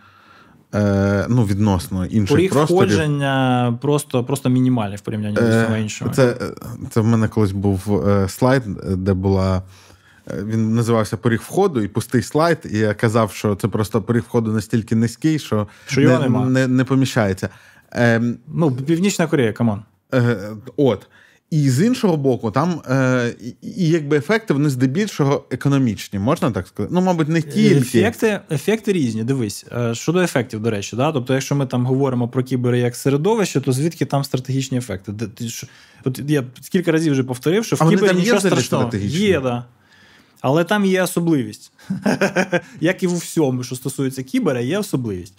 е, 0.74 1.26
ну, 1.28 1.44
відносно 1.44 2.06
інших 2.06 2.36
Поріг 2.36 2.50
просторів. 2.50 2.88
входження 2.88 3.78
просто 3.82 4.24
просто 4.24 4.48
мінімальний 4.48 4.96
в 4.96 5.00
порівнянні 5.00 5.36
з 5.36 5.40
усіма 5.40 5.78
іншими. 5.78 6.10
Це 6.14 6.36
це 6.90 7.00
в 7.00 7.06
мене 7.06 7.28
колись 7.28 7.52
був 7.52 8.06
е, 8.08 8.28
слайд, 8.28 8.62
де 8.96 9.14
була. 9.14 9.62
Е, 10.30 10.44
він 10.44 10.74
називався 10.74 11.16
поріг 11.16 11.40
входу 11.40 11.80
і 11.80 11.88
пустий 11.88 12.22
слайд. 12.22 12.58
І 12.70 12.78
я 12.78 12.94
казав, 12.94 13.32
що 13.32 13.54
це 13.54 13.68
просто 13.68 14.02
поріг 14.02 14.22
входу 14.22 14.52
настільки 14.52 14.96
низький, 14.96 15.38
що, 15.38 15.68
що 15.86 16.00
не, 16.00 16.28
не 16.28 16.68
не, 16.68 16.84
поміщається. 16.84 17.48
Е, 17.94 18.22
ну, 18.54 18.72
Північна 18.72 19.26
Корея, 19.26 19.52
come 19.52 19.69
on. 19.69 19.82
Е, 20.14 20.36
От. 20.76 21.06
І 21.50 21.70
з 21.70 21.86
іншого 21.86 22.16
боку, 22.16 22.50
там 22.50 22.82
е, 22.88 23.34
і 23.62 23.88
якби 23.88 24.16
ефекти 24.16 24.54
вони 24.54 24.70
здебільшого 24.70 25.44
економічні, 25.50 26.18
можна 26.18 26.50
так 26.50 26.68
сказати? 26.68 26.94
Ну, 26.94 27.00
мабуть, 27.00 27.28
не 27.28 27.42
тільки. 27.42 27.98
Ефекти 27.98 28.40
ефекти 28.50 28.92
різні. 28.92 29.24
Дивись, 29.24 29.66
е, 29.72 29.94
щодо 29.94 30.20
ефектів, 30.20 30.60
до 30.60 30.70
речі, 30.70 30.96
да? 30.96 31.12
тобто, 31.12 31.34
якщо 31.34 31.54
ми 31.54 31.66
там 31.66 31.86
говоримо 31.86 32.28
про 32.28 32.42
кібери 32.42 32.78
як 32.78 32.96
середовище, 32.96 33.60
то 33.60 33.72
звідки 33.72 34.04
там 34.04 34.24
стратегічні 34.24 34.78
ефекти? 34.78 35.12
От 36.04 36.20
Я 36.26 36.44
кілька 36.70 36.92
разів 36.92 37.12
вже 37.12 37.24
повторив, 37.24 37.64
що 37.64 37.76
в 37.76 37.88
кібері 37.88 38.16
нічого 38.16 38.40
страшного 38.40 38.90
є, 38.96 39.40
да. 39.40 39.64
Але 40.40 40.64
там 40.64 40.84
є 40.84 41.02
особливість. 41.02 41.72
Як 42.80 43.02
і 43.02 43.06
в 43.06 43.16
всьому, 43.16 43.62
що 43.62 43.76
стосується 43.76 44.22
кібера, 44.22 44.60
є 44.60 44.78
особливість. 44.78 45.34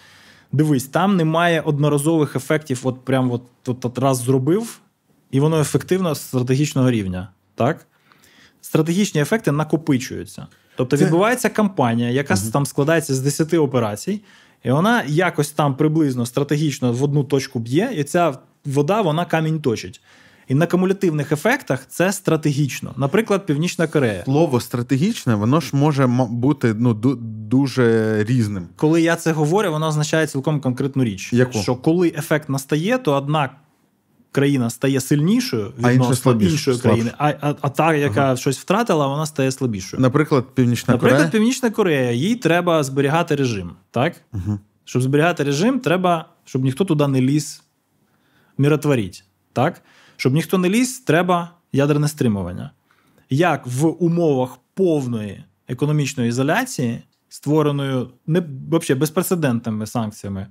Дивись, 0.53 0.85
там 0.85 1.17
немає 1.17 1.61
одноразових 1.61 2.35
ефектів, 2.35 2.81
от 2.83 3.05
прям 3.05 3.31
от, 3.31 3.41
от, 3.67 3.85
от 3.85 3.97
раз 3.97 4.17
зробив 4.17 4.79
і 5.31 5.39
воно 5.39 5.59
ефективно 5.59 6.15
з 6.15 6.21
стратегічного 6.21 6.91
рівня. 6.91 7.29
Так? 7.55 7.85
Стратегічні 8.61 9.21
ефекти 9.21 9.51
накопичуються. 9.51 10.47
Тобто 10.75 10.97
Це... 10.97 11.05
відбувається 11.05 11.49
кампанія, 11.49 12.09
яка 12.09 12.33
угу. 12.33 12.43
там 12.53 12.65
складається 12.65 13.15
з 13.15 13.19
10 13.19 13.53
операцій, 13.53 14.21
і 14.63 14.71
вона 14.71 15.03
якось 15.07 15.51
там 15.51 15.75
приблизно 15.75 16.25
стратегічно 16.25 16.93
в 16.93 17.03
одну 17.03 17.23
точку 17.23 17.59
б'є, 17.59 17.91
і 17.95 18.03
ця 18.03 18.37
вода 18.65 19.01
вона 19.01 19.25
камінь 19.25 19.61
точить. 19.61 20.01
І 20.47 20.55
на 20.55 20.67
кумулятивних 20.67 21.31
ефектах 21.31 21.85
це 21.89 22.11
стратегічно. 22.11 22.93
Наприклад, 22.97 23.45
Північна 23.45 23.87
Корея. 23.87 24.23
Слово 24.23 24.59
стратегічне, 24.59 25.35
воно 25.35 25.59
ж 25.59 25.69
може 25.73 26.07
бути 26.29 26.73
ну, 26.77 26.93
дуже 26.93 28.17
різним. 28.23 28.67
Коли 28.75 29.01
я 29.01 29.15
це 29.15 29.31
говорю, 29.31 29.71
воно 29.71 29.87
означає 29.87 30.27
цілком 30.27 30.61
конкретну 30.61 31.03
річ. 31.03 31.33
Яку? 31.33 31.57
Що 31.57 31.75
коли 31.75 32.13
ефект 32.17 32.49
настає, 32.49 32.97
то 32.97 33.13
одна 33.13 33.49
країна 34.33 34.69
стає 34.69 35.01
сильнішою 35.01 35.73
відносно 35.77 36.31
іншої 36.31 36.77
країни, 36.77 37.11
а, 37.17 37.33
а 37.41 37.55
а, 37.61 37.69
та, 37.69 37.93
яка 37.93 38.21
ага. 38.21 38.35
щось 38.35 38.59
втратила, 38.59 39.07
вона 39.07 39.25
стає 39.25 39.51
слабішою. 39.51 40.01
Наприклад, 40.01 40.45
Північна 40.53 40.93
Наприклад, 40.93 41.19
Корея. 41.19 41.31
Північна 41.31 41.69
Корея, 41.69 42.11
їй 42.11 42.35
треба 42.35 42.83
зберігати 42.83 43.35
режим. 43.35 43.71
так? 43.91 44.21
Угу. 44.33 44.59
Щоб 44.85 45.01
зберігати 45.01 45.43
режим, 45.43 45.79
треба, 45.79 46.25
щоб 46.45 46.63
ніхто 46.63 46.85
туди 46.85 47.07
не 47.07 47.21
ліз 47.21 47.63
миротворіть. 48.57 49.23
Так? 49.53 49.81
Щоб 50.23 50.33
ніхто 50.33 50.57
не 50.57 50.69
ліз, 50.69 50.99
треба 50.99 51.51
ядерне 51.73 52.07
стримування. 52.07 52.71
Як 53.29 53.67
в 53.67 53.85
умовах 53.85 54.57
повної 54.73 55.43
економічної 55.67 56.29
ізоляції, 56.29 57.03
створеною 57.29 58.09
не 58.27 58.43
взагалі 58.71 58.99
безпрецедентними 58.99 59.87
санкціями 59.87 60.47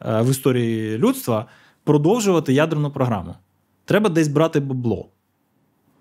е, 0.00 0.22
в 0.22 0.30
історії 0.30 0.98
людства, 0.98 1.46
продовжувати 1.84 2.52
ядерну 2.52 2.90
програму? 2.90 3.34
Треба 3.84 4.08
десь 4.08 4.28
брати 4.28 4.60
бабло. 4.60 5.08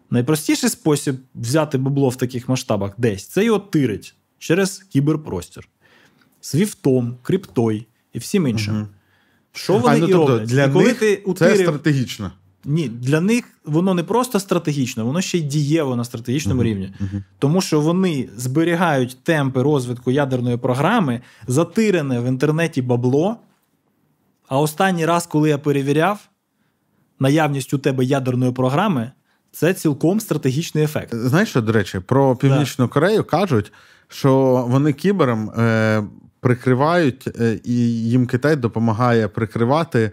Найпростіший 0.10 0.70
спосіб 0.70 1.16
взяти 1.36 1.78
бабло 1.78 2.10
в 2.10 2.16
таких 2.16 2.50
масштабах 2.50 2.94
десь 2.98 3.28
це 3.28 3.46
його 3.46 3.60
тирить 3.60 4.16
через 4.38 4.78
кіберпростір. 4.78 5.70
Свіфтом, 6.42 7.18
криптой 7.22 7.88
і 8.14 8.20
всім 8.20 8.48
іншим. 8.48 8.76
Угу. 8.78 8.88
Що 9.52 9.78
вони 9.78 9.96
а, 9.96 9.98
ну, 9.98 10.08
і 10.08 10.12
тобто, 10.12 10.28
роблять? 10.28 10.50
Для 10.50 10.66
і 10.66 10.72
коли 10.72 10.86
них 10.86 11.00
ти 11.00 11.16
утирив... 11.16 11.58
Це 11.58 11.64
стратегічно. 11.64 12.32
Ні, 12.70 12.90
для 12.90 13.22
них 13.22 13.46
воно 13.66 13.94
не 13.94 14.04
просто 14.04 14.40
стратегічно, 14.40 15.06
воно 15.06 15.22
ще 15.22 15.38
й 15.38 15.42
дієво 15.42 15.96
на 15.96 16.04
стратегічному 16.04 16.62
uh-huh. 16.62 16.66
рівні. 16.66 16.94
Uh-huh. 17.02 17.24
Тому 17.40 17.62
що 17.62 17.82
вони 17.82 18.30
зберігають 18.38 19.18
темпи 19.24 19.64
розвитку 19.64 20.12
ядерної 20.12 20.58
програми, 20.58 21.22
затирене 21.48 22.20
в 22.20 22.26
інтернеті 22.26 22.82
бабло. 22.82 23.38
А 24.48 24.60
останній 24.60 25.06
раз, 25.06 25.28
коли 25.28 25.50
я 25.50 25.58
перевіряв 25.58 26.30
наявність 27.20 27.74
у 27.74 27.78
тебе 27.78 28.06
ядерної 28.06 28.52
програми, 28.52 29.12
це 29.52 29.74
цілком 29.74 30.20
стратегічний 30.20 30.84
ефект. 30.84 31.16
Знаєш, 31.16 31.50
що, 31.50 31.62
до 31.62 31.72
речі, 31.72 32.00
про 32.00 32.36
Північну. 32.36 32.88
Корею 32.88 33.24
кажуть, 33.24 33.74
що 34.08 34.66
вони 34.70 34.94
кібером 34.94 35.50
е, 35.50 36.04
прикривають, 36.40 37.28
е, 37.40 37.60
і 37.64 37.74
їм 38.04 38.28
Китай 38.28 38.56
допомагає 38.56 39.28
прикривати 39.28 40.00
е, 40.00 40.12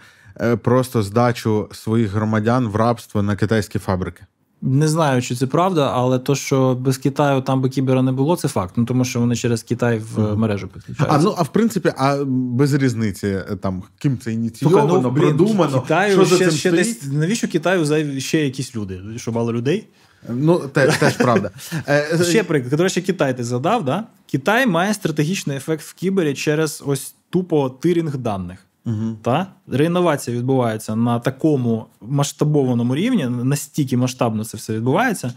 просто 0.63 1.03
здачу 1.03 1.69
своїх 1.73 2.11
громадян 2.11 2.69
в 2.69 2.77
рабство 2.77 3.23
на 3.23 3.37
китайські 3.37 3.79
фабрики. 3.79 4.27
Не 4.67 4.89
знаю, 4.89 5.23
чи 5.23 5.35
це 5.35 5.47
правда, 5.47 5.93
але 5.95 6.19
то, 6.19 6.35
що 6.35 6.75
без 6.75 6.99
Китаю 6.99 7.41
там 7.41 7.61
би 7.61 7.69
кібера 7.69 8.03
не 8.03 8.13
було, 8.13 8.37
це 8.37 8.49
факт. 8.49 8.75
Ну 8.77 8.85
тому 8.85 9.05
що 9.05 9.21
вони 9.21 9.37
через 9.37 9.63
Китай 9.63 9.99
в 9.99 10.19
mm. 10.19 10.37
мережу 10.37 10.69
підключаються. 10.69 11.19
А 11.19 11.23
ну 11.23 11.35
а 11.39 11.43
в 11.43 11.49
принципі, 11.49 11.93
а 11.97 12.25
без 12.27 12.75
різниці 12.75 13.27
е, 13.27 13.57
там 13.63 13.83
ким 13.99 14.19
це 14.19 14.33
ініційовано, 14.33 15.01
ну, 15.01 15.15
продумано. 15.15 15.81
Китаю 15.81 16.13
що 16.13 16.25
ще, 16.25 16.37
за 16.37 16.45
цим 16.45 16.59
ще 16.59 16.71
десь 16.71 17.03
навіщо 17.13 17.49
Китаю 17.49 18.21
ще 18.21 18.45
якісь 18.45 18.77
люди? 18.77 19.01
Що 19.17 19.33
мало 19.33 19.53
людей? 19.53 19.89
Ну, 20.29 20.59
те, 20.59 20.87
теж 20.87 21.17
правда. 21.17 21.51
Е, 21.89 22.25
ще 22.25 22.45
приклад. 22.45 22.77
До 22.77 22.83
речі, 22.83 23.03
Китай 23.03 23.37
ти 23.37 23.45
задав, 23.45 23.85
да? 23.85 24.05
Китай 24.31 24.67
має 24.67 24.95
стратегічний 24.95 25.57
ефект 25.57 25.83
в 25.83 25.95
кібері 25.95 26.35
через 26.35 26.83
ось 26.87 27.15
тупо 27.31 27.71
тирінг 27.71 28.17
даних. 28.17 28.64
Угу. 28.87 29.17
Та? 29.23 29.47
Реінновація 29.67 30.37
відбувається 30.37 30.97
на 30.97 31.19
такому 31.19 31.87
масштабованому 32.01 32.95
рівні, 32.95 33.27
настільки 33.27 33.97
масштабно 33.97 34.45
це 34.45 34.57
все 34.57 34.75
відбувається, 34.75 35.33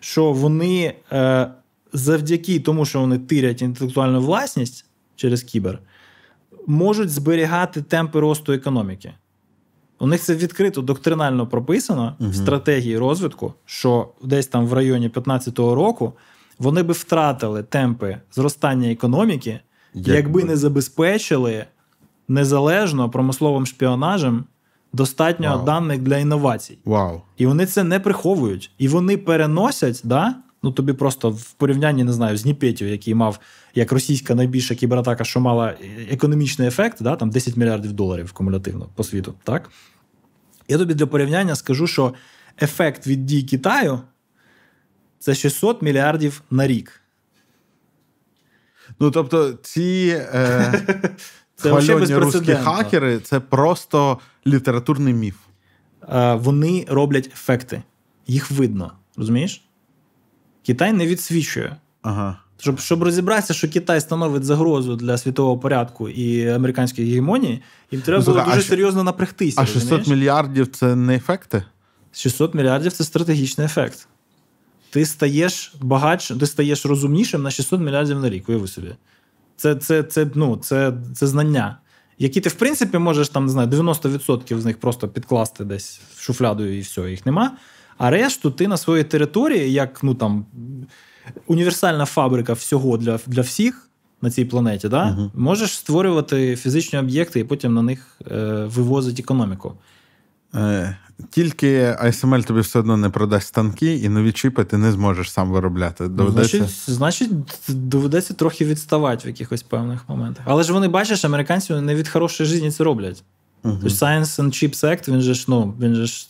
що 0.00 0.32
вони 0.32 0.94
е, 1.12 1.50
завдяки 1.92 2.60
тому, 2.60 2.84
що 2.84 3.00
вони 3.00 3.18
тирять 3.18 3.62
інтелектуальну 3.62 4.20
власність 4.20 4.84
через 5.16 5.42
кібер, 5.42 5.78
можуть 6.66 7.10
зберігати 7.10 7.82
темпи 7.82 8.20
росту 8.20 8.52
економіки. 8.52 9.12
У 10.00 10.06
них 10.06 10.20
це 10.20 10.34
відкрито 10.34 10.80
доктринально 10.80 11.46
прописано 11.46 12.16
угу. 12.20 12.30
в 12.30 12.34
стратегії 12.34 12.98
розвитку, 12.98 13.54
що 13.64 14.08
десь 14.22 14.46
там 14.46 14.66
в 14.66 14.72
районі 14.72 15.08
2015 15.08 15.58
року 15.58 16.12
вони 16.58 16.82
би 16.82 16.92
втратили 16.92 17.62
темпи 17.62 18.18
зростання 18.32 18.90
економіки, 18.90 19.60
Як 19.94 20.16
якби 20.16 20.44
не 20.44 20.56
забезпечили 20.56 21.64
незалежно 22.32 23.10
промисловим 23.10 23.66
шпіонажем 23.66 24.44
достатньо 24.92 25.48
wow. 25.48 25.64
даних 25.64 26.02
для 26.02 26.18
інновацій. 26.18 26.78
Wow. 26.86 27.20
І 27.36 27.46
вони 27.46 27.66
це 27.66 27.84
не 27.84 28.00
приховують. 28.00 28.70
І 28.78 28.88
вони 28.88 29.16
переносять, 29.16 30.00
да? 30.04 30.34
ну 30.62 30.72
тобі 30.72 30.92
просто 30.92 31.30
в 31.30 31.52
порівнянні 31.52 32.04
не 32.04 32.12
знаю, 32.12 32.36
з 32.36 32.44
Ніпетів, 32.44 32.88
який 32.88 33.14
мав 33.14 33.38
як 33.74 33.92
російська 33.92 34.34
найбільша 34.34 34.74
кібератака, 34.74 35.24
що 35.24 35.40
мала 35.40 35.74
економічний 36.10 36.68
ефект, 36.68 37.02
да? 37.02 37.16
там 37.16 37.30
10 37.30 37.56
мільярдів 37.56 37.92
доларів 37.92 38.32
кумулятивно 38.32 38.88
по 38.94 39.04
світу. 39.04 39.34
так? 39.44 39.70
Я 40.68 40.78
тобі 40.78 40.94
для 40.94 41.06
порівняння 41.06 41.56
скажу, 41.56 41.86
що 41.86 42.14
ефект 42.62 43.06
від 43.06 43.26
дій 43.26 43.42
Китаю 43.42 44.00
це 45.18 45.34
600 45.34 45.82
мільярдів 45.82 46.42
на 46.50 46.66
рік. 46.66 47.02
Ну, 49.00 49.10
тобто, 49.10 49.52
ці 49.52 50.16
е, 50.34 50.72
це 51.62 52.18
русські 52.18 52.54
хакери 52.54 53.18
це 53.18 53.40
просто 53.40 54.18
літературний 54.46 55.14
міф. 55.14 55.34
Е, 56.08 56.34
Вони 56.34 56.86
роблять 56.88 57.30
ефекти, 57.32 57.82
їх 58.26 58.50
видно. 58.50 58.92
Розумієш? 59.16 59.64
Китай 60.66 60.92
не 60.92 61.06
відсвічує. 61.06 61.76
Ага. 62.02 62.36
Щоб 62.58 62.80
щоб 62.80 63.02
розібратися, 63.02 63.54
що 63.54 63.68
Китай 63.68 64.00
становить 64.00 64.44
загрозу 64.44 64.96
для 64.96 65.18
світового 65.18 65.58
порядку 65.58 66.08
і 66.08 66.48
американської 66.48 67.08
гегемонії, 67.08 67.62
їм 67.90 68.00
треба 68.00 68.24
було 68.24 68.44
дуже 68.44 68.58
а 68.58 68.62
серйозно 68.62 69.04
напрягтися. 69.04 69.60
А 69.60 69.66
600 69.66 69.82
розумієш? 69.82 70.06
мільярдів 70.08 70.66
це 70.66 70.96
не 70.96 71.14
ефекти? 71.14 71.64
600 72.12 72.54
мільярдів 72.54 72.92
це 72.92 73.04
стратегічний 73.04 73.64
ефект. 73.64 74.08
Ти 74.90 75.06
стаєш 75.06 75.74
багатшим, 75.80 76.38
ти 76.38 76.46
стаєш 76.46 76.86
розумнішим 76.86 77.42
на 77.42 77.50
600 77.50 77.80
мільярдів 77.80 78.20
на 78.20 78.30
рік, 78.30 78.48
уяви 78.48 78.68
собі. 78.68 78.94
Це 79.56 79.74
це, 79.74 80.02
це, 80.02 80.26
ну, 80.34 80.56
це, 80.56 80.92
це 81.14 81.26
знання, 81.26 81.78
які 82.18 82.40
ти, 82.40 82.48
в 82.48 82.54
принципі, 82.54 82.98
можеш 82.98 83.28
там, 83.28 83.46
не 83.46 83.52
знаю, 83.52 83.68
90% 83.68 84.58
з 84.58 84.64
них 84.64 84.80
просто 84.80 85.08
підкласти 85.08 85.64
десь 85.64 86.00
в 86.14 86.22
шуфляду 86.22 86.64
і 86.64 86.80
все, 86.80 87.10
їх 87.10 87.26
нема. 87.26 87.56
А 87.98 88.10
решту 88.10 88.50
ти 88.50 88.68
на 88.68 88.76
своїй 88.76 89.04
території, 89.04 89.72
як 89.72 90.02
ну 90.02 90.14
там 90.14 90.46
універсальна 91.46 92.04
фабрика 92.04 92.52
всього 92.52 92.96
для 92.96 93.18
для 93.26 93.42
всіх 93.42 93.88
на 94.22 94.30
цій 94.30 94.44
планеті, 94.44 94.88
да? 94.88 95.16
Угу. 95.18 95.30
можеш 95.34 95.76
створювати 95.76 96.56
фізичні 96.56 96.98
об'єкти 96.98 97.40
і 97.40 97.44
потім 97.44 97.74
на 97.74 97.82
них 97.82 98.20
е, 98.30 98.64
вивозити 98.64 99.22
економіку. 99.22 99.74
Е, 100.54 100.96
Тільки 101.30 101.82
ASML 101.84 102.44
тобі 102.44 102.60
все 102.60 102.78
одно 102.78 102.96
не 102.96 103.10
продасть 103.10 103.48
станки, 103.48 103.94
і 103.94 104.08
нові 104.08 104.32
чіпи 104.32 104.64
ти 104.64 104.78
не 104.78 104.92
зможеш 104.92 105.30
сам 105.32 105.50
виробляти. 105.50 106.08
Доведеться... 106.08 106.56
Значить, 106.58 106.90
значить, 106.90 107.30
доведеться 107.68 108.34
трохи 108.34 108.64
відставати 108.64 109.24
в 109.24 109.26
якихось 109.26 109.62
певних 109.62 110.08
моментах. 110.08 110.44
Але 110.48 110.62
ж 110.62 110.72
вони 110.72 110.88
бачиш, 110.88 111.24
американці 111.24 111.72
не 111.74 111.94
від 111.94 112.08
хорошої 112.08 112.48
житті 112.48 112.70
це 112.70 112.84
роблять. 112.84 113.24
Угу. 113.64 113.78
Тож 113.82 113.92
Science 113.92 114.40
and 114.40 114.46
Chips 114.46 114.84
Act, 114.84 115.12
він 115.12 115.20
же 115.20 115.34
ж 115.34 115.44
ну, 115.48 115.74
він 115.80 115.94
же 115.94 116.06
ж 116.06 116.26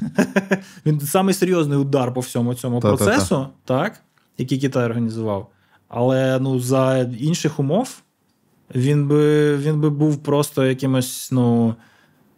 він 0.86 1.00
самий 1.00 1.34
серйозний 1.34 1.78
удар 1.78 2.14
по 2.14 2.20
всьому 2.20 2.54
цьому 2.54 2.80
та, 2.80 2.88
процесу, 2.88 3.28
та, 3.28 3.44
та. 3.64 3.82
так, 3.82 4.00
який 4.38 4.58
Китай 4.58 4.84
організував. 4.84 5.50
Але 5.88 6.38
ну, 6.40 6.60
за 6.60 6.98
інших 6.98 7.60
умов 7.60 8.02
він 8.74 9.08
би 9.08 9.56
він 9.56 9.80
би 9.80 9.90
був 9.90 10.22
просто 10.22 10.66
якимось, 10.66 11.28
ну 11.32 11.74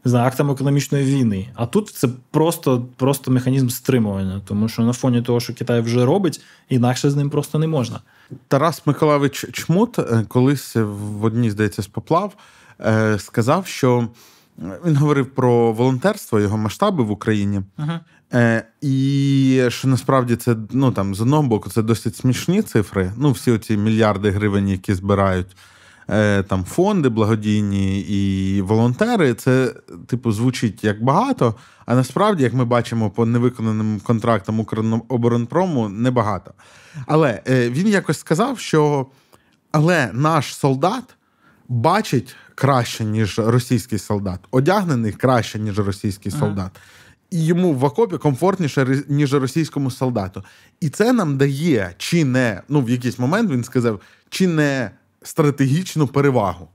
знаю, 0.05 0.27
актом 0.27 0.51
економічної 0.51 1.05
війни. 1.05 1.49
А 1.55 1.67
тут 1.67 1.89
це 1.89 2.09
просто 2.31 2.85
просто 2.97 3.31
механізм 3.31 3.69
стримування, 3.69 4.43
тому 4.45 4.69
що 4.69 4.83
на 4.83 4.93
фоні 4.93 5.23
того, 5.23 5.41
що 5.41 5.55
Китай 5.55 5.81
вже 5.81 6.05
робить, 6.05 6.41
інакше 6.69 7.11
з 7.11 7.17
ним 7.17 7.31
просто 7.31 7.59
не 7.59 7.67
можна. 7.67 8.01
Тарас 8.49 8.83
Миколаївич 8.87 9.47
Чмут 9.53 9.99
е, 9.99 10.25
колись 10.29 10.77
в 10.77 11.25
одній, 11.25 11.51
здається, 11.51 11.83
з 11.83 11.87
поплав 11.87 12.35
е, 12.81 13.19
сказав, 13.19 13.67
що 13.67 14.09
він 14.59 14.97
говорив 14.97 15.27
про 15.27 15.73
волонтерство, 15.73 16.41
його 16.41 16.59
масштаби 16.59 17.05
в 17.05 17.11
Україні. 17.11 17.61
Uh-huh. 17.79 18.01
Е, 18.35 18.65
І 18.81 19.63
що 19.69 19.89
насправді 19.89 20.37
це 20.37 20.57
ну 20.71 20.93
там 20.93 21.15
з 21.15 21.21
одного 21.21 21.43
боку 21.43 21.71
це 21.71 21.83
досить 21.83 22.17
смішні 22.17 22.63
цифри. 22.63 23.13
Ну, 23.17 23.31
всі 23.31 23.51
оці 23.51 23.77
мільярди 23.77 24.31
гривень, 24.31 24.69
які 24.69 24.95
збирають 24.95 25.47
е, 25.49 25.55
там 26.49 26.65
фонди 26.65 27.09
благодійні 27.09 28.01
і 28.01 28.61
волонтери. 28.63 29.35
Це, 29.35 29.75
типу, 30.07 30.33
звучить 30.33 30.85
як 30.85 31.05
багато. 31.05 31.55
А 31.87 31.95
насправді, 31.95 32.43
як 32.43 32.55
ми 32.55 32.65
бачимо 32.65 33.11
по 33.11 33.27
невиконаним 33.27 34.01
контрактам 34.01 34.61
Укроборонпрому, 34.61 35.89
небагато. 35.89 36.55
Але 37.07 37.43
е, 37.49 37.71
він 37.71 37.89
якось 37.89 38.19
сказав, 38.19 38.59
що 38.59 39.07
але 39.73 40.11
наш 40.13 40.55
солдат 40.55 41.05
бачить 41.69 42.37
краще, 42.55 43.05
ніж 43.05 43.39
російський 43.39 43.99
солдат, 43.99 44.41
одягнений 44.51 45.13
краще, 45.13 45.59
ніж 45.59 45.79
російський 45.79 46.33
солдат. 46.33 46.71
І 47.31 47.45
йому 47.45 47.75
в 47.75 47.85
окопі 47.85 48.19
комфортніше, 48.19 49.05
ніж 49.09 49.35
російському 49.35 49.91
солдату. 49.91 50.45
І 50.81 50.89
це 50.89 51.13
нам 51.13 51.37
дає 51.37 51.95
чи 51.99 52.25
не, 52.25 52.63
ну 52.69 52.81
в 52.81 52.91
якийсь 52.91 53.19
момент 53.19 53.51
він 53.51 53.65
сказав, 53.65 54.01
чи 54.31 54.47
не 54.47 54.91
стратегічну 55.23 56.07
перевагу. 56.07 56.69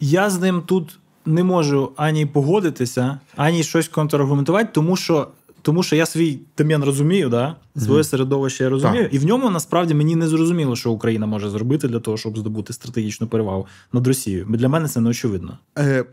Я 0.00 0.30
з 0.30 0.40
ним 0.40 0.62
тут 0.66 0.98
не 1.26 1.44
можу 1.44 1.92
ані 1.96 2.26
погодитися, 2.26 3.18
ані 3.36 3.62
щось 3.62 3.88
контраргументувати, 3.88 4.68
тому 4.72 4.96
що 4.96 5.28
тому 5.62 5.82
що 5.82 5.96
я 5.96 6.06
свій 6.06 6.38
домен 6.58 6.84
розумію, 6.84 7.28
да? 7.28 7.56
своє 7.76 8.04
середовище 8.04 8.64
я 8.64 8.70
розумію, 8.70 9.02
так. 9.02 9.14
і 9.14 9.18
в 9.18 9.26
ньому 9.26 9.50
насправді 9.50 9.94
мені 9.94 10.16
не 10.16 10.28
зрозуміло, 10.28 10.76
що 10.76 10.90
Україна 10.90 11.26
може 11.26 11.50
зробити 11.50 11.88
для 11.88 12.00
того, 12.00 12.16
щоб 12.16 12.38
здобути 12.38 12.72
стратегічну 12.72 13.26
перевагу 13.26 13.66
над 13.92 14.06
Росією. 14.06 14.46
Для 14.48 14.68
мене 14.68 14.88
це 14.88 15.00
не 15.00 15.10
очевидно. 15.10 15.58
Е, 15.78 16.04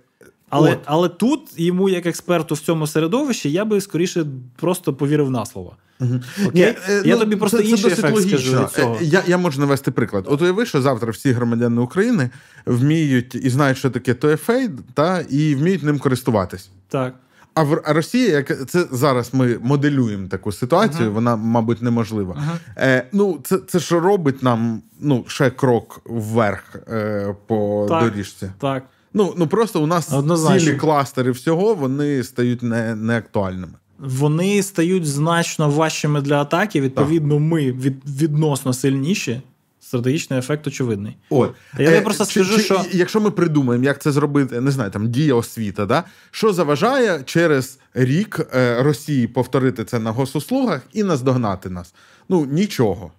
Але 0.55 0.71
От. 0.71 0.79
але 0.85 1.09
тут 1.09 1.59
йому, 1.59 1.89
як 1.89 2.05
експерту 2.05 2.55
в 2.55 2.59
цьому 2.59 2.87
середовищі, 2.87 3.51
я 3.51 3.65
би 3.65 3.81
скоріше 3.81 4.25
просто 4.55 4.93
повірив 4.93 5.31
на 5.31 5.45
слово. 5.45 5.75
Угу. 5.99 6.19
Окей? 6.47 6.75
я 7.05 7.17
тобі 7.17 7.35
просто 7.35 7.57
це, 7.57 7.63
це 7.63 7.69
інший 7.69 7.83
досить 7.83 7.99
ефект 7.99 8.15
логічно. 8.15 8.39
скажу 8.39 8.63
від 8.63 8.69
цього. 8.69 8.97
Е, 9.01 9.03
Я, 9.05 9.23
я 9.27 9.37
можу 9.37 9.59
навести 9.59 9.91
приклад. 9.91 10.25
От 10.27 10.41
уяви, 10.41 10.65
що 10.65 10.81
завтра 10.81 11.11
всі 11.11 11.31
громадяни 11.31 11.81
України 11.81 12.29
вміють 12.65 13.35
і 13.35 13.49
знають, 13.49 13.77
що 13.77 13.89
таке 13.89 14.13
TFA, 14.13 14.69
та, 14.93 15.21
і 15.29 15.55
вміють 15.55 15.83
ним 15.83 15.99
користуватись. 15.99 16.69
Так. 16.87 17.15
А 17.53 17.63
в 17.63 17.81
а 17.85 17.93
Росія, 17.93 18.29
як 18.29 18.69
це 18.69 18.85
зараз 18.91 19.33
ми 19.33 19.57
моделюємо 19.61 20.27
таку 20.27 20.51
ситуацію, 20.51 21.03
Ага. 21.03 21.09
вона, 21.09 21.35
мабуть, 21.35 21.81
неможлива. 21.81 22.35
Ага. 22.37 22.57
Е, 22.77 23.07
ну, 23.11 23.39
це, 23.43 23.57
це 23.57 23.79
що 23.79 23.99
робить 23.99 24.43
нам 24.43 24.81
ну, 24.99 25.25
ще 25.27 25.49
крок 25.49 26.01
вверх 26.05 26.75
е, 26.75 27.35
по 27.47 27.85
Так. 27.89 28.03
доріжці. 28.03 28.51
Так. 28.59 28.83
Ну, 29.13 29.33
ну 29.37 29.47
просто 29.47 29.81
у 29.83 29.87
нас 29.87 30.13
Однозначно. 30.13 30.59
цілі 30.59 30.75
кластери 30.77 31.31
всього 31.31 31.73
вони 31.75 32.23
стають 32.23 32.63
не, 32.63 32.95
неактуальними. 32.95 33.73
Вони 33.99 34.63
стають 34.63 35.05
значно 35.07 35.69
важчими 35.69 36.21
для 36.21 36.41
атаки. 36.41 36.81
Відповідно, 36.81 37.39
ми 37.39 37.71
від, 37.71 38.21
відносно 38.21 38.73
сильніші. 38.73 39.41
Стратегічний 39.79 40.39
ефект 40.39 40.67
очевидний. 40.67 41.17
От. 41.29 41.53
Я 41.79 41.91
тобі 41.91 42.01
просто 42.03 42.25
скажу, 42.25 42.59
що- 42.59 42.85
якщо 42.91 43.21
ми 43.21 43.31
придумаємо, 43.31 43.85
як 43.85 44.01
це 44.01 44.11
зробити, 44.11 44.61
не 44.61 44.71
знаю, 44.71 44.91
там 44.91 45.09
дія 45.09 45.35
освіта, 45.35 45.85
да? 45.85 46.03
що 46.31 46.53
заважає 46.53 47.21
через 47.25 47.79
рік 47.93 48.39
е, 48.55 48.83
Росії 48.83 49.27
повторити 49.27 49.85
це 49.85 49.99
на 49.99 50.11
госуслугах 50.11 50.81
і 50.93 51.03
наздогнати 51.03 51.69
нас? 51.69 51.93
Ну, 52.29 52.45
нічого. 52.45 53.11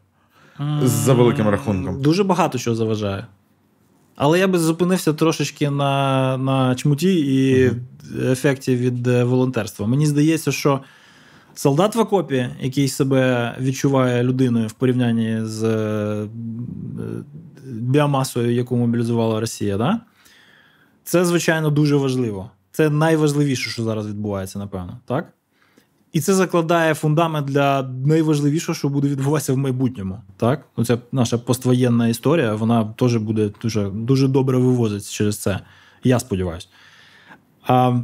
За 0.85 1.15
великим 1.15 1.49
рахунком. 1.49 2.03
Дуже 2.03 2.25
багато 2.25 2.59
чого 2.59 2.77
заважає. 2.77 3.27
Але 4.17 4.39
я 4.39 4.49
би 4.49 4.59
зупинився 4.59 5.13
трошечки 5.13 5.71
на, 5.71 6.37
на 6.39 6.75
чмуті 6.75 7.15
і 7.15 7.71
ефекті 8.31 8.77
від 8.77 9.07
е, 9.07 9.25
волонтерства. 9.25 9.87
Мені 9.87 10.07
здається, 10.07 10.53
що 10.53 10.81
солдат 11.55 11.95
в 11.95 12.01
окопі, 12.01 12.49
який 12.61 12.89
себе 12.89 13.55
відчуває 13.61 14.23
людиною 14.23 14.67
в 14.67 14.73
порівнянні 14.73 15.41
з 15.43 15.65
е, 15.65 16.29
біомасою, 17.65 18.55
яку 18.55 18.77
мобілізувала 18.77 19.41
Росія, 19.41 19.77
да? 19.77 20.01
це, 21.05 21.25
звичайно, 21.25 21.71
дуже 21.71 21.97
важливо. 21.97 22.51
Це 22.73 22.91
найважливіше, 22.91 23.71
що 23.71 23.83
зараз 23.83 24.07
відбувається, 24.07 24.59
напевно. 24.59 24.99
Так? 25.07 25.33
І 26.15 26.21
це 26.21 26.35
закладає 26.35 26.95
фундамент 26.95 27.47
для 27.47 27.83
найважливішого, 27.83 28.77
що 28.77 28.89
буде 28.89 29.09
відбуватися 29.09 29.53
в 29.53 29.57
майбутньому. 29.57 30.21
Так? 30.37 30.67
Ну, 30.77 30.85
це 30.85 30.99
наша 31.13 31.39
поствоєнна 31.39 32.09
історія, 32.09 32.55
вона 32.55 32.85
теж 32.85 33.17
буде 33.17 33.51
дуже, 33.63 33.91
дуже 33.91 34.29
добре 34.29 34.59
вивозитися 34.59 35.13
через 35.13 35.39
це. 35.39 35.61
Я 36.05 36.19
сподіваюся. 36.19 36.69
А, 37.67 38.01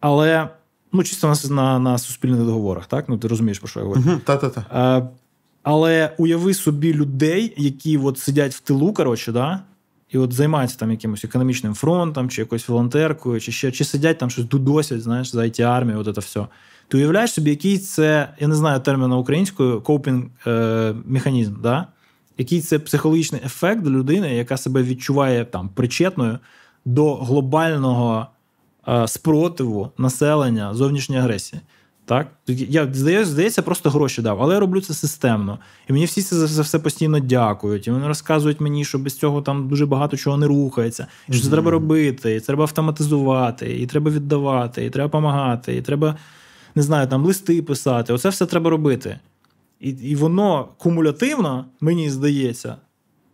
але 0.00 0.48
ну, 0.92 1.02
чисто 1.02 1.28
на, 1.28 1.54
на, 1.54 1.78
на 1.78 1.98
суспільних 1.98 2.40
договорах, 2.40 2.86
так? 2.86 3.08
Ну, 3.08 3.18
ти 3.18 3.28
розумієш, 3.28 3.58
про 3.58 3.68
що 3.68 3.80
я 3.80 3.86
говорю. 3.86 4.02
Угу, 4.06 4.20
та-та-та. 4.24 4.64
А, 4.70 5.02
але 5.62 6.14
уяви 6.18 6.54
собі 6.54 6.94
людей, 6.94 7.54
які 7.56 7.98
от 7.98 8.18
сидять 8.18 8.54
в 8.54 8.60
тилу, 8.60 8.92
коротше, 8.92 9.32
да? 9.32 9.62
і 10.10 10.18
от 10.18 10.32
займаються 10.32 10.78
там 10.78 10.90
якимось 10.90 11.24
економічним 11.24 11.74
фронтом, 11.74 12.30
чи 12.30 12.42
якоюсь 12.42 12.68
волонтеркою, 12.68 13.40
чи 13.40 13.52
ще, 13.52 13.72
чи 13.72 13.84
сидять 13.84 14.18
там 14.18 14.30
щось 14.30 14.44
дудосять, 14.44 15.02
знаєш, 15.02 15.32
за 15.32 15.40
it 15.40 15.62
армію, 15.62 15.98
от 15.98 16.14
це 16.14 16.20
все. 16.20 16.46
Ти 16.88 16.96
уявляєш 16.96 17.32
собі, 17.32 17.50
який 17.50 17.78
це, 17.78 18.28
я 18.40 18.48
не 18.48 18.54
знаю 18.54 18.80
терміну 18.80 19.18
українською, 19.18 19.80
копінг 19.80 20.24
е, 20.46 20.94
механізм, 21.04 21.54
да? 21.62 21.86
який 22.38 22.60
це 22.60 22.78
психологічний 22.78 23.40
ефект 23.44 23.82
для 23.82 23.90
людини, 23.90 24.34
яка 24.34 24.56
себе 24.56 24.82
відчуває 24.82 25.44
там 25.44 25.68
причетною 25.68 26.38
до 26.84 27.14
глобального 27.14 28.26
е, 28.88 29.08
спротиву 29.08 29.90
населення 29.98 30.74
зовнішньої 30.74 31.20
агресії. 31.20 31.62
Так? 32.04 32.26
Я 32.46 32.88
здається, 32.92 33.32
здається, 33.32 33.62
просто 33.62 33.90
гроші 33.90 34.22
дав, 34.22 34.42
але 34.42 34.54
я 34.54 34.60
роблю 34.60 34.80
це 34.80 34.94
системно. 34.94 35.58
І 35.88 35.92
мені 35.92 36.04
всі 36.04 36.22
це 36.22 36.36
за 36.36 36.62
все 36.62 36.78
постійно 36.78 37.20
дякують. 37.20 37.86
І 37.86 37.90
вони 37.90 38.06
розказують 38.06 38.60
мені, 38.60 38.84
що 38.84 38.98
без 38.98 39.18
цього 39.18 39.42
там 39.42 39.68
дуже 39.68 39.86
багато 39.86 40.16
чого 40.16 40.36
не 40.36 40.46
рухається. 40.46 41.06
І 41.28 41.32
що 41.32 41.44
це 41.44 41.50
треба 41.50 41.70
робити, 41.70 42.34
і 42.34 42.40
треба 42.40 42.62
автоматизувати, 42.62 43.80
і 43.80 43.86
треба 43.86 44.10
віддавати, 44.10 44.84
і 44.84 44.90
треба 44.90 45.06
допомагати, 45.06 45.76
і 45.76 45.82
треба, 45.82 46.16
не 46.78 46.82
знаю, 46.82 47.08
там 47.08 47.24
листи 47.24 47.62
писати. 47.62 48.12
Оце 48.12 48.28
все 48.28 48.46
треба 48.46 48.70
робити. 48.70 49.18
І, 49.80 49.90
і 49.90 50.14
воно 50.16 50.68
кумулятивно, 50.78 51.64
мені 51.80 52.10
здається, 52.10 52.76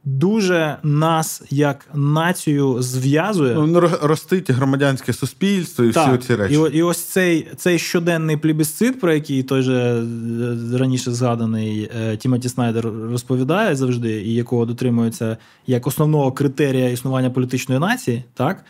дуже 0.05 0.77
нас 0.83 1.43
як 1.51 1.87
націю 1.95 2.83
зв'язує. 2.83 3.55
Ну, 3.55 3.81
ростить 4.03 4.51
громадянське 4.51 5.12
суспільство 5.12 5.85
і 5.85 5.89
всі 5.89 6.19
ці 6.27 6.35
речі. 6.35 6.55
І, 6.55 6.77
і 6.77 6.83
ось 6.83 7.05
цей, 7.05 7.49
цей 7.57 7.79
щоденний 7.79 8.37
плебісцит, 8.37 9.01
про 9.01 9.12
який 9.12 9.43
той 9.43 9.62
же 9.62 9.75
е, 9.75 10.79
раніше 10.79 11.12
згаданий 11.12 11.91
е, 11.97 12.16
Тімоті 12.16 12.49
Снайдер 12.49 12.87
розповідає 12.87 13.77
завжди, 13.77 14.23
і 14.23 14.35
якого 14.35 14.66
дотримується 14.66 15.37
як 15.66 15.87
основного 15.87 16.33
критерія 16.33 16.89
існування 16.89 17.31
політичної 17.31 17.81
нації, 17.81 18.25
так. 18.35 18.65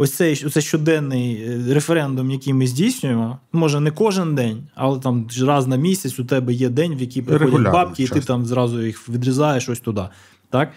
Ось 0.00 0.14
цей 0.14 0.44
ось 0.46 0.52
цей 0.52 0.62
щоденний 0.62 1.42
е, 1.42 1.74
референдум, 1.74 2.30
який 2.30 2.54
ми 2.54 2.66
здійснюємо, 2.66 3.38
може 3.52 3.80
не 3.80 3.90
кожен 3.90 4.34
день, 4.34 4.68
але 4.74 5.00
там 5.00 5.28
раз 5.42 5.66
на 5.66 5.76
місяць 5.76 6.18
у 6.18 6.24
тебе 6.24 6.52
є 6.52 6.68
день, 6.68 6.94
в 6.94 7.00
який 7.00 7.22
приходять 7.22 7.46
Регулярно, 7.46 7.78
бабки, 7.78 8.02
і 8.02 8.08
ти 8.08 8.20
там 8.20 8.46
зразу 8.46 8.82
їх 8.82 9.08
відрізаєш 9.08 9.68
ось 9.68 9.80
туди. 9.80 10.02
Так? 10.50 10.72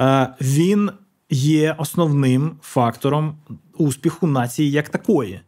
Е, 0.00 0.28
він 0.40 0.90
є 1.30 1.74
основним 1.78 2.52
фактором 2.62 3.36
успіху 3.78 4.26
нації 4.26 4.70
як 4.70 4.88
такої. 4.88 5.40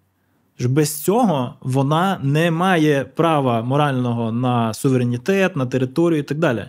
Без 0.61 1.03
цього 1.03 1.55
вона 1.61 2.21
не 2.23 2.51
має 2.51 3.05
права 3.05 3.63
морального 3.63 4.33
на 4.33 4.75
суверенітет, 4.75 5.57
на 5.57 5.67
територію 5.67 6.21
і 6.21 6.23
так 6.23 6.39
далі. 6.39 6.65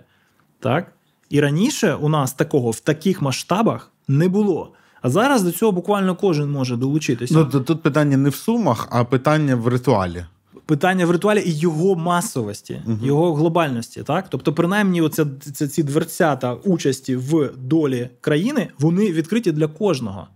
Так? 0.60 0.92
І 1.30 1.40
раніше 1.40 1.94
у 1.94 2.10
нас 2.10 2.34
такого 2.34 2.72
в 2.72 2.80
таких 2.80 3.22
масштабах 3.22 3.92
не 4.08 4.28
було. 4.28 4.72
А 5.06 5.10
зараз 5.10 5.44
до 5.44 5.52
цього 5.52 5.72
буквально 5.72 6.16
кожен 6.16 6.52
може 6.52 6.78
долучитися. 6.78 7.34
Ну, 7.54 7.62
тут 7.62 7.82
питання 7.82 8.18
не 8.18 8.30
в 8.30 8.36
сумах, 8.36 8.88
а 8.92 9.04
питання 9.04 9.56
в 9.56 9.68
ритуалі. 9.68 10.26
питання 10.66 11.06
в 11.06 11.12
ритуалі 11.12 11.44
і 11.46 11.60
його 11.60 11.96
масовості, 11.96 12.82
його 13.04 13.34
глобальності. 13.34 14.04
Так? 14.04 14.26
Тобто, 14.30 14.54
принаймні, 14.54 15.02
оце, 15.02 15.26
це, 15.54 15.68
ці 15.68 15.84
дверцята 15.84 16.54
участі 16.54 17.16
в 17.16 17.52
долі 17.58 18.10
країни, 18.22 18.68
вони 18.80 19.12
відкриті 19.12 19.52
для 19.52 19.68
кожного. 19.68 20.28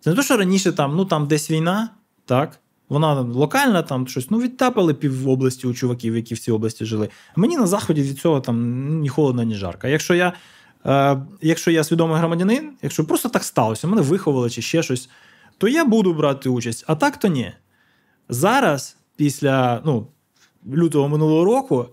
Це 0.00 0.10
не 0.10 0.16
те, 0.16 0.22
що 0.22 0.36
раніше 0.36 0.72
там, 0.72 0.96
ну 0.96 1.04
там 1.04 1.26
десь 1.26 1.50
війна, 1.50 1.88
так? 2.24 2.58
Вона 2.88 3.20
локальна, 3.20 3.82
там 3.82 4.08
щось, 4.08 4.30
ну 4.30 4.40
відтапали 4.40 4.94
пів 4.94 5.28
області 5.28 5.66
у 5.66 5.74
чуваків, 5.74 6.16
які 6.16 6.34
в 6.34 6.38
цій 6.38 6.52
області 6.52 6.84
жили. 6.84 7.08
Мені 7.36 7.56
на 7.56 7.66
заході 7.66 8.02
від 8.02 8.18
цього 8.18 8.40
там 8.40 8.88
ні 9.00 9.08
холодно, 9.08 9.42
ні 9.42 9.54
жарко. 9.54 9.88
Якщо 9.88 10.14
я, 10.14 10.32
е, 10.86 11.22
якщо 11.40 11.70
я 11.70 11.84
свідомий 11.84 12.18
громадянин, 12.18 12.72
якщо 12.82 13.04
просто 13.04 13.28
так 13.28 13.44
сталося, 13.44 13.86
мене 13.86 14.02
виховали 14.02 14.50
чи 14.50 14.62
ще 14.62 14.82
щось, 14.82 15.08
то 15.58 15.68
я 15.68 15.84
буду 15.84 16.14
брати 16.14 16.48
участь, 16.48 16.84
а 16.86 16.94
так 16.94 17.16
то 17.16 17.28
ні. 17.28 17.52
Зараз, 18.28 18.96
після 19.16 19.82
ну, 19.84 20.06
лютого 20.72 21.08
минулого 21.08 21.44
року, 21.44 21.86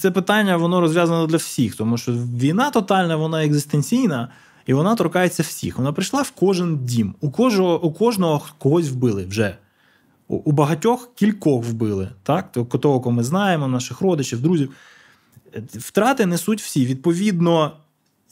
це 0.00 0.10
питання 0.10 0.56
воно 0.56 0.80
розв'язано 0.80 1.26
для 1.26 1.36
всіх, 1.36 1.76
тому 1.76 1.98
що 1.98 2.12
війна 2.12 2.70
тотальна, 2.70 3.16
вона 3.16 3.44
екзистенційна, 3.44 4.28
і 4.66 4.74
вона 4.74 4.94
торкається 4.94 5.42
всіх. 5.42 5.78
Вона 5.78 5.92
прийшла 5.92 6.22
в 6.22 6.30
кожен 6.30 6.84
дім. 6.84 7.14
У 7.20 7.30
кожного, 7.30 7.82
у 7.82 7.92
кожного 7.92 8.42
когось 8.58 8.88
вбили 8.88 9.24
вже. 9.26 9.56
У, 10.28 10.36
у 10.36 10.52
багатьох 10.52 11.14
кількох 11.14 11.64
вбили, 11.64 12.08
так? 12.22 12.52
Того, 12.52 13.00
кого 13.00 13.10
ми 13.10 13.24
знаємо, 13.24 13.68
наших 13.68 14.00
родичів, 14.00 14.42
друзів. 14.42 14.72
Втрати 15.72 16.26
несуть 16.26 16.62
всі. 16.62 16.86
Відповідно, 16.86 17.72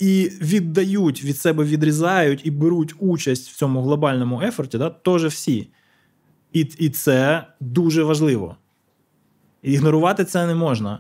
і 0.03 0.33
віддають 0.41 1.25
від 1.25 1.39
себе, 1.39 1.65
відрізають 1.65 2.47
і 2.47 2.51
беруть 2.51 2.95
участь 2.99 3.51
в 3.51 3.57
цьому 3.57 3.83
глобальному 3.83 4.43
ефорті, 4.43 4.79
да, 4.79 4.91
теж 4.91 5.25
всі. 5.25 5.69
І, 6.53 6.61
і 6.61 6.91
це 6.91 7.47
дуже 7.61 8.03
важливо. 8.03 8.57
Ігнорувати 9.63 10.25
це 10.25 10.47
не 10.47 10.55
можна. 10.55 10.99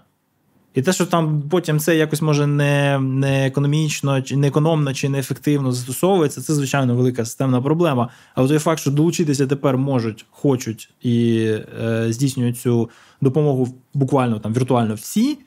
І 0.74 0.82
те, 0.82 0.92
що 0.92 1.06
там 1.06 1.42
потім 1.50 1.78
це 1.78 1.96
якось 1.96 2.22
може 2.22 2.46
не, 2.46 2.98
не 2.98 3.46
економічно, 3.46 4.22
чи 4.22 4.36
не 4.36 4.48
економно, 4.48 4.94
чи 4.94 5.08
не 5.08 5.18
ефективно 5.18 5.72
застосовується, 5.72 6.42
це, 6.42 6.54
звичайно, 6.54 6.94
велика 6.94 7.24
системна 7.24 7.62
проблема. 7.62 8.08
Але 8.34 8.48
той 8.48 8.58
факт, 8.58 8.80
що 8.80 8.90
долучитися 8.90 9.46
тепер 9.46 9.78
можуть, 9.78 10.26
хочуть 10.30 10.90
і 11.00 11.44
е, 11.82 12.06
здійснюють 12.10 12.58
цю 12.58 12.90
допомогу 13.20 13.68
буквально 13.94 14.38
там 14.38 14.54
віртуально 14.54 14.94
всі, 14.94 15.38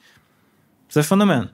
це 0.90 1.04
феномен. 1.04 1.50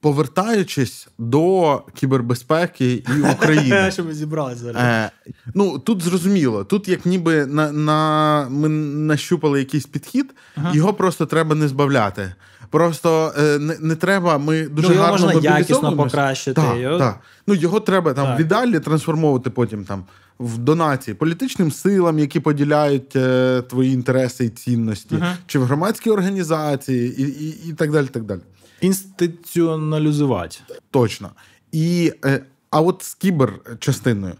Повертаючись 0.00 1.08
до 1.18 1.82
кібербезпеки 1.94 2.92
і 2.92 3.22
України. 3.32 3.90
Що 3.90 4.04
ми 4.04 4.14
зібралися 4.14 4.60
зараз. 4.60 4.82
Е, 4.82 5.10
ну 5.54 5.78
тут 5.78 6.02
зрозуміло, 6.02 6.64
тут 6.64 6.88
як 6.88 7.06
ніби 7.06 7.46
на, 7.46 7.72
на 7.72 8.48
ми 8.50 8.68
нащупали 8.68 9.58
якийсь 9.58 9.86
підхід, 9.86 10.34
Ага. 10.56 10.74
його 10.74 10.94
просто 10.94 11.26
треба 11.26 11.54
не 11.54 11.68
збавляти. 11.68 12.32
Просто 12.70 13.32
е, 13.38 13.58
не, 13.58 13.76
не 13.80 13.96
треба. 13.96 14.38
Ми 14.38 14.68
дуже 14.68 14.88
ну, 14.88 14.94
його 14.94 15.06
гарно 15.06 15.32
можна 15.32 15.58
якісно 15.58 15.96
покращити. 15.96 16.60
Так, 16.62 16.78
Його- 16.78 16.98
так. 16.98 17.20
Ну 17.46 17.54
його 17.54 17.80
треба 17.80 18.12
там 18.14 18.26
Так. 18.26 18.38
в 18.38 18.40
ідеалі 18.40 18.80
трансформовувати 18.80 19.50
потім 19.50 19.84
там 19.84 20.04
в 20.38 20.58
донації 20.58 21.14
політичним 21.14 21.72
силам, 21.72 22.18
які 22.18 22.40
поділяють 22.40 23.16
е, 23.16 23.62
твої 23.62 23.92
інтереси 23.92 24.44
і 24.44 24.48
цінності, 24.48 25.14
uh-huh. 25.14 25.34
чи 25.46 25.58
в 25.58 25.64
громадській 25.64 26.10
організації, 26.10 27.22
і 27.22 27.22
і, 27.22 27.68
і 27.68 27.72
так 27.72 27.92
далі. 27.92 28.06
так 28.06 28.22
далі. 28.22 28.40
Інституціоналізувати. 28.80 30.56
Точно. 30.90 31.30
І, 31.72 32.12
е, 32.24 32.44
А 32.70 32.80
от 32.80 33.02
з 33.02 33.14
кіберчастиною, 33.14 34.34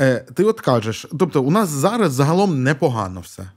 е, 0.00 0.26
ти 0.34 0.44
от 0.44 0.60
кажеш, 0.60 1.06
тобто, 1.18 1.42
у 1.42 1.50
нас 1.50 1.68
зараз 1.68 2.12
загалом 2.12 2.62
непогано 2.62 3.20
все. 3.20 3.50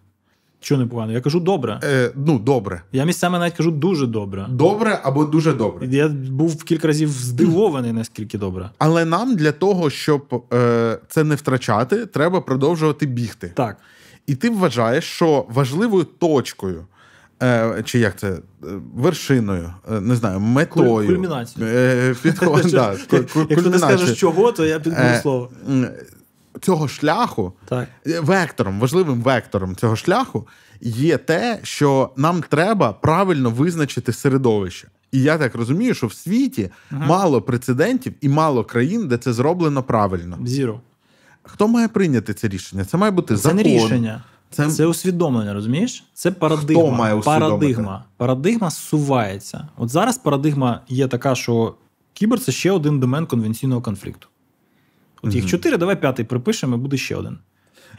Що 0.59 0.77
непогано? 0.77 1.11
Я 1.11 1.21
кажу 1.21 1.39
добре. 1.39 1.79
Е, 1.83 2.11
Ну, 2.15 2.39
добре. 2.39 2.81
Я 2.91 3.05
місцями 3.05 3.39
навіть 3.39 3.53
кажу 3.53 3.71
дуже 3.71 4.07
добре. 4.07 4.45
Добре 4.49 4.99
або 5.03 5.25
дуже 5.25 5.53
добре. 5.53 5.87
Я 5.87 6.07
був 6.07 6.63
кілька 6.63 6.87
разів 6.87 7.09
здивований, 7.09 7.91
наскільки 7.91 8.37
добре. 8.37 8.69
Але 8.77 9.05
нам 9.05 9.35
для 9.35 9.51
того, 9.51 9.89
щоб 9.89 10.45
е, 10.53 10.99
це 11.07 11.23
не 11.23 11.35
втрачати, 11.35 12.05
треба 12.05 12.41
продовжувати 12.41 13.05
бігти. 13.05 13.51
Так. 13.55 13.77
І 14.27 14.35
ти 14.35 14.49
вважаєш, 14.49 15.03
що 15.03 15.45
важливою 15.49 16.03
точкою. 16.03 16.85
Е, 17.43 17.83
чи 17.85 17.99
як 17.99 18.19
це 18.19 18.37
вершиною, 18.95 19.73
е, 19.91 20.01
не 20.01 20.15
знаю, 20.15 20.39
метою. 20.39 21.07
Кульмінацією. 21.07 21.71
Е, 21.75 22.15
Якщо 23.49 23.71
ти 23.71 23.79
скажеш 23.79 24.19
чого, 24.19 24.51
то 24.51 24.65
я 24.65 24.79
підберу 24.79 25.21
слово 25.21 25.49
цього 26.61 26.87
шляху, 26.87 27.53
так. 27.65 27.87
вектором, 28.05 28.79
важливим 28.79 29.21
вектором 29.21 29.75
цього 29.75 29.95
шляху 29.95 30.47
є 30.81 31.17
те, 31.17 31.59
що 31.63 32.09
нам 32.15 32.43
треба 32.49 32.93
правильно 32.93 33.49
визначити 33.49 34.13
середовище. 34.13 34.87
І 35.11 35.21
я 35.21 35.37
так 35.37 35.55
розумію, 35.55 35.93
що 35.93 36.07
в 36.07 36.13
світі 36.13 36.69
ага. 36.91 37.05
мало 37.05 37.41
прецедентів 37.41 38.13
і 38.21 38.29
мало 38.29 38.63
країн, 38.63 39.07
де 39.07 39.17
це 39.17 39.33
зроблено 39.33 39.83
правильно. 39.83 40.37
Зіро. 40.45 40.81
Хто 41.43 41.67
має 41.67 41.87
прийняти 41.87 42.33
це 42.33 42.47
рішення? 42.47 42.85
Це 42.85 42.97
має 42.97 43.11
бути 43.11 43.35
це 43.35 43.41
закон. 43.41 43.57
не 43.57 43.63
рішення. 43.63 44.23
Це 44.49 44.71
це 44.71 44.85
усвідомлення, 44.85 45.53
розумієш? 45.53 46.03
Це 46.13 46.31
парадигма. 46.31 46.83
Хто 46.83 46.91
має 46.91 47.17
парадигма. 47.17 48.03
Парадигма 48.17 48.69
зсувається. 48.69 49.67
От 49.77 49.89
зараз 49.89 50.17
парадигма 50.17 50.81
є 50.87 51.07
така, 51.07 51.35
що 51.35 51.75
кібер 52.13 52.39
це 52.39 52.51
ще 52.51 52.71
один 52.71 52.99
домен 52.99 53.25
конвенційного 53.25 53.81
конфлікту. 53.81 54.27
От 55.21 55.35
їх 55.35 55.45
чотири, 55.45 55.77
давай 55.77 56.01
п'ятий 56.01 56.25
припишемо, 56.25 56.75
і 56.75 56.79
буде 56.79 56.97
ще 56.97 57.15
один. 57.15 57.37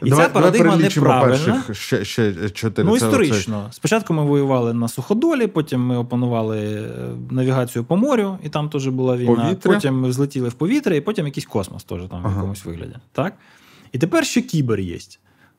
І 0.03 0.09
давай, 0.09 0.25
ця 0.25 0.33
парадигма 0.33 0.75
неправильна. 0.75 1.63
Ще, 1.71 2.05
ще 2.05 2.49
чотири. 2.49 2.87
Ну, 2.87 2.95
історично. 2.95 3.65
Це... 3.69 3.75
Спочатку 3.75 4.13
ми 4.13 4.23
воювали 4.23 4.73
на 4.73 4.87
суходолі, 4.87 5.47
потім 5.47 5.81
ми 5.81 5.97
опанували 5.97 6.59
е, 6.59 6.89
навігацію 7.31 7.83
по 7.83 7.97
морю, 7.97 8.37
і 8.43 8.49
там 8.49 8.69
теж 8.69 8.87
була 8.87 9.17
війна. 9.17 9.35
Повітря. 9.35 9.73
Потім 9.73 10.01
ми 10.01 10.09
взлетіли 10.09 10.49
в 10.49 10.53
повітря, 10.53 10.95
і 10.95 11.01
потім 11.01 11.25
якийсь 11.25 11.45
космос 11.45 11.83
теж 11.83 12.01
там 12.01 12.19
ага. 12.19 12.29
в 12.29 12.35
якомусь 12.35 12.65
вигляді. 12.65 12.95
Так? 13.11 13.33
І 13.91 13.97
тепер 13.97 14.25
ще 14.25 14.41
кібер 14.41 14.79
є. 14.79 14.97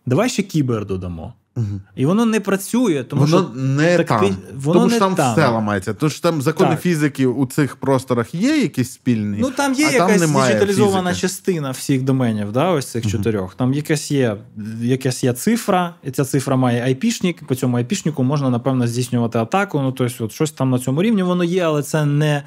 Давай 0.07 0.29
ще 0.29 0.43
кібер 0.43 0.87
додамо. 0.87 1.35
Угу. 1.57 1.81
І 1.97 2.07
воно 2.07 2.27
не 2.27 2.41
працює, 2.41 3.05
тому 3.05 3.23
воно 3.23 3.39
що 3.39 3.61
не 3.61 3.97
так, 3.97 4.07
там. 4.07 4.37
Воно 4.55 4.81
тому 4.81 4.87
не 4.87 4.97
що 4.97 5.01
там, 5.01 5.15
там 5.15 5.33
все 5.33 5.49
ламається. 5.49 5.95
Тож 5.95 6.21
там 6.21 6.43
закони 6.43 6.71
так. 6.71 6.81
фізики 6.81 7.27
у 7.27 7.47
цих 7.47 7.77
просторах 7.77 8.35
є 8.35 8.61
якісь 8.63 8.93
спільні. 8.93 9.39
Ну 9.41 9.51
там 9.51 9.75
є 9.75 9.87
а 9.87 9.91
якась 9.91 10.21
там 10.21 10.33
діджиталізована 10.33 11.11
фізики. 11.11 11.29
частина 11.29 11.71
всіх 11.71 12.03
доменів, 12.03 12.53
да, 12.53 12.71
ось 12.71 12.87
цих 12.87 13.07
чотирьох. 13.07 13.55
Там 13.55 13.75
якась 13.75 14.11
є 14.11 14.37
якась 14.81 15.25
є 15.25 15.33
цифра, 15.33 15.95
і 16.05 16.11
ця 16.11 16.25
цифра 16.25 16.57
має 16.57 16.83
айпішник. 16.83 17.47
По 17.47 17.55
цьому 17.55 17.77
айпішнику 17.77 18.23
можна, 18.23 18.51
напевно, 18.51 18.87
здійснювати 18.87 19.39
атаку. 19.39 19.81
Ну, 19.81 19.93
тобто, 19.93 20.25
от 20.25 20.33
щось 20.33 20.51
там 20.51 20.71
на 20.71 20.79
цьому 20.79 21.03
рівні 21.03 21.23
воно 21.23 21.45
є, 21.45 21.63
але 21.63 21.83
це 21.83 22.05
не 22.05 22.43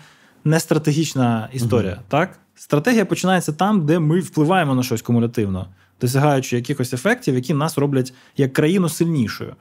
не 0.46 0.60
стратегічна 0.60 1.50
історія. 1.54 2.00
так? 2.08 2.40
Стратегія 2.56 3.06
починається 3.06 3.52
там, 3.52 3.86
де 3.86 4.00
ми 4.00 4.20
впливаємо 4.20 4.76
на 4.76 4.84
щось 4.84 5.02
кумулятивно 5.02 5.68
досягаючи 6.02 6.56
якихось 6.56 6.94
ефектів, 6.94 7.36
які 7.36 7.54
нас 7.54 7.78
роблять 7.78 8.14
як 8.38 8.54
країну 8.54 8.90
сильнішою, 8.90 9.56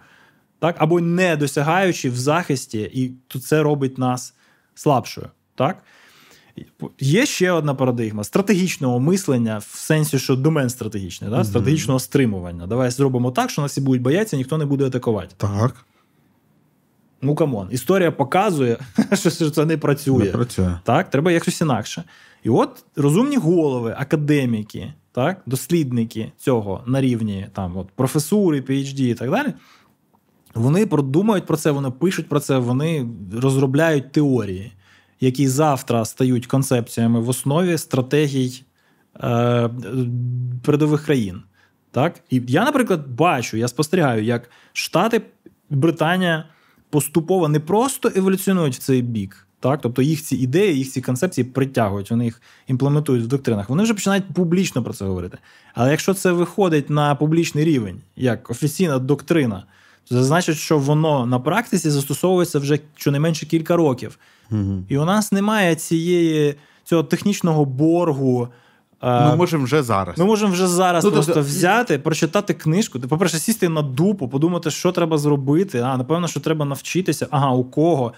так? 0.58 0.76
або 0.78 1.00
не 1.00 1.36
досягаючи 1.36 2.10
в 2.10 2.16
захисті, 2.16 2.80
і 2.80 3.38
це 3.38 3.62
робить 3.62 3.98
нас 3.98 4.34
слабшою. 4.74 5.28
Так? 5.54 5.82
Є 7.00 7.26
ще 7.26 7.52
одна 7.52 7.74
парадигма 7.74 8.24
стратегічного 8.24 9.00
мислення 9.00 9.58
в 9.58 9.76
сенсі, 9.78 10.18
що 10.18 10.36
домен 10.36 10.70
стратегічний, 10.70 11.30
да? 11.30 11.44
стратегічного 11.44 12.00
стримування. 12.00 12.66
Давай 12.66 12.90
зробимо 12.90 13.30
так, 13.30 13.50
що 13.50 13.62
нас 13.62 13.70
всі 13.70 13.80
будуть 13.80 14.02
боятися, 14.02 14.36
ніхто 14.36 14.58
не 14.58 14.64
буде 14.64 14.86
атакувати. 14.86 15.34
Так. 15.36 15.84
Ну 17.22 17.34
come 17.34 17.53
on, 17.53 17.68
історія 17.70 18.12
показує, 18.12 18.78
що 19.12 19.50
це 19.50 19.64
не 19.64 19.78
працює. 19.78 20.24
Не 20.24 20.30
працює. 20.30 20.78
Так, 20.84 21.10
треба 21.10 21.32
якось 21.32 21.60
інакше. 21.60 22.04
І 22.42 22.48
от 22.48 22.84
розумні 22.96 23.36
голови, 23.36 23.94
академіки, 23.98 24.92
так, 25.12 25.42
дослідники 25.46 26.32
цього 26.36 26.82
на 26.86 27.00
рівні 27.00 27.46
там, 27.52 27.76
от, 27.76 27.88
професури, 27.88 28.60
PhD 28.60 29.00
і 29.00 29.14
так 29.14 29.30
далі. 29.30 29.52
Вони 30.54 30.86
продумають 30.86 31.46
про 31.46 31.56
це, 31.56 31.70
вони 31.70 31.90
пишуть 31.90 32.28
про 32.28 32.40
це, 32.40 32.58
вони 32.58 33.08
розробляють 33.34 34.12
теорії, 34.12 34.72
які 35.20 35.48
завтра 35.48 36.04
стають 36.04 36.46
концепціями 36.46 37.20
в 37.20 37.28
основі 37.28 37.78
стратегій 37.78 38.62
е, 39.24 39.70
передових 40.62 41.04
країн. 41.04 41.42
Так? 41.90 42.20
І 42.30 42.42
я, 42.48 42.64
наприклад, 42.64 43.08
бачу, 43.08 43.56
я 43.56 43.68
спостерігаю, 43.68 44.24
як 44.24 44.50
Штати, 44.72 45.22
Британія 45.70 46.44
поступово 46.90 47.48
не 47.48 47.60
просто 47.60 48.12
еволюціонують 48.16 48.74
в 48.74 48.78
цей 48.78 49.02
бік, 49.02 49.46
так, 49.62 49.80
тобто 49.82 50.02
їх 50.02 50.22
ці 50.22 50.36
ідеї, 50.36 50.78
їх 50.78 50.90
ці 50.90 51.00
концепції 51.00 51.44
притягують, 51.44 52.10
вони 52.10 52.24
їх 52.24 52.42
імплементують 52.66 53.24
в 53.24 53.26
доктринах. 53.26 53.68
Вони 53.68 53.82
вже 53.82 53.94
починають 53.94 54.24
публічно 54.34 54.82
про 54.82 54.92
це 54.92 55.04
говорити. 55.04 55.38
Але 55.74 55.90
якщо 55.90 56.14
це 56.14 56.32
виходить 56.32 56.90
на 56.90 57.14
публічний 57.14 57.64
рівень, 57.64 58.00
як 58.16 58.50
офіційна 58.50 58.98
доктрина, 58.98 59.64
то 60.08 60.14
це 60.14 60.24
значить, 60.24 60.56
що 60.56 60.78
воно 60.78 61.26
на 61.26 61.38
практиці 61.38 61.90
застосовується 61.90 62.58
вже 62.58 62.78
щонайменше 62.96 63.46
кілька 63.46 63.76
років. 63.76 64.18
Угу. 64.50 64.82
І 64.88 64.98
у 64.98 65.04
нас 65.04 65.32
немає 65.32 65.74
цієї 65.74 66.54
цього 66.84 67.02
технічного 67.02 67.64
боргу. 67.64 68.48
Ми 69.02 69.36
можемо 69.36 69.64
вже 69.64 69.82
зараз. 69.82 70.18
Ми 70.18 70.24
можемо 70.24 70.52
вже 70.52 70.66
зараз 70.66 71.04
ну, 71.04 71.12
просто 71.12 71.34
тобто... 71.34 71.48
взяти, 71.48 71.98
прочитати 71.98 72.54
книжку. 72.54 73.00
По-перше, 73.00 73.38
сісти 73.38 73.68
на 73.68 73.82
дупу, 73.82 74.28
подумати, 74.28 74.70
що 74.70 74.92
треба 74.92 75.18
зробити. 75.18 75.78
А 75.78 75.96
напевно, 75.96 76.28
що 76.28 76.40
треба 76.40 76.64
навчитися. 76.64 77.26
Ага, 77.30 77.50
у 77.50 77.64
кого 77.64 78.12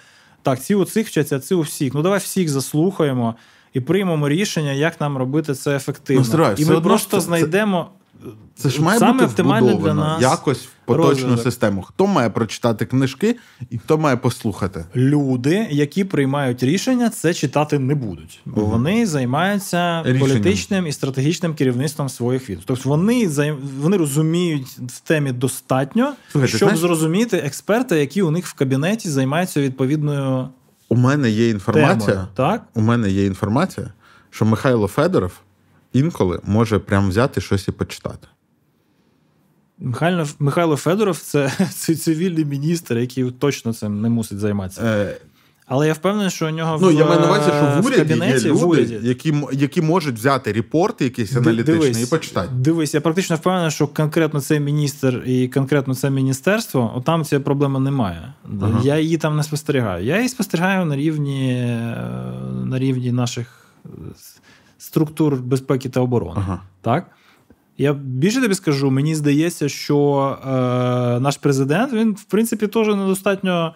так, 0.44 0.60
ці 0.60 0.74
у 0.74 0.84
цих 0.84 1.06
вчаться, 1.06 1.36
а 1.36 1.40
ці 1.40 1.54
у 1.54 1.60
всіх. 1.60 1.94
Ну 1.94 2.02
давай 2.02 2.18
всіх 2.18 2.48
заслухаємо 2.48 3.34
і 3.72 3.80
приймемо 3.80 4.28
рішення, 4.28 4.72
як 4.72 5.00
нам 5.00 5.16
робити 5.16 5.54
це 5.54 5.76
ефективно. 5.76 6.20
Ну, 6.20 6.26
старай, 6.26 6.54
і 6.58 6.64
ми 6.64 6.80
просто 6.80 7.16
це, 7.16 7.20
знайдемо. 7.20 7.90
Це 7.90 8.03
ж 8.64 8.82
має 8.82 8.98
Саме 8.98 9.26
бути 9.26 9.42
для 9.42 9.94
нас 9.94 10.22
якось 10.22 10.62
в 10.62 10.68
поточну 10.84 11.10
розвиток. 11.10 11.42
систему. 11.42 11.82
Хто 11.82 12.06
має 12.06 12.30
прочитати 12.30 12.86
книжки 12.86 13.36
і 13.70 13.78
хто 13.78 13.98
має 13.98 14.16
послухати? 14.16 14.84
Люди, 14.96 15.66
які 15.70 16.04
приймають 16.04 16.62
рішення, 16.62 17.10
це 17.10 17.34
читати 17.34 17.78
не 17.78 17.94
будуть, 17.94 18.40
бо 18.44 18.62
угу. 18.62 18.70
вони 18.70 19.06
займаються 19.06 20.02
Рішенням. 20.02 20.20
політичним 20.20 20.86
і 20.86 20.92
стратегічним 20.92 21.54
керівництвом 21.54 22.08
своїх 22.08 22.50
від. 22.50 22.58
Тобто 22.64 22.88
вони 22.88 23.28
вони 23.80 23.96
розуміють 23.96 24.66
в 24.66 25.00
темі 25.00 25.32
достатньо, 25.32 26.12
Слухайте, 26.32 26.48
щоб 26.48 26.68
знаєш? 26.68 26.80
зрозуміти 26.80 27.36
експерти, 27.36 28.00
які 28.00 28.22
у 28.22 28.30
них 28.30 28.46
в 28.46 28.54
кабінеті 28.54 29.08
займаються 29.08 29.60
відповідною. 29.60 30.48
У 30.88 30.96
мене 30.96 31.30
є 31.30 31.48
інформація. 31.48 32.06
Темою, 32.06 32.28
так? 32.34 32.62
У 32.74 32.80
мене 32.80 33.10
є 33.10 33.26
інформація, 33.26 33.92
що 34.30 34.44
Михайло 34.44 34.86
Федоров 34.86 35.32
інколи 35.94 36.40
може 36.44 36.78
прям 36.78 37.08
взяти 37.08 37.40
щось 37.40 37.68
і 37.68 37.72
почитати. 37.72 38.28
Михайло 39.78 40.26
Михайло 40.38 40.76
Федоров 40.76 41.18
це, 41.18 41.52
це 41.70 41.94
цивільний 41.94 42.44
міністр, 42.44 42.98
який 42.98 43.30
точно 43.30 43.72
цим 43.72 44.00
не 44.00 44.08
мусить 44.08 44.38
займатися. 44.38 44.82
Е, 44.84 45.16
Але 45.66 45.86
я 45.86 45.92
впевнений, 45.92 46.30
що 46.30 46.46
у 46.46 46.50
нього 46.50 46.78
ну, 46.82 46.88
в 46.88 46.92
я 46.94 47.06
маю 47.06 47.20
на 47.20 47.26
увазі, 47.26 47.50
що 47.50 47.82
в 47.82 47.86
уряді 47.86 48.02
кабінеті, 48.02 48.32
є 48.32 48.38
люди, 48.38 48.52
в 48.52 48.68
уряді. 48.68 48.98
які 49.02 49.34
які 49.52 49.82
можуть 49.82 50.14
взяти 50.14 50.52
репорти, 50.52 51.04
якісь 51.04 51.36
аналітичні 51.36 51.80
дивись, 51.80 52.02
і 52.02 52.06
почитати. 52.06 52.48
Дивись, 52.54 52.94
я 52.94 53.00
практично 53.00 53.36
впевнений, 53.36 53.70
що 53.70 53.86
конкретно 53.86 54.40
цей 54.40 54.60
міністр 54.60 55.22
і 55.26 55.48
конкретно 55.48 55.94
це 55.94 56.10
міністерство, 56.10 57.02
там 57.06 57.24
цієї 57.24 57.44
проблеми 57.44 57.80
немає. 57.80 58.32
Ага. 58.62 58.80
Я 58.84 58.98
її 58.98 59.16
там 59.16 59.36
не 59.36 59.42
спостерігаю. 59.42 60.04
Я 60.04 60.16
її 60.16 60.28
спостерігаю 60.28 60.84
на 60.84 60.96
рівні 60.96 61.64
на 62.64 62.78
рівні 62.78 63.12
наших 63.12 63.66
структур 64.94 65.36
безпеки 65.36 65.88
та 65.88 66.00
оборони. 66.00 66.34
Ага. 66.36 66.60
Так? 66.80 67.10
Я 67.78 67.92
більше 67.92 68.40
тобі 68.40 68.54
скажу, 68.54 68.90
мені 68.90 69.14
здається, 69.14 69.68
що 69.68 70.38
е, 70.44 70.50
наш 71.20 71.36
президент 71.36 71.92
він, 71.92 72.12
в 72.12 72.24
принципі, 72.24 72.66
теж 72.66 72.88
недостатньо 72.88 73.74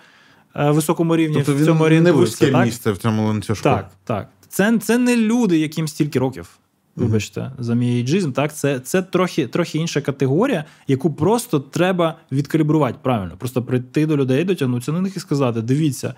е, 0.57 0.71
високому 0.71 1.17
рівні 1.17 1.37
тобто 1.37 1.63
в 1.63 1.67
цьому 1.67 1.85
орієнтується. 1.85 2.19
не 2.19 2.27
вузьке 2.27 2.51
так? 2.51 2.67
місце 2.67 2.93
в 2.93 2.97
цьому 2.97 3.27
ланцюжку. 3.27 3.65
Так, 3.65 3.91
так. 4.05 4.29
Це 4.49 4.79
це 4.79 4.99
не 4.99 5.17
люди, 5.17 5.59
яким 5.59 5.89
стільки 5.89 6.19
років. 6.19 6.49
Вибачте, 6.97 7.41
mm-hmm. 7.41 7.63
за 7.63 7.75
мій 7.75 7.97
ейджизм, 7.97 8.33
так, 8.33 8.55
це 8.55 8.81
це 8.81 9.03
трохи 9.03 9.47
трохи 9.47 9.79
інша 9.79 10.01
категорія, 10.01 10.65
яку 10.89 11.11
просто 11.15 11.61
треба 11.61 12.17
відкалібрувати 12.33 12.99
правильно. 13.03 13.35
Просто 13.39 13.63
прийти 13.63 14.07
до 14.07 14.17
людей, 14.17 14.45
дотягнутися 14.45 14.93
на 14.93 15.01
них 15.01 15.17
і 15.17 15.21
сказати: 15.21 15.63
дивіться, 15.63 16.15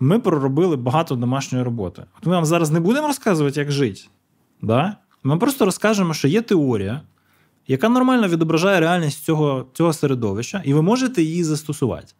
ми 0.00 0.18
проробили 0.18 0.76
багато 0.76 1.14
домашньої 1.14 1.64
роботи. 1.64 2.02
От 2.18 2.26
ми 2.26 2.32
вам 2.32 2.44
зараз 2.44 2.70
не 2.70 2.80
будемо 2.80 3.06
розказувати, 3.06 3.60
як 3.60 3.72
жити. 3.72 4.00
Да? 4.62 4.96
Ми 5.22 5.36
просто 5.36 5.64
розкажемо, 5.64 6.14
що 6.14 6.28
є 6.28 6.42
теорія, 6.42 7.02
яка 7.66 7.88
нормально 7.88 8.28
відображає 8.28 8.80
реальність 8.80 9.24
цього, 9.24 9.66
цього 9.72 9.92
середовища, 9.92 10.62
і 10.64 10.74
ви 10.74 10.82
можете 10.82 11.22
її 11.22 11.44
застосувати. 11.44 12.14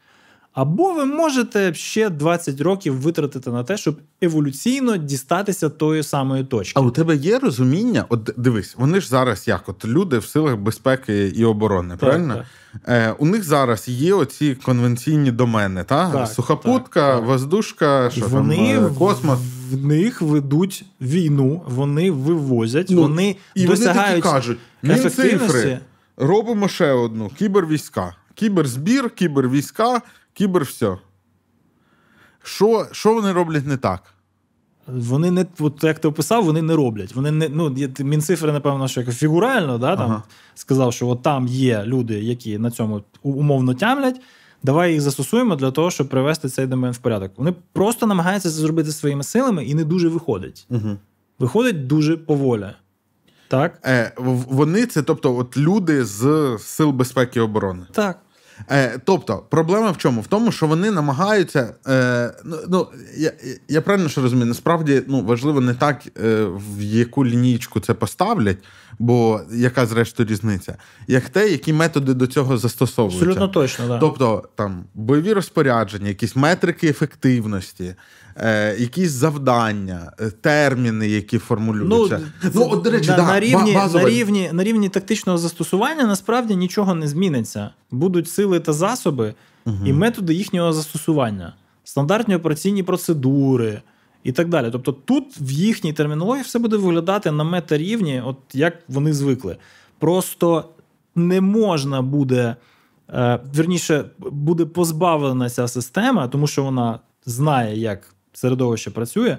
Або 0.59 0.93
ви 0.93 1.05
можете 1.05 1.75
ще 1.75 2.11
20 2.11 2.61
років 2.61 2.95
витратити 2.95 3.51
на 3.51 3.65
те, 3.65 3.77
щоб 3.77 3.97
еволюційно 4.23 4.97
дістатися 4.97 5.69
тої 5.69 6.03
самої 6.03 6.45
точки. 6.45 6.73
А 6.77 6.81
у 6.81 6.91
тебе 6.91 7.17
є 7.17 7.39
розуміння? 7.39 8.05
От 8.09 8.31
дивись, 8.37 8.75
вони 8.79 9.01
ж 9.01 9.09
зараз 9.09 9.49
як 9.49 9.69
от 9.69 9.85
люди 9.85 10.19
в 10.19 10.25
силах 10.25 10.57
безпеки 10.57 11.29
і 11.29 11.45
оборони, 11.45 11.91
так, 11.91 11.99
правильно? 11.99 12.35
Так. 12.35 12.45
Е, 12.89 13.15
У 13.19 13.27
них 13.27 13.45
зараз 13.45 13.89
є 13.89 14.15
оці 14.15 14.55
конвенційні 14.55 15.31
домени, 15.31 15.85
та? 15.85 16.11
так? 16.11 16.29
сухопутка, 16.29 17.17
так, 17.17 17.25
воздушка, 17.25 18.11
що 18.11 18.27
вони 18.27 18.75
там, 18.75 18.87
е, 18.87 18.91
космос. 18.99 19.39
В 19.71 19.87
них 19.87 20.23
ведуть 20.23 20.85
війну, 21.01 21.63
вони 21.67 22.11
вивозять, 22.11 22.87
ну, 22.91 23.03
вони 23.03 23.37
і 23.55 23.67
досягають 23.67 24.25
вони 24.25 24.35
кажуть, 24.35 24.59
цифри, 25.15 25.79
робимо 26.17 26.69
ще 26.69 26.93
одну 26.93 27.29
кібервійська. 27.29 28.15
Кіберзбір, 28.35 29.11
кібервійська, 29.11 30.03
кібер 30.39 30.65
все. 30.65 30.97
Що 32.43 32.87
що 32.93 33.15
вони 33.15 33.33
роблять 33.33 33.67
не 33.67 33.77
так? 33.77 34.03
Вони 34.87 35.31
не, 35.31 35.47
от 35.61 35.85
як 35.85 35.99
ти 35.99 36.09
описав, 36.09 36.45
вони 36.45 36.63
не 36.63 36.77
роблять. 36.77 37.15
Вони 37.15 37.31
не, 37.31 37.49
ну, 37.49 37.77
Мінцифри, 37.99 38.53
напевно, 38.53 38.89
що 38.89 39.01
як 39.01 39.11
фігурально 39.11 39.79
да, 39.79 39.97
там, 39.97 40.11
ага. 40.11 40.23
сказав, 40.55 40.93
що 40.93 41.09
от 41.09 41.23
там 41.23 41.47
є 41.47 41.83
люди, 41.87 42.23
які 42.23 42.59
на 42.59 42.71
цьому 42.71 43.03
умовно 43.23 43.75
тямлять. 43.75 44.21
Давай 44.63 44.93
їх 44.93 45.01
застосуємо 45.01 45.57
для 45.57 45.71
того, 45.71 45.91
щоб 45.91 46.09
привести 46.09 46.49
цей 46.49 46.67
домен 46.67 46.93
в 46.93 46.99
порядок. 46.99 47.33
Вони 47.37 47.55
просто 47.73 48.07
намагаються 48.07 48.49
це 48.49 48.55
зробити 48.55 48.93
своїми 48.93 49.23
силами 49.23 49.65
і 49.65 49.75
не 49.75 49.85
дуже 49.85 50.09
виходить. 50.09 50.67
Угу. 50.71 50.97
Виходить 51.39 51.87
дуже 51.87 52.17
поволі. 52.17 52.71
Так? 53.49 53.79
Е, 53.87 54.13
Вони 54.49 54.87
це, 54.87 55.03
тобто, 55.03 55.37
от 55.37 55.57
люди 55.57 56.05
з 56.05 56.57
сил 56.59 56.91
безпеки 56.91 57.39
і 57.39 57.43
оборони. 57.43 57.87
Так. 57.93 58.19
Е, 58.71 58.99
Тобто, 59.05 59.43
проблема 59.51 59.91
в 59.91 59.99
чому? 59.99 60.21
В 60.21 60.27
тому, 60.27 60.53
що 60.53 60.67
вони 60.67 60.91
намагаються. 60.91 61.75
Е, 61.89 62.35
ну, 62.45 62.57
ну 62.69 62.87
Я 63.17 63.33
я 63.69 63.81
правильно 63.81 64.09
що 64.09 64.23
розумію, 64.23 64.47
насправді 64.47 65.03
ну, 65.09 65.25
важливо 65.25 65.61
не 65.61 65.75
так, 65.75 66.03
е, 66.07 66.45
в 66.45 66.83
яку 66.83 67.27
лінійку 67.27 67.81
це 67.81 67.95
поставлять, 67.95 68.59
бо 68.99 69.41
яка 69.53 69.87
зрештою 69.87 70.29
різниця, 70.29 70.77
як 71.07 71.29
те, 71.29 71.51
які 71.51 71.73
методи 71.73 72.15
до 72.15 72.27
цього 72.27 72.59
застосовуються. 72.59 73.25
Абсолютно 73.25 73.49
точно, 73.49 73.89
да. 73.89 73.99
Тобто 73.99 74.49
там 74.55 74.85
бойові 74.95 75.33
розпорядження, 75.33 76.09
якісь 76.09 76.37
метрики 76.37 76.89
ефективності, 76.89 77.95
е, 78.37 78.77
якісь 78.79 79.11
завдання, 79.11 80.13
е, 80.21 80.31
терміни, 80.31 81.09
які 81.09 81.39
формулюються. 81.39 82.21
Ну, 82.43 82.51
ну 82.55 82.69
от, 82.71 82.83
до 82.83 82.91
речі, 82.91 83.09
на, 83.09 83.17
да, 83.17 83.27
на, 83.27 83.41
рівні, 83.41 83.73
базове... 83.73 84.05
на, 84.05 84.11
рівні, 84.11 84.51
на 84.53 84.65
рівні 84.65 84.89
тактичного 84.89 85.39
застосування 85.39 86.07
насправді 86.07 86.57
нічого 86.57 86.95
не 86.95 87.09
зміниться. 87.09 87.71
Будуть 87.91 88.29
сили 88.29 88.61
та 88.61 88.73
засоби 88.73 89.35
угу. 89.65 89.77
і 89.85 89.93
методи 89.93 90.35
їхнього 90.35 90.73
застосування, 90.73 91.55
стандартні 91.85 92.35
операційні 92.35 92.83
процедури. 92.83 93.83
І 94.25 94.33
так 94.33 94.49
далі. 94.49 94.69
Тобто 94.73 94.93
тут 94.93 95.25
в 95.41 95.51
їхній 95.51 95.93
термінології 95.93 96.43
все 96.43 96.59
буде 96.59 96.77
виглядати 96.77 97.31
на 97.31 97.45
мета-рівні, 97.45 98.23
от 98.25 98.37
як 98.53 98.75
вони 98.89 99.13
звикли. 99.13 99.57
Просто 99.99 100.69
не 101.15 101.41
можна 101.41 102.03
буде, 102.03 102.57
е, 103.11 103.41
верніше, 103.55 104.05
буде 104.19 104.65
позбавлена 104.65 105.51
ця 105.51 105.69
система, 105.69 106.29
тому 106.29 106.47
що 106.47 106.65
вона 106.65 107.01
знає, 107.27 107.79
як 107.79 108.15
середовище 108.33 108.91
працює, 108.91 109.39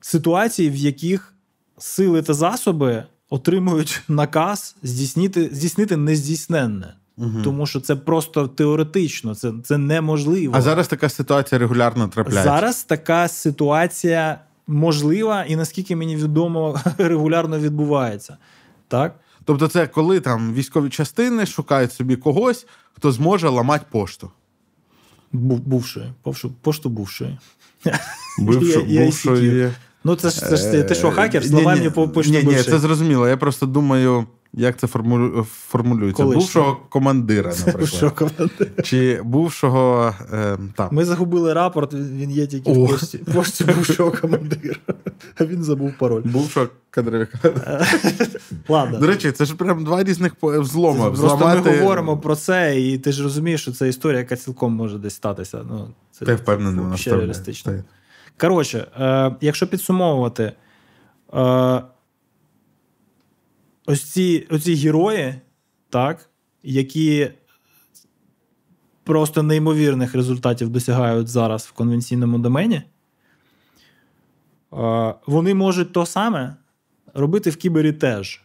ситуації, 0.00 0.70
в 0.70 0.76
яких 0.76 1.34
сили 1.78 2.22
та 2.22 2.34
засоби 2.34 3.04
отримують 3.30 4.02
наказ 4.08 4.76
здійснити 4.82 5.48
здійснити 5.52 5.96
нездійсненне. 5.96 6.94
Угу. 7.18 7.42
Тому 7.44 7.66
що 7.66 7.80
це 7.80 7.96
просто 7.96 8.48
теоретично, 8.48 9.34
це 9.34 9.52
це 9.64 9.78
неможливо. 9.78 10.54
А 10.56 10.62
зараз 10.62 10.88
така 10.88 11.08
ситуація 11.08 11.58
регулярно 11.58 12.08
трапляється? 12.08 12.50
Зараз 12.50 12.84
така 12.84 13.28
ситуація 13.28 14.40
можлива 14.66 15.44
і 15.44 15.56
наскільки 15.56 15.96
мені 15.96 16.16
відомо, 16.16 16.80
регулярно 16.98 17.58
відбувається. 17.58 18.36
Так? 18.88 19.14
Тобто, 19.44 19.68
це 19.68 19.86
коли 19.86 20.20
там 20.20 20.54
військові 20.54 20.88
частини 20.88 21.46
шукають 21.46 21.92
собі 21.92 22.16
когось, 22.16 22.66
хто 22.92 23.12
зможе 23.12 23.48
ламати 23.48 23.84
пошту. 23.90 24.30
Бувшої. 25.32 26.12
Пошту 26.62 26.88
бувшої. 26.88 27.38
Бувшої. 28.38 29.72
Ну, 30.04 30.14
це 30.16 30.30
ж 30.30 30.40
це 30.40 30.56
ж 30.56 30.82
ти 30.82 30.94
що, 30.94 31.10
хакер? 31.10 31.44
Слова 31.44 31.74
мені 31.74 31.90
по 31.90 32.22
Ні, 32.26 32.42
ні, 32.42 32.62
це 32.62 32.78
зрозуміло. 32.78 33.28
Я 33.28 33.36
просто 33.36 33.66
думаю. 33.66 34.26
Як 34.58 34.76
це 34.76 34.86
формулюється? 34.86 36.22
Коли 36.22 36.36
бувшого 36.36 36.76
командира, 36.88 37.48
наприклад. 37.50 37.80
Бувшого 37.80 38.12
командира. 38.12 38.82
Чи 38.82 39.22
бувшого. 39.22 40.14
Е, 40.32 40.58
там. 40.76 40.88
Ми 40.92 41.04
загубили 41.04 41.52
рапорт, 41.52 41.94
він 41.94 42.30
є 42.30 42.46
тільки 42.46 42.72
в 42.72 42.88
пошті, 42.88 43.18
пошті 43.18 43.64
бувшого 43.64 44.10
командира. 44.10 44.76
А 45.38 45.44
він 45.44 45.62
забув 45.62 45.92
пароль. 45.98 46.22
Бувшого 46.24 46.68
кадровика. 46.90 47.38
Ладно. 48.68 48.98
До 48.98 49.06
речі, 49.06 49.32
це 49.32 49.44
ж 49.44 49.54
прям 49.54 49.84
два 49.84 50.04
різних 50.04 50.32
взлома. 50.42 51.04
Це, 51.04 51.10
просто 51.10 51.28
Зламати... 51.28 51.70
ми 51.70 51.78
говоримо 51.78 52.18
про 52.18 52.36
це, 52.36 52.80
і 52.80 52.98
ти 52.98 53.12
ж 53.12 53.22
розумієш, 53.22 53.62
що 53.62 53.72
це 53.72 53.88
історія, 53.88 54.18
яка 54.18 54.36
цілком 54.36 54.72
може 54.72 54.98
десь 54.98 55.14
статися. 55.14 55.60
Ну, 55.70 55.88
це, 56.12 56.24
Ти 56.24 56.34
впевнений, 56.34 56.84
вона 56.84 56.96
реалістично. 57.06 57.72
Коротше, 58.40 58.86
е, 59.00 59.36
якщо 59.40 59.66
підсумовувати. 59.66 60.52
Е, 61.34 61.82
ось 63.86 64.02
ці 64.02 64.46
оці 64.50 64.74
герої, 64.74 65.34
так, 65.90 66.30
які 66.62 67.30
просто 69.04 69.42
неймовірних 69.42 70.14
результатів 70.14 70.68
досягають 70.68 71.28
зараз 71.28 71.66
в 71.66 71.72
конвенційному 71.72 72.38
домені, 72.38 72.82
вони 75.26 75.54
можуть 75.54 75.92
то 75.92 76.06
саме 76.06 76.56
робити 77.14 77.50
в 77.50 77.56
кібері 77.56 77.92
теж. 77.92 78.42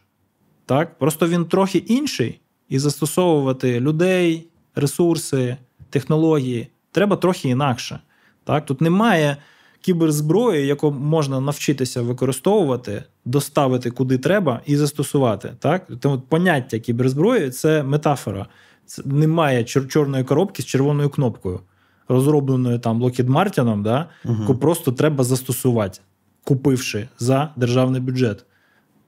Так? 0.66 0.98
Просто 0.98 1.28
він 1.28 1.44
трохи 1.44 1.78
інший, 1.78 2.40
і 2.68 2.78
застосовувати 2.78 3.80
людей, 3.80 4.48
ресурси, 4.74 5.56
технології 5.90 6.68
треба 6.90 7.16
трохи 7.16 7.48
інакше. 7.48 8.00
Так? 8.44 8.66
Тут 8.66 8.80
немає 8.80 9.36
кіберзброї, 9.82 10.66
яку 10.66 10.90
можна 10.90 11.40
навчитися 11.40 12.02
використовувати, 12.02 13.04
доставити 13.24 13.90
куди 13.90 14.18
треба 14.18 14.60
і 14.66 14.76
застосувати. 14.76 15.52
Так? 15.58 15.86
Тому 16.00 16.20
поняття 16.20 16.78
кіберзброї 16.78 17.50
це 17.50 17.82
метафора. 17.82 18.46
Це 18.86 19.02
Немає 19.04 19.64
чорної 19.64 20.24
коробки 20.24 20.62
з 20.62 20.66
червоною 20.66 21.10
кнопкою, 21.10 21.60
розробленою 22.08 22.78
там 22.78 23.02
Локід 23.02 23.28
Мартіном, 23.28 23.82
да, 23.82 24.08
угу. 24.24 24.36
яку 24.40 24.54
просто 24.54 24.92
треба 24.92 25.24
застосувати, 25.24 26.00
купивши 26.44 27.08
за 27.18 27.50
державний 27.56 28.00
бюджет. 28.00 28.44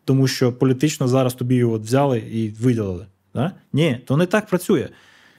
Тому 0.05 0.27
що 0.27 0.53
політично 0.53 1.09
зараз 1.09 1.35
тобі 1.35 1.55
його 1.55 1.79
взяли 1.79 2.19
і 2.19 2.51
виділили. 2.51 3.07
Да? 3.35 3.53
Ні, 3.73 4.01
то 4.07 4.17
не 4.17 4.27
так 4.27 4.47
працює 4.47 4.89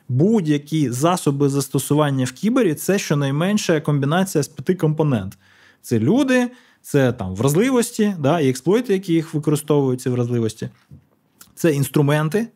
будь-які 0.10 0.90
засоби 0.90 1.50
застосування 1.50 2.26
в 2.26 2.32
кібері 2.32 2.74
це 2.74 3.00
щонайменше 3.00 3.82
комбінація 3.82 4.44
з 4.44 4.48
п'яти 4.48 4.76
компонент. 4.76 5.38
Це 5.82 6.00
люди, 6.00 6.52
це 6.82 7.12
там 7.12 7.36
вразливості, 7.36 8.16
да, 8.20 8.40
і 8.40 8.50
експлойти, 8.50 8.94
які 8.94 9.14
їх 9.14 9.34
використовують, 9.34 10.02
ці 10.02 10.10
вразливості. 10.10 10.70
Це 11.56 11.74
інструменти. 11.74 12.48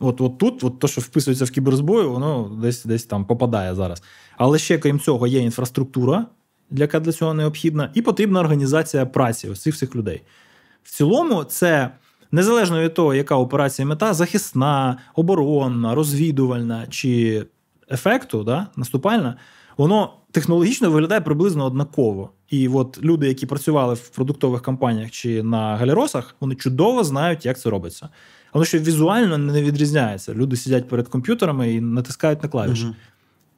От 0.00 0.20
от 0.20 0.38
тут, 0.38 0.64
от 0.64 0.78
то, 0.78 0.88
що 0.88 1.00
вписується 1.00 1.44
в 1.44 1.50
кіберзбою, 1.50 2.12
воно 2.12 2.58
десь 2.62 2.84
десь 2.84 3.04
там 3.04 3.24
попадає 3.24 3.74
зараз. 3.74 4.02
Але 4.36 4.58
ще, 4.58 4.78
крім 4.78 5.00
цього, 5.00 5.26
є 5.26 5.38
інфраструктура, 5.38 6.26
яка 6.70 7.00
для 7.00 7.12
цього 7.12 7.34
необхідна, 7.34 7.90
і 7.94 8.02
потрібна 8.02 8.40
організація 8.40 9.06
праці 9.06 9.48
ось 9.48 9.60
цих 9.60 9.74
всіх 9.74 9.96
людей. 9.96 10.22
В 10.82 10.90
цілому, 10.90 11.44
це 11.44 11.90
незалежно 12.32 12.80
від 12.80 12.94
того, 12.94 13.14
яка 13.14 13.36
операція 13.36 13.86
мета, 13.86 14.14
захисна, 14.14 14.98
оборонна, 15.14 15.94
розвідувальна 15.94 16.86
чи 16.90 17.44
ефекту, 17.90 18.44
да, 18.44 18.66
наступальна, 18.76 19.36
воно 19.76 20.14
технологічно 20.30 20.90
виглядає 20.90 21.20
приблизно 21.20 21.64
однаково. 21.64 22.30
І 22.48 22.68
от 22.68 22.98
люди, 23.02 23.28
які 23.28 23.46
працювали 23.46 23.94
в 23.94 24.08
продуктових 24.08 24.62
компаніях 24.62 25.10
чи 25.10 25.42
на 25.42 25.76
галеросах, 25.76 26.36
вони 26.40 26.54
чудово 26.54 27.04
знають, 27.04 27.46
як 27.46 27.60
це 27.60 27.70
робиться. 27.70 28.08
Воно 28.52 28.64
ще 28.64 28.78
візуально 28.78 29.38
не 29.38 29.62
відрізняється. 29.62 30.34
Люди 30.34 30.56
сидять 30.56 30.88
перед 30.88 31.08
комп'ютерами 31.08 31.72
і 31.72 31.80
натискають 31.80 32.42
на 32.42 32.48
клавіші. 32.48 32.86
uh 32.86 32.94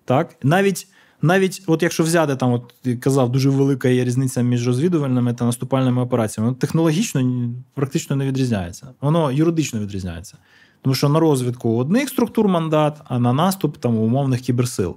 Так? 0.04 0.36
Навіть 0.42 0.86
навіть 1.24 1.62
от 1.66 1.82
якщо 1.82 2.02
взяти 2.02 2.36
там, 2.36 2.52
от 2.52 2.74
казав, 3.00 3.32
дуже 3.32 3.50
велика 3.50 3.88
є 3.88 4.04
різниця 4.04 4.42
між 4.42 4.66
розвідувальними 4.66 5.34
та 5.34 5.44
наступальними 5.44 6.02
операціями, 6.02 6.48
воно 6.48 6.58
технологічно 6.58 7.50
практично 7.74 8.16
не 8.16 8.26
відрізняється. 8.26 8.88
Воно 9.00 9.32
юридично 9.32 9.80
відрізняється. 9.80 10.38
Тому 10.82 10.94
що 10.94 11.08
на 11.08 11.20
розвідку 11.20 11.76
одних 11.76 12.08
структур 12.08 12.48
мандат, 12.48 13.00
а 13.04 13.18
на 13.18 13.32
наступ 13.32 13.76
там 13.76 13.96
умовних 13.96 14.40
кіберсил. 14.40 14.96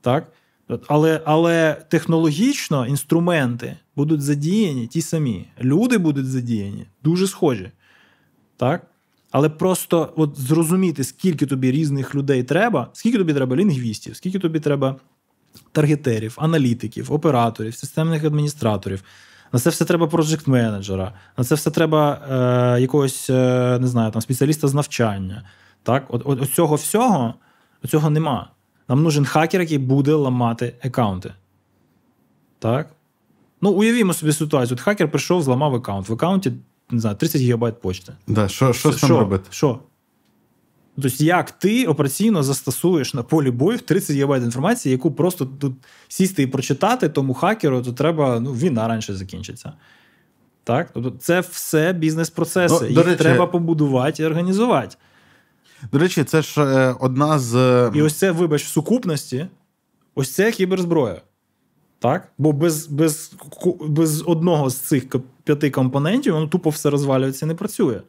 Так? 0.00 0.32
Але 0.86 1.22
але 1.24 1.84
технологічно 1.88 2.86
інструменти 2.86 3.76
будуть 3.96 4.22
задіяні 4.22 4.86
ті 4.86 5.02
самі. 5.02 5.46
Люди 5.62 5.98
будуть 5.98 6.26
задіяні, 6.26 6.86
дуже 7.04 7.26
схожі. 7.26 7.70
Так? 8.56 8.86
Але 9.30 9.48
просто 9.48 10.12
от 10.16 10.38
зрозуміти, 10.38 11.04
скільки 11.04 11.46
тобі 11.46 11.70
різних 11.70 12.14
людей 12.14 12.42
треба, 12.42 12.90
скільки 12.92 13.18
тобі 13.18 13.34
треба 13.34 13.56
лінгвістів, 13.56 14.16
скільки 14.16 14.38
тобі 14.38 14.60
треба 14.60 14.96
таргетерів, 15.76 16.36
аналітиків, 16.40 17.12
операторів, 17.12 17.74
системних 17.74 18.24
адміністраторів. 18.24 19.02
На 19.52 19.58
це 19.58 19.70
все 19.70 19.84
треба 19.84 20.06
проджект 20.06 20.46
менеджера, 20.46 21.12
на 21.38 21.44
це 21.44 21.54
все 21.54 21.70
треба 21.70 22.20
е, 22.76 22.80
якогось 22.80 23.30
е, 23.30 23.78
не 23.80 23.86
знаю, 23.86 24.12
там, 24.12 24.22
спеціаліста 24.22 24.68
з 24.68 24.74
навчання. 24.74 25.42
Так? 25.82 26.04
От, 26.08 26.22
от, 26.24 26.42
от 26.42 26.52
цього 26.52 26.74
всього 26.74 27.34
цього 27.88 28.10
нема. 28.10 28.50
Нам 28.88 29.02
нужен 29.02 29.24
хакер, 29.24 29.60
який 29.60 29.78
буде 29.78 30.12
ламати 30.12 30.74
аккаунти. 30.84 31.32
Так? 32.58 32.88
Ну, 33.60 33.70
уявімо 33.70 34.12
собі 34.12 34.32
ситуацію. 34.32 34.74
От 34.74 34.80
хакер 34.80 35.10
прийшов, 35.10 35.42
зламав 35.42 35.74
аккаунт. 35.74 36.08
В 36.08 36.12
аккаунті 36.12 36.52
не 36.90 37.00
знаю, 37.00 37.16
30 37.16 37.40
гігабайт 37.40 37.80
почти. 37.80 38.12
Да, 38.26 38.48
Що 38.48 38.72
що 38.72 38.92
з 38.92 39.00
цим 39.00 39.08
робити? 39.08 39.44
Що? 39.50 39.78
Тобто, 41.02 41.24
як 41.24 41.50
ти 41.50 41.86
операційно 41.86 42.42
застосуєш 42.42 43.14
на 43.14 43.22
полі 43.22 43.50
бою 43.50 43.78
30 43.78 44.16
ГБ 44.16 44.44
інформації, 44.44 44.92
яку 44.92 45.12
просто 45.12 45.46
тут 45.46 45.74
сісти 46.08 46.42
і 46.42 46.46
прочитати 46.46 47.08
тому 47.08 47.34
хакеру, 47.34 47.82
то 47.82 47.92
треба, 47.92 48.40
ну, 48.40 48.52
війна 48.52 48.88
раніше 48.88 49.14
закінчиться. 49.14 49.72
Так? 50.64 50.90
Тобто, 50.94 51.10
це 51.10 51.40
все 51.40 51.92
бізнес-процеси. 51.92 52.78
Ну, 52.80 52.88
Їх 52.88 53.06
речі, 53.06 53.18
треба 53.18 53.46
побудувати 53.46 54.22
і 54.22 54.26
організувати. 54.26 54.96
До 55.92 55.98
речі, 55.98 56.24
це 56.24 56.42
ж 56.42 56.62
е, 56.62 56.94
одна 57.00 57.38
з. 57.38 57.54
І 57.94 58.02
ось 58.02 58.14
це, 58.14 58.30
вибач, 58.30 58.64
в 58.64 58.68
сукупності, 58.68 59.46
ось 60.14 60.30
це 60.30 60.52
кіберзброя. 60.52 61.20
Так? 61.98 62.28
Бо 62.38 62.52
без 62.52 62.86
без, 62.86 63.32
без 63.80 64.22
одного 64.26 64.70
з 64.70 64.76
цих 64.76 65.06
п'яти 65.44 65.70
компонентів 65.70 66.34
воно 66.34 66.46
тупо 66.46 66.70
все 66.70 66.90
розвалюється 66.90 67.46
і 67.46 67.48
не 67.48 67.54
працює. 67.54 68.00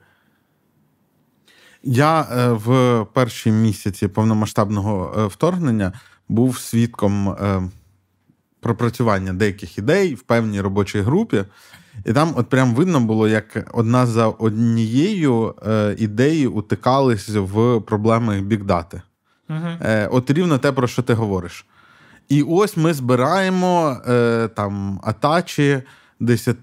Я 1.89 2.21
е, 2.21 2.51
в 2.51 3.05
перші 3.13 3.51
місяці 3.51 4.07
повномасштабного 4.07 5.15
е, 5.17 5.25
вторгнення 5.25 5.91
був 6.29 6.59
свідком 6.59 7.29
е, 7.29 7.61
пропрацювання 8.59 9.33
деяких 9.33 9.77
ідей 9.77 10.15
в 10.15 10.21
певній 10.21 10.61
робочій 10.61 11.01
групі. 11.01 11.43
І 12.05 12.13
там 12.13 12.33
от 12.35 12.49
прям 12.49 12.75
видно 12.75 12.99
було, 12.99 13.27
як 13.27 13.71
одна 13.73 14.05
за 14.05 14.27
однією 14.27 15.55
ідеї 15.97 16.47
утикались 16.47 17.29
в 17.29 17.81
проблеми 17.81 18.41
бікдати. 18.41 19.01
Uh-huh. 19.49 20.07
От 20.11 20.31
рівно 20.31 20.57
те, 20.57 20.71
про 20.71 20.87
що 20.87 21.01
ти 21.01 21.13
говориш. 21.13 21.65
І 22.29 22.43
ось 22.43 22.77
ми 22.77 22.93
збираємо 22.93 23.97
там 24.55 24.99
атачі 25.03 25.81
10 26.19 26.61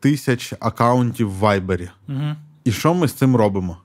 тисяч 0.00 0.54
акаунтів 0.60 1.30
в 1.30 1.38
Вайбері. 1.38 1.90
Uh-huh. 2.08 2.34
І 2.64 2.72
що 2.72 2.94
ми 2.94 3.08
з 3.08 3.12
цим 3.12 3.36
робимо? 3.36 3.76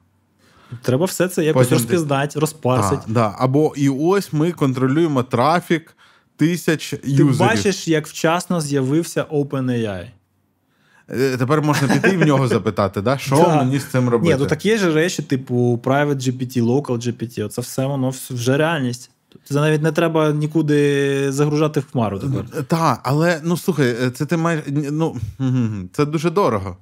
Треба 0.82 1.06
все 1.06 1.28
це 1.28 1.44
якось 1.44 1.68
Потім 1.68 1.78
розпізнати, 1.78 2.40
розпарсити. 2.40 3.02
Да. 3.08 3.36
Або 3.38 3.74
і 3.76 3.90
ось 3.90 4.34
ми 4.34 4.52
контролюємо 4.52 5.24
трафік 5.24 5.96
тисяч 6.38 6.94
юзерів. 7.04 7.38
Ти 7.38 7.44
бачиш, 7.44 7.88
як 7.88 8.08
вчасно 8.08 8.62
з'явився 8.62 9.24
OpenAI. 9.24 10.08
Е, 11.10 11.38
тепер 11.38 11.62
можна 11.62 11.88
піти 11.88 12.10
і 12.10 12.18
в 12.18 12.26
нього 12.26 12.48
запитати, 12.48 13.02
да? 13.02 13.18
що 13.18 13.36
да. 13.36 13.56
мені 13.56 13.80
з 13.80 13.86
цим 13.86 14.10
робити. 14.10 14.34
Ні, 14.34 14.40
ну 14.40 14.48
так 14.48 14.66
є 14.66 14.78
ж 14.78 14.94
речі, 14.94 15.22
типу 15.22 15.80
Private 15.84 16.16
GPT, 16.16 16.64
Local 16.64 16.98
GPT. 16.98 17.46
Оце 17.46 17.62
все 17.62 17.86
воно 17.86 18.14
вже 18.30 18.58
реальність. 18.58 19.10
Це 19.44 19.56
навіть 19.56 19.82
не 19.82 19.92
треба 19.92 20.32
нікуди 20.32 21.32
загружати 21.32 21.80
в 21.80 21.92
хмару 21.92 22.20
тепер. 22.20 22.64
Так, 22.68 23.00
але 23.04 23.42
ну 23.44 23.58
слухай, 23.58 23.96
це 24.14 24.26
ти 24.26 24.38
маєш. 24.38 24.64
Ну, 24.68 25.18
це 25.94 26.06
дуже 26.06 26.30
дорого. 26.30 26.78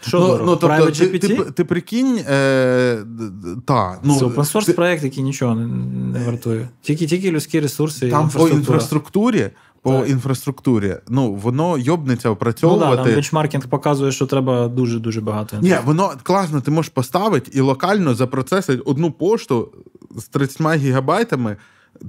Що 0.00 0.20
ну, 0.20 0.44
ну, 0.46 0.56
тобто, 0.56 0.90
ти, 0.90 1.18
ти, 1.18 1.36
ти 1.36 1.64
прикинь, 1.64 2.18
е, 2.28 3.04
та, 3.64 3.98
ну, 4.02 4.18
Це 4.18 4.24
open 4.24 4.52
source 4.52 4.74
проект, 4.74 5.04
який 5.04 5.24
нічого 5.24 5.54
не, 5.54 5.66
не 6.18 6.24
вартує. 6.24 6.68
Тільки 6.82 7.06
тільки 7.06 7.30
людські 7.30 7.60
ресурси. 7.60 8.10
Там 8.10 8.28
по 8.28 8.48
інфраструктурі. 8.48 9.50
По 9.82 9.92
так. 9.92 10.10
інфраструктурі, 10.10 10.96
ну 11.08 11.34
воно 11.34 11.78
йобнеться 11.78 12.30
опрацьовувати. 12.30 12.90
Ну, 12.90 12.96
да, 12.96 13.04
там 13.04 13.14
бенчмаркінг 13.14 13.68
показує, 13.68 14.12
що 14.12 14.26
треба 14.26 14.68
дуже 14.68 14.98
дуже 14.98 15.20
багато. 15.20 15.56
Ні, 15.60 15.76
воно 15.84 16.12
класно, 16.22 16.60
ти 16.60 16.70
можеш 16.70 16.90
поставити 16.90 17.50
і 17.54 17.60
локально 17.60 18.14
запроцесити 18.14 18.82
одну 18.86 19.10
пошту 19.10 19.72
з 20.16 20.24
30 20.24 20.76
гігабайтами 20.76 21.56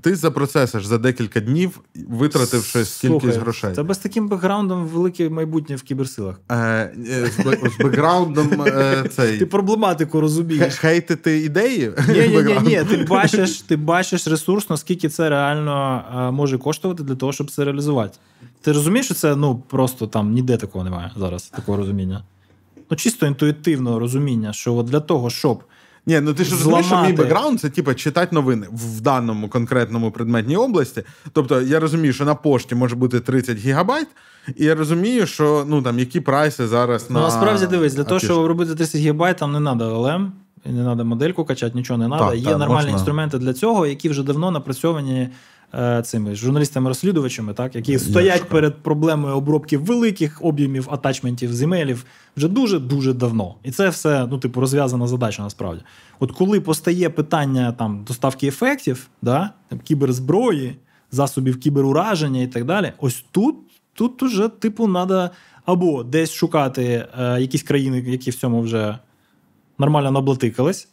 ти 0.02 0.16
запроцесиш 0.16 0.86
за 0.86 0.98
декілька 0.98 1.40
днів, 1.40 1.80
витративши 2.10 2.86
скількись 2.86 3.36
грошей. 3.36 3.76
Тебе 3.76 3.94
з 3.94 3.98
таким 3.98 4.28
бекграундом 4.28 4.86
велике 4.86 5.30
майбутнє 5.30 5.76
в 5.76 5.84
кіберсилах. 5.84 6.42
Е, 6.50 6.56
е, 6.56 6.92
З, 7.26 7.72
з 7.74 7.84
бекграундом 7.84 8.62
е, 8.68 9.04
цей... 9.10 9.38
Ти 9.38 9.46
проблематику 9.46 10.22
розумієш. 10.22 10.76
Хейтити 10.76 11.38
ідеї? 11.40 11.92
Ні, 12.10 12.28
ні, 12.28 12.44
ні, 12.44 12.60
ні. 12.64 12.84
Ти 12.90 12.98
бачиш 12.98 13.62
ти 13.62 13.76
бачиш 13.76 14.28
ресурсно, 14.28 14.78
скільки 14.78 15.10
це 15.10 15.30
реально 15.30 16.04
е, 16.18 16.32
може 16.32 16.58
коштувати 16.58 17.04
для 17.04 17.16
того, 17.16 17.34
щоб 17.34 17.52
це 17.52 17.66
реалізувати. 17.66 18.18
Ти 18.62 18.72
розумієш, 18.72 19.06
що 19.06 19.16
це 19.16 19.36
ну 19.36 19.64
просто 19.68 20.08
там 20.08 20.32
ніде 20.32 20.58
такого 20.58 20.84
немає 20.84 21.12
зараз, 21.18 21.44
такого 21.44 21.78
розуміння. 21.78 22.24
Ну, 22.92 22.98
чисто 22.98 23.26
інтуїтивного 23.26 24.00
розуміння, 24.00 24.54
що 24.54 24.76
от 24.76 24.86
для 24.86 25.00
того, 25.00 25.30
щоб. 25.30 25.64
Ні, 26.08 26.20
ну 26.22 26.34
ти 26.34 26.44
ж 26.44 26.52
розумієш, 26.52 26.86
що 26.86 27.02
мій 27.02 27.14
бекграунд 27.14 27.60
це 27.60 27.70
типу, 27.70 27.94
читати 27.94 28.36
новини 28.36 28.68
в 28.72 29.02
даному 29.02 29.50
конкретному 29.50 30.12
предметній 30.12 30.56
області. 30.58 31.04
Тобто 31.34 31.62
я 31.62 31.80
розумію, 31.80 32.14
що 32.14 32.26
на 32.26 32.36
пошті 32.36 32.76
може 32.76 32.96
бути 32.96 33.20
30 33.20 33.58
гігабайт, 33.58 34.08
і 34.56 34.66
я 34.66 34.76
розумію, 34.76 35.28
що 35.28 35.66
ну 35.68 35.82
там 35.82 36.00
які 36.00 36.20
прайси 36.20 36.68
зараз 36.68 37.06
ну, 37.10 37.20
на. 37.20 37.26
Насправді 37.26 37.68
дивись, 37.68 37.94
для 37.94 38.04
того, 38.04 38.20
щоб 38.20 38.46
робити 38.46 38.76
30 38.76 39.02
гігабайт, 39.02 39.38
там 39.38 39.52
не 39.52 39.60
треба 39.60 39.86
LLM, 39.86 40.30
не 40.66 40.84
треба 40.84 41.04
модельку 41.04 41.46
качати, 41.46 41.78
нічого 41.78 41.98
не 41.98 42.08
треба. 42.08 42.34
Є 42.34 42.44
та, 42.44 42.58
нормальні 42.58 42.74
можна. 42.74 42.92
інструменти 42.92 43.38
для 43.38 43.54
цього, 43.54 43.88
які 43.88 44.10
вже 44.10 44.24
давно 44.24 44.52
напрацьовані. 44.52 45.30
Е, 45.74 46.02
цими 46.02 46.36
журналістами-розслідувачами, 46.36 47.54
так 47.54 47.76
які 47.76 47.92
Яшка. 47.92 48.10
стоять 48.10 48.50
перед 48.50 48.76
проблемою 48.76 49.36
обробки 49.36 49.78
великих 49.78 50.46
об'ємів 50.46 50.88
атачментів 50.92 51.54
з 51.54 51.62
емейлів 51.62 52.06
вже 52.38 52.48
дуже 52.48 52.80
дуже 52.80 53.14
давно. 53.14 53.56
І 53.64 53.72
це 53.72 53.90
все 53.90 54.28
ну, 54.32 54.38
типу, 54.38 54.62
розв'язана 54.62 55.08
задача 55.08 55.44
насправді. 55.44 55.82
От 56.20 56.32
коли 56.32 56.62
постає 56.62 57.10
питання 57.10 57.72
там 57.72 58.04
доставки 58.08 58.48
ефектів, 58.48 59.08
да, 59.22 59.50
там, 59.70 59.80
кіберзброї, 59.80 60.76
засобів 61.12 61.60
кіберураження 61.60 62.42
і 62.42 62.48
так 62.48 62.66
далі, 62.66 62.92
ось 63.00 63.26
тут 63.32 63.56
тут 63.94 64.24
уже, 64.24 64.50
типу, 64.50 64.84
треба 64.94 65.30
або 65.66 66.04
десь 66.04 66.34
шукати 66.34 67.08
е, 67.20 67.42
якісь 67.42 67.64
країни, 67.64 68.04
які 68.08 68.32
в 68.32 68.36
цьому 68.36 68.62
вже 68.62 68.98
нормально 69.78 70.12
наблатикались. 70.12 70.90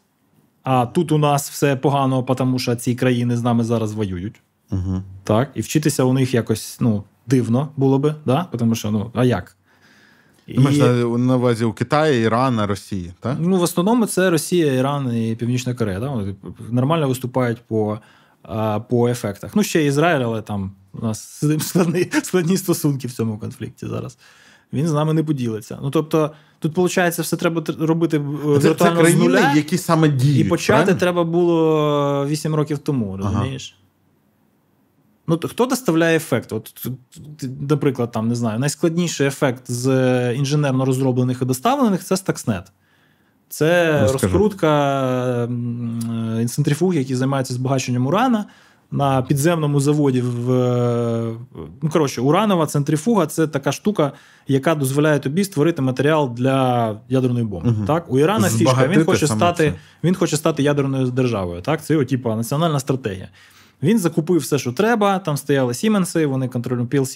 А 0.62 0.86
тут 0.86 1.12
у 1.12 1.18
нас 1.18 1.50
все 1.50 1.76
погано, 1.76 2.22
тому 2.22 2.58
що 2.58 2.76
ці 2.76 2.94
країни 2.94 3.36
з 3.36 3.42
нами 3.42 3.64
зараз 3.64 3.92
воюють. 3.92 4.40
Угу. 4.70 5.02
Так, 5.24 5.50
І 5.54 5.60
вчитися 5.60 6.04
у 6.04 6.12
них 6.12 6.34
якось 6.34 6.76
ну, 6.80 7.04
дивно 7.26 7.68
було 7.76 7.98
би, 7.98 8.14
да? 8.24 8.46
тому 8.58 8.74
що 8.74 8.90
ну, 8.90 9.10
а 9.14 9.24
як? 9.24 9.56
І... 10.46 10.58
Маєш 10.58 10.78
на 11.18 11.36
увазі 11.36 11.64
у 11.64 11.72
Китаї, 11.72 12.22
Ірана, 12.22 12.66
Росії, 12.66 13.12
так? 13.20 13.36
Ну, 13.40 13.56
в 13.56 13.62
основному 13.62 14.06
це 14.06 14.30
Росія, 14.30 14.72
Іран 14.72 15.16
і 15.16 15.36
Північна 15.36 15.74
Корея. 15.74 16.00
Да? 16.00 16.08
Вони 16.08 16.34
нормально 16.70 17.08
виступають 17.08 17.58
по 17.66 17.98
по 18.88 19.08
ефектах. 19.08 19.56
Ну, 19.56 19.62
ще 19.62 19.84
Ізраїль, 19.84 20.24
але 20.24 20.42
там 20.42 20.72
у 20.92 21.06
нас 21.06 21.44
складні, 21.60 22.10
складні 22.22 22.56
стосунки 22.56 23.08
в 23.08 23.12
цьому 23.12 23.38
конфлікті 23.38 23.86
зараз. 23.86 24.18
Він 24.72 24.88
з 24.88 24.92
нами 24.92 25.12
не 25.12 25.24
поділиться. 25.24 25.78
Ну, 25.82 25.90
тобто, 25.90 26.30
тут, 26.58 26.76
виходить, 26.76 27.18
все 27.18 27.36
треба 27.36 27.64
робити 27.78 28.16
е, 28.56 28.74
країни, 28.74 29.10
з 29.10 29.14
нуля, 29.14 29.52
які 29.56 29.78
саме 29.78 30.08
діють. 30.08 30.46
І 30.46 30.48
почати 30.48 30.76
правильно? 30.76 31.00
треба 31.00 31.24
було 31.24 32.26
8 32.26 32.54
років 32.54 32.78
тому, 32.78 33.16
розумієш? 33.16 33.74
Ага. 33.76 33.83
Ну, 35.26 35.40
хто 35.44 35.66
доставляє 35.66 36.16
ефект? 36.16 36.52
От, 36.52 36.86
Наприклад, 37.60 38.12
там, 38.12 38.28
не 38.28 38.34
знаю, 38.34 38.58
найскладніший 38.58 39.26
ефект 39.26 39.70
з 39.70 40.34
інженерно 40.34 40.84
розроблених 40.84 41.42
і 41.42 41.44
доставлених 41.44 42.04
це 42.04 42.14
Stuxnet. 42.14 42.64
Це 43.48 44.00
ну, 44.06 44.12
розкрутка 44.12 45.48
центрифуг, 46.48 46.94
які 46.94 47.16
займаються 47.16 47.54
збагаченням 47.54 48.06
урана 48.06 48.44
на 48.90 49.22
підземному 49.22 49.80
заводі. 49.80 50.20
в 50.20 50.48
Ну, 51.82 51.90
коротше, 51.92 52.20
Уранова 52.20 52.66
центрифуга 52.66 53.26
це 53.26 53.46
така 53.46 53.72
штука, 53.72 54.12
яка 54.48 54.74
дозволяє 54.74 55.18
тобі 55.18 55.44
створити 55.44 55.82
матеріал 55.82 56.34
для 56.34 56.96
ядерної 57.08 57.44
бомби. 57.44 57.68
Угу. 57.68 57.86
Так? 57.86 58.12
У 58.12 58.18
Ірана 58.18 58.48
фішка 58.48 58.88
він 58.88 59.04
хоче 59.04 59.26
стати 59.26 59.74
він 60.04 60.14
хоче 60.14 60.36
стати 60.36 60.62
ядерною 60.62 61.06
державою. 61.06 61.62
Так? 61.62 61.84
Це 61.84 61.94
його 61.94 62.04
типу, 62.04 62.34
національна 62.34 62.80
стратегія. 62.80 63.28
Він 63.82 63.98
закупив 63.98 64.40
все, 64.40 64.58
що 64.58 64.72
треба. 64.72 65.18
Там 65.18 65.36
стояли 65.36 65.74
Сіменси, 65.74 66.26
вони 66.26 66.50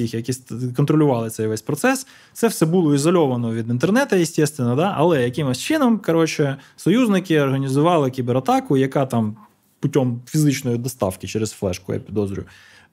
їх, 0.01 0.15
які 0.15 0.33
контролювали 0.77 1.31
цей 1.31 1.47
весь 1.47 1.63
процес. 1.63 2.07
Це 2.33 2.49
все 2.49 2.67
було 2.67 2.95
ізольовано 2.95 3.55
від 3.55 3.71
інтернету, 3.71 4.25
звісно, 4.25 4.77
да? 4.77 4.95
але 4.97 5.23
якимось 5.23 5.59
чином, 5.59 5.99
коротше, 5.99 6.57
союзники 6.77 7.41
організували 7.41 8.11
кібератаку, 8.11 8.77
яка 8.77 9.07
там 9.07 9.37
путем 9.81 10.21
фізичної 10.27 10.79
доставки 10.79 11.27
через 11.27 11.53
флешку, 11.53 11.95
я 11.95 12.01
підозрюю. 12.01 12.47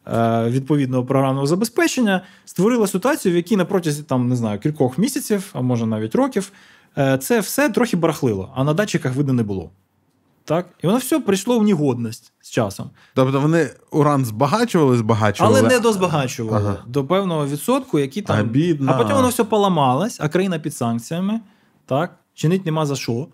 Е, 0.08 0.50
відповідного 0.50 1.06
програмного 1.06 1.48
забезпечення 1.48 2.22
створила 2.46 2.88
ситуацію, 2.88 3.34
в 3.34 3.36
якій 3.36 3.58
на 3.58 3.66
протязі 3.66 4.04
там 4.04 4.30
не 4.30 4.36
знаю 4.36 4.60
кількох 4.60 4.98
місяців, 4.98 5.50
а 5.54 5.62
може 5.62 5.86
навіть 5.86 6.16
років, 6.16 6.52
е, 6.98 7.18
це 7.18 7.40
все 7.40 7.70
трохи 7.70 7.98
барахлило, 7.98 8.54
а 8.56 8.64
на 8.64 8.74
датчиках 8.74 9.16
видно 9.16 9.34
не 9.34 9.44
було. 9.44 9.72
Так? 10.46 10.66
І 10.84 10.88
воно 10.88 11.00
все 11.00 11.20
прийшло 11.20 11.60
в 11.60 11.64
негодність 11.64 12.34
з 12.42 12.50
часом. 12.50 12.90
Тобто 13.14 13.42
вони 13.42 13.70
уран 13.92 14.26
збагачували, 14.26 14.98
збагачували. 14.98 15.60
Але 15.60 15.70
не 15.70 15.80
дозбагачували 15.80 16.58
ага. 16.58 16.78
до 16.88 17.06
певного 17.06 17.48
відсотку, 17.48 18.00
який 18.00 18.24
там. 18.24 18.40
Обідно. 18.40 18.92
А 18.92 18.98
потім 18.98 19.16
воно 19.16 19.28
все 19.28 19.44
поламалось, 19.44 20.18
а 20.22 20.30
країна 20.30 20.60
під 20.60 20.76
санкціями. 20.76 21.40
Так? 21.86 22.16
Чинить 22.34 22.66
нема 22.66 22.86
за 22.86 22.96
що. 22.96 23.28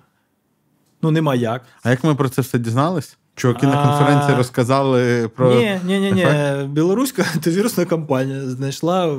Ну, 1.01 1.11
нема 1.11 1.35
як. 1.35 1.61
А 1.83 1.89
як 1.89 2.03
ми 2.03 2.15
про 2.15 2.29
це 2.29 2.41
все 2.41 2.59
дізнались? 2.59 3.17
Чуваки 3.35 3.67
на 3.67 3.87
конференції 3.87 4.37
розказали 4.37 5.27
про. 5.27 5.53
Ні, 5.53 5.79
ні, 5.85 5.99
ні, 5.99 6.11
ні. 6.11 6.27
Білоруська 6.67 7.25
антивірусна 7.33 7.85
компанія 7.85 8.41
знайшла 8.41 9.17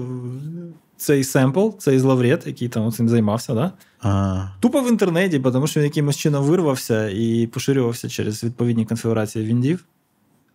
цей 1.02 1.24
семпл, 1.24 1.68
цей 1.78 1.98
зловред, 1.98 2.42
який 2.46 2.68
там 2.68 2.92
цим 2.92 3.08
займався, 3.08 3.54
да? 3.54 3.72
А. 4.02 4.44
тупо 4.60 4.80
в 4.80 4.88
інтернеті, 4.88 5.38
тому 5.38 5.66
що 5.66 5.80
він 5.80 5.84
якимось 5.84 6.16
чином 6.16 6.44
вирвався 6.44 7.08
і 7.08 7.46
поширювався 7.46 8.08
через 8.08 8.44
відповідні 8.44 8.86
конфігурації 8.86 9.44
Віндів. 9.44 9.84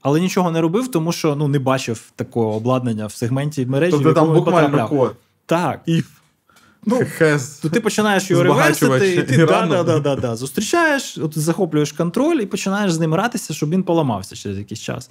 Але 0.01 0.19
нічого 0.19 0.51
не 0.51 0.61
робив, 0.61 0.87
тому 0.87 1.11
що 1.11 1.35
ну, 1.35 1.47
не 1.47 1.59
бачив 1.59 2.11
такого 2.15 2.55
обладнання 2.55 3.05
в 3.05 3.11
сегменті 3.11 3.65
мережі. 3.65 3.91
Тобто 3.91 4.13
там 4.13 4.33
буквально 4.33 4.87
код. 4.87 5.15
Так. 5.45 5.81
І 5.85 6.03
Ну, 6.89 7.01
то 7.61 7.69
ти 7.69 7.81
починаєш 7.81 8.31
його 8.31 8.43
реверсити, 8.43 9.15
і 9.15 9.23
ти 9.23 9.37
да, 9.45 9.65
да, 9.65 9.83
да, 9.83 9.99
да, 9.99 10.15
да, 10.15 10.35
зустрічаєш, 10.35 11.17
от 11.17 11.37
захоплюєш 11.37 11.91
контроль 11.91 12.35
і 12.35 12.45
починаєш 12.45 12.91
з 12.91 12.99
ним 12.99 13.13
гратися, 13.13 13.53
щоб 13.53 13.69
він 13.69 13.83
поламався 13.83 14.35
через 14.35 14.57
якийсь 14.57 14.79
час. 14.79 15.09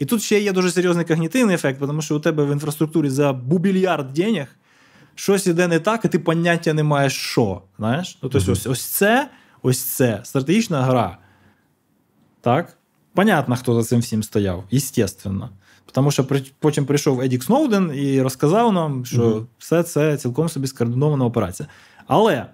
І 0.00 0.04
тут 0.04 0.22
ще 0.22 0.40
є 0.40 0.52
дуже 0.52 0.70
серйозний 0.70 1.04
когнітивний 1.04 1.54
ефект, 1.54 1.80
тому 1.80 2.02
що 2.02 2.16
у 2.16 2.20
тебе 2.20 2.44
в 2.44 2.52
інфраструктурі 2.52 3.08
за 3.10 3.32
бубільярд 3.32 4.12
денег 4.12 4.56
щось 5.14 5.46
іде 5.46 5.68
не 5.68 5.80
так, 5.80 6.04
і 6.04 6.08
ти 6.08 6.18
поняття 6.18 6.72
не 6.72 6.82
маєш 6.82 7.16
що. 7.16 7.62
Знаєш? 7.78 8.18
Ну, 8.22 8.28
тобто, 8.28 8.52
ось, 8.52 8.66
ось 8.66 8.84
це 8.84 9.30
ось 9.62 9.82
це 9.82 10.20
стратегічна 10.24 10.82
гра. 10.82 11.18
Так? 12.40 12.76
Понятно, 13.14 13.56
хто 13.56 13.82
за 13.82 13.88
цим 13.88 14.00
всім 14.00 14.22
стояв, 14.22 14.64
естественно. 14.72 15.50
Тому 15.92 16.10
що 16.10 16.26
потім 16.58 16.86
прийшов 16.86 17.20
Едік 17.20 17.44
Сноуден 17.44 17.92
і 17.94 18.22
розказав 18.22 18.72
нам, 18.72 19.04
що 19.04 19.22
угу. 19.22 19.46
все 19.58 19.82
це 19.82 20.16
цілком 20.16 20.48
собі 20.48 20.66
скоординована 20.66 21.24
операція. 21.24 21.68
Але 22.06 22.46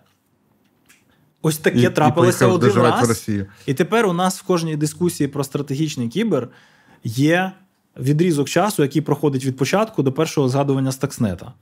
ось 1.43 1.59
таке 1.59 1.79
і, 1.79 1.91
трапилося 1.91 2.45
і 2.45 2.49
один 2.49 2.73
раз. 2.73 3.29
І 3.67 3.75
тепер 3.75 4.07
у 4.07 4.13
нас 4.13 4.41
в 4.41 4.43
кожній 4.43 4.77
дискусії 4.77 5.29
про 5.29 5.45
стратегічний 5.45 6.09
кібер 6.09 6.49
є 7.07 7.53
відрізок 8.01 8.49
часу, 8.49 8.83
який 8.83 9.03
проходить 9.03 9.45
від 9.45 9.57
початку 9.57 10.03
до 10.03 10.13
першого 10.13 10.49
згадування 10.49 10.93
Стакснета. 10.93 11.53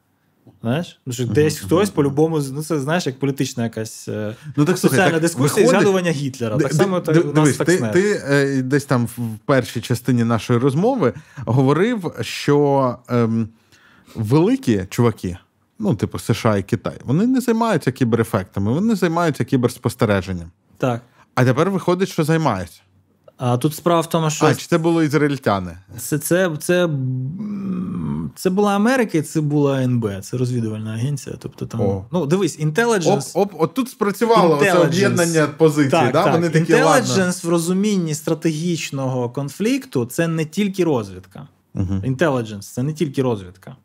Знаєш? 0.63 1.01
Що 1.11 1.27
Десь 1.27 1.63
uh-huh. 1.63 1.67
хтось 1.67 1.91
по-любому, 1.91 2.41
ну 2.53 2.63
це 2.63 2.81
знаєш, 2.81 3.07
як 3.07 3.19
політична 3.19 3.65
якась 3.65 4.09
е, 4.09 4.35
ну, 4.57 4.65
так, 4.65 4.79
соціальна 4.79 5.11
так, 5.11 5.21
дискусія 5.21 5.49
виходить... 5.49 5.67
і 5.67 5.71
згадування 5.71 6.11
Гітлера. 6.11 6.59
Так 6.59 6.73
само 6.73 7.01
так, 7.01 7.33
дивись, 7.33 7.57
ти, 7.57 7.91
ти 7.93 8.23
е, 8.29 8.63
десь 8.63 8.85
там 8.85 9.07
в 9.07 9.39
першій 9.45 9.81
частині 9.81 10.25
нашої 10.25 10.59
розмови 10.59 11.13
говорив, 11.37 12.13
що 12.21 12.99
ем, 13.09 13.49
великі 14.15 14.87
чуваки, 14.91 15.37
ну, 15.79 15.95
типу 15.95 16.19
США 16.19 16.57
і 16.57 16.63
Китай, 16.63 16.97
вони 17.05 17.27
не 17.27 17.41
займаються 17.41 17.93
кіберефектами, 17.93 18.73
вони 18.73 18.95
займаються 18.95 19.45
кіберспостереженням. 19.45 20.51
Так. 20.79 21.01
А 21.35 21.45
тепер 21.45 21.71
виходить, 21.71 22.09
що 22.09 22.25
займаються. 22.25 22.81
А 23.37 23.57
тут 23.57 23.75
справа 23.75 24.01
в 24.01 24.09
тому, 24.09 24.31
що. 24.31 24.47
А, 24.47 24.55
чи 24.55 24.67
це 24.67 24.79
були 24.79 25.05
ізраїльтяни? 25.05 25.77
Це 25.99 26.19
це, 26.19 26.51
це, 26.61 26.89
це 28.35 28.51
була 28.51 28.77
Америка, 28.77 29.19
і 29.19 29.23
це 29.23 29.41
була 29.41 29.83
НБ, 29.83 30.09
це 30.23 30.37
розвідувальна 30.37 30.91
агенція. 30.93 31.37
Тобто 31.39 31.67
там. 31.67 31.81
О. 31.81 32.05
Ну, 32.13 32.27
дивись, 32.27 32.61
Intelligence... 32.61 33.31
Оп, 33.35 33.53
оп, 33.53 33.63
От 33.63 33.75
тут 33.75 33.89
спрацювало 33.89 34.59
це 34.63 34.75
об'єднання 34.75 35.47
позицій. 35.47 35.91
Так, 35.91 36.13
да? 36.13 36.25
так. 36.25 36.33
Вони 36.33 36.51
такі, 36.51 36.75
Intelligence 36.75 37.17
ладно. 37.17 37.33
в 37.43 37.49
розумінні 37.49 38.15
стратегічного 38.15 39.31
конфлікту 39.31 40.07
це 40.07 40.29
не 40.29 40.45
тільки 40.45 40.85
розвідка. 40.85 41.49
Intelligence 42.05 42.73
це 42.73 42.83
не 42.83 42.93
тільки 42.93 43.23
розвідка. 43.23 43.77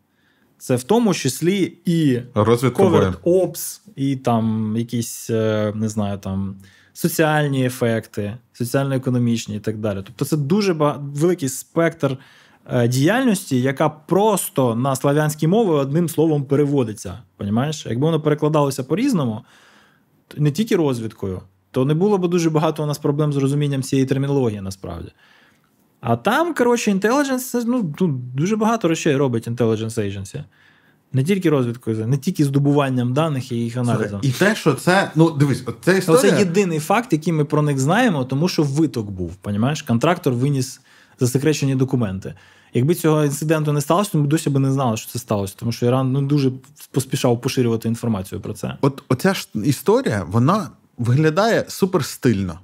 Це 0.58 0.76
в 0.76 0.82
тому 0.82 1.14
числі 1.14 1.78
і 1.84 2.20
Covert 2.34 3.20
Ops, 3.22 3.80
і 3.96 4.16
там 4.16 4.74
якісь, 4.76 5.30
е, 5.30 5.72
не 5.76 5.88
знаю, 5.88 6.18
там 6.18 6.56
соціальні 6.92 7.66
ефекти, 7.66 8.36
соціально-економічні 8.52 9.56
і 9.56 9.60
так 9.60 9.78
далі. 9.78 10.02
Тобто, 10.04 10.24
це 10.24 10.36
дуже 10.36 10.72
великий 10.72 11.48
спектр 11.48 12.16
е, 12.72 12.88
діяльності, 12.88 13.60
яка 13.60 13.88
просто 13.88 14.74
на 14.74 14.96
славянській 14.96 15.46
мові 15.46 15.68
одним 15.68 16.08
словом 16.08 16.44
переводиться. 16.44 17.18
Понімаєш? 17.36 17.86
Якби 17.86 18.06
воно 18.06 18.20
перекладалося 18.20 18.84
по-різному, 18.84 19.40
не 20.36 20.50
тільки 20.50 20.76
розвідкою, 20.76 21.42
то 21.70 21.84
не 21.84 21.94
було 21.94 22.18
б 22.18 22.28
дуже 22.28 22.50
багато 22.50 22.82
у 22.82 22.86
нас 22.86 22.98
проблем 22.98 23.32
з 23.32 23.36
розумінням 23.36 23.82
цієї 23.82 24.06
термінології 24.06 24.60
насправді. 24.60 25.12
А 26.00 26.16
там, 26.16 26.54
коротше, 26.54 26.90
intelligence, 26.90 27.62
ну, 27.66 27.82
дуже 28.34 28.56
багато 28.56 28.88
речей 28.88 29.16
робить 29.16 29.48
intelligence 29.48 29.98
agency. 29.98 30.44
Не 31.12 31.24
тільки 31.24 31.50
розвідкою, 31.50 32.06
не 32.06 32.16
тільки 32.16 32.44
здобуванням 32.44 33.12
даних 33.12 33.52
і 33.52 33.56
їх 33.56 33.76
аналізом. 33.76 34.20
І 34.22 34.30
те, 34.30 34.54
що 34.54 34.74
це, 34.74 35.10
ну 35.14 35.30
дивись, 35.30 35.64
це 35.80 35.98
історія... 35.98 36.20
Це 36.20 36.38
єдиний 36.38 36.78
факт, 36.78 37.12
який 37.12 37.32
ми 37.32 37.44
про 37.44 37.62
них 37.62 37.78
знаємо, 37.78 38.24
тому 38.24 38.48
що 38.48 38.62
виток 38.62 39.10
був. 39.10 39.36
Понімаєш? 39.36 39.82
Контрактор 39.82 40.32
виніс 40.32 40.80
засекречені 41.20 41.74
документи. 41.74 42.34
Якби 42.74 42.94
цього 42.94 43.24
інциденту 43.24 43.72
не 43.72 43.80
сталося, 43.80 44.10
то 44.12 44.18
ми 44.18 44.26
досі 44.26 44.50
б 44.50 44.58
не 44.58 44.72
знали, 44.72 44.96
що 44.96 45.10
це 45.12 45.18
сталося, 45.18 45.54
тому 45.58 45.72
що 45.72 45.86
Іран 45.86 46.12
ну, 46.12 46.22
дуже 46.22 46.52
поспішав 46.90 47.40
поширювати 47.40 47.88
інформацію 47.88 48.40
про 48.40 48.52
це. 48.52 48.76
От 48.80 49.02
оця 49.08 49.34
ж 49.34 49.48
історія, 49.54 50.24
вона 50.28 50.68
виглядає 50.98 51.64
супер 51.68 52.04
стильно. 52.04 52.58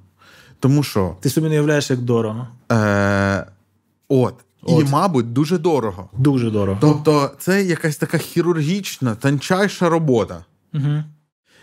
Тому 0.59 0.83
що. 0.83 1.15
Ти 1.19 1.29
собі 1.29 1.47
не 1.47 1.53
уявляєш, 1.53 1.89
як 1.89 1.99
дорого. 1.99 2.47
Е, 2.71 3.45
От. 4.07 4.33
От. 4.67 4.87
І, 4.87 4.91
мабуть, 4.91 5.33
дуже 5.33 5.57
дорого. 5.57 6.09
Дуже 6.17 6.51
дорого. 6.51 6.77
Тобто, 6.81 7.31
це 7.39 7.63
якась 7.63 7.97
така 7.97 8.17
хірургічна, 8.17 9.15
тончайша 9.15 9.89
робота, 9.89 10.45
угу. 10.73 11.03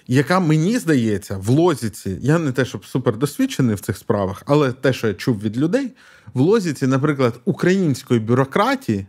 яка 0.06 0.40
мені 0.40 0.78
здається, 0.78 1.36
в 1.38 1.48
лозіці, 1.48 2.18
я 2.20 2.38
не 2.38 2.52
те, 2.52 2.64
щоб 2.64 2.84
супер 2.86 3.16
досвідчений 3.16 3.74
в 3.74 3.80
цих 3.80 3.96
справах, 3.96 4.42
але 4.46 4.72
те, 4.72 4.92
що 4.92 5.08
я 5.08 5.14
чув 5.14 5.40
від 5.40 5.56
людей, 5.56 5.90
в 6.34 6.40
лозіці, 6.40 6.86
наприклад, 6.86 7.40
української 7.44 8.20
бюрократії. 8.20 9.06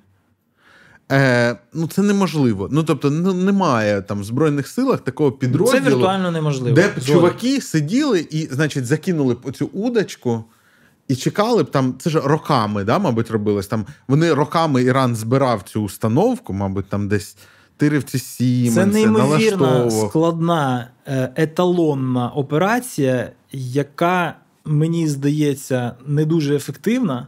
Е, 1.12 1.56
Ну, 1.74 1.88
це 1.88 2.02
неможливо. 2.02 2.70
Ну, 2.72 2.84
тобто, 2.84 3.10
ну, 3.12 3.34
немає 3.34 4.02
там 4.02 4.22
в 4.22 4.24
Збройних 4.24 4.68
силах 4.68 5.00
такого 5.00 5.32
підрозділу. 5.32 5.84
Це 5.84 5.90
віртуально 5.90 6.32
неможливо. 6.32 6.76
Де 6.76 6.88
б 6.88 7.04
чуваки 7.06 7.62
сиділи 7.62 8.28
і, 8.30 8.48
значить, 8.52 8.86
закинули 8.86 9.34
б 9.34 9.40
оцю 9.44 9.66
удочку. 9.66 10.44
І 11.08 11.16
чекали 11.16 11.64
б 11.64 11.72
там, 11.72 11.96
це 12.00 12.10
ж 12.10 12.20
роками, 12.20 12.84
да, 12.84 13.00
мабуть, 13.00 13.32
робилось. 13.32 13.68
Там 13.68 13.86
Вони 14.08 14.34
роками 14.34 14.84
Іран 14.84 15.16
збирав 15.16 15.62
цю 15.62 15.82
установку, 15.82 16.54
мабуть, 16.54 16.90
там 16.90 17.08
десь 17.08 17.38
тиривці 17.78 18.20
Сіменси, 18.20 18.76
Це 18.76 18.86
неймовірно 18.86 19.92
складна 19.92 20.90
е, 21.08 21.32
еталонна 21.36 22.30
операція, 22.30 23.32
яка, 23.52 24.36
мені 24.66 25.08
здається, 25.08 25.96
не 26.06 26.26
дуже 26.26 26.56
ефективна, 26.56 27.28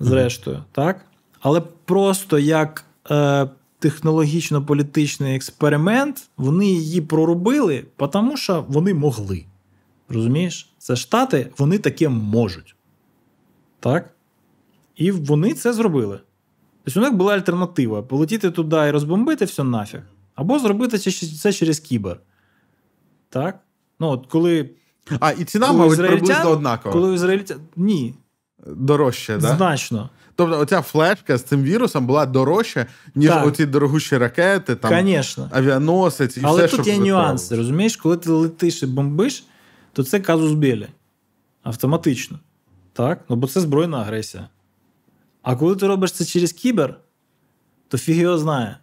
зрештою, 0.00 0.56
mm-hmm. 0.56 0.74
так? 0.74 1.04
Але 1.40 1.60
просто 1.84 2.38
як 2.38 2.84
е, 3.10 3.48
технологічно-політичний 3.78 5.36
експеримент, 5.36 6.28
вони 6.36 6.66
її 6.66 7.00
проробили, 7.00 7.84
тому 8.12 8.36
що 8.36 8.64
вони 8.68 8.94
могли. 8.94 9.44
Розумієш? 10.08 10.72
Це 10.78 10.96
Штати, 10.96 11.50
вони 11.58 11.78
таке 11.78 12.08
можуть. 12.08 12.74
Так? 13.82 14.14
І 14.96 15.10
вони 15.10 15.54
це 15.54 15.72
зробили. 15.72 16.20
Тобто 16.84 17.00
у 17.00 17.02
них 17.02 17.12
була 17.12 17.34
альтернатива: 17.34 18.02
полетіти 18.02 18.50
туди 18.50 18.76
і 18.76 18.90
розбомбити 18.90 19.44
все 19.44 19.64
нафіг. 19.64 20.00
Або 20.34 20.58
зробити 20.58 20.98
це 20.98 21.52
через 21.52 21.80
кібер. 21.80 22.20
Так? 23.28 23.58
Ну, 24.00 24.08
от 24.08 24.26
коли. 24.26 24.70
А, 25.20 25.30
і 25.30 25.44
ціна, 25.44 25.72
мабуть, 25.72 25.98
приблизно 25.98 26.50
однакова. 26.50 26.92
Коли 26.92 27.14
ізраїльтян... 27.14 27.58
Ні. 27.76 28.14
Дорожче, 28.66 29.38
так? 29.38 29.56
Значно. 29.56 30.10
Тобто, 30.36 30.58
оця 30.58 30.82
флешка 30.82 31.36
з 31.38 31.42
цим 31.42 31.62
вірусом 31.62 32.06
була 32.06 32.26
дорожча, 32.26 32.86
ніж 33.14 33.30
так. 33.30 33.46
оці 33.46 33.66
дорогущі 33.66 34.18
ракети, 34.18 34.74
там, 34.74 34.90
Конечно. 34.90 35.48
авіаносець 35.52 36.36
і 36.36 36.40
Але 36.44 36.66
все, 36.66 36.76
тут 36.76 36.86
є 36.86 36.98
нюанси, 36.98 37.56
розумієш, 37.56 37.96
коли 37.96 38.16
ти 38.16 38.30
летиш 38.30 38.82
і 38.82 38.86
бомбиш, 38.86 39.44
то 39.92 40.04
це 40.04 40.20
казус 40.20 40.52
білі. 40.52 40.88
Автоматично. 41.62 42.38
Так? 42.92 43.24
Ну, 43.28 43.36
бо 43.36 43.46
це 43.46 43.60
збройна 43.60 43.98
агресія. 43.98 44.48
А 45.42 45.56
коли 45.56 45.76
ти 45.76 45.86
робиш 45.86 46.12
це 46.12 46.24
через 46.24 46.52
кібер, 46.52 47.00
то 47.88 47.98
фіг 47.98 48.16
його 48.16 48.38
знає. 48.38 48.78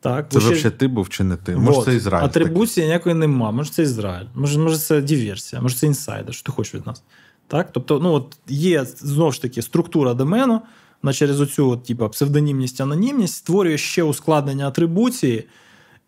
Так, 0.00 0.26
Це 0.30 0.38
взагалі 0.38 0.58
ще... 0.58 0.70
ти 0.70 0.88
був 0.88 1.08
чи 1.08 1.24
не 1.24 1.36
ти? 1.36 1.56
Може, 1.56 1.76
вот. 1.76 1.84
це 1.84 1.94
Ізраїль. 1.94 2.24
Атрибуції 2.24 2.86
ніякої 2.86 3.14
нема. 3.14 3.50
Може, 3.50 3.70
це 3.70 3.82
Ізраїль, 3.82 4.26
може, 4.34 4.58
може, 4.58 4.78
це 4.78 5.00
диверсія, 5.00 5.62
може, 5.62 5.76
це 5.76 5.86
інсайдер, 5.86 6.34
що 6.34 6.44
ти 6.44 6.52
хочеш 6.52 6.74
від 6.74 6.86
нас. 6.86 7.02
Так? 7.46 7.72
Тобто, 7.72 8.00
ну, 8.02 8.12
от 8.12 8.36
є 8.48 8.84
знову 8.84 9.32
ж 9.32 9.42
таки 9.42 9.62
структура 9.62 10.14
домену, 10.14 10.62
вона 11.02 11.12
через 11.12 11.40
оцю 11.40 11.70
от, 11.70 11.84
типу, 11.84 12.08
псевдонімність, 12.08 12.80
анонімність 12.80 13.34
створює 13.34 13.78
ще 13.78 14.02
ускладнення 14.02 14.68
атрибуції. 14.68 15.48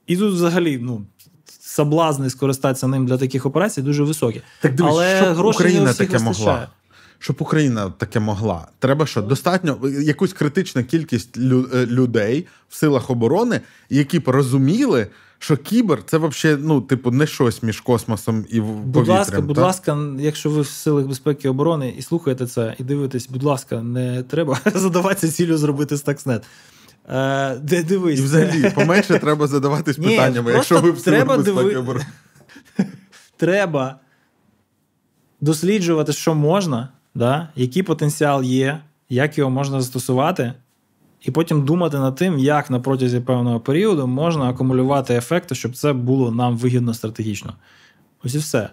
І 0.06 0.16
тут 0.16 0.34
взагалі, 0.34 0.78
ну, 0.78 1.06
соблазни 1.70 2.30
скористатися 2.30 2.86
ним 2.86 3.06
для 3.06 3.18
таких 3.18 3.46
операцій 3.46 3.82
дуже 3.82 4.04
високі. 4.04 4.42
Так 4.60 4.74
дивись, 4.74 4.92
Але 4.92 5.34
щоб 5.34 5.46
Україна 5.46 5.92
таке 5.92 6.18
могла. 6.18 6.68
Щоб 7.18 7.36
Україна 7.38 7.92
таке 7.98 8.20
могла, 8.20 8.68
треба 8.78 9.06
що 9.06 9.22
достатньо 9.22 9.78
якусь 10.02 10.32
критичну 10.32 10.84
кількість 10.84 11.36
людей 11.38 12.46
в 12.68 12.76
силах 12.76 13.10
оборони, 13.10 13.60
які 13.90 14.18
б 14.18 14.28
розуміли, 14.28 15.06
що 15.38 15.56
кібер 15.56 16.02
це 16.06 16.18
взагалі, 16.18 16.60
ну, 16.62 16.80
типу, 16.80 17.10
не 17.10 17.26
щось 17.26 17.62
між 17.62 17.80
космосом 17.80 18.44
і 18.48 18.60
повітрям. 18.60 18.82
Будь 18.84 19.08
ласка, 19.08 19.36
так? 19.36 19.44
будь 19.44 19.58
ласка, 19.58 19.98
якщо 20.18 20.50
ви 20.50 20.60
в 20.60 20.66
силах 20.66 21.06
безпеки 21.06 21.48
і 21.48 21.50
оборони 21.50 21.94
і 21.98 22.02
слухаєте 22.02 22.46
це, 22.46 22.74
і 22.78 22.82
дивитесь, 22.82 23.28
будь 23.28 23.42
ласка, 23.42 23.82
не 23.82 24.22
треба 24.22 24.58
задаватися 24.74 25.32
цілю 25.32 25.56
зробити 25.56 25.94
Stuxnet. 25.94 26.42
Е, 27.08 27.54
де 27.56 27.82
дивись. 27.82 28.18
І 28.18 28.22
взагалі, 28.22 28.70
поменше 28.70 29.18
треба 29.18 29.46
задаватись 29.46 29.96
питаннями, 29.96 30.52
якщо 30.52 30.80
ви 30.80 30.90
в 30.90 30.94
безпеки. 31.36 32.04
Треба 33.36 33.98
досліджувати, 35.40 36.12
що 36.12 36.34
можна, 36.34 36.88
да? 37.14 37.48
який 37.56 37.82
потенціал 37.82 38.42
є, 38.42 38.80
як 39.08 39.38
його 39.38 39.50
можна 39.50 39.80
застосувати, 39.80 40.52
і 41.22 41.30
потім 41.30 41.64
думати 41.64 41.98
над 41.98 42.14
тим, 42.14 42.38
як 42.38 42.70
на 42.70 42.80
протязі 42.80 43.20
певного 43.20 43.60
періоду 43.60 44.06
можна 44.06 44.44
акумулювати 44.44 45.14
ефекти, 45.14 45.54
щоб 45.54 45.76
це 45.76 45.92
було 45.92 46.30
нам 46.30 46.56
вигідно 46.56 46.94
стратегічно. 46.94 47.54
Ось 48.24 48.34
і 48.34 48.38
все. 48.38 48.70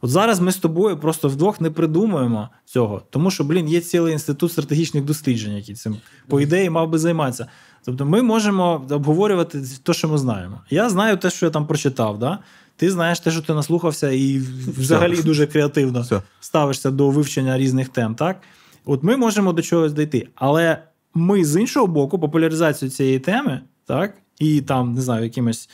От 0.00 0.10
зараз 0.10 0.40
ми 0.40 0.52
з 0.52 0.56
тобою 0.56 0.96
просто 0.98 1.28
вдвох 1.28 1.60
не 1.60 1.70
придумуємо 1.70 2.48
цього, 2.64 3.02
тому 3.10 3.30
що, 3.30 3.44
блін, 3.44 3.68
є 3.68 3.80
цілий 3.80 4.12
інститут 4.12 4.52
стратегічних 4.52 5.04
досліджень, 5.04 5.56
який 5.56 5.74
цим, 5.74 5.96
по 6.28 6.40
ідеї, 6.40 6.70
мав 6.70 6.88
би 6.88 6.98
займатися. 6.98 7.46
Тобто 7.84 8.06
ми 8.06 8.22
можемо 8.22 8.86
обговорювати 8.90 9.62
те, 9.82 9.92
що 9.92 10.08
ми 10.08 10.18
знаємо. 10.18 10.60
Я 10.70 10.90
знаю 10.90 11.16
те, 11.16 11.30
що 11.30 11.46
я 11.46 11.50
там 11.52 11.66
прочитав. 11.66 12.18
Да? 12.18 12.38
Ти 12.76 12.90
знаєш 12.90 13.20
те, 13.20 13.30
що 13.30 13.42
ти 13.42 13.54
наслухався, 13.54 14.10
і 14.10 14.38
взагалі 14.78 15.12
Все. 15.14 15.22
дуже 15.22 15.46
креативно 15.46 16.00
Все. 16.00 16.22
ставишся 16.40 16.90
до 16.90 17.10
вивчення 17.10 17.58
різних 17.58 17.88
тем. 17.88 18.14
так? 18.14 18.40
От 18.84 19.02
ми 19.02 19.16
можемо 19.16 19.52
до 19.52 19.62
чогось 19.62 19.92
дійти. 19.92 20.28
Але 20.34 20.82
ми 21.14 21.44
з 21.44 21.60
іншого 21.60 21.86
боку, 21.86 22.18
популяризацію 22.18 22.90
цієї 22.90 23.18
теми, 23.18 23.60
так, 23.86 24.14
і 24.38 24.60
там, 24.60 24.94
не 24.94 25.00
знаю, 25.00 25.24
якимось 25.24 25.68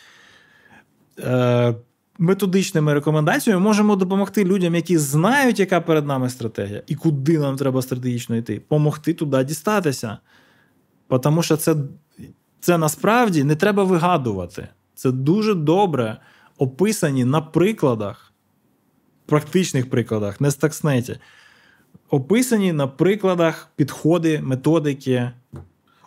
е, 1.19 1.75
методичними 2.19 2.95
рекомендаціями 2.95 3.63
можемо 3.63 3.97
допомогти 3.97 4.45
людям, 4.45 4.75
які 4.75 4.99
знають, 4.99 5.61
яка 5.61 5.81
перед 5.81 6.07
нами 6.07 6.31
стратегія, 6.31 6.83
і 6.87 6.95
куди 6.95 7.39
нам 7.39 7.57
треба 7.57 7.83
стратегічно 7.83 8.37
йти, 8.37 8.63
помогти 8.69 9.15
туди 9.15 9.45
дістатися. 9.45 10.19
Тому 11.23 11.43
що 11.43 11.57
це, 11.57 11.77
це 12.61 12.79
насправді 12.79 13.45
не 13.45 13.57
треба 13.57 13.85
вигадувати. 13.85 14.69
Це 14.95 15.11
дуже 15.11 15.55
добре 15.55 16.17
описані 16.59 17.25
на 17.25 17.41
прикладах, 17.41 18.33
практичних 19.27 19.91
прикладах, 19.91 20.41
не 20.41 20.51
з 20.51 20.55
такснеті 20.57 21.19
описані 22.11 22.73
на 22.73 22.87
прикладах 22.87 23.69
підходи, 23.77 24.41
методики. 24.41 25.31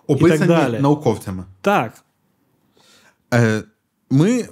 Описані 0.07 0.35
і 0.35 0.39
так 0.39 0.47
далі. 0.47 0.79
науковцями. 0.79 1.43
Так. 1.61 1.93
Е, 3.33 3.63
Ми 4.09 4.45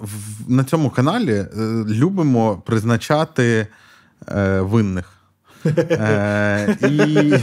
на 0.48 0.64
цьому 0.64 0.90
каналі 0.90 1.34
е, 1.34 1.48
любимо 1.88 2.62
призначати 2.66 3.68
е, 4.28 4.62
винних. 4.62 5.18
Е, 5.66 6.78
і 6.90 7.34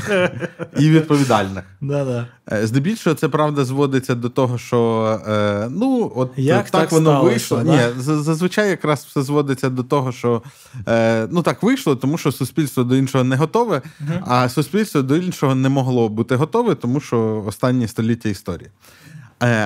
і 0.85 0.91
відповідальних. 0.91 1.65
Да-да. 1.81 2.27
Е, 2.53 2.67
здебільшого, 2.67 3.17
це 3.17 3.29
правда 3.29 3.65
зводиться 3.65 4.15
до 4.15 4.29
того, 4.29 4.59
що 4.59 5.21
е, 5.29 5.69
ну, 5.71 6.13
от 6.17 6.33
Як 6.37 6.71
так, 6.71 6.83
так 6.83 6.93
воно 6.93 7.11
сталося, 7.11 7.31
вийшло. 7.31 7.63
Да? 7.65 7.89
Ні, 7.89 7.93
Зазвичай 7.99 8.71
якраз 8.71 9.07
все 9.11 9.23
зводиться 9.23 9.71
до 9.71 9.83
того, 9.83 10.13
що 10.13 10.43
ну 11.31 11.43
так 11.43 11.63
вийшло, 11.63 11.97
тому 11.97 12.19
що 12.19 12.33
суспільство 12.33 12.85
до 12.85 12.97
іншого 12.97 13.25
не 13.25 13.37
готове, 13.37 13.83
а 14.27 14.49
суспільство 14.49 15.03
до 15.03 15.17
іншого 15.17 15.55
не 15.55 15.69
могло 15.69 16.09
бути 16.09 16.37
готове, 16.37 16.75
тому 16.75 17.01
що 17.01 17.45
останні 17.47 17.89
століття 17.89 18.29
історії. 18.29 18.71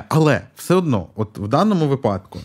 Але 0.09 0.41
все 0.57 0.75
одно, 0.75 1.07
от 1.17 1.39
в 1.39 1.49
даному 1.49 1.89
випадку. 1.89 2.39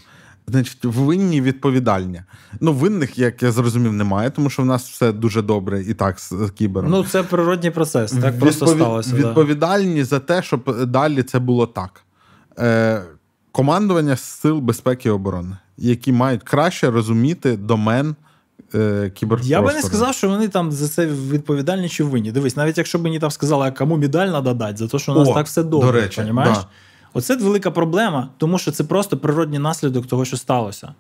Значить, 0.48 0.86
винні 0.86 1.42
відповідальні. 1.42 2.22
Ну, 2.60 2.74
винних, 2.74 3.18
як 3.18 3.44
я 3.44 3.52
зрозумів, 3.52 3.94
немає, 3.94 4.30
тому 4.30 4.50
що 4.50 4.62
в 4.62 4.66
нас 4.66 4.90
все 4.90 5.12
дуже 5.12 5.42
добре 5.42 5.82
і 5.82 5.94
так 5.94 6.20
з 6.20 6.52
кібером. 6.56 6.92
Ну, 6.92 7.04
це 7.04 7.24
природній 7.24 7.72
процес. 7.72 8.12
Так 8.12 8.24
Відпові... 8.24 8.40
просто 8.40 8.68
сталося. 8.68 9.16
Відповідальні 9.16 10.00
да. 10.00 10.06
за 10.06 10.20
те, 10.20 10.44
щоб 10.44 10.86
далі 10.88 11.24
це 11.24 11.40
було 11.40 11.68
так. 11.68 12.04
Е, 12.60 13.02
Командування 13.52 14.16
Сил 14.16 14.60
безпеки 14.60 15.10
і 15.10 15.12
оборони, 15.12 15.58
які 15.78 16.12
мають 16.12 16.44
краще 16.44 16.92
розуміти 16.92 17.58
домен. 17.58 18.16
Е, 18.76 19.12
я 19.44 19.62
би 19.62 19.74
не 19.74 19.82
сказав, 19.82 20.16
що 20.16 20.30
вони 20.30 20.48
там 20.48 20.72
за 20.72 20.88
це 20.88 21.06
відповідальні 21.06 21.90
чи 21.90 22.04
винні. 22.04 22.32
Дивись, 22.32 22.56
навіть 22.56 22.78
якщо 22.78 23.00
б 23.00 23.04
мені 23.04 23.20
там 23.20 23.32
сказали, 23.32 23.68
а 23.68 23.72
кому 23.72 23.98
медаль 23.98 24.28
треба 24.28 24.54
дати, 24.54 24.78
за 24.78 24.88
те, 24.88 25.00
що 25.00 25.12
у 25.12 25.16
нас 25.16 25.30
О, 25.30 25.34
так 25.34 25.46
все 25.46 25.64
добре. 25.64 25.88
До 25.88 25.92
речі, 25.92 26.22
Да. 26.34 26.66
Оце 27.14 27.36
велика 27.36 27.72
проблема, 27.72 28.30
тому 28.38 28.58
що 28.58 28.72
це 28.72 28.84
просто 28.84 29.18
природній 29.18 29.60
наслідок 29.60 30.08
того, 30.08 30.26
що 30.26 30.38
сталося. 30.38 30.94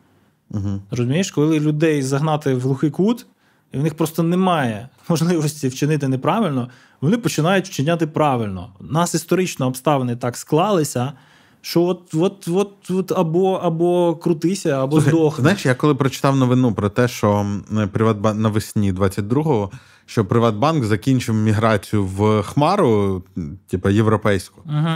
Угу. 0.49 0.81
Розумієш, 0.91 1.31
коли 1.31 1.59
людей 1.59 2.01
загнати 2.01 2.53
в 2.53 2.61
глухий 2.61 2.89
кут, 2.89 3.25
і 3.71 3.77
в 3.77 3.83
них 3.83 3.93
просто 3.95 4.23
немає 4.23 4.89
можливості 5.09 5.67
вчинити 5.67 6.07
неправильно, 6.07 6.69
вони 7.01 7.17
починають 7.17 7.67
вчиняти 7.67 8.07
правильно. 8.07 8.69
У 8.79 8.83
нас 8.83 9.15
історично 9.15 9.67
обставини 9.67 10.15
так 10.15 10.37
склалися. 10.37 11.13
Що 11.65 11.81
от 11.81 12.13
от, 12.13 12.47
от, 12.47 12.91
от 12.91 13.11
або 13.11 13.53
або 13.53 14.15
крутися, 14.15 14.83
або 14.83 15.01
здохни. 15.01 15.41
Знаєш, 15.41 15.65
я 15.65 15.75
коли 15.75 15.95
прочитав 15.95 16.35
новину 16.35 16.73
про 16.73 16.89
те, 16.89 17.07
що 17.07 17.45
Приватбанк 17.91 18.39
навесні 18.39 18.93
22-го, 18.93 19.71
що 20.05 20.25
Приватбанк 20.25 20.83
закінчив 20.83 21.35
міграцію 21.35 22.05
в 22.05 22.43
Хмару, 22.43 23.23
типу 23.67 23.89
європейську. 23.89 24.61
Угу. 24.65 24.89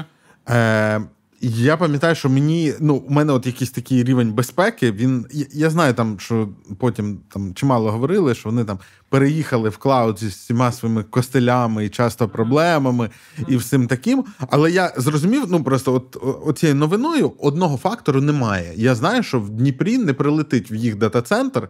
Е, 0.49 1.01
Я 1.41 1.77
пам'ятаю, 1.77 2.15
що 2.15 2.29
мені 2.29 2.73
ну, 2.79 2.95
у 2.95 3.13
мене 3.13 3.33
от 3.33 3.45
якийсь 3.45 3.71
такий 3.71 4.03
рівень 4.03 4.33
безпеки. 4.33 4.91
Він 4.91 5.25
я, 5.31 5.45
я 5.53 5.69
знаю, 5.69 5.93
там 5.93 6.19
що 6.19 6.49
потім 6.79 7.19
там 7.29 7.53
чимало 7.53 7.91
говорили, 7.91 8.35
що 8.35 8.49
вони 8.49 8.65
там 8.65 8.79
переїхали 9.09 9.69
в 9.69 9.77
клауд 9.77 10.19
зі 10.19 10.27
всіма 10.27 10.71
своїми 10.71 11.03
костелями 11.03 11.85
і 11.85 11.89
часто 11.89 12.29
проблемами 12.29 13.09
і 13.47 13.57
всім 13.57 13.87
таким. 13.87 14.25
Але 14.49 14.71
я 14.71 14.93
зрозумів, 14.97 15.45
ну 15.49 15.63
просто 15.63 15.93
от 15.93 16.17
оцією 16.45 16.75
новиною 16.75 17.31
одного 17.39 17.77
фактору 17.77 18.21
немає. 18.21 18.73
Я 18.75 18.95
знаю, 18.95 19.23
що 19.23 19.39
в 19.39 19.49
Дніпрі 19.49 19.97
не 19.97 20.13
прилетить 20.13 20.71
в 20.71 20.73
їх 20.73 20.95
дата-центр. 20.95 21.69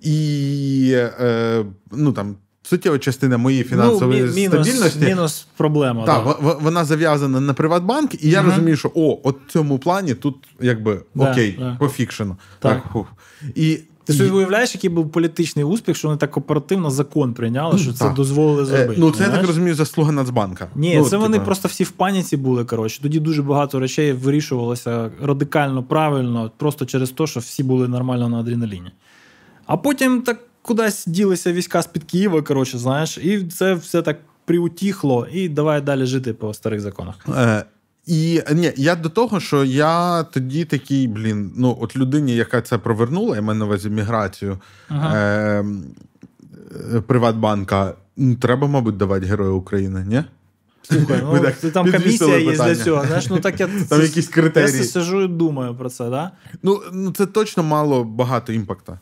І 0.00 0.90
е, 0.94 1.64
ну 1.92 2.12
там 2.12 2.36
суттєва 2.64 2.98
частина 2.98 3.38
моєї 3.38 3.64
фінансової 3.64 4.22
ну, 4.22 4.32
мінус, 4.32 4.68
стабільності. 4.68 5.04
Мінус 5.04 5.46
проблема. 5.56 6.04
Так, 6.04 6.38
да. 6.42 6.56
вона 6.60 6.84
зав'язана 6.84 7.40
на 7.40 7.54
Приватбанк, 7.54 8.24
і 8.24 8.30
я 8.30 8.40
угу. 8.40 8.50
розумію, 8.50 8.76
що 8.76 8.90
о, 8.94 9.18
от 9.22 9.36
в 9.46 9.52
цьому 9.52 9.78
плані 9.78 10.14
тут 10.14 10.36
якби 10.60 11.02
да, 11.14 11.30
окей, 11.30 11.56
да. 11.58 11.76
пофікшено. 11.80 12.36
Так. 12.58 12.82
так. 12.92 13.04
І 13.54 13.78
ти 14.04 14.12
собі 14.12 14.30
уявляєш, 14.30 14.74
який 14.74 14.90
був 14.90 15.12
політичний 15.12 15.64
успіх, 15.64 15.96
що 15.96 16.08
вони 16.08 16.18
так 16.18 16.36
оперативно 16.36 16.90
закон 16.90 17.34
прийняли, 17.34 17.78
що 17.78 17.92
це 17.92 18.10
дозволили 18.10 18.62
е, 18.62 18.66
зробити. 18.66 19.00
Ну, 19.00 19.10
це 19.10 19.22
я 19.22 19.30
так 19.30 19.46
розумію, 19.46 19.74
заслуга 19.74 20.12
Нацбанка. 20.12 20.68
Ні, 20.74 20.96
ну, 20.98 21.04
це 21.04 21.16
вони 21.16 21.40
просто 21.40 21.68
всі 21.68 21.84
в 21.84 21.90
паніці 21.90 22.36
були. 22.36 22.64
Коротше. 22.64 23.02
Тоді 23.02 23.20
дуже 23.20 23.42
багато 23.42 23.80
речей 23.80 24.12
вирішувалося 24.12 25.10
радикально 25.22 25.82
правильно, 25.82 26.50
просто 26.56 26.86
через 26.86 27.10
те, 27.10 27.26
що 27.26 27.40
всі 27.40 27.62
були 27.62 27.88
нормально 27.88 28.28
на 28.28 28.40
адреналіні. 28.40 28.90
А 29.66 29.76
потім 29.76 30.22
так 30.22 30.38
кудись 30.64 31.06
ділися 31.06 31.52
війська 31.52 31.82
з-під 31.82 32.04
Києва, 32.04 32.42
коротше, 32.42 32.78
знаєш, 32.78 33.18
і 33.18 33.44
це 33.44 33.74
все 33.74 34.02
так 34.02 34.18
приутіхло, 34.44 35.26
і 35.32 35.48
давай 35.48 35.80
далі 35.80 36.06
жити 36.06 36.32
по 36.32 36.54
старих 36.54 36.80
законах. 36.80 37.14
Е, 37.28 37.64
І 38.06 38.42
ні, 38.54 38.72
я 38.76 38.96
до 38.96 39.08
того, 39.08 39.40
що 39.40 39.64
я 39.64 40.22
тоді 40.22 40.64
такий, 40.64 41.08
блін, 41.08 41.52
ну 41.56 41.78
от 41.80 41.96
людині, 41.96 42.36
яка 42.36 42.62
це 42.62 42.78
провернула, 42.78 43.36
я 43.36 43.42
маю 43.42 43.58
на 43.58 43.64
увазі 43.64 43.90
міграцію 43.90 44.58
ага. 44.88 45.16
е, 45.16 45.64
Приватбанка, 47.06 47.94
треба, 48.40 48.66
мабуть, 48.66 48.96
давати 48.96 49.26
Герою 49.26 49.56
України, 49.56 50.04
ні? 50.08 50.24
Слухай, 50.82 51.20
ну, 51.22 51.40
так 51.40 51.72
Там 51.72 51.92
комісія 51.92 52.38
є 52.38 52.52
для 52.52 52.76
цього. 52.76 53.06
Знаєш, 53.06 53.28
ну 53.30 53.38
так 53.38 53.60
я 53.60 53.68
Там 53.88 54.02
якісь 54.02 54.28
критерії. 54.28 54.78
Я 54.78 54.84
сижу 54.84 55.22
і 55.22 55.28
думаю 55.28 55.74
про 55.74 55.90
це, 55.90 56.10
да? 56.10 56.30
Ну, 56.62 56.80
ну 56.92 57.12
це 57.12 57.26
точно 57.26 57.62
мало 57.62 58.04
багато 58.04 58.52
імпакта 58.52 58.98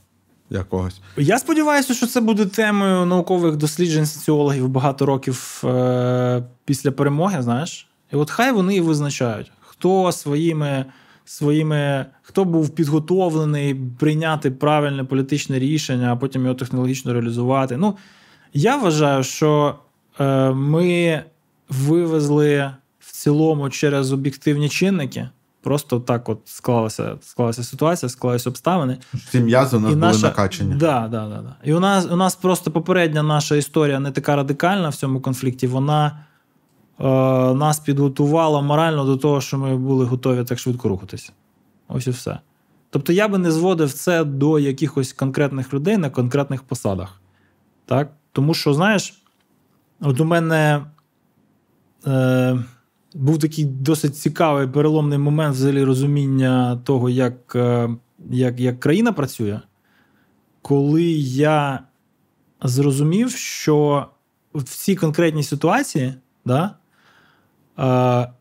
якогось. 0.58 1.00
Я 1.16 1.38
сподіваюся, 1.38 1.94
що 1.94 2.06
це 2.06 2.20
буде 2.20 2.46
темою 2.46 3.06
наукових 3.06 3.56
досліджень 3.56 4.06
соціологів 4.06 4.68
багато 4.68 5.06
років 5.06 5.62
е- 5.64 6.42
після 6.64 6.90
перемоги. 6.90 7.42
Знаєш, 7.42 7.88
і 8.12 8.16
от 8.16 8.30
хай 8.30 8.52
вони 8.52 8.76
і 8.76 8.80
визначають, 8.80 9.52
хто 9.60 10.12
своїми. 10.12 10.84
Своїми, 11.24 12.06
хто 12.22 12.44
був 12.44 12.70
підготовлений 12.70 13.74
прийняти 13.74 14.50
правильне 14.50 15.04
політичне 15.04 15.58
рішення, 15.58 16.12
а 16.12 16.16
потім 16.16 16.42
його 16.42 16.54
технологічно 16.54 17.12
реалізувати. 17.12 17.76
Ну, 17.76 17.96
я 18.54 18.76
вважаю, 18.76 19.22
що 19.22 19.74
е, 20.20 20.50
ми 20.50 21.22
вивезли 21.68 22.70
в 23.00 23.12
цілому 23.12 23.70
через 23.70 24.12
об'єктивні 24.12 24.68
чинники, 24.68 25.28
Просто 25.62 26.00
так 26.00 26.28
от 26.28 26.38
склалася 26.44 27.16
склалася 27.20 27.64
ситуація, 27.64 28.08
склалися 28.08 28.50
обставини. 28.50 28.98
Ці 29.30 29.40
м'язи 29.40 29.76
у 29.76 29.80
нас 29.80 29.92
і 29.92 29.94
були 29.94 30.06
наша... 30.06 30.26
накачані. 30.26 30.74
Да, 30.74 31.08
да, 31.10 31.28
да, 31.28 31.42
да. 31.42 31.56
І 31.64 31.74
у 31.74 31.80
нас 31.80 32.06
у 32.10 32.16
нас 32.16 32.34
просто 32.34 32.70
попередня 32.70 33.22
наша 33.22 33.56
історія 33.56 34.00
не 34.00 34.10
така 34.10 34.36
радикальна 34.36 34.88
в 34.88 34.94
цьому 34.94 35.20
конфлікті. 35.20 35.66
Вона 35.66 36.24
е, 37.00 37.04
нас 37.54 37.80
підготувала 37.80 38.60
морально 38.60 39.04
до 39.04 39.16
того, 39.16 39.40
що 39.40 39.58
ми 39.58 39.76
були 39.76 40.04
готові 40.04 40.44
так 40.44 40.58
швидко 40.58 40.88
рухатись. 40.88 41.32
Ось 41.88 42.06
і 42.06 42.10
все. 42.10 42.38
Тобто 42.90 43.12
я 43.12 43.28
би 43.28 43.38
не 43.38 43.52
зводив 43.52 43.92
це 43.92 44.24
до 44.24 44.58
якихось 44.58 45.12
конкретних 45.12 45.74
людей 45.74 45.96
на 45.96 46.10
конкретних 46.10 46.62
посадах. 46.62 47.20
Так? 47.86 48.10
Тому 48.32 48.54
що, 48.54 48.74
знаєш, 48.74 49.22
от 50.00 50.20
у 50.20 50.24
мене 50.24 50.86
е, 52.06 52.58
був 53.14 53.38
такий 53.38 53.64
досить 53.64 54.16
цікавий 54.16 54.66
переломний 54.66 55.18
момент 55.18 55.54
взагалі 55.54 55.84
розуміння 55.84 56.80
того, 56.84 57.10
як, 57.10 57.56
е, 57.56 57.96
як, 58.30 58.60
як 58.60 58.80
країна 58.80 59.12
працює, 59.12 59.60
коли 60.62 61.04
я 61.12 61.80
зрозумів, 62.62 63.30
що 63.30 64.06
в 64.54 64.62
цій 64.62 64.96
конкретній 64.96 65.42
ситуації 65.42 66.14
да, 66.44 66.74
е, 67.78 68.32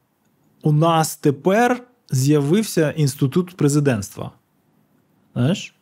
у 0.64 0.72
нас 0.72 1.16
тепер 1.16 1.84
з'явився 2.12 2.92
інститут 2.92 3.58
президентства. 3.58 4.32
Знаєш? 5.34 5.76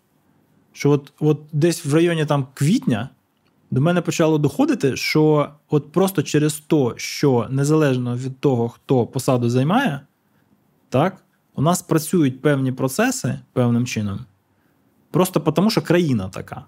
Що 0.73 0.89
от 0.91 1.13
от 1.19 1.41
десь 1.51 1.85
в 1.85 1.93
районі 1.93 2.25
там 2.25 2.47
квітня 2.53 3.09
до 3.71 3.81
мене 3.81 4.01
почало 4.01 4.37
доходити, 4.37 4.95
що 4.95 5.49
от 5.69 5.91
просто 5.91 6.23
через 6.23 6.59
те, 6.59 6.93
що 6.95 7.47
незалежно 7.49 8.15
від 8.15 8.39
того, 8.39 8.69
хто 8.69 9.05
посаду 9.07 9.49
займає, 9.49 10.01
так, 10.89 11.17
у 11.55 11.61
нас 11.61 11.81
працюють 11.81 12.41
певні 12.41 12.71
процеси 12.71 13.39
певним 13.53 13.85
чином, 13.85 14.19
просто 15.11 15.39
тому, 15.39 15.69
що 15.69 15.81
країна 15.81 16.29
така. 16.29 16.65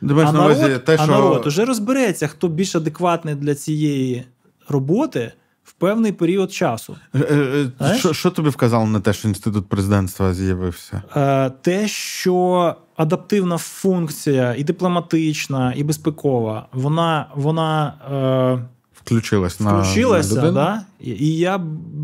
Думаєш, 0.00 0.30
а 0.30 0.32
на 0.32 0.44
увазі 0.44 0.62
народ, 0.62 0.84
те, 0.84 0.96
а 1.00 1.06
народ 1.06 1.46
уже 1.46 1.64
розбереться, 1.64 2.26
хто 2.26 2.48
більш 2.48 2.76
адекватний 2.76 3.34
для 3.34 3.54
цієї 3.54 4.24
роботи 4.68 5.32
в 5.68 5.72
певний 5.72 6.12
період 6.12 6.52
часу. 6.52 6.96
Е, 7.14 7.18
е, 7.18 7.70
Знаєш? 7.78 7.98
Що, 7.98 8.12
що 8.12 8.30
тобі 8.30 8.48
вказало 8.48 8.86
на 8.86 9.00
те, 9.00 9.12
що 9.12 9.28
інститут 9.28 9.68
президентства 9.68 10.34
з'явився? 10.34 11.02
Е, 11.16 11.50
Те, 11.50 11.88
що 11.88 12.74
адаптивна 12.96 13.58
функція 13.58 14.54
і 14.54 14.64
дипломатична, 14.64 15.72
і 15.76 15.84
безпекова, 15.84 16.66
вона 16.72 17.26
вона 17.34 17.94
е, 18.62 18.68
Включилась 18.94 19.60
на 19.60 19.80
включилася, 19.80 20.42
на 20.42 20.52
да? 20.52 20.82
І, 21.00 21.36
я 21.36 21.60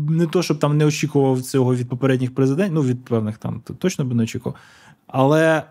не 0.09 0.25
то, 0.27 0.43
щоб 0.43 0.59
там 0.59 0.77
не 0.77 0.85
очікував 0.85 1.41
цього 1.41 1.75
від 1.75 1.89
попередніх 1.89 2.35
президентів, 2.35 2.75
ну 2.75 2.81
від 2.81 3.05
певних 3.05 3.37
там 3.37 3.61
то 3.65 3.73
точно 3.73 4.05
би 4.05 4.15
не 4.15 4.23
очікував. 4.23 4.57
Але 5.07 5.63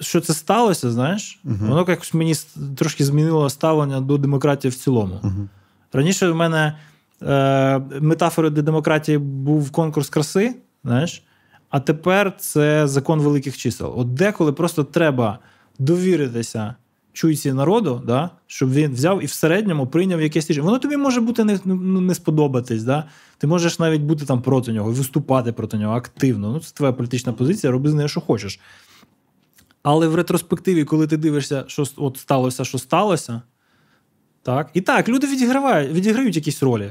що 0.00 0.20
це 0.20 0.34
сталося, 0.34 0.90
знаєш, 0.90 1.40
Мгм. 1.44 1.68
воно 1.68 1.84
якось 1.88 2.14
мені 2.14 2.34
трошки 2.76 3.04
змінило 3.04 3.50
ставлення 3.50 4.00
до 4.00 4.18
демократії 4.18 4.70
в 4.70 4.74
цілому. 4.74 5.20
Мгм. 5.22 5.48
Раніше 5.94 6.30
в 6.30 6.36
мене 6.36 6.78
е, 7.22 7.78
метафорою 8.00 8.54
для 8.54 8.62
демократії 8.62 9.18
був 9.18 9.70
конкурс 9.70 10.08
краси, 10.08 10.54
знаєш, 10.84 11.22
а 11.70 11.80
тепер 11.80 12.36
це 12.38 12.88
закон 12.88 13.20
великих 13.20 13.56
чисел. 13.56 13.94
От 13.96 14.14
деколи 14.14 14.52
просто 14.52 14.84
треба 14.84 15.38
довіритися 15.78 16.74
чуйці 17.12 17.52
народу, 17.52 18.02
да, 18.06 18.30
щоб 18.46 18.72
він 18.72 18.92
взяв 18.92 19.22
і 19.22 19.26
в 19.26 19.30
середньому 19.30 19.86
прийняв 19.86 20.22
якесь 20.22 20.50
рішення. 20.50 20.64
Воно 20.64 20.78
тобі 20.78 20.96
може 20.96 21.20
бути 21.20 21.44
не, 21.44 21.58
ну, 21.64 22.00
не 22.00 22.14
сподобатись. 22.14 22.82
Да? 22.82 23.04
Ти 23.38 23.46
можеш 23.46 23.78
навіть 23.78 24.02
бути 24.02 24.24
там 24.24 24.42
проти 24.42 24.72
нього, 24.72 24.92
виступати 24.92 25.52
проти 25.52 25.76
нього 25.76 25.94
активно. 25.94 26.52
Ну, 26.52 26.60
це 26.60 26.74
твоя 26.74 26.92
політична 26.92 27.32
позиція, 27.32 27.70
роби 27.70 27.90
з 27.90 27.94
нею, 27.94 28.08
що 28.08 28.20
хочеш. 28.20 28.60
Але 29.82 30.08
в 30.08 30.14
ретроспективі, 30.14 30.84
коли 30.84 31.06
ти 31.06 31.16
дивишся, 31.16 31.64
що 31.66 31.84
от 31.96 32.16
сталося, 32.16 32.64
що 32.64 32.78
сталося, 32.78 33.42
так. 34.44 34.70
І 34.74 34.80
так, 34.80 35.08
люди 35.08 35.26
відіграють, 35.26 35.92
відіграють 35.92 36.36
якісь 36.36 36.62
ролі 36.62 36.90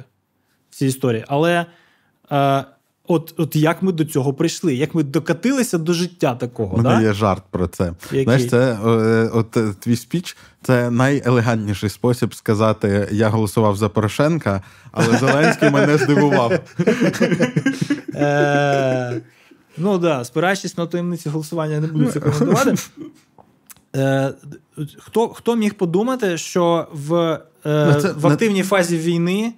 в 0.69 0.75
цій 0.75 0.85
історії. 0.85 1.25
Але 1.27 1.65
е, 2.31 2.63
от, 3.07 3.33
от 3.37 3.55
як 3.55 3.83
ми 3.83 3.91
до 3.91 4.05
цього 4.05 4.33
прийшли, 4.33 4.75
як 4.75 4.95
ми 4.95 5.03
докатилися 5.03 5.77
до 5.77 5.93
життя 5.93 6.35
такого. 6.35 6.75
У 6.75 6.77
мене 6.77 6.95
да? 6.95 7.01
є 7.01 7.13
жарт 7.13 7.43
про 7.51 7.67
це. 7.67 7.93
Який? 8.03 8.23
Знаєш, 8.23 8.49
це 8.49 8.77
е, 8.85 9.29
от 9.33 9.57
е, 9.57 9.73
твій 9.79 9.95
спіч 9.95 10.37
це 10.61 10.91
найелегантніший 10.91 11.89
спосіб 11.89 12.35
сказати: 12.35 13.07
я 13.11 13.29
голосував 13.29 13.75
за 13.75 13.89
Порошенка, 13.89 14.61
але 14.91 15.17
Зеленський 15.19 15.69
мене 15.69 15.97
здивував. 15.97 16.59
Е, 18.15 19.21
ну 19.77 19.99
так, 19.99 20.25
спираючись 20.25 20.77
на 20.77 20.87
таємниці 20.87 21.29
голосування, 21.29 21.73
я 21.73 21.79
не 21.79 21.87
буду 21.87 22.05
це 22.05 22.19
коментувати. 22.19 22.75
Е, 23.95 24.33
хто, 24.97 25.27
хто 25.29 25.55
міг 25.55 25.73
подумати, 25.73 26.37
що 26.37 26.87
в, 26.93 27.13
е, 27.15 27.39
Ну, 27.65 28.01
це- 28.01 28.11
в 28.11 28.27
активній 28.27 28.63
фазі 28.63 28.97
війни 28.97 29.53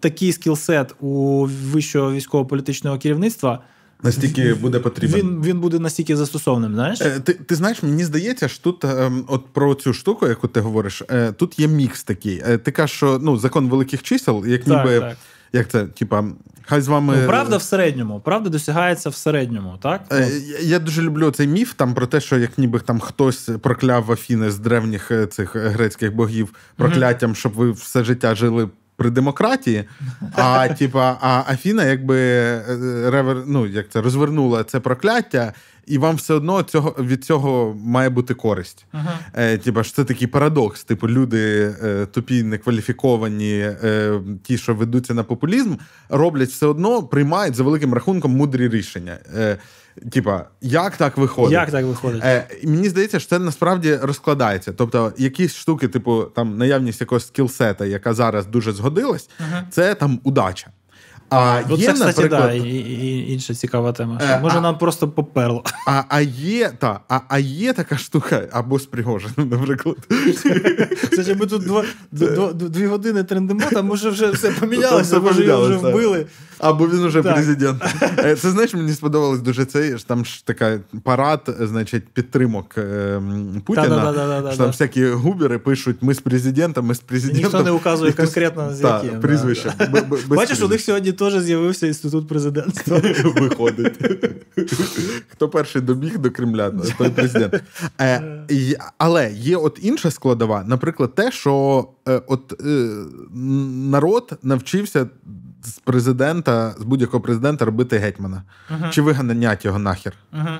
такий 0.00 0.32
скілсет 0.32 0.94
у 1.00 1.44
вищого 1.46 2.12
військово-політичного 2.12 2.98
керівництва 2.98 3.62
Настільки 4.02 4.54
буде 4.54 4.80
потрібен. 4.80 5.20
він, 5.20 5.42
він 5.42 5.60
буде 5.60 5.78
настільки 5.78 6.16
застосованим, 6.16 6.74
знаєш? 6.74 7.00
Е, 7.00 7.20
Ти, 7.20 7.32
ти 7.34 7.54
знаєш, 7.54 7.82
мені 7.82 8.04
здається, 8.04 8.48
що 8.48 8.62
тут, 8.62 8.84
ем, 8.84 9.24
от 9.28 9.44
про 9.52 9.74
цю 9.74 9.92
штуку, 9.92 10.26
яку 10.26 10.48
ти 10.48 10.60
говориш, 10.60 11.02
е, 11.10 11.32
тут 11.32 11.58
є 11.58 11.68
мікс 11.68 12.04
такий. 12.04 12.42
Е, 12.48 12.58
Ти 12.58 12.70
кажеш, 12.72 12.96
що 12.96 13.18
ну, 13.22 13.36
закон 13.36 13.68
великих 13.68 14.02
чисел, 14.02 14.46
як 14.46 14.64
Так, 14.64 14.68
ніби 14.86 15.00
так. 15.00 15.16
як 15.52 15.68
це, 15.68 15.86
типа, 15.86 16.24
хай 16.66 16.80
з 16.80 16.88
вами. 16.88 17.16
Ну, 17.20 17.26
правда 17.26 17.56
в 17.56 17.62
середньому, 17.62 18.20
правда 18.20 18.50
досягається 18.50 19.10
в 19.10 19.14
середньому, 19.14 19.78
так? 19.82 20.00
Е, 20.12 20.28
я- 20.46 20.58
Я 20.68 20.78
дуже 20.78 21.02
люблю 21.02 21.30
цей 21.30 21.46
міф 21.46 21.72
там 21.74 21.94
про 21.94 22.06
те, 22.06 22.20
що 22.20 22.38
як 22.38 22.58
ніби 22.58 22.80
там 22.80 23.00
хтось 23.00 23.48
прокляв 23.62 24.12
Афіни 24.12 24.50
з 24.50 24.58
древніх 24.58 25.10
е, 25.10 25.26
цих 25.26 25.56
е, 25.56 25.68
грецьких 25.68 26.14
богів 26.14 26.54
прокляттям, 26.76 27.34
щоб 27.34 27.52
ви 27.52 27.70
все 27.72 28.04
життя 28.04 28.34
жили 28.34 28.68
при 28.96 29.10
демократії. 29.10 29.84
А 30.32 30.68
типа, 30.78 31.18
а 31.20 31.52
Афіна 31.52 31.84
якби 31.84 32.18
е, 32.18 32.62
ревер, 33.10 33.42
ну, 33.46 33.66
як 33.66 33.88
це 33.88 34.00
розвернула 34.00 34.64
це 34.64 34.80
прокляття, 34.80 35.52
і 35.86 35.98
вам 35.98 36.16
все 36.16 36.34
одно 36.34 36.62
цього 36.62 36.96
від 36.98 37.24
цього 37.24 37.76
має 37.84 38.08
бути 38.10 38.34
користь. 38.34 38.86
Е, 39.34 39.58
типа 39.58 39.82
ж 39.82 39.94
це 39.94 40.04
такий 40.04 40.26
парадокс. 40.26 40.84
Типу, 40.84 41.08
люди 41.08 41.74
е, 41.82 42.06
тупі, 42.06 42.42
некваліфіковані, 42.42 43.58
е, 43.58 44.20
ті, 44.42 44.58
що 44.58 44.74
ведуться 44.74 45.14
на 45.14 45.22
популізм, 45.22 45.74
роблять 46.08 46.48
все 46.48 46.66
одно, 46.66 47.02
приймають 47.02 47.54
за 47.54 47.62
великим 47.62 47.94
рахунком 47.94 48.32
мудрі 48.36 48.68
рішення. 48.68 49.18
Е, 49.36 49.56
типа, 50.12 50.44
як 50.60 50.96
так 50.96 51.16
виходить? 51.16 51.52
Як 51.52 51.70
так 51.70 51.84
виходить? 51.84 52.24
Е, 52.24 52.46
мені 52.64 52.88
здається, 52.88 53.20
що 53.20 53.28
це 53.28 53.38
насправді 53.38 53.96
розкладається. 53.96 54.72
Тобто, 54.72 55.12
якісь 55.18 55.54
штуки, 55.54 55.88
типу, 55.88 56.24
там 56.24 56.58
наявність 56.58 57.00
якогось 57.00 57.26
скілсета, 57.26 57.86
яка 57.86 58.14
зараз 58.14 58.46
дуже 58.46 58.72
згодилась, 58.72 59.30
це 59.70 59.94
там 59.94 60.20
удача. 60.24 60.70
А 61.30 61.60
От 61.70 61.80
є, 61.80 61.86
це, 61.86 61.92
кстати, 61.92 62.12
наприклад, 62.22 62.42
да, 62.42 62.52
і, 62.52 62.68
і, 62.70 63.32
інша 63.32 63.54
цікава 63.54 63.92
тема. 63.92 64.20
Що, 64.20 64.28
Е, 64.32 64.40
може, 64.40 64.58
а- 64.58 64.60
нам 64.60 64.78
просто 64.78 65.08
поперло. 65.08 65.64
а, 65.86 66.02
а 66.08 66.20
є 66.20 66.72
та, 66.78 67.00
а, 67.08 67.20
а 67.28 67.38
є 67.38 67.72
така 67.72 67.98
штука, 67.98 68.48
або 68.52 68.78
з 68.78 68.86
Пригожиним, 68.86 69.48
наприклад. 69.50 69.96
Це 71.16 71.22
ж 71.22 71.34
ми 71.34 71.46
тут 71.46 71.64
два, 71.64 71.84
дв- 72.12 72.52
дв- 72.52 72.68
дві 72.68 72.86
години 72.86 73.24
трендимо, 73.24 73.60
там 73.72 73.86
може 73.86 74.10
вже 74.10 74.30
все 74.30 74.50
помінялося, 74.50 75.18
може 75.20 75.44
його 75.44 75.64
вже 75.66 75.76
вбили. 75.76 76.26
Або 76.58 76.88
він 76.88 77.04
уже 77.04 77.22
президент. 77.22 77.82
Е, 78.18 78.36
Це 78.36 78.50
знаєш, 78.50 78.74
мені 78.74 78.92
сподобалось 78.92 79.40
дуже 79.40 79.64
цей 79.64 79.98
ж 79.98 80.06
там 80.08 80.24
ж 80.24 80.46
така 80.46 80.78
парад, 81.02 81.56
значить, 81.60 82.04
підтримок 82.08 82.74
е, 82.78 83.22
Путіна. 83.64 84.12
Що 84.52 84.58
там 84.58 84.66
всякі 84.66 85.06
губери 85.06 85.58
пишуть: 85.58 85.96
ми 86.00 86.14
з 86.14 86.20
президентом, 86.20 86.86
ми 86.86 86.94
з 86.94 87.00
президентом. 87.00 87.42
Ніхто 87.44 87.62
не 87.62 87.70
указує 87.70 88.12
конкретно 88.12 88.74
з 88.74 88.80
яким. 88.80 89.20
Бачиш, 90.28 90.62
у 90.62 90.68
них 90.68 90.80
сьогодні 90.80 91.12
теж 91.16 91.38
з'явився 91.38 91.86
інститут 91.86 92.28
президентства. 92.28 92.98
Виходить. 93.24 93.98
Хто 95.28 95.48
перший 95.48 95.82
добіг 95.82 96.18
до 96.18 96.30
Кремля, 96.30 96.70
той 96.98 97.10
президент. 97.10 97.62
Е, 98.00 98.42
але 98.98 99.32
є 99.32 99.56
от 99.56 99.78
інша 99.82 100.10
складова, 100.10 100.64
наприклад, 100.66 101.14
те, 101.14 101.30
що 101.32 101.88
е, 102.08 102.22
от 102.26 102.62
е, 102.66 102.88
народ 103.90 104.38
навчився 104.42 105.06
з 105.64 105.78
президента, 105.78 106.74
з 106.78 106.82
будь-якого 106.82 107.20
президента 107.20 107.64
робити 107.64 107.98
гетьмана 107.98 108.42
чи 108.90 109.02
виганять 109.02 109.64
його 109.64 109.78
нахер. 109.78 110.12
Мгм. 110.32 110.58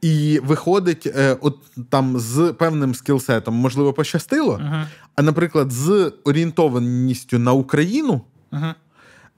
І 0.00 0.40
виходить, 0.44 1.06
е, 1.06 1.36
от 1.40 1.56
там 1.90 2.18
з 2.18 2.52
певним 2.58 2.94
скілсетом, 2.94 3.54
можливо, 3.54 3.92
пощастило, 3.92 4.58
Мгм. 4.58 4.84
а, 5.16 5.22
наприклад, 5.22 5.72
з 5.72 6.12
орієнтованістю 6.24 7.38
на 7.38 7.52
Україну. 7.52 8.20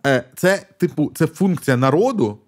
Е, 0.07 0.25
Це, 0.37 0.63
типу, 0.79 1.13
це 1.15 1.27
функція 1.27 1.77
народу, 1.77 2.39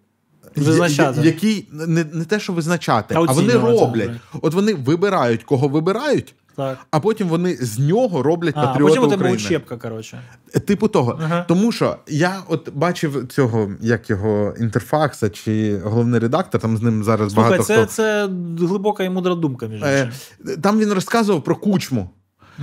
Визначати. 0.57 1.21
який 1.21 1.69
не, 1.73 2.05
не 2.13 2.25
те, 2.25 2.41
що 2.41 2.53
визначати, 2.53 3.15
А 3.15 3.19
а 3.19 3.33
вони 3.33 3.53
роблять. 3.53 4.11
От 4.43 4.55
вони 4.55 4.75
вибирають, 4.75 5.43
кого 5.43 5.69
вибирають, 5.69 6.35
Так. 6.57 6.79
А 6.91 7.01
потім 7.01 7.29
вони 7.29 7.57
з 7.57 7.79
нього 7.79 8.23
роблять 8.23 8.55
а, 8.57 8.67
патріота 8.67 8.95
а 8.95 9.01
потім 9.01 9.15
України. 9.19 9.37
учебка, 9.37 9.77
коротше. 9.77 10.23
Типу 10.67 10.89
того. 10.89 11.19
Ага. 11.23 11.45
Тому 11.49 11.73
що 11.73 11.97
я 12.09 12.37
от 12.49 12.71
бачив 12.75 13.27
цього, 13.29 13.71
як 13.81 14.11
його 14.11 14.55
інтерфакса 14.61 15.31
чи 15.31 15.79
головний 15.85 16.21
редактор, 16.21 16.61
там 16.61 16.77
з 16.77 16.83
ним 16.83 17.05
зараз 17.05 17.33
Слухай, 17.33 17.51
багато 17.51 17.65
це, 17.65 17.77
хто. 17.77 17.87
це 17.87 18.29
глибока 18.67 19.05
і 19.05 19.11
мудра 19.11 19.35
думка, 19.35 19.67
між 19.67 19.83
Е, 19.83 20.11
іншим. 20.45 20.63
Там 20.63 20.79
він 20.79 20.93
розказував 20.93 21.45
про 21.45 21.57
кучму. 21.57 22.11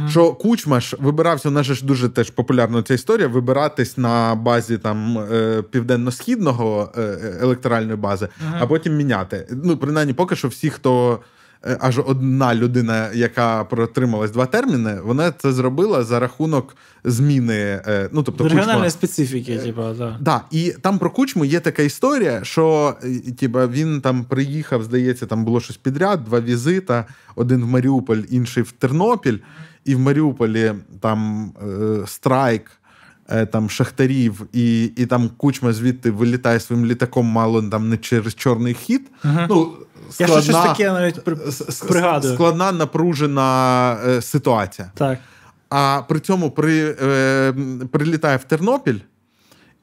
Що 0.10 0.34
Кучма 0.34 0.80
ж 0.80 0.98
вибирався, 0.99 1.49
у 1.49 1.52
нас 1.52 1.66
ж 1.66 1.86
дуже 1.86 2.10
теж 2.10 2.30
популярна 2.30 2.84
ця 2.84 2.94
історія, 2.94 3.28
вибиратись 3.28 3.98
на 3.98 4.36
базі 4.36 4.78
там 4.78 5.18
е, 5.18 5.64
південно-східного 5.72 6.91
е, 6.98 7.02
електоральної 7.41 7.98
бази, 7.98 8.28
а 8.60 8.68
потім 8.68 8.95
міняти. 8.95 9.48
Ну, 9.64 9.78
принаймні, 9.78 10.14
поки 10.14 10.36
що 10.36 10.48
всі, 10.48 10.70
хто 10.70 11.20
е, 11.66 11.78
аж 11.82 11.99
одна 12.06 12.56
людина, 12.56 13.10
яка 13.14 13.64
протрималась 13.64 14.32
два 14.32 14.45
терміни, 14.45 14.99
вона 15.03 15.32
це 15.32 15.53
зробила 15.53 16.03
за 16.03 16.20
рахунок 16.20 16.76
зміни. 17.03 17.82
Ну, 18.11 18.24
тобто, 18.24 18.44
Регіональної 18.44 18.76
Кучма, 18.76 18.90
специфіки, 18.90 19.57
типу, 19.57 19.82
так. 19.98 20.14
Да, 20.20 20.41
і 20.52 20.74
там 20.82 20.99
про 20.99 21.10
кучму 21.10 21.45
є 21.45 21.60
така 21.60 21.84
історія, 21.84 22.44
що 22.44 22.95
тіба, 23.38 23.68
він 23.68 24.02
там 24.02 24.24
приїхав, 24.24 24.84
здається, 24.84 25.26
там 25.26 25.45
було 25.45 25.60
щось 25.60 25.78
підряд, 25.78 26.24
два 26.24 26.40
візита: 26.40 27.06
один 27.36 27.64
в 27.64 27.68
Маріуполь, 27.68 28.22
інший 28.30 28.64
в 28.64 28.72
Тернопіль. 28.72 29.38
І 29.90 29.95
в 29.95 29.99
Маріуполі 29.99 30.74
там 30.99 31.52
е, 31.61 32.07
страйк. 32.07 32.72
е, 33.30 33.45
Там 33.45 33.70
шахтарів, 33.70 34.48
і 34.53 34.84
і 34.86 35.06
там 35.06 35.30
кучма 35.38 35.74
звідти 35.74 36.11
вилітає 36.11 36.60
своїм 36.60 36.86
літаком, 36.86 37.26
мало 37.26 37.64
там 37.64 37.90
не 37.90 37.98
через 37.98 38.36
чорний 38.36 38.74
хід. 38.74 39.02
Ну, 39.24 39.74
Я 40.20 40.28
щось 40.28 40.48
таке 40.48 40.91
навіть 40.91 41.24
пригадую. 41.88 42.34
складна 42.34 42.72
напружена 42.72 43.98
е, 44.07 44.22
ситуація. 44.22 44.91
Так. 44.95 45.20
А 45.70 46.02
при 46.10 46.20
цьому 46.20 46.52
при, 46.52 46.95
е, 47.02 47.53
прилітає 47.91 48.38
в 48.38 48.44
Тернопіль, 48.44 48.99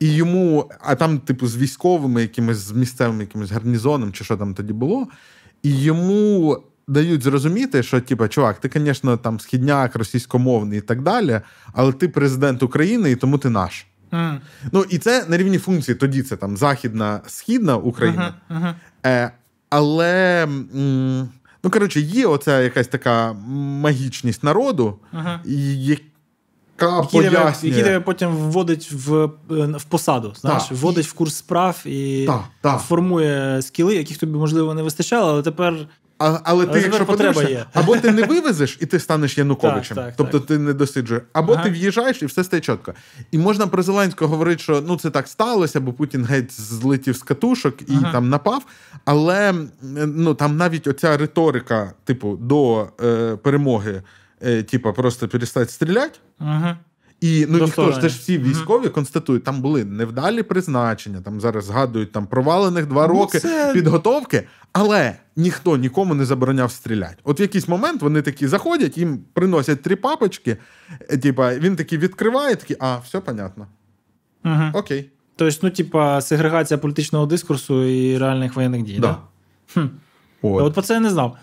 і 0.01 0.13
йому, 0.15 0.71
а 0.81 0.95
там, 0.95 1.19
типу, 1.19 1.47
з 1.47 1.57
військовими, 1.57 2.23
якимись 2.23 2.57
з 2.57 2.73
місцевим 2.73 3.21
якимось 3.21 3.51
гарнізоном, 3.51 4.13
чи 4.13 4.25
що 4.25 4.37
там 4.37 4.55
тоді 4.55 4.73
було, 4.73 5.07
і 5.63 5.81
йому 5.81 6.59
дають 6.89 7.23
зрозуміти, 7.23 7.83
що, 7.83 8.01
типу, 8.01 8.29
чувак, 8.29 8.59
ти, 8.61 8.71
звісно, 8.75 9.17
там 9.17 9.41
східняк, 9.41 9.97
російськомовний 9.97 10.79
і 10.79 10.83
так 10.83 11.03
далі, 11.03 11.41
але 11.73 11.93
ти 11.93 12.09
президент 12.09 12.63
України, 12.63 13.11
і 13.11 13.17
тому 13.17 13.39
ти 13.39 13.51
наш. 13.51 13.87
М. 14.15 14.41
Ну, 14.73 14.85
і 14.91 14.99
це 14.99 15.25
на 15.29 15.37
рівні 15.37 15.59
функції. 15.59 15.95
Тоді 15.95 16.23
це 16.23 16.37
там 16.37 16.57
західна, 16.57 17.21
східна 17.27 17.77
Україна. 17.77 18.35
Мгм, 18.49 18.61
мгм. 18.63 18.75
Е, 19.07 19.31
але, 19.71 20.43
м, 20.43 21.29
ну, 21.65 21.71
коротше, 21.71 22.01
є 22.01 22.27
оця 22.27 22.61
якась 22.61 22.89
така 22.89 23.33
магічність 23.83 24.45
народу, 24.45 24.99
і 25.45 25.85
яка 25.85 27.03
тебе, 27.03 27.31
пояснює. 27.31 27.71
який 27.71 27.85
тебе 27.85 28.01
потім 28.01 28.29
вводить 28.29 28.93
в, 28.93 29.15
е, 29.51 29.67
в 29.77 29.85
посаду, 29.85 30.35
знаєш, 30.41 30.63
Так. 30.65 30.79
вводить 30.79 31.07
в 31.07 31.13
курс 31.13 31.35
справ 31.35 31.83
і 31.85 32.25
Так, 32.27 32.45
так. 32.61 32.81
формує 32.81 33.63
скіли, 33.63 33.95
яких 33.97 34.19
тобі, 34.19 34.33
можливо, 34.39 34.75
не 34.75 34.83
вистачало, 34.83 35.31
але 35.31 35.43
тепер 35.43 35.75
А, 36.19 36.39
але 36.45 36.65
ти, 36.65 36.71
Але 36.71 36.81
якщо 36.81 37.07
потреба 37.07 37.33
подивишся, 37.33 37.59
є. 37.59 37.67
або 37.75 37.97
ти 37.97 38.11
не 38.13 38.23
вивезеш, 38.23 38.79
і 38.81 38.87
ти 38.87 38.99
станеш 38.99 39.39
Януковичем. 39.39 39.95
Так, 39.97 40.07
так, 40.07 40.15
тобто 40.17 40.39
так. 40.39 40.49
ти 40.49 40.59
не 40.59 40.73
досиджуєш, 40.73 41.23
або 41.33 41.53
Ага. 41.53 41.65
ти 41.65 41.71
в'їжджаєш 41.71 42.23
і 42.23 42.27
все 42.27 42.45
стає 42.45 42.61
чітко. 42.61 42.95
І 43.31 43.39
можна 43.39 43.67
про 43.67 43.83
Зеленського 43.83 44.31
говорити, 44.31 44.63
що 44.63 44.81
ну 44.87 44.97
це 44.97 45.11
так 45.11 45.29
сталося, 45.29 45.81
бо 45.81 45.93
Путін 45.93 46.25
геть 46.25 46.61
злетів 46.61 47.17
з 47.17 47.23
катушок 47.23 47.83
і 47.83 47.95
Ага. 48.03 48.13
там 48.13 48.29
напав. 48.29 48.63
Але 49.05 49.55
ну 50.07 50.35
там 50.35 50.57
навіть 50.57 50.87
оця 50.87 51.17
риторика, 51.17 51.93
типу, 52.05 52.37
до 52.37 52.89
е, 53.05 53.37
перемоги, 53.37 54.03
е, 54.43 54.63
типу, 54.63 54.93
просто 54.93 55.29
перестати 55.29 55.71
стріляти. 55.73 56.19
угу. 56.41 56.69
І 57.21 57.47
ну 57.49 57.59
ніхто 57.59 57.93
ж 57.93 58.01
це 58.01 58.09
ж 58.09 58.19
всі 58.19 58.39
військові 58.39 58.89
констатують, 58.89 59.45
там 59.45 59.61
були 59.63 59.85
невдалі 59.85 60.43
призначення, 60.43 61.21
там 61.21 61.41
зараз 61.41 61.65
згадують 61.65 62.13
там 62.13 62.27
провалених 62.27 62.87
два 62.87 63.07
Ну, 63.07 63.13
роки 63.15 63.39
це- 63.39 63.71
підготовки, 63.75 64.47
але 64.73 65.17
ніхто 65.37 65.77
нікому 65.77 66.15
не 66.15 66.25
забороняв 66.25 66.71
стріляти. 66.73 67.17
От 67.25 67.41
в 67.41 67.43
якийсь 67.43 67.69
момент 67.69 68.03
вони 68.03 68.23
такі 68.23 68.47
заходять, 68.47 68.99
їм 68.99 69.19
приносять 69.33 69.83
три 69.83 69.97
папочки. 69.97 70.57
е, 71.11 71.19
Типа 71.19 71.55
він 71.55 71.77
такий 71.77 71.99
відкриває, 71.99 72.57
такий, 72.57 72.77
а, 72.81 72.99
все 72.99 73.21
понятно. 73.21 73.67
Угу. 74.45 74.63
Окей. 74.73 75.11
Тобто, 75.37 75.59
ну, 75.63 75.71
типа, 75.71 76.21
сегрегація 76.21 76.79
політичного 76.79 77.27
дискурсу 77.27 77.85
і 77.85 78.19
реальних 78.19 78.57
воєнних 78.57 78.83
дій. 78.83 78.99
Да. 79.01 79.07
Да? 79.09 79.19
Хм. 79.81 79.87
От. 80.43 80.63
От 80.63 80.75
про 80.75 80.83
це 80.83 80.95
я 80.95 81.01
не 81.01 81.11
знав. 81.11 81.37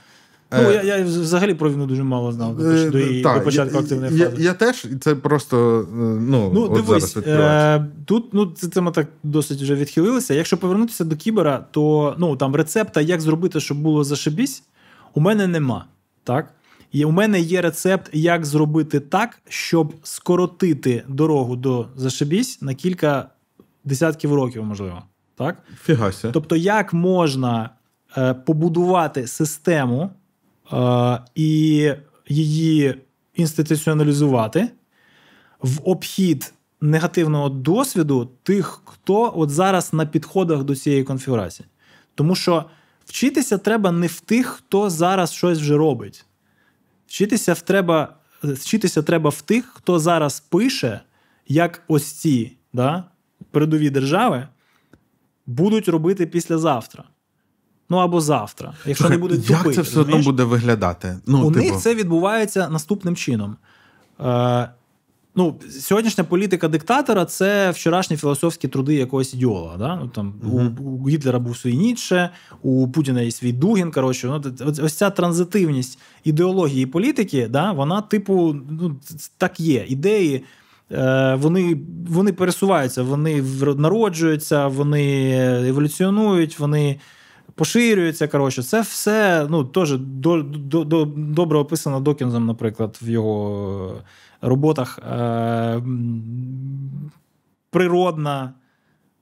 Ну, 0.62 0.70
Е, 0.70 0.74
я, 0.86 0.98
я 0.98 1.04
взагалі 1.04 1.54
про 1.54 1.72
війну 1.72 1.86
дуже 1.86 2.04
мало 2.04 2.32
знав 2.32 2.58
до, 2.58 2.64
Е, 2.64 2.90
до, 2.90 3.00
її- 3.00 3.24
так, 3.24 3.38
до 3.38 3.44
початку 3.44 3.76
я, 3.76 3.80
активної 3.82 4.18
я, 4.18 4.30
фази. 4.30 4.44
я 4.44 4.54
теж, 4.54 4.86
і 4.86 4.96
це 4.96 5.16
просто 5.16 5.80
е, 5.82 5.96
ну, 6.20 6.52
Ну, 6.54 6.62
от 6.64 6.74
дивись, 6.74 7.14
зараз 7.14 7.28
е, 7.82 7.86
тут 8.06 8.34
ну, 8.34 8.46
це, 8.46 8.82
ми 8.82 8.92
так 8.92 9.08
досить 9.24 9.62
вже 9.62 9.76
відхилилися. 9.76 10.34
Якщо 10.34 10.58
повернутися 10.58 11.04
до 11.04 11.16
кібера, 11.16 11.66
то 11.72 12.16
ну, 12.18 12.36
там 12.36 12.56
рецепта, 12.56 13.02
як 13.02 13.22
зробити, 13.22 13.60
щоб 13.60 13.78
було 13.78 14.04
зашибісь, 14.04 14.64
у 15.14 15.20
мене 15.20 15.48
нема. 15.48 15.86
Так? 16.24 16.54
І 16.92 17.06
у 17.06 17.12
мене 17.12 17.40
є 17.40 17.62
рецепт, 17.62 18.10
як 18.14 18.46
зробити 18.46 19.00
так, 19.00 19.40
щоб 19.50 19.94
скоротити 20.04 21.04
дорогу 21.08 21.56
до 21.56 21.88
зашибісь 21.96 22.62
на 22.62 22.74
кілька 22.74 23.30
десятків 23.84 24.34
років, 24.34 24.64
можливо. 24.64 25.04
Так? 25.36 25.58
Фігася. 25.84 26.30
Тобто, 26.34 26.56
як 26.56 26.94
можна 26.94 27.70
е, 28.18 28.34
побудувати 28.34 29.28
систему 29.28 30.02
е, 30.04 30.10
і 31.36 31.92
її 32.28 32.96
інституціоналізувати 33.36 34.70
в 35.62 35.90
обхід 35.90 36.54
негативного 36.82 37.50
досвіду 37.50 38.30
тих, 38.44 38.82
хто 38.86 39.34
от 39.36 39.50
зараз 39.50 39.94
на 39.94 40.06
підходах 40.06 40.64
до 40.64 40.76
цієї 40.76 41.04
конфігурації. 41.04 41.68
Тому 42.16 42.36
що 42.36 42.66
вчитися 43.06 43.58
треба 43.58 43.92
не 43.92 44.08
в 44.08 44.20
тих, 44.20 44.48
хто 44.48 44.90
зараз 44.90 45.32
щось 45.32 45.60
вже 45.60 45.78
робить. 45.78 46.26
Вчитися 47.08 47.56
треба, 47.56 48.16
вчитися 48.44 49.04
треба 49.04 49.30
в 49.30 49.42
тих, 49.42 49.66
хто 49.74 50.00
зараз 50.00 50.40
пише, 50.40 51.02
як 51.48 51.84
ось 51.88 52.12
ці 52.12 52.58
да, 52.74 53.04
передові 53.52 53.90
держави 53.90 54.48
будуть 55.46 55.88
робити 55.88 56.26
післязавтра. 56.26 57.04
Ну 57.90 57.98
або 57.98 58.22
завтра, 58.22 58.74
якщо 58.86 59.04
Слухай, 59.04 59.18
не 59.18 59.22
будуть 59.22 59.50
як 59.50 59.74
це 59.74 59.82
все 59.82 60.00
одно 60.00 60.18
буде 60.20 60.44
виглядати? 60.44 61.18
Ну, 61.28 61.48
У 61.48 61.52
типу, 61.52 61.66
них 61.66 61.78
це 61.78 61.96
відбувається 61.96 62.70
наступним 62.70 63.16
чином. 63.16 63.56
Е, 64.20 64.70
ну, 65.36 65.56
сьогоднішня 65.80 66.24
політика 66.24 66.68
диктатора 66.68 67.26
це 67.26 67.72
вчорашні 67.72 68.18
філософські 68.18 68.68
труди 68.68 68.96
якогось 68.96 69.34
ідеолога. 69.34 69.78
Да? 69.78 69.96
Ну, 69.96 70.08
там, 70.08 70.34
Мгм. 70.44 70.78
у, 70.80 70.84
у 70.84 71.10
Гітлера 71.10 71.40
був 71.40 71.58
свій 71.58 71.78
Ніцше, 71.78 72.30
у 72.62 72.88
Путіна 72.88 73.22
є 73.22 73.32
свій 73.32 73.52
Дугін. 73.54 73.92
Коротше, 73.92 74.28
ну, 74.28 74.44
ось, 74.84 74.94
ця 74.94 75.10
транзитивність 75.10 76.00
ідеології 76.24 76.84
і 76.84 76.86
політики, 76.86 77.48
да, 77.50 77.72
вона, 77.72 78.02
типу, 78.02 78.56
ну, 78.70 78.96
так 79.38 79.60
є. 79.60 79.86
Ідеї. 79.88 80.44
е, 80.92 81.36
Вони, 81.42 81.78
вони 82.10 82.34
пересуваються, 82.34 83.04
вони 83.04 83.44
народжуються, 83.78 84.68
вони 84.68 85.32
еволюціонують, 85.70 86.60
вони 86.60 87.00
поширюються. 87.56 88.28
Коротше, 88.28 88.64
це 88.64 88.82
все 88.82 89.48
ну, 89.50 89.64
теж 89.64 89.98
до, 89.98 90.42
до, 90.44 90.84
до, 90.84 91.06
добре 91.18 91.58
описано 91.60 92.00
Докінзом, 92.00 92.46
наприклад, 92.46 93.00
в 93.02 93.10
його 93.10 93.96
роботах. 94.42 95.00
Е, 95.12 95.82
природна, 97.70 98.54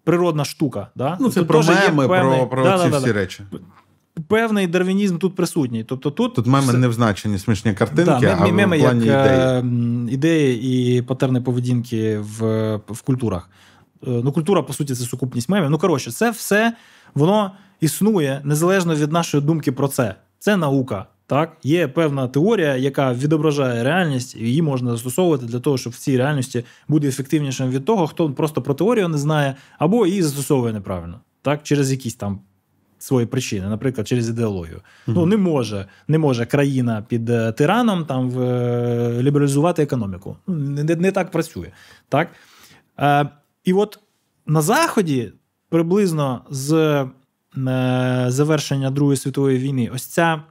природна 0.03 0.45
штука. 0.45 0.87
Да? 0.95 1.17
ну, 1.19 1.29
це 1.29 1.39
Тут 1.39 1.47
про 1.47 1.63
меми, 1.63 2.07
певний- 2.07 2.37
про, 2.39 2.47
про 2.47 2.63
Да, 2.63 2.83
ці 2.85 2.89
да, 2.89 2.97
всі 2.97 3.07
да. 3.07 3.13
речі. 3.13 3.43
Певний 4.27 4.67
дарвінізм 4.67 5.17
тут 5.17 5.35
присутній. 5.35 5.83
Тобто 5.83 6.11
тут, 6.11 6.33
Тут 6.35 6.47
меми 6.47 6.67
все- 6.67 6.77
не 6.77 6.87
в 6.87 6.93
смішні 7.39 7.73
картинки, 7.73 8.21
Да, 8.21 8.37
а 8.39 8.45
мем- 8.45 8.51
меми 8.53 8.77
в 8.77 8.81
плані 8.81 9.05
як 9.05 9.25
ідеї. 9.25 9.39
е, 9.41 9.63
ідеї 10.13 10.97
і 10.97 11.01
патерни 11.01 11.41
поведінки 11.41 12.19
в, 12.19 12.75
в 12.75 13.01
культурах. 13.01 13.49
Е, 14.07 14.21
Ну, 14.23 14.31
культура, 14.31 14.61
по 14.61 14.73
суті, 14.73 14.95
це 14.95 15.03
сукупність 15.03 15.49
мемів. 15.49 15.69
Ну, 15.69 15.77
коротше, 15.77 16.11
це 16.11 16.31
все 16.31 16.73
воно 17.15 17.51
існує 17.81 18.41
незалежно 18.43 18.95
від 18.95 19.11
нашої 19.11 19.43
думки 19.43 19.71
про 19.71 19.87
це. 19.87 20.15
Це 20.39 20.57
наука. 20.57 21.05
Так? 21.25 21.57
Є 21.63 21.87
певна 21.87 22.27
теорія, 22.27 22.75
яка 22.75 23.13
відображає 23.13 23.83
реальність, 23.83 24.35
і 24.35 24.39
її 24.39 24.61
можна 24.61 24.91
застосовувати 24.91 25.45
для 25.45 25.59
того, 25.59 25.77
щоб 25.77 25.93
в 25.93 25.97
цій 25.97 26.17
реальності 26.17 26.65
бути 26.87 27.07
ефективнішим 27.07 27.69
від 27.69 27.85
того, 27.85 28.07
хто 28.07 28.31
просто 28.31 28.61
про 28.61 28.73
теорію 28.73 29.07
не 29.07 29.17
знає, 29.17 29.55
або 29.79 30.05
її 30.05 30.23
застосовує 30.23 30.73
неправильно, 30.73 31.19
так? 31.41 31.63
через 31.63 31.91
якісь 31.91 32.15
там 32.15 32.39
свої 32.99 33.25
причини, 33.25 33.67
наприклад, 33.67 34.07
через 34.07 34.29
ідеологію. 34.29 34.81
Ну 35.07 35.25
не 35.25 35.37
може, 35.37 35.85
не 36.07 36.17
може 36.17 36.45
країна 36.45 37.05
під 37.07 37.29
е, 37.29 37.51
тираном 37.51 38.05
там 38.05 38.29
в, 38.29 38.41
е, 38.41 39.23
лібералізувати 39.23 39.83
економіку. 39.83 40.37
Ну, 40.47 40.55
Не, 40.55 40.95
не, 40.95 41.11
так 41.11 41.31
працює. 41.31 41.71
Так? 42.09 42.29
Е, 42.99 43.29
і 43.63 43.73
от 43.73 43.99
на 44.45 44.61
Заході 44.61 45.33
приблизно 45.69 46.41
з 46.49 47.05
завершення 48.27 48.91
Другої 48.91 49.17
світової 49.17 49.57
війни, 49.57 49.91
ось 49.93 50.05
ця 50.05 50.41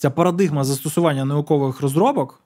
ця 0.00 0.10
парадигма 0.10 0.64
застосування 0.64 1.24
наукових 1.24 1.80
розробок, 1.80 2.42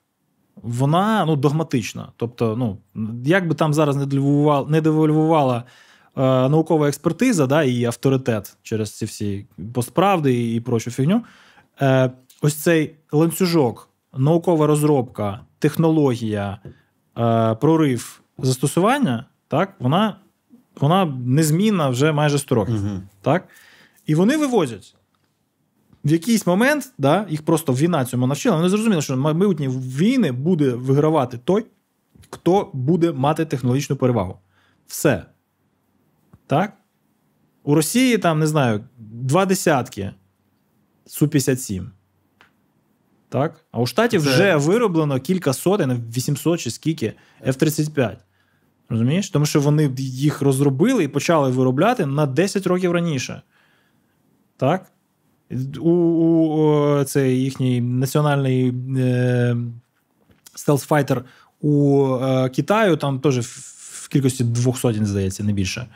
вона 0.55 1.25
ну, 1.25 1.35
догматична. 1.35 2.07
Тобто, 2.17 2.55
ну, 2.55 2.77
як 3.25 3.47
би 3.47 3.55
там 3.55 3.73
зараз 3.73 3.95
не 3.95 4.05
девальвувала, 4.05 4.69
не 4.69 4.81
девальвувала 4.81 5.63
е, 6.17 6.21
наукова 6.49 6.87
експертиза 6.87 7.47
да, 7.47 7.63
і 7.63 7.85
авторитет 7.85 8.57
через 8.63 8.97
ці 8.97 9.05
всі 9.05 9.47
постправди 9.73 10.53
і 10.53 10.61
прочу 10.61 10.91
фігню, 10.91 11.23
е, 11.81 12.11
ось 12.41 12.55
цей 12.55 12.95
ланцюжок, 13.11 13.89
наукова 14.17 14.67
розробка, 14.67 15.39
технологія, 15.59 16.57
е, 17.17 17.55
прорив 17.55 18.21
застосування, 18.37 19.25
так, 19.47 19.75
вона 19.79 20.15
вона 20.79 21.05
незмінна 21.25 21.89
вже 21.89 22.11
майже 22.11 22.39
100 22.39 22.55
років. 22.55 22.75
Угу. 22.75 23.01
Так? 23.21 23.47
І 24.05 24.15
вони 24.15 24.37
вивозять. 24.37 24.95
В 26.05 26.11
якийсь 26.11 26.47
момент 26.47 26.93
да, 26.97 27.25
їх 27.29 27.45
просто 27.45 27.73
війна 27.73 28.05
цьому 28.05 28.27
навчила. 28.27 28.55
Вони 28.55 28.69
зрозуміли, 28.69 29.01
що 29.01 29.17
майбутні 29.17 29.67
війни 29.67 30.31
буде 30.31 30.69
вигравати 30.69 31.37
той, 31.37 31.65
хто 32.29 32.69
буде 32.73 33.11
мати 33.11 33.45
технологічну 33.45 33.95
перевагу. 33.95 34.39
Все. 34.87 35.25
Так? 36.47 36.73
У 37.63 37.75
Росії 37.75 38.17
там, 38.17 38.39
не 38.39 38.47
знаю, 38.47 38.83
два 38.97 39.45
десятки 39.45 40.11
Су-57. 41.07 41.87
Так? 43.29 43.65
А 43.71 43.79
у 43.79 43.85
Штатів 43.85 44.23
Це... 44.23 44.29
вже 44.29 44.55
вироблено 44.55 45.19
кілька 45.19 45.53
сотень, 45.53 46.03
800 46.15 46.59
чи 46.59 46.71
скільки 46.71 47.13
F-35. 47.47 48.15
Розумієш? 48.89 49.29
Тому 49.29 49.45
що 49.45 49.61
вони 49.61 49.91
їх 49.97 50.41
розробили 50.41 51.03
і 51.03 51.07
почали 51.07 51.49
виробляти 51.49 52.05
на 52.05 52.25
10 52.25 52.67
років 52.67 52.91
раніше. 52.91 53.41
Так? 54.57 54.91
У, 55.79 55.89
у 55.89 57.03
Це 57.03 57.33
їхній 57.33 57.81
національний 57.81 58.73
е, 58.97 59.57
стелсфайтер 60.55 61.25
у 61.61 62.07
е, 62.15 62.49
Китаю 62.49 62.97
там 62.97 63.19
теж 63.19 63.39
в 63.39 64.07
кількості 64.07 64.43
двох 64.43 64.77
сотень, 64.77 65.05
здається, 65.05 65.43
не 65.43 65.53
більше. 65.53 65.87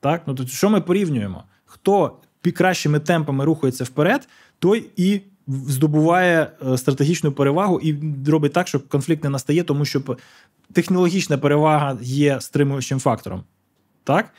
Так? 0.00 0.22
Ну, 0.26 0.34
то 0.34 0.46
Що 0.46 0.70
ми 0.70 0.80
порівнюємо? 0.80 1.44
Хто 1.64 2.18
кращими 2.52 3.00
темпами 3.00 3.44
рухається 3.44 3.84
вперед, 3.84 4.28
той 4.58 4.90
і 4.96 5.20
здобуває 5.46 6.50
е, 6.66 6.78
стратегічну 6.78 7.32
перевагу 7.32 7.80
і 7.80 7.96
робить 8.30 8.52
так, 8.52 8.68
щоб 8.68 8.88
конфлікт 8.88 9.24
не 9.24 9.30
настає, 9.30 9.62
тому 9.62 9.84
що 9.84 10.02
технологічна 10.72 11.38
перевага 11.38 11.98
є 12.00 12.40
стримуючим 12.40 12.98
фактором. 12.98 13.44
Так? 14.04 14.32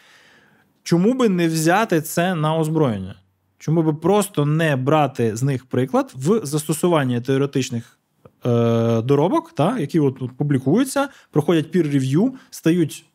Чому 0.83 1.13
би 1.13 1.29
не 1.29 1.47
взяти 1.47 2.01
це 2.01 2.35
на 2.35 2.57
озброєння? 2.57 3.15
Чому 3.57 3.83
би 3.83 3.93
просто 3.93 4.45
не 4.45 4.75
брати 4.75 5.35
з 5.35 5.43
них 5.43 5.65
приклад 5.65 6.13
в 6.15 6.45
застосуванні 6.45 7.21
теоретичних 7.21 7.99
е, 8.45 9.01
доробок, 9.01 9.53
та, 9.53 9.79
які 9.79 9.99
от, 9.99 10.21
от 10.21 10.37
публікуються, 10.37 11.09
проходять 11.31 11.75
peer-review, 11.75 12.31
стають 12.49 13.05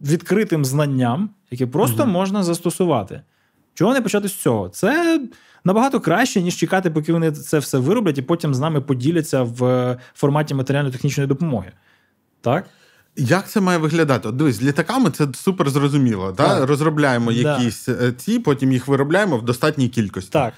відкритим 0.00 0.64
знанням, 0.64 1.30
яке 1.50 1.66
просто 1.66 2.02
угу. 2.02 2.12
можна 2.12 2.42
застосувати. 2.42 3.22
Чого 3.76 3.94
не 3.94 4.00
почати 4.00 4.28
з 4.28 4.34
цього? 4.34 4.68
Це 4.68 5.20
набагато 5.64 6.00
краще, 6.00 6.42
ніж 6.42 6.56
чекати, 6.56 6.90
поки 6.90 7.12
вони 7.12 7.32
це 7.32 7.58
все 7.58 7.78
вироблять, 7.78 8.18
і 8.18 8.22
потім 8.22 8.54
з 8.54 8.60
нами 8.60 8.80
поділяться 8.80 9.42
в 9.42 9.96
форматі 10.14 10.54
матеріально-технічної 10.54 11.26
допомоги. 11.26 11.72
Так? 12.40 12.68
Як 13.16 13.48
це 13.48 13.60
має 13.60 13.78
виглядати? 13.78 14.28
От 14.28 14.36
Дивись, 14.36 14.56
з 14.56 14.62
літаками 14.62 15.10
це 15.10 15.26
супер 15.34 15.70
зрозуміло. 15.70 16.34
Да? 16.36 16.66
Розробляємо 16.66 17.32
да. 17.32 17.38
якісь 17.38 17.88
е, 17.88 18.12
ці, 18.16 18.38
потім 18.38 18.72
їх 18.72 18.88
виробляємо 18.88 19.36
в 19.36 19.42
достатній 19.44 19.88
кількості. 19.88 20.30
Так. 20.30 20.52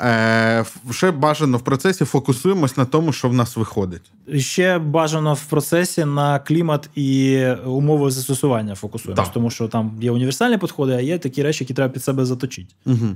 Е, 0.00 0.64
Ще 0.90 1.10
бажано 1.10 1.58
в 1.58 1.60
процесі 1.60 2.04
фокусуємось 2.04 2.76
на 2.76 2.84
тому, 2.84 3.12
що 3.12 3.28
в 3.28 3.34
нас 3.34 3.56
виходить. 3.56 4.02
Ще 4.36 4.78
бажано 4.78 5.34
в 5.34 5.44
процесі 5.44 6.04
на 6.04 6.38
клімат 6.38 6.90
і 6.94 7.46
умови 7.66 8.10
застосування 8.10 8.74
фокусуємось, 8.74 9.28
тому 9.28 9.50
що 9.50 9.68
там 9.68 9.98
є 10.00 10.10
універсальні 10.10 10.58
підходи, 10.58 10.92
а 10.92 11.00
є 11.00 11.18
такі 11.18 11.42
речі, 11.42 11.64
які 11.64 11.74
треба 11.74 11.92
під 11.92 12.04
себе 12.04 12.24
заточити. 12.24 12.74
Угу. 12.86 13.08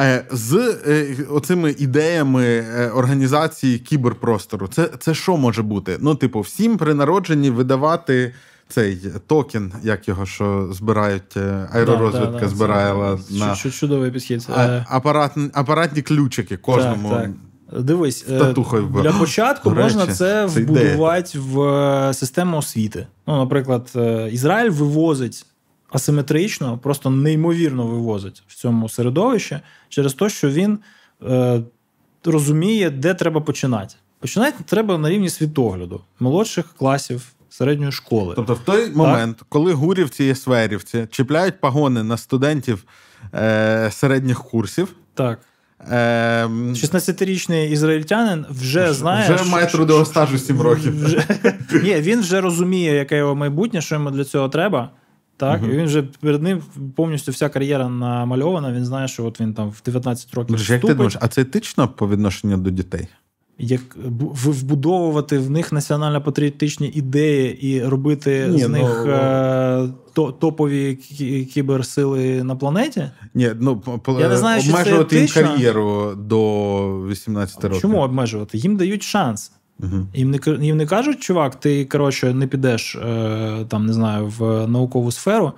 Е, 0.00 0.24
з 0.30 0.54
е, 0.86 1.16
оцими 1.30 1.74
ідеями 1.78 2.44
е, 2.46 2.90
організації 2.90 3.78
кіберпростору, 3.78 4.68
це 4.68 4.90
це 4.98 5.14
що 5.14 5.36
може 5.36 5.62
бути? 5.62 5.96
Ну, 6.00 6.14
типу, 6.14 6.40
всім 6.40 6.76
при 6.76 6.94
народженні 6.94 7.50
видавати 7.50 8.34
цей 8.68 8.98
токен, 9.26 9.72
як 9.82 10.08
його 10.08 10.26
що 10.26 10.68
збирають, 10.72 11.36
аеророзвідка 11.72 12.32
да, 12.32 12.40
да, 12.40 12.48
збирала 12.48 13.18
це, 13.28 13.34
на 13.34 13.56
чудовий 13.56 14.10
підхід. 14.10 14.48
Апарат, 14.88 15.32
апаратні 15.52 16.02
ключики 16.02 16.56
кожному. 16.56 17.10
Так, 17.10 17.22
так. 17.70 17.82
Дивись, 17.82 18.26
для 19.02 19.12
початку 19.18 19.70
До 19.70 19.76
можна 19.76 20.04
речі, 20.04 20.16
це 20.16 20.46
вбудувати 20.46 21.28
це 21.28 21.38
в 21.38 22.14
систему 22.14 22.56
освіти. 22.56 23.06
Ну, 23.26 23.36
Наприклад, 23.36 23.90
Ізраїль 24.32 24.70
вивозить 24.70 25.46
асиметрично, 25.94 26.78
просто 26.78 27.10
неймовірно 27.10 27.86
вивозить 27.86 28.42
в 28.46 28.54
цьому 28.54 28.88
середовищі 28.88 29.60
через 29.88 30.14
те, 30.14 30.28
що 30.28 30.48
він 30.50 30.78
е, 31.22 31.60
розуміє, 32.24 32.90
де 32.90 33.14
треба 33.14 33.40
починати. 33.40 33.94
Починати 34.20 34.64
треба 34.66 34.98
на 34.98 35.10
рівні 35.10 35.30
світогляду, 35.30 36.00
молодших 36.20 36.66
класів. 36.78 37.22
Середньої 37.48 37.92
школи. 37.92 38.32
Тобто, 38.36 38.54
в 38.54 38.58
той 38.58 38.84
так? 38.84 38.96
момент, 38.96 39.42
коли 39.48 39.72
гурівці 39.72 40.24
і 40.24 40.34
сверівці 40.34 41.06
чіпляють 41.10 41.60
пагони 41.60 42.02
на 42.02 42.16
студентів 42.16 42.84
е, 43.34 43.90
середніх 43.92 44.42
курсів, 44.42 44.88
так. 45.14 45.38
Е, 45.90 46.46
16-річний 46.46 47.70
ізраїльтянин 47.70 48.46
вже 48.50 48.92
знає. 48.92 49.34
Вже 49.34 49.50
має 49.50 49.66
трудового 49.66 50.04
стажу 50.04 50.38
7 50.38 50.60
років. 50.60 51.04
Вже, 51.04 51.24
Ні, 51.82 51.94
Він 51.94 52.20
вже 52.20 52.40
розуміє, 52.40 52.94
яке 52.94 53.16
його 53.16 53.34
майбутнє, 53.34 53.80
що 53.80 53.94
йому 53.94 54.10
для 54.10 54.24
цього 54.24 54.48
треба. 54.48 54.90
Так, 55.36 55.62
угу. 55.62 55.72
і 55.72 55.76
він 55.76 55.84
вже 55.84 56.02
перед 56.02 56.42
ним 56.42 56.62
повністю 56.96 57.32
вся 57.32 57.48
кар'єра 57.48 57.88
намальована. 57.88 58.72
Він 58.72 58.84
знає, 58.84 59.08
що 59.08 59.24
от 59.24 59.40
він 59.40 59.54
там 59.54 59.70
в 59.70 59.82
19 59.84 60.34
років. 60.34 60.70
Як 60.70 60.80
ти 60.80 60.94
думаєш, 60.94 61.16
а 61.20 61.28
це 61.28 61.40
етично 61.40 61.88
по 61.88 62.08
відношенню 62.08 62.56
до 62.56 62.70
дітей? 62.70 63.08
Як 63.58 63.80
вбудовувати 64.44 65.38
в 65.38 65.50
них 65.50 65.72
національно-патріотичні 65.72 66.88
ідеї 66.88 67.66
і 67.66 67.84
робити 67.84 68.48
Ні, 68.50 68.58
з 68.58 68.68
ну, 68.68 68.68
них 68.68 69.06
е, 69.06 69.88
топові 70.14 70.94
кіберсили 71.54 72.44
на 72.44 72.56
планеті? 72.56 73.10
Ні, 73.34 73.50
ну 73.60 73.82
Я 74.20 74.28
не 74.28 74.36
знаю, 74.36 74.62
обмежувати 74.62 75.18
їм 75.18 75.28
кар'єру 75.28 76.14
до 76.14 77.06
18 77.08 77.64
років. 77.64 77.80
Чому 77.80 77.98
обмежувати? 77.98 78.58
Їм 78.58 78.76
дають 78.76 79.02
шанс. 79.02 79.52
Угу. 79.80 80.06
Їм 80.14 80.30
не 80.30 80.66
їм 80.66 80.76
не 80.76 80.86
кажуть, 80.86 81.20
чувак, 81.20 81.60
ти 81.60 81.84
коротше 81.84 82.34
не 82.34 82.46
підеш 82.46 82.96
е, 82.96 83.64
там, 83.68 83.86
не 83.86 83.92
знаю, 83.92 84.26
в 84.26 84.66
наукову 84.66 85.12
сферу, 85.12 85.52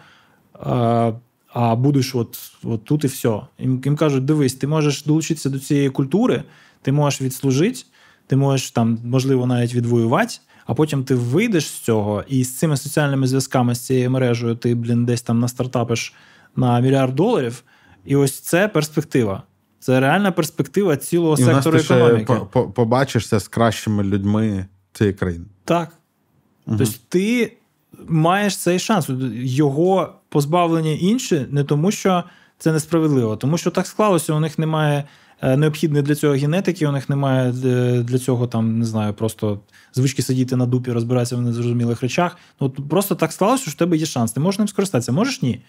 е, 0.66 1.12
а 1.52 1.76
будеш 1.76 2.14
от, 2.14 2.38
от 2.64 2.84
тут 2.84 3.04
і 3.04 3.06
все. 3.06 3.40
Їм, 3.58 3.82
їм 3.84 3.96
кажуть, 3.96 4.24
дивись, 4.24 4.54
ти 4.54 4.66
можеш 4.66 5.04
долучитися 5.04 5.50
до 5.50 5.58
цієї 5.58 5.90
культури, 5.90 6.42
ти 6.82 6.92
можеш 6.92 7.22
відслужити, 7.22 7.80
ти 8.26 8.36
можеш 8.36 8.70
там, 8.70 8.98
можливо, 9.04 9.46
навіть 9.46 9.74
відвоювати, 9.74 10.34
а 10.66 10.74
потім 10.74 11.04
ти 11.04 11.14
вийдеш 11.14 11.66
з 11.66 11.80
цього, 11.80 12.24
і 12.28 12.44
з 12.44 12.58
цими 12.58 12.76
соціальними 12.76 13.26
зв'язками, 13.26 13.74
з 13.74 13.80
цією 13.80 14.10
мережею, 14.10 14.54
ти, 14.54 14.74
блін, 14.74 15.04
десь 15.04 15.22
там 15.22 15.40
настартапиш 15.40 16.14
на 16.56 16.80
мільярд 16.80 17.14
доларів. 17.14 17.62
І 18.04 18.16
ось 18.16 18.40
це 18.40 18.68
перспектива. 18.68 19.42
Це 19.80 20.00
реальна 20.00 20.32
перспектива 20.32 20.96
цілого 20.96 21.34
і 21.38 21.42
сектору 21.42 21.78
економіки. 21.78 22.34
По- 22.52 22.68
побачишся 22.70 23.38
з 23.40 23.48
кращими 23.48 24.02
людьми 24.02 24.66
цієї 24.92 25.14
країни. 25.14 25.44
Так. 25.64 25.92
Угу. 26.66 26.76
Тобто 26.78 26.94
ти 27.08 27.56
маєш 28.08 28.56
цей 28.56 28.78
шанс. 28.78 29.10
Його 29.34 30.14
позбавлення 30.28 30.90
інші 30.90 31.46
не 31.50 31.64
тому, 31.64 31.90
що 31.90 32.24
це 32.58 32.72
несправедливо, 32.72 33.36
тому 33.36 33.58
що 33.58 33.70
так 33.70 33.86
склалося, 33.86 34.32
у 34.34 34.40
них 34.40 34.58
немає 34.58 35.04
е, 35.42 35.56
необхідної 35.56 36.02
для 36.02 36.14
цього 36.14 36.34
генетики, 36.34 36.86
у 36.86 36.92
них 36.92 37.08
немає 37.08 37.54
е, 37.64 38.02
для 38.02 38.18
цього 38.18 38.46
там, 38.46 38.78
не 38.78 38.84
знаю, 38.84 39.14
просто 39.14 39.60
звички 39.94 40.22
сидіти 40.22 40.56
на 40.56 40.66
дупі, 40.66 40.92
розбиратися 40.92 41.36
в 41.36 41.42
незрозумілих 41.42 42.02
речах. 42.02 42.36
Ну, 42.60 42.70
Просто 42.70 43.14
так 43.14 43.32
склалося, 43.32 43.62
що 43.62 43.70
в 43.70 43.74
тебе 43.74 43.96
є 43.96 44.06
шанс. 44.06 44.32
Ти 44.32 44.40
можеш 44.40 44.58
ним 44.58 44.68
скористатися, 44.68 45.12
можеш 45.12 45.42
ні. 45.42 45.60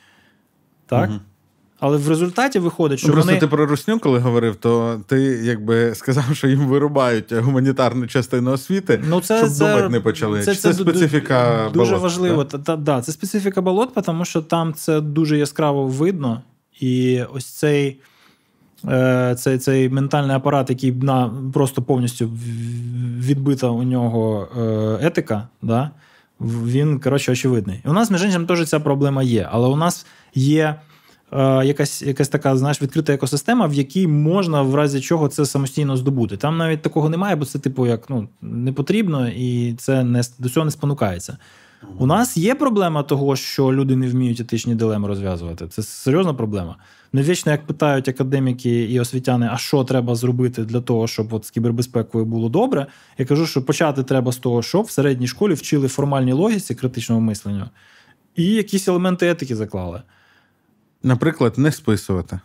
Так? 0.85 1.09
Угу. 1.09 1.19
Але 1.79 1.97
в 1.97 2.09
результаті 2.09 2.59
виходить, 2.59 2.99
що. 2.99 3.11
Просто 3.11 3.27
вони... 3.27 3.39
ти 3.39 3.47
про 3.47 3.65
русню, 3.65 3.99
коли 3.99 4.19
говорив, 4.19 4.55
то 4.55 5.01
ти 5.07 5.21
якби 5.43 5.95
сказав, 5.95 6.23
що 6.33 6.47
їм 6.47 6.67
вирубають 6.67 7.33
гуманітарну 7.33 8.07
частину 8.07 8.51
освіти, 8.51 9.03
ну, 9.07 9.21
це, 9.21 9.37
щоб 9.37 9.49
це, 9.49 9.75
думати 9.75 9.89
не 9.89 9.99
почали. 9.99 10.39
Це, 10.39 10.55
це, 10.55 10.61
це 10.61 10.73
специфіка 10.73 11.69
дуже 11.73 11.91
болот, 11.91 12.03
важливо. 12.03 12.45
Та, 12.45 12.57
та, 12.57 12.75
да, 12.75 13.01
Це 13.01 13.11
специфіка 13.11 13.61
болот, 13.61 13.89
тому 14.05 14.25
що 14.25 14.41
там 14.41 14.73
це 14.73 15.01
дуже 15.01 15.37
яскраво 15.37 15.87
видно. 15.87 16.41
І 16.79 17.21
ось 17.33 17.45
цей 17.45 17.99
е, 18.87 19.35
цей, 19.39 19.57
цей 19.57 19.89
ментальний 19.89 20.35
апарат, 20.35 20.69
який 20.69 20.91
на 20.91 21.31
просто 21.53 21.81
повністю 21.81 22.29
відбита 23.19 23.69
у 23.69 23.83
нього 23.83 24.47
е, 24.57 25.07
етика, 25.07 25.47
да, 25.61 25.91
він 26.39 26.99
коротше 26.99 27.31
очевидний. 27.31 27.81
І 27.85 27.89
у 27.89 27.93
нас, 27.93 28.11
між 28.11 28.23
іншим, 28.23 28.45
теж 28.45 28.69
ця 28.69 28.79
проблема 28.79 29.23
є. 29.23 29.49
Але 29.51 29.67
у 29.67 29.75
нас 29.75 30.05
є. 30.35 30.75
Е, 31.31 31.65
якась 31.65 32.01
якась 32.01 32.29
така 32.29 32.57
знаєш, 32.57 32.81
відкрита 32.81 33.13
екосистема, 33.13 33.67
в 33.67 33.73
якій 33.73 34.07
можна 34.07 34.61
в 34.61 34.75
разі 34.75 35.01
чого 35.01 35.27
це 35.27 35.45
самостійно 35.45 35.97
здобути. 35.97 36.37
Там 36.37 36.57
навіть 36.57 36.81
такого 36.81 37.09
немає, 37.09 37.35
бо 37.35 37.45
це, 37.45 37.59
типу, 37.59 37.87
як 37.87 38.09
ну, 38.09 38.27
не 38.41 38.73
потрібно, 38.73 39.29
і 39.29 39.73
це 39.73 40.03
не 40.03 40.21
до 40.39 40.49
цього 40.49 40.65
не 40.65 40.71
спонукається. 40.71 41.37
У 41.97 42.05
нас 42.05 42.37
є 42.37 42.55
проблема 42.55 43.03
того, 43.03 43.35
що 43.35 43.73
люди 43.73 43.95
не 43.95 44.07
вміють 44.07 44.39
етичні 44.39 44.75
дилеми 44.75 45.07
розв'язувати. 45.07 45.67
Це 45.67 45.83
серйозна 45.83 46.33
проблема. 46.33 46.75
Не 47.13 47.21
вічно, 47.21 47.51
як 47.51 47.67
питають 47.67 48.09
академіки 48.09 48.83
і 48.83 48.99
освітяни, 48.99 49.49
а 49.51 49.57
що 49.57 49.83
треба 49.83 50.15
зробити 50.15 50.65
для 50.65 50.81
того, 50.81 51.07
щоб 51.07 51.33
от 51.33 51.45
з 51.45 51.51
кібербезпекою 51.51 52.25
було 52.25 52.49
добре. 52.49 52.87
Я 53.17 53.25
кажу, 53.25 53.45
що 53.45 53.65
почати 53.65 54.03
треба 54.03 54.31
з 54.31 54.37
того, 54.37 54.61
щоб 54.61 54.85
в 54.85 54.91
середній 54.91 55.27
школі 55.27 55.53
вчили 55.53 55.87
формальній 55.87 56.33
логіці 56.33 56.75
критичного 56.75 57.21
мислення 57.21 57.69
і 58.35 58.45
якісь 58.45 58.87
елементи 58.87 59.29
етики 59.29 59.55
заклали. 59.55 60.01
Наприклад, 61.07 61.53
не 61.57 61.71
списувати. 61.71 62.39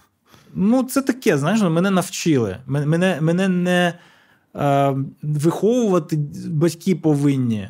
Ну, 0.54 0.82
це 0.82 1.02
таке, 1.02 1.38
знаєш, 1.38 1.60
ну, 1.60 1.70
мене 1.70 1.90
навчили. 1.90 2.56
Мене 2.66 3.18
мене 3.20 3.48
не 3.48 3.94
е, 4.56 4.96
виховувати 5.22 6.16
батьки 6.48 6.96
повинні 6.96 7.68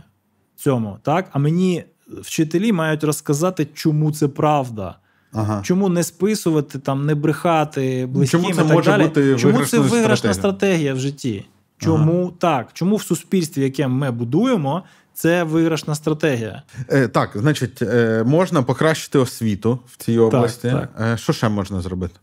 цьому, 0.56 0.98
так? 1.02 1.28
А 1.32 1.39
мені 1.39 1.85
вчителі 2.20 2.73
мають 2.73 3.05
розказати, 3.05 3.66
чому 3.74 4.12
це 4.12 4.28
правда. 4.28 4.97
Ага. 5.32 5.62
Чому 5.62 5.89
не 5.89 6.02
списувати, 6.02 6.78
там, 6.78 7.06
не 7.06 7.14
брехати 7.14 8.06
близьким 8.06 8.40
Чому 8.40 8.55
це 8.55 8.60
і 8.60 8.64
так 8.64 8.74
може 8.74 8.90
далі? 8.90 9.02
бути 9.02 9.36
Чому 9.36 9.64
це 9.64 9.78
виграшна 9.78 10.16
стратегія? 10.16 10.35
стратегія 10.35 10.94
в 10.94 10.98
житті? 10.98 11.44
Чому 11.78 12.23
ага. 12.23 12.32
так? 12.39 12.69
Чому 12.73 12.97
в 12.97 13.02
суспільстві, 13.02 13.62
яке 13.62 13.89
ми 13.89 14.10
будуємо, 14.10 14.82
це 15.14 15.43
виграшна 15.44 15.94
стратегія? 15.94 16.62
Е, 16.89 17.09
Так, 17.09 17.30
значить, 17.34 17.82
е, 17.82 18.22
можна 18.26 18.62
покращити 18.62 19.18
освіту 19.18 19.78
в 19.86 19.97
цій 19.97 20.18
області. 20.18 20.70
Так, 20.70 20.89
так. 20.97 21.06
Е, 21.14 21.16
що 21.16 21.32
ще 21.32 21.48
можна 21.48 21.80
зробити? 21.80 22.14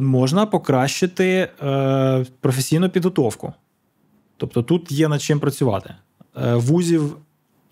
Можна 0.00 0.46
покращити 0.46 1.48
е, 1.62 2.26
професійну 2.40 2.88
підготовку. 2.90 3.52
Тобто 4.36 4.62
тут 4.62 4.92
є 4.92 5.08
над 5.08 5.22
чим 5.22 5.40
працювати. 5.40 5.94
Е, 6.36 6.54
вузів 6.54 7.16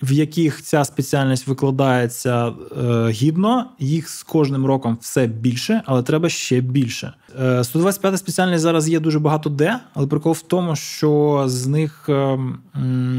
в 0.05 0.13
яких 0.13 0.63
ця 0.63 0.85
спеціальність 0.85 1.47
викладається 1.47 2.47
е, 2.49 3.09
гідно, 3.09 3.67
їх 3.79 4.09
з 4.09 4.23
кожним 4.23 4.67
роком 4.67 4.99
все 5.01 5.27
більше, 5.27 5.83
але 5.87 6.03
треба 6.03 6.29
ще 6.29 6.61
більше. 6.61 7.13
Е, 7.43 7.65
125 7.65 8.19
спеціальність 8.19 8.63
зараз 8.63 8.89
є 8.89 9.01
дуже 9.01 9.19
багато 9.19 9.51
де, 9.51 9.79
але 9.95 10.07
прикол 10.07 10.33
в 10.33 10.43
тому, 10.43 10.77
що 10.77 11.45
з 11.47 11.67
них 11.67 12.07
е, 12.09 12.39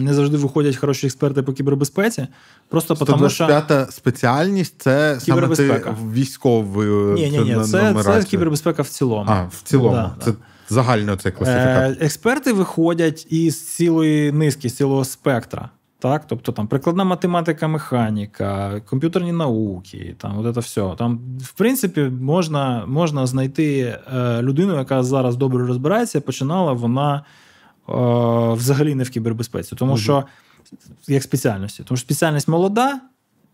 не 0.02 0.14
завжди 0.14 0.38
виходять 0.38 0.76
хороші 0.76 1.08
експерти 1.08 1.44
по 1.44 1.54
кібербезпеці. 1.54 2.28
Просто 2.70 2.96
125 2.96 3.66
що... 3.68 3.92
спеціальність 3.92 4.76
це 4.78 5.18
саме 5.20 5.56
ти 5.56 5.84
військовий. 6.14 6.88
Ні, 7.14 7.32
ні, 7.32 7.40
ні, 7.40 7.64
це, 7.64 7.96
це 8.04 8.24
кібербезпека 8.24 8.82
в 8.82 8.90
цілому. 8.90 9.26
А, 9.28 9.44
в 9.44 9.62
цілому. 9.64 9.96
Да, 9.96 10.16
це 10.24 10.32
да. 10.32 10.38
Загально 10.70 11.16
це 11.16 11.32
класифікація. 11.32 11.98
Е, 12.02 12.06
експерти 12.06 12.54
виходять 12.54 13.28
із 13.30 13.76
цілої 13.76 14.32
низки, 14.32 14.70
з 14.70 14.76
цілого 14.76 15.06
спектра. 15.06 15.70
Так, 16.00 16.28
тобто 16.28 16.52
там 16.52 16.68
прикладна 16.68 17.04
математика, 17.04 17.68
механіка, 17.68 18.82
комп'ютерні 18.86 19.32
науки, 19.32 20.16
там 20.18 20.40
от 20.40 20.56
це 20.56 20.62
все. 20.62 20.96
Там, 20.98 21.20
в 21.42 21.52
принципі, 21.52 22.02
можна 22.02 22.86
можна 22.88 23.28
знайти 23.28 23.98
е, 24.16 24.42
людину, 24.42 24.76
яка 24.76 25.04
зараз 25.04 25.36
добре 25.36 25.68
розбирається, 25.68 26.22
починала 26.22 26.74
вона 26.74 27.16
е, 27.18 27.24
взагалі 28.54 28.96
не 28.96 29.04
в 29.04 29.10
кібербезпеці, 29.10 29.76
тому 29.76 29.92
угу. 29.92 30.02
що 30.02 30.24
як 31.08 31.24
спеціальності, 31.24 31.84
тому 31.84 31.98
що 31.98 32.06
спеціальність 32.06 32.48
молода. 32.48 33.02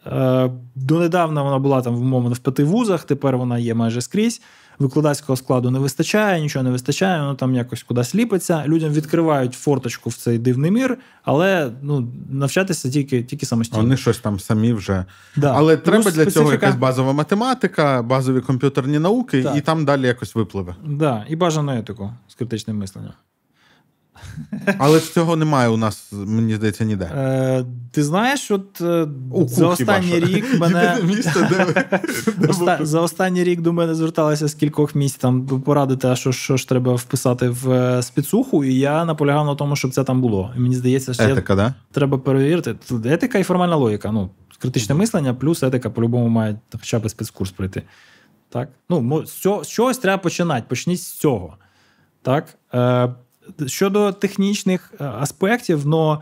Е, 0.08 0.52
донедавна 0.76 1.44
вона 1.44 1.60
була 1.60 1.82
там 1.82 1.96
умовно 1.96 2.30
в 2.30 2.40
п'яти 2.40 2.64
вузах, 2.64 3.04
тепер 3.04 3.38
вона 3.38 3.58
є 3.58 3.74
майже 3.74 4.02
скрізь 4.02 4.42
викладацького 4.80 5.38
складу 5.38 5.72
не 5.72 5.80
вистачає, 5.80 6.42
нічого 6.42 6.64
не 6.64 6.72
вистачає, 6.72 7.22
воно 7.22 7.36
там 7.36 7.56
якось 7.56 7.84
кудись 7.84 8.16
ліпиться. 8.16 8.64
Людям 8.68 8.92
відкривають 8.92 9.54
форточку 9.54 10.10
в 10.10 10.14
цей 10.14 10.38
дивний 10.38 10.72
мір, 10.72 10.98
але 11.24 11.72
ну, 11.82 12.12
навчатися 12.30 12.90
тільки 12.90 13.24
тільки 13.24 13.46
самостійно. 13.46 13.82
Вони 13.82 13.98
щось 13.98 14.20
там 14.20 14.40
самі 14.40 14.74
вже. 14.74 15.06
Да. 15.36 15.54
Але 15.56 15.78
Тому 15.78 15.84
треба 15.84 16.04
для 16.04 16.12
специфіка... 16.12 16.32
цього 16.32 16.52
якась 16.52 16.76
базова 16.76 17.14
математика, 17.14 18.02
базові 18.02 18.42
комп'ютерні 18.42 19.00
науки, 19.00 19.44
так. 19.44 19.58
і 19.58 19.62
там 19.62 19.86
далі 19.86 20.08
якось 20.08 20.36
випливе. 20.36 20.76
Да, 20.86 21.26
І 21.30 21.36
бажано 21.36 21.78
етику 21.78 22.14
з 22.28 22.36
критичним 22.36 22.78
мисленням. 22.78 23.14
Але 24.78 25.00
цього 25.00 25.36
немає 25.36 25.70
у 25.70 25.78
нас, 25.78 26.12
мені 26.12 26.56
здається, 26.56 26.84
ніде. 26.84 27.06
Е, 27.06 27.66
Ти 27.92 28.04
знаєш, 28.04 28.52
от 28.52 28.82
е, 28.82 29.08
у 29.32 29.48
за 29.48 29.68
останній 29.68 30.20
рік 30.20 30.60
мене 30.60 30.98
місто, 31.04 31.48
де, 31.50 31.86
Оста... 32.50 32.78
за 32.82 33.02
останній 33.02 33.44
рік 33.44 33.62
до 33.62 33.74
мене 33.74 33.96
зверталися 33.96 34.48
з 34.48 34.54
кількох 34.54 34.96
місць 34.96 35.16
там 35.16 35.46
порадити, 35.46 36.08
а 36.08 36.16
що, 36.16 36.32
що 36.32 36.58
ж 36.58 36.70
треба 36.70 36.96
вписати 36.96 37.50
в 37.50 37.72
е, 37.72 38.04
спецуху, 38.04 38.64
і 38.64 38.76
я 38.76 39.06
наполягав 39.06 39.46
на 39.46 39.56
тому, 39.56 39.76
щоб 39.76 39.92
це 39.92 40.04
там 40.04 40.22
було. 40.22 40.54
І 40.58 40.60
мені 40.60 40.76
здається, 40.76 41.14
що 41.14 41.24
етика, 41.24 41.54
я... 41.54 41.58
да? 41.58 41.74
треба 41.92 42.18
перевірити. 42.18 42.76
Етика 43.06 43.40
і 43.40 43.44
формальна 43.44 43.76
логіка. 43.76 44.12
Ну, 44.12 44.30
критичне 44.60 44.96
мислення, 44.96 45.34
плюс 45.34 45.64
етика 45.64 45.90
по-любому 45.90 46.28
має 46.28 46.60
хоча 46.72 47.00
б 47.00 47.10
спецкурс 47.10 47.52
пройти. 47.52 47.84
Так? 48.50 48.70
Ну, 48.90 49.26
з 49.26 49.68
чогось 49.68 49.98
треба 49.98 50.18
починати. 50.18 50.66
Почніть 50.68 51.02
з 51.02 51.12
цього. 51.12 51.58
Так? 52.22 52.58
Е, 52.74 53.10
Щодо 53.66 54.12
технічних 54.12 54.94
е, 55.00 55.06
аспектів, 55.06 55.88
но 55.88 56.22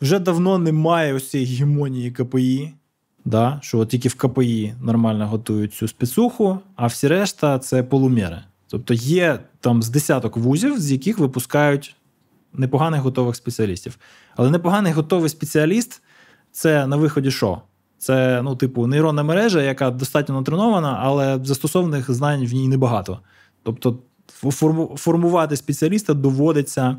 вже 0.00 0.18
давно 0.18 0.58
немає 0.58 1.14
ось 1.14 1.30
цієї 1.30 1.56
гемонії 1.56 2.10
КПІ. 2.10 2.72
Да, 3.24 3.58
Що 3.62 3.78
от 3.78 3.88
тільки 3.88 4.08
в 4.08 4.14
КПІ 4.14 4.74
нормально 4.82 5.28
готують 5.28 5.74
цю 5.74 5.88
спецуху, 5.88 6.58
а 6.76 6.86
всі 6.86 7.08
решта 7.08 7.58
це 7.58 7.82
полуміри. 7.82 8.38
Тобто 8.68 8.94
є 8.94 9.38
там 9.60 9.82
з 9.82 9.88
десяток 9.88 10.36
вузів, 10.36 10.80
з 10.80 10.92
яких 10.92 11.18
випускають 11.18 11.96
непоганих 12.52 13.00
готових 13.00 13.36
спеціалістів. 13.36 13.98
Але 14.36 14.50
непоганий 14.50 14.92
готовий 14.92 15.28
спеціаліст 15.28 16.02
це 16.52 16.86
на 16.86 16.96
виході 16.96 17.30
що? 17.30 17.62
Це, 17.98 18.42
ну, 18.42 18.56
типу, 18.56 18.86
нейронна 18.86 19.22
мережа, 19.22 19.62
яка 19.62 19.90
достатньо 19.90 20.34
натренована, 20.34 20.98
але 21.02 21.40
застосованих 21.44 22.10
знань 22.10 22.46
в 22.46 22.52
ній 22.52 22.68
небагато. 22.68 23.20
Тобто 23.62 23.98
формувати 24.96 25.56
спеціаліста 25.56 26.14
доводиться 26.14 26.96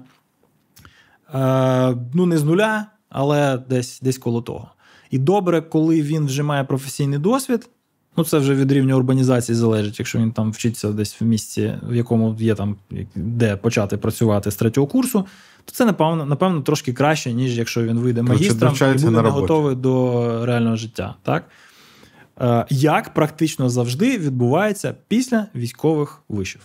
е, 1.34 1.98
ну, 2.14 2.26
не 2.26 2.38
з 2.38 2.44
нуля, 2.44 2.86
але 3.10 3.58
десь 3.58 4.00
десь 4.02 4.18
коло 4.18 4.42
того. 4.42 4.70
І 5.12 5.18
добре, 5.18 5.62
коли 5.62 6.02
він 6.02 6.26
вже 6.26 6.44
має 6.44 6.64
професійний 6.64 7.20
досвід. 7.20 7.70
Ну, 8.18 8.24
це 8.24 8.38
вже 8.38 8.56
від 8.56 8.72
рівня 8.72 8.96
урбанізації 8.96 9.56
залежить, 9.56 10.00
якщо 10.00 10.20
він 10.20 10.32
там 10.32 10.52
вчиться 10.52 10.90
десь 10.90 11.22
в 11.22 11.26
місці, 11.26 11.74
в 11.84 11.96
якому 11.96 12.36
є 12.40 12.56
там 12.56 12.76
де 13.16 13.56
почати 13.56 13.98
працювати 13.98 14.52
з 14.52 14.56
третього 14.56 14.88
курсу, 14.88 15.26
то 15.66 15.72
це 15.72 15.86
напевно 15.86 16.26
напевно 16.26 16.62
трошки 16.62 16.94
краще, 16.94 17.34
ніж 17.34 17.58
якщо 17.58 17.84
він 17.84 18.00
вийде 18.00 18.22
магістром 18.22 18.76
і 18.82 18.94
буде 18.94 19.22
не 19.22 19.30
готовий 19.30 19.76
до 19.76 20.46
реального 20.46 20.76
життя. 20.76 21.16
Так? 21.24 21.44
Е, 22.42 22.66
Як 22.70 23.14
практично 23.14 23.70
завжди 23.70 24.18
відбувається 24.18 24.96
після 25.08 25.46
військових 25.56 26.22
вишів. 26.30 26.62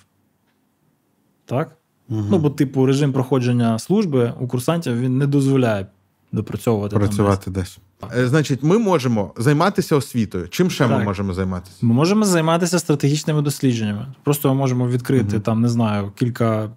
Так? 1.49 1.77
Угу. 2.09 2.25
Ну, 2.31 2.39
бо, 2.39 2.51
типу, 2.51 2.87
режим 2.87 3.13
проходження 3.13 3.79
служби 3.79 4.33
у 4.41 4.49
курсантів 4.49 5.01
він 5.01 5.19
не 5.19 5.27
дозволяє 5.27 5.87
допрацьовувати. 6.33 6.97
Працювати 6.97 7.45
там 7.45 7.55
десь. 7.55 7.79
десь. 8.11 8.29
Значить, 8.29 8.63
ми 8.63 8.79
можемо 8.79 9.33
займатися 9.37 9.97
освітою. 9.97 10.49
Чим 10.49 10.71
ще 10.71 10.89
так. 10.89 10.99
ми 10.99 11.05
можемо 11.05 11.35
займатися? 11.35 11.77
Ми 11.83 11.95
можемо 11.95 12.25
займатися 12.25 12.79
стратегічними 12.79 13.43
дослідженнями. 13.43 14.07
Просто 14.25 14.49
ми 14.49 14.55
можемо 14.55 14.89
відкрити 14.89 15.37
угу. 15.37 15.45
там, 15.45 15.61
не 15.61 15.69
знаю, 15.69 16.13
кілька. 16.17 16.71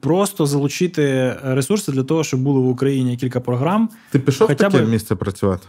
Просто 0.00 0.46
залучити 0.46 1.36
ресурси 1.42 1.92
для 1.92 2.02
того, 2.02 2.24
щоб 2.24 2.40
було 2.40 2.60
в 2.60 2.68
Україні 2.68 3.16
кілька 3.16 3.40
програм. 3.40 3.88
Ти 4.10 4.18
пішов 4.18 4.48
в 4.48 4.54
таке 4.54 4.78
би... 4.78 4.86
місце 4.86 5.14
працювати? 5.14 5.66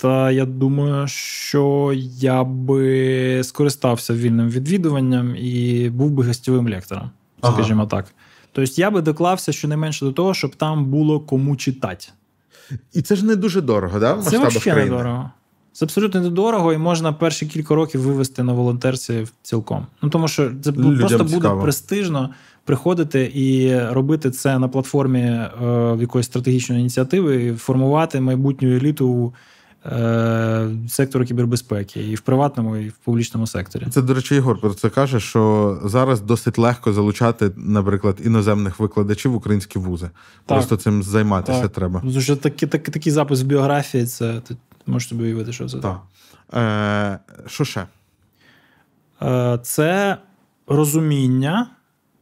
Та 0.00 0.30
я 0.30 0.44
думаю, 0.44 1.06
що 1.08 1.92
я 2.18 2.44
би 2.44 3.40
скористався 3.44 4.14
вільним 4.14 4.48
відвідуванням 4.48 5.36
і 5.36 5.88
був 5.90 6.10
би 6.10 6.24
гостєвим 6.24 6.68
лектором, 6.68 7.10
скажімо 7.52 7.80
ага. 7.80 7.90
так. 7.90 8.14
Тобто 8.52 8.72
я 8.76 8.90
би 8.90 9.02
доклався 9.02 9.52
щонайменше 9.52 10.04
до 10.04 10.12
того, 10.12 10.34
щоб 10.34 10.54
там 10.54 10.84
було 10.84 11.20
кому 11.20 11.56
читати. 11.56 12.06
І 12.92 13.02
це 13.02 13.16
ж 13.16 13.24
не 13.24 13.36
дуже 13.36 13.60
дорого, 13.60 13.98
да? 13.98 14.14
в 14.14 14.24
Це 14.24 14.48
взагалі 14.48 14.84
недорого. 14.84 15.30
Це 15.72 15.84
абсолютно 15.84 16.20
недорого, 16.20 16.72
і 16.72 16.78
можна 16.78 17.12
перші 17.12 17.46
кілька 17.46 17.74
років 17.74 18.00
вивести 18.00 18.42
на 18.42 18.52
волонтерці 18.52 19.26
цілком. 19.42 19.86
Ну 20.02 20.10
тому 20.10 20.28
що 20.28 20.50
це 20.62 20.70
Людям 20.70 20.98
просто 20.98 21.24
цікаво. 21.24 21.54
буде 21.54 21.62
престижно 21.62 22.30
приходити 22.64 23.32
і 23.34 23.78
робити 23.78 24.30
це 24.30 24.58
на 24.58 24.68
платформі 24.68 25.20
е, 25.20 25.48
якоїсь 26.00 26.26
стратегічної 26.26 26.80
ініціативи, 26.80 27.44
і 27.44 27.52
формувати 27.52 28.20
майбутню 28.20 28.76
еліту 28.76 29.32
сектору 30.88 31.24
кібербезпеки 31.24 32.10
і 32.10 32.14
в 32.14 32.20
приватному, 32.20 32.76
і 32.76 32.88
в 32.88 32.92
публічному 32.92 33.46
секторі. 33.46 33.86
Це, 33.90 34.02
до 34.02 34.14
речі, 34.14 34.36
Ігор 34.36 34.60
про 34.60 34.74
це 34.74 34.90
каже, 34.90 35.20
що 35.20 35.78
зараз 35.84 36.20
досить 36.20 36.58
легко 36.58 36.92
залучати, 36.92 37.50
наприклад, 37.56 38.20
іноземних 38.24 38.80
викладачів 38.80 39.32
в 39.32 39.34
українські 39.34 39.78
вузи. 39.78 40.10
Так. 40.46 40.58
Просто 40.58 40.76
цим 40.76 41.02
займатися 41.02 41.62
так. 41.62 41.72
треба. 41.72 42.02
Вже 42.04 42.36
такий 42.36 42.68
так, 42.68 42.82
такий 42.82 43.12
запис 43.12 43.42
в 43.42 43.44
біографії, 43.44 44.06
це 44.06 44.40
ти 44.48 44.56
можеш 44.86 45.08
собі 45.08 45.24
уявити, 45.24 45.52
що 45.52 45.68
це. 45.68 45.78
Так. 45.78 46.00
Е, 46.54 47.18
Що 47.46 47.64
ще? 47.64 47.86
Е, 49.22 49.58
це 49.62 50.16
розуміння. 50.66 51.66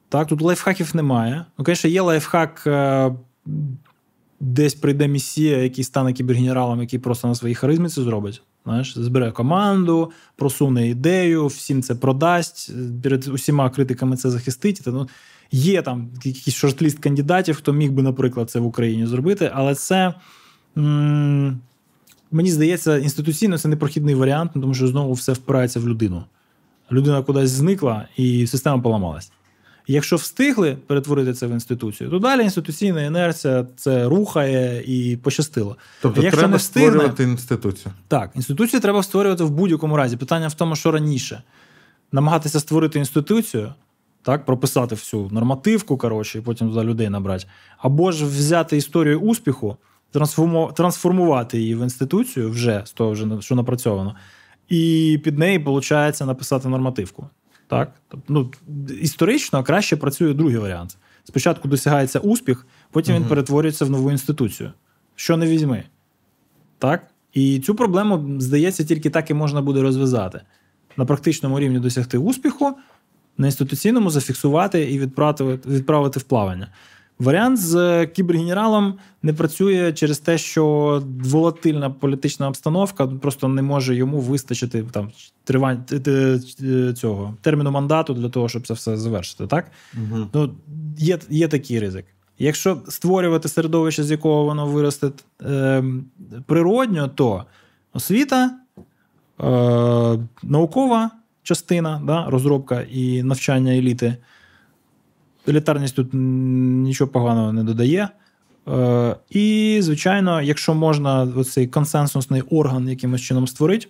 Так, 0.09 0.29
Тут 0.29 0.41
лайфхаків 0.41 0.97
немає. 0.97 1.45
Ну, 1.59 1.65
звісно, 1.65 1.91
є 1.91 2.01
лайфхак. 2.01 2.63
Десь 4.41 4.75
прийде 4.75 5.09
місія, 5.09 5.59
який 5.59 5.85
стане 5.85 6.13
кібергенералом, 6.13 6.81
який 6.81 6.99
просто 6.99 7.29
на 7.29 7.35
своїй 7.35 7.55
харизмі 7.55 7.89
це 7.89 8.03
зробить. 8.03 8.43
Знаєш, 8.65 8.99
збере 8.99 9.33
команду, 9.33 10.11
просуне 10.37 10.89
ідею, 10.89 11.47
всім 11.47 11.83
це 11.83 11.95
продасть, 11.95 12.71
перед 13.03 13.29
усіма 13.29 13.71
критиками 13.71 14.17
це 14.17 14.31
захистить. 14.31 14.83
Ну, 14.87 15.09
Є 15.53 15.83
там 15.83 16.09
якийсь 16.25 16.57
шортліст 16.57 16.99
кандидатів, 16.99 17.57
хто 17.57 17.73
міг 17.73 17.93
би, 17.93 18.03
наприклад, 18.03 18.51
це 18.51 18.61
в 18.61 18.67
Україні 18.67 19.07
зробити, 19.07 19.51
але 19.55 19.75
це. 19.75 20.15
М- 20.77 21.59
Мені 22.31 22.51
здається, 22.51 22.99
інституційно 22.99 23.59
це 23.59 23.69
непрохідний 23.69 24.15
варіант, 24.15 24.51
тому 24.55 24.75
що 24.75 24.87
знову 24.89 25.13
все 25.13 25.33
впирається 25.33 25.81
в 25.81 25.89
людину. 25.89 26.25
Людина 26.93 27.23
кудись 27.23 27.51
зникла 27.51 28.09
і 28.17 28.47
система 28.47 28.83
поламалась. 28.83 29.33
Якщо 29.91 30.17
встигли 30.17 30.77
перетворити 30.87 31.33
це 31.33 31.47
в 31.47 31.51
інституцію, 31.51 32.11
то 32.11 32.19
далі 32.19 32.43
інституційна 32.43 33.03
інерція 33.03 33.67
це 33.77 34.05
рухає 34.05 34.83
і 34.87 35.17
пощастило. 35.17 35.77
Тобто 36.03 36.23
якщо 36.23 36.39
треба 36.39 36.51
не 36.51 36.57
встигне, 36.57 36.91
створювати 36.91 37.23
інституцію. 37.23 37.93
Так, 38.09 38.31
інституцію 38.35 38.81
треба 38.81 39.03
створювати 39.03 39.45
в 39.45 39.51
будь-якому 39.51 39.97
разі. 39.97 40.17
Питання 40.17 40.49
в 40.49 40.55
тому, 40.55 40.77
що 40.77 40.91
раніше 40.91 41.43
намагатися 42.13 42.61
створити 42.61 42.99
інституцію, 42.99 43.73
так, 44.23 44.45
прописати 44.45 44.95
всю 44.95 45.29
нормативку, 45.33 45.97
коротше, 45.97 46.39
і 46.39 46.41
потім 46.41 46.69
туди 46.69 46.83
людей 46.83 47.09
набрати, 47.09 47.45
або 47.79 48.13
ж 48.13 48.25
взяти 48.25 48.77
історію 48.77 49.21
успіху, 49.21 49.77
трансформувати 50.75 51.59
її 51.59 51.75
в 51.75 51.83
інституцію 51.83 52.51
вже 52.51 52.83
з 52.87 52.93
того, 52.93 53.41
що 53.41 53.55
напрацьовано, 53.55 54.15
і 54.69 55.21
під 55.25 55.39
неї, 55.39 55.59
виходить, 55.59 56.21
написати 56.21 56.69
нормативку. 56.69 57.27
Так? 57.69 57.93
Ну, 58.29 58.51
Історично 59.01 59.65
краще 59.65 59.97
працює 59.97 60.35
другий 60.35 60.57
варіант. 60.57 60.97
Спочатку 61.25 61.69
досягається 61.69 62.19
успіх, 62.19 62.67
потім 62.91 63.15
угу. 63.15 63.23
він 63.23 63.29
перетворюється 63.29 63.85
в 63.85 63.91
нову 63.91 64.11
інституцію. 64.11 64.73
Що 65.15 65.37
не 65.37 65.47
візьми. 65.47 65.85
Так? 66.79 67.07
І 67.33 67.61
цю 67.61 67.75
проблему, 67.75 68.41
здається, 68.41 68.85
тільки 68.85 69.11
так 69.11 69.31
і 69.31 69.35
можна 69.35 69.63
буде 69.63 69.83
розв'язати. 69.83 70.41
На 70.97 71.05
практичному 71.05 71.61
рівні 71.61 71.79
досягти 71.79 72.19
успіху, 72.19 72.77
на 73.39 73.47
інституційному 73.47 74.11
зафіксувати 74.11 74.93
і 74.93 74.99
відправити, 74.99 75.69
відправити 75.69 76.21
в 76.21 76.23
плавання. 76.23 76.69
Варіант 77.19 77.59
з 77.59 78.07
кібергенералом 78.07 78.95
не 79.23 79.33
працює 79.33 79.93
через 79.93 80.19
те, 80.19 80.39
що 80.39 81.03
волатильна 81.25 81.91
політична 81.91 82.49
обстановка 82.49 83.07
просто 83.07 83.49
не 83.49 83.63
може 83.63 83.97
йому 83.97 84.21
вистачити 84.21 84.85
там 84.93 85.11
тривань 85.45 85.85
цього 86.97 87.35
терміну 87.41 87.71
мандату 87.71 88.15
для 88.15 88.29
того, 88.29 88.49
щоб 88.49 88.67
це 88.67 88.75
все 88.75 88.97
завершити. 88.97 89.47
Так 89.47 89.71
угу. 89.95 90.27
ну 90.35 90.55
є 90.99 91.19
є 91.31 91.49
такий 91.49 91.81
ризик. 91.81 92.05
Якщо 92.39 92.83
створювати 92.89 93.49
середовище, 93.49 94.05
з 94.05 94.11
якого 94.11 94.45
воно 94.45 94.67
виросте 94.67 95.11
е, 95.43 95.85
природньо, 96.47 97.09
то 97.09 97.45
освіта, 97.93 98.51
е, 99.41 100.19
наукова 100.43 101.11
частина, 101.43 102.03
да, 102.07 102.31
розробка 102.31 102.81
і 102.81 103.23
навчання 103.23 103.73
еліти. 103.73 104.17
Елітарність 105.49 105.97
тут 105.97 106.09
нічого 106.13 107.11
поганого 107.11 107.53
не 107.53 107.65
додає. 107.65 108.09
Е, 108.69 109.17
І, 109.31 109.79
звичайно, 109.83 110.43
якщо 110.43 110.75
можна 110.75 111.45
цей 111.45 111.67
консенсусний 111.67 112.43
орган 112.43 112.89
якимось 112.89 113.21
чином 113.21 113.47
створити, 113.47 113.87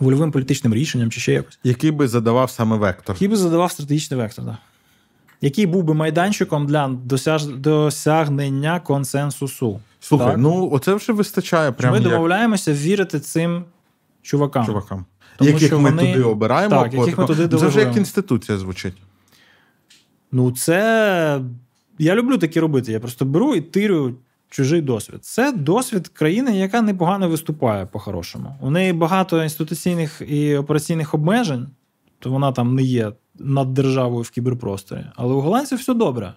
вольовим 0.00 0.32
політичним 0.32 0.74
рішенням 0.74 1.10
чи 1.10 1.20
ще 1.20 1.32
якось. 1.32 1.58
Який 1.64 1.90
би 1.90 2.08
задавав 2.08 2.50
саме 2.50 2.76
вектор? 2.76 3.16
Який 3.16 3.28
би 3.28 3.36
задавав 3.36 3.72
стратегічний 3.72 4.20
вектор, 4.20 4.44
так. 4.44 4.54
Який 5.40 5.66
був 5.66 5.84
би 5.84 5.94
майданчиком 5.94 6.66
для 6.66 6.88
досяж... 6.88 7.46
досягнення 7.46 8.80
консенсусу. 8.80 9.80
Слухай, 10.00 10.26
так? 10.26 10.38
ну 10.38 10.70
оце 10.72 10.94
вже 10.94 11.12
вистачає. 11.12 11.72
Прям 11.72 11.92
Ми 11.92 11.98
як... 12.00 12.08
домовляємося 12.08 12.72
вірити 12.72 13.20
цим 13.20 13.64
чувакам. 14.22 14.66
Чувакам. 14.66 15.04
Тому 15.36 15.50
яких 15.50 15.68
що 15.68 15.80
ми 15.80 15.90
вони... 15.90 16.12
туди 16.12 16.24
обираємо, 16.24 16.82
так, 16.82 16.94
яких 16.94 17.18
ми 17.18 17.24
туди 17.24 17.58
це 17.58 17.66
вже 17.66 17.80
як 17.80 17.96
інституція 17.96 18.58
звучить. 18.58 18.94
Ну, 20.32 20.52
це 20.52 21.40
я 21.98 22.14
люблю 22.14 22.38
такі 22.38 22.60
робити. 22.60 22.92
Я 22.92 23.00
просто 23.00 23.24
беру 23.24 23.54
і 23.54 23.60
тирю 23.60 24.14
чужий 24.50 24.80
досвід. 24.80 25.24
Це 25.24 25.52
досвід 25.52 26.08
країни, 26.08 26.58
яка 26.58 26.82
непогано 26.82 27.28
виступає 27.28 27.86
по-хорошому. 27.86 28.56
У 28.60 28.70
неї 28.70 28.92
багато 28.92 29.42
інституційних 29.42 30.22
і 30.28 30.56
операційних 30.56 31.14
обмежень, 31.14 31.68
то 32.18 32.30
вона 32.30 32.52
там 32.52 32.74
не 32.74 32.82
є 32.82 33.12
над 33.38 33.74
державою 33.74 34.22
в 34.22 34.30
кіберпросторі. 34.30 35.04
Але 35.16 35.34
у 35.34 35.40
голландців 35.40 35.78
все 35.78 35.94
добре. 35.94 36.34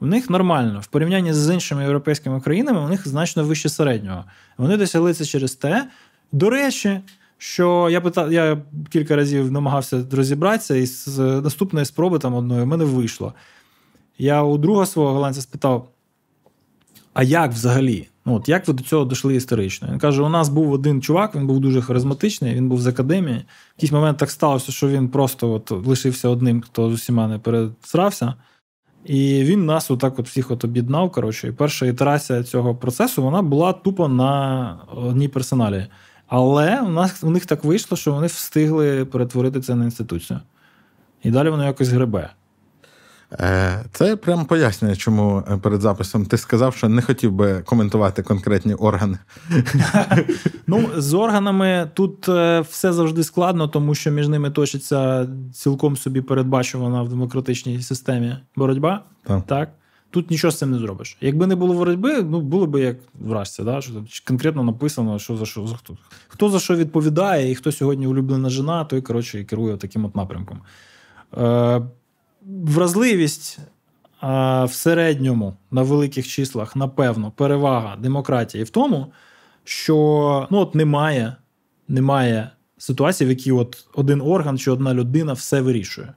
У 0.00 0.06
них 0.06 0.30
нормально. 0.30 0.80
В 0.80 0.86
порівнянні 0.86 1.32
з 1.32 1.54
іншими 1.54 1.82
європейськими 1.82 2.40
країнами, 2.40 2.80
у 2.80 2.88
них 2.88 3.08
значно 3.08 3.44
вище 3.44 3.68
середнього. 3.68 4.24
Вони 4.58 4.76
досягли 4.76 5.14
це 5.14 5.24
через 5.24 5.54
те. 5.54 5.88
До 6.32 6.50
речі, 6.50 7.00
що 7.38 7.88
я 7.90 8.00
питав, 8.00 8.32
я 8.32 8.62
кілька 8.90 9.16
разів 9.16 9.52
намагався 9.52 10.04
розібратися, 10.12 10.74
і 10.76 10.86
з 10.86 11.18
наступної 11.18 11.86
спроби 11.86 12.18
там 12.18 12.34
одної 12.34 12.62
в 12.62 12.66
мене 12.66 12.84
вийшло. 12.84 13.34
Я 14.18 14.42
у 14.42 14.58
друга 14.58 14.86
свого 14.86 15.12
голландця 15.12 15.42
спитав: 15.42 15.88
а 17.14 17.22
як 17.22 17.52
взагалі? 17.52 18.08
Ну, 18.26 18.34
от 18.34 18.48
Як 18.48 18.68
ви 18.68 18.74
до 18.74 18.82
цього 18.82 19.04
дійшли 19.04 19.34
історично? 19.34 19.88
Він 19.92 19.98
каже: 19.98 20.22
у 20.22 20.28
нас 20.28 20.48
був 20.48 20.72
один 20.72 21.02
чувак, 21.02 21.34
він 21.34 21.46
був 21.46 21.60
дуже 21.60 21.82
харизматичний, 21.82 22.54
він 22.54 22.68
був 22.68 22.80
з 22.80 22.86
академії. 22.86 23.38
В 23.38 23.44
якийсь 23.76 23.92
момент 23.92 24.18
так 24.18 24.30
сталося, 24.30 24.72
що 24.72 24.88
він 24.88 25.08
просто 25.08 25.52
от 25.52 25.70
лишився 25.70 26.28
одним, 26.28 26.60
хто 26.60 26.90
з 26.90 26.92
усіма 26.92 27.28
не 27.28 27.38
пересрався. 27.38 28.34
І 29.04 29.44
він 29.44 29.66
нас 29.66 29.90
отак 29.90 30.18
от 30.18 30.28
всіх 30.28 30.50
от 30.50 30.64
об'єднав. 30.64 31.12
коротше. 31.12 31.48
І 31.48 31.52
перша 31.52 31.86
ітерація 31.86 32.42
цього 32.42 32.74
процесу 32.74 33.22
вона 33.22 33.42
була 33.42 33.72
тупо 33.72 34.08
на 34.08 34.78
одній 34.96 35.28
персоналі. 35.28 35.86
Але 36.28 36.80
у 36.80 36.88
нас 36.88 37.24
у 37.24 37.30
них 37.30 37.46
так 37.46 37.64
вийшло, 37.64 37.96
що 37.96 38.12
вони 38.12 38.26
встигли 38.26 39.04
перетворити 39.04 39.60
це 39.60 39.74
на 39.74 39.84
інституцію. 39.84 40.40
І 41.22 41.30
далі 41.30 41.50
воно 41.50 41.64
якось 41.64 41.88
гребе. 41.88 42.30
Е, 43.32 43.84
це 43.92 44.16
прямо 44.16 44.44
пояснює, 44.44 44.96
чому 44.96 45.42
е, 45.50 45.56
перед 45.56 45.80
записом 45.80 46.26
ти 46.26 46.38
сказав, 46.38 46.76
що 46.76 46.88
не 46.88 47.02
хотів 47.02 47.32
би 47.32 47.62
коментувати 47.62 48.22
конкретні 48.22 48.74
органи. 48.74 49.18
Ну, 50.66 50.88
з 50.96 51.14
органами 51.14 51.90
тут 51.94 52.28
е, 52.28 52.60
все 52.60 52.92
завжди 52.92 53.24
складно, 53.24 53.68
тому 53.68 53.94
що 53.94 54.10
між 54.10 54.28
ними 54.28 54.50
точиться 54.50 55.28
цілком 55.54 55.96
собі 55.96 56.20
передбачувана 56.20 57.02
в 57.02 57.08
демократичній 57.08 57.82
системі 57.82 58.36
боротьба. 58.56 59.04
Так. 59.26 59.46
так? 59.46 59.70
Тут 60.10 60.30
нічого 60.30 60.50
з 60.50 60.58
цим 60.58 60.70
не 60.70 60.78
зробиш. 60.78 61.16
Якби 61.20 61.46
не 61.46 61.56
було 61.56 61.74
боротьби, 61.74 62.22
ну 62.22 62.40
було 62.40 62.66
б 62.66 62.80
як 62.80 62.96
вражці, 63.14 63.62
да? 63.62 63.80
що 63.80 63.92
конкретно 64.24 64.62
написано, 64.64 65.18
що 65.18 65.36
за 65.36 65.46
що 65.46 65.66
за 65.66 65.76
хто 65.76 65.96
хто 66.28 66.48
за 66.48 66.60
що 66.60 66.76
відповідає, 66.76 67.50
і 67.50 67.54
хто 67.54 67.72
сьогодні 67.72 68.06
улюблена 68.06 68.50
жена, 68.50 68.84
той 68.84 69.02
коротше 69.02 69.44
керує 69.44 69.76
таким 69.76 70.04
от 70.04 70.16
напрямком. 70.16 70.60
Е, 71.38 71.82
Вразливість 72.64 73.58
е, 73.58 73.66
в 74.64 74.72
середньому 74.72 75.56
на 75.70 75.82
великих 75.82 76.28
числах, 76.28 76.76
напевно, 76.76 77.30
перевага 77.30 77.96
демократії 77.96 78.64
в 78.64 78.70
тому, 78.70 79.12
що 79.64 79.94
ну, 80.50 80.58
от 80.58 80.74
немає, 80.74 81.36
немає 81.88 82.50
ситуації, 82.78 83.28
в 83.28 83.30
якій 83.30 83.52
от 83.52 83.86
один 83.94 84.20
орган 84.20 84.58
чи 84.58 84.70
одна 84.70 84.94
людина 84.94 85.32
все 85.32 85.60
вирішує. 85.60 86.14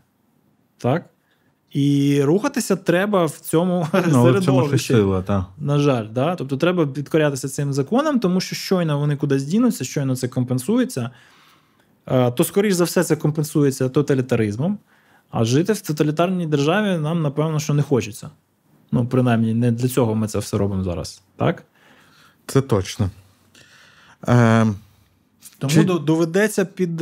Так? 0.78 1.11
І 1.72 2.20
рухатися 2.24 2.76
треба 2.76 3.26
в 3.26 3.32
цьому 3.32 3.88
ну, 3.94 4.26
середовищі. 4.26 4.94
Сила, 4.94 5.22
та. 5.22 5.46
На 5.58 5.80
жаль, 5.80 6.06
да? 6.12 6.36
тобто 6.36 6.58
треба 6.58 6.88
підкорятися 6.88 7.50
цим 7.50 7.74
законам, 7.74 8.20
тому 8.20 8.42
що 8.42 8.56
щойно 8.56 9.00
вони 9.00 9.16
кудись 9.16 9.44
дінуться, 9.44 9.84
щойно 9.84 10.16
це 10.16 10.28
компенсується, 10.28 11.10
то, 12.06 12.44
скоріш 12.44 12.74
за 12.74 12.84
все, 12.84 13.04
це 13.04 13.16
компенсується 13.16 13.90
тоталітаризмом. 13.90 14.78
А 15.30 15.44
жити 15.44 15.74
в 15.74 15.82
тоталітарній 15.82 16.48
державі 16.48 16.98
нам, 16.98 17.22
напевно, 17.22 17.60
що 17.60 17.74
не 17.74 17.84
хочеться. 17.84 18.30
Ну, 18.92 19.06
принаймні, 19.06 19.54
не 19.54 19.72
для 19.72 19.88
цього 19.88 20.16
ми 20.16 20.28
це 20.28 20.40
все 20.40 20.58
робимо 20.58 20.84
зараз. 20.84 21.22
Так? 21.38 21.64
Це 22.46 22.62
точно. 22.62 23.10
Е, 24.28 24.68
Тому 25.58 25.74
чи... 25.74 25.84
доведеться 25.84 26.66
під. 26.66 27.02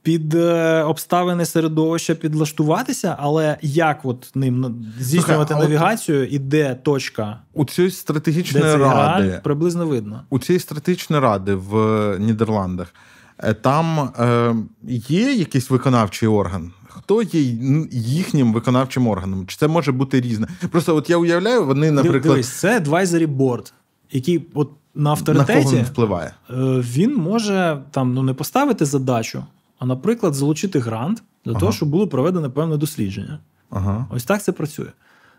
Е, 0.00 0.02
під 0.02 0.34
е, 0.34 0.82
обставини 0.82 1.44
середовища 1.46 2.14
підлаштуватися, 2.14 3.16
але 3.18 3.56
як 3.62 4.04
от 4.04 4.30
ним 4.34 4.84
здійснювати 5.00 5.54
Слухай, 5.54 5.68
навігацію 5.68 6.26
і 6.26 6.38
де 6.38 6.74
точка 6.74 7.38
у 7.54 7.64
цієї 7.64 7.90
стратегічної 7.90 8.76
ради 8.76 9.40
приблизно 9.44 9.86
видно 9.86 10.22
у 10.30 10.38
цієї 10.38 10.60
стратегічної 10.60 11.22
ради 11.22 11.54
в 11.54 11.74
Нідерландах. 12.18 12.94
Е, 13.38 13.54
там 13.54 13.98
е, 13.98 14.54
є 14.88 15.32
якийсь 15.32 15.70
виконавчий 15.70 16.28
орган. 16.28 16.70
Хто 16.88 17.22
є 17.22 17.40
їхнім 17.90 18.52
виконавчим 18.52 19.08
органом? 19.08 19.46
Чи 19.46 19.56
це 19.56 19.68
може 19.68 19.92
бути 19.92 20.20
різне? 20.20 20.48
Просто 20.70 20.96
от 20.96 21.10
я 21.10 21.16
уявляю, 21.16 21.66
вони, 21.66 21.90
наприклад. 21.90 22.22
Дивись, 22.22 22.48
це 22.48 22.80
advisory 22.80 23.36
board, 23.36 23.72
який 24.12 24.46
от 24.54 24.70
на 24.94 25.10
авторитеті 25.10 25.58
на 25.58 25.64
кого 25.64 25.76
він 25.76 25.84
впливає. 25.84 26.34
Е, 26.50 26.54
він 26.80 27.16
може 27.16 27.78
там 27.90 28.14
ну 28.14 28.22
не 28.22 28.34
поставити 28.34 28.84
задачу, 28.84 29.44
а, 29.80 29.86
наприклад, 29.86 30.34
залучити 30.34 30.78
грант 30.78 31.22
для 31.44 31.52
ага. 31.52 31.60
того, 31.60 31.72
щоб 31.72 31.88
було 31.88 32.08
проведено 32.08 32.50
певне 32.50 32.76
дослідження. 32.76 33.38
Ага. 33.70 34.06
Ось 34.10 34.24
так 34.24 34.42
це 34.42 34.52
працює. 34.52 34.88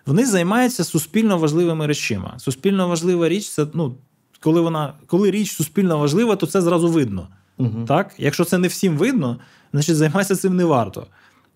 Вони 0.05 0.25
займаються 0.25 0.83
суспільно 0.83 1.37
важливими 1.37 1.87
речима. 1.87 2.33
Суспільно 2.37 2.87
важлива 2.87 3.29
річ 3.29 3.49
це 3.49 3.67
ну, 3.73 3.95
коли 4.39 4.61
вона 4.61 4.93
коли 5.07 5.31
річ 5.31 5.51
суспільно 5.51 5.97
важлива, 5.97 6.35
то 6.35 6.47
це 6.47 6.61
зразу 6.61 6.87
видно. 6.87 7.27
Угу. 7.57 7.85
Так? 7.87 8.13
Якщо 8.17 8.45
це 8.45 8.57
не 8.57 8.67
всім 8.67 8.97
видно, 8.97 9.39
значить 9.71 9.95
займатися 9.95 10.35
цим 10.35 10.55
не 10.55 10.65
варто. 10.65 11.07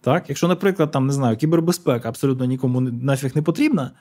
Так? 0.02 0.30
Якщо, 0.30 0.48
наприклад, 0.48 0.92
там 0.92 1.08
не 1.08 1.14
знаю, 1.14 1.38
кібербезпека 1.38 2.10
абсолютно 2.10 2.46
нікому 2.46 2.82
нафіг 2.82 3.32
не 3.36 3.42
потрібна, 3.42 3.92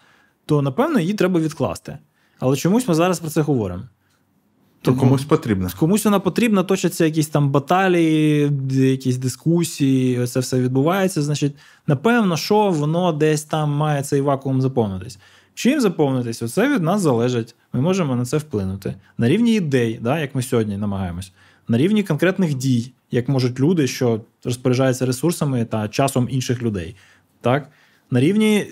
то 0.46 0.62
напевно 0.62 1.00
її 1.00 1.14
треба 1.14 1.40
відкласти. 1.40 1.98
Але 2.38 2.56
чомусь 2.56 2.88
ми 2.88 2.94
зараз 2.94 3.20
про 3.20 3.30
це 3.30 3.40
говоримо. 3.40 3.82
То 4.84 4.94
комусь 4.94 5.24
потрібно. 5.24 5.68
Комусь 5.78 6.04
вона 6.04 6.20
потрібна, 6.20 6.62
точаться 6.62 7.04
якісь 7.04 7.28
там 7.28 7.50
баталії, 7.50 8.50
якісь 8.70 9.16
дискусії, 9.16 10.26
це 10.26 10.40
все 10.40 10.60
відбувається. 10.60 11.22
Значить, 11.22 11.54
напевно, 11.86 12.36
що 12.36 12.70
воно 12.70 13.12
десь 13.12 13.42
там 13.42 13.70
має 13.70 14.02
цей 14.02 14.20
вакуум 14.20 14.62
заповнитись. 14.62 15.18
Чим 15.54 15.80
заповнитись? 15.80 16.42
Оце 16.42 16.74
від 16.74 16.82
нас 16.82 17.00
залежить. 17.00 17.54
Ми 17.72 17.80
можемо 17.80 18.16
на 18.16 18.24
це 18.24 18.36
вплинути. 18.36 18.94
На 19.18 19.28
рівні 19.28 19.54
ідей, 19.54 19.98
да, 20.02 20.18
як 20.20 20.34
ми 20.34 20.42
сьогодні 20.42 20.76
намагаємось, 20.76 21.32
на 21.68 21.78
рівні 21.78 22.02
конкретних 22.02 22.54
дій, 22.54 22.92
як 23.10 23.28
можуть 23.28 23.60
люди, 23.60 23.86
що 23.86 24.20
розпоряджаються 24.44 25.06
ресурсами 25.06 25.64
та 25.64 25.88
часом 25.88 26.28
інших 26.30 26.62
людей. 26.62 26.96
Так? 27.40 27.70
На 28.14 28.20
рівні 28.20 28.66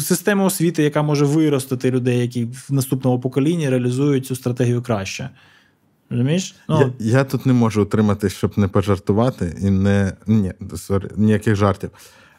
системи 0.00 0.44
освіти, 0.44 0.82
яка 0.82 1.02
може 1.02 1.24
виростити 1.24 1.90
людей, 1.90 2.18
які 2.18 2.44
в 2.44 2.66
наступному 2.70 3.20
поколінні 3.20 3.70
реалізують 3.70 4.26
цю 4.26 4.36
стратегію 4.36 4.82
краще. 4.82 5.30
Розумієш? 6.10 6.56
Ну, 6.68 6.92
я 6.98 7.18
я 7.18 7.24
тут 7.24 7.46
не 7.46 7.52
можу 7.52 7.82
утримати, 7.82 8.30
щоб 8.30 8.58
не 8.58 8.68
пожартувати, 8.68 9.56
і 9.60 9.70
не 9.70 10.12
ні, 10.26 10.52
сорі, 10.76 11.06
ніяких 11.16 11.56
жартів. 11.56 11.90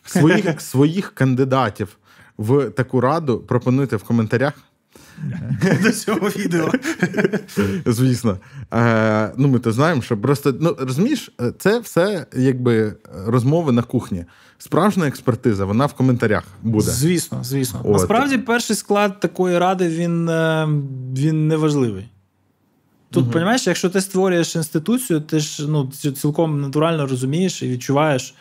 Своїх 0.05 0.61
своїх 0.61 1.11
кандидатів 1.13 1.97
в 2.37 2.69
таку 2.69 3.01
раду 3.01 3.39
пропонуйте 3.39 3.95
в 3.95 4.03
коментарях. 4.03 4.53
До 5.83 5.91
цього 5.91 6.29
відео. 6.29 6.71
Звісно. 7.85 8.37
Е, 8.73 9.31
Ну, 9.37 9.47
Ми 9.47 9.59
то 9.59 9.71
знаємо, 9.71 10.01
що 10.01 10.17
просто 10.17 10.53
ну, 10.59 10.75
розумієш, 10.79 11.31
це 11.57 11.79
все 11.79 12.25
якби 12.33 12.95
розмови 13.25 13.71
на 13.71 13.81
кухні. 13.81 14.25
Справжня 14.57 15.07
експертиза, 15.07 15.65
вона 15.65 15.85
в 15.85 15.93
коментарях 15.93 16.43
буде. 16.63 16.91
Звісно, 16.91 17.39
звісно. 17.43 17.81
От. 17.83 17.91
Насправді, 17.91 18.37
перший 18.37 18.75
склад 18.75 19.19
такої 19.19 19.57
ради 19.59 19.87
він 19.87 20.29
е, 20.29 20.67
він 21.17 21.47
неважливий. 21.47 22.09
Тут, 23.11 23.23
угу. 23.23 23.33
розумієш, 23.33 23.67
якщо 23.67 23.89
ти 23.89 24.01
створюєш 24.01 24.55
інституцію, 24.55 25.21
ти 25.21 25.39
ж 25.39 25.67
ну, 25.67 25.91
цілком 25.91 26.61
натурально 26.61 27.07
розумієш 27.07 27.63
і 27.63 27.69
відчуваєш, 27.69 28.35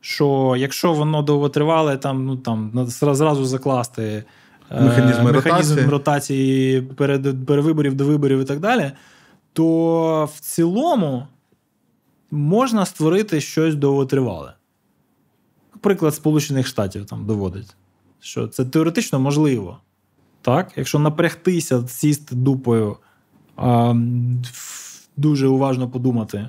що 0.00 0.54
якщо 0.58 0.92
воно 0.92 1.22
довготривале, 1.22 1.96
там 1.96 2.26
ну 2.26 2.36
там 2.36 2.86
зразу 2.88 3.44
закласти 3.44 4.24
механізм, 4.70 5.22
механізм 5.22 5.74
ротації, 5.74 5.86
ротації 5.86 6.82
перед 6.82 7.46
перевиборів 7.46 7.94
до 7.94 8.04
виборів 8.04 8.40
і 8.40 8.44
так 8.44 8.60
далі, 8.60 8.92
то 9.52 10.28
в 10.34 10.40
цілому 10.40 11.26
можна 12.30 12.86
створити 12.86 13.40
щось 13.40 13.74
довготривале. 13.74 14.52
Приклад 15.80 16.14
Сполучених 16.14 16.66
Штатів 16.66 17.06
там 17.06 17.26
доводить, 17.26 17.76
що 18.20 18.48
це 18.48 18.64
теоретично 18.64 19.20
можливо. 19.20 19.78
Так? 20.42 20.72
Якщо 20.76 20.98
напрягтися, 20.98 21.88
сісти 21.88 22.34
дупою, 22.36 22.96
а, 23.56 23.94
дуже 25.16 25.46
уважно 25.46 25.90
подумати, 25.90 26.48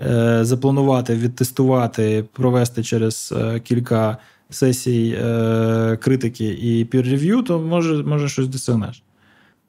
е, 0.00 0.44
запланувати, 0.44 1.14
відтестувати, 1.14 2.24
провести 2.32 2.82
через 2.82 3.34
е, 3.36 3.60
кілька 3.60 4.18
сесій 4.50 5.18
е, 5.22 5.96
критики 6.02 6.44
і 6.44 6.84
peer-review, 6.84 7.44
то 7.44 7.58
може, 7.58 8.02
може 8.02 8.28
щось 8.28 8.48
досягнеш. 8.48 9.02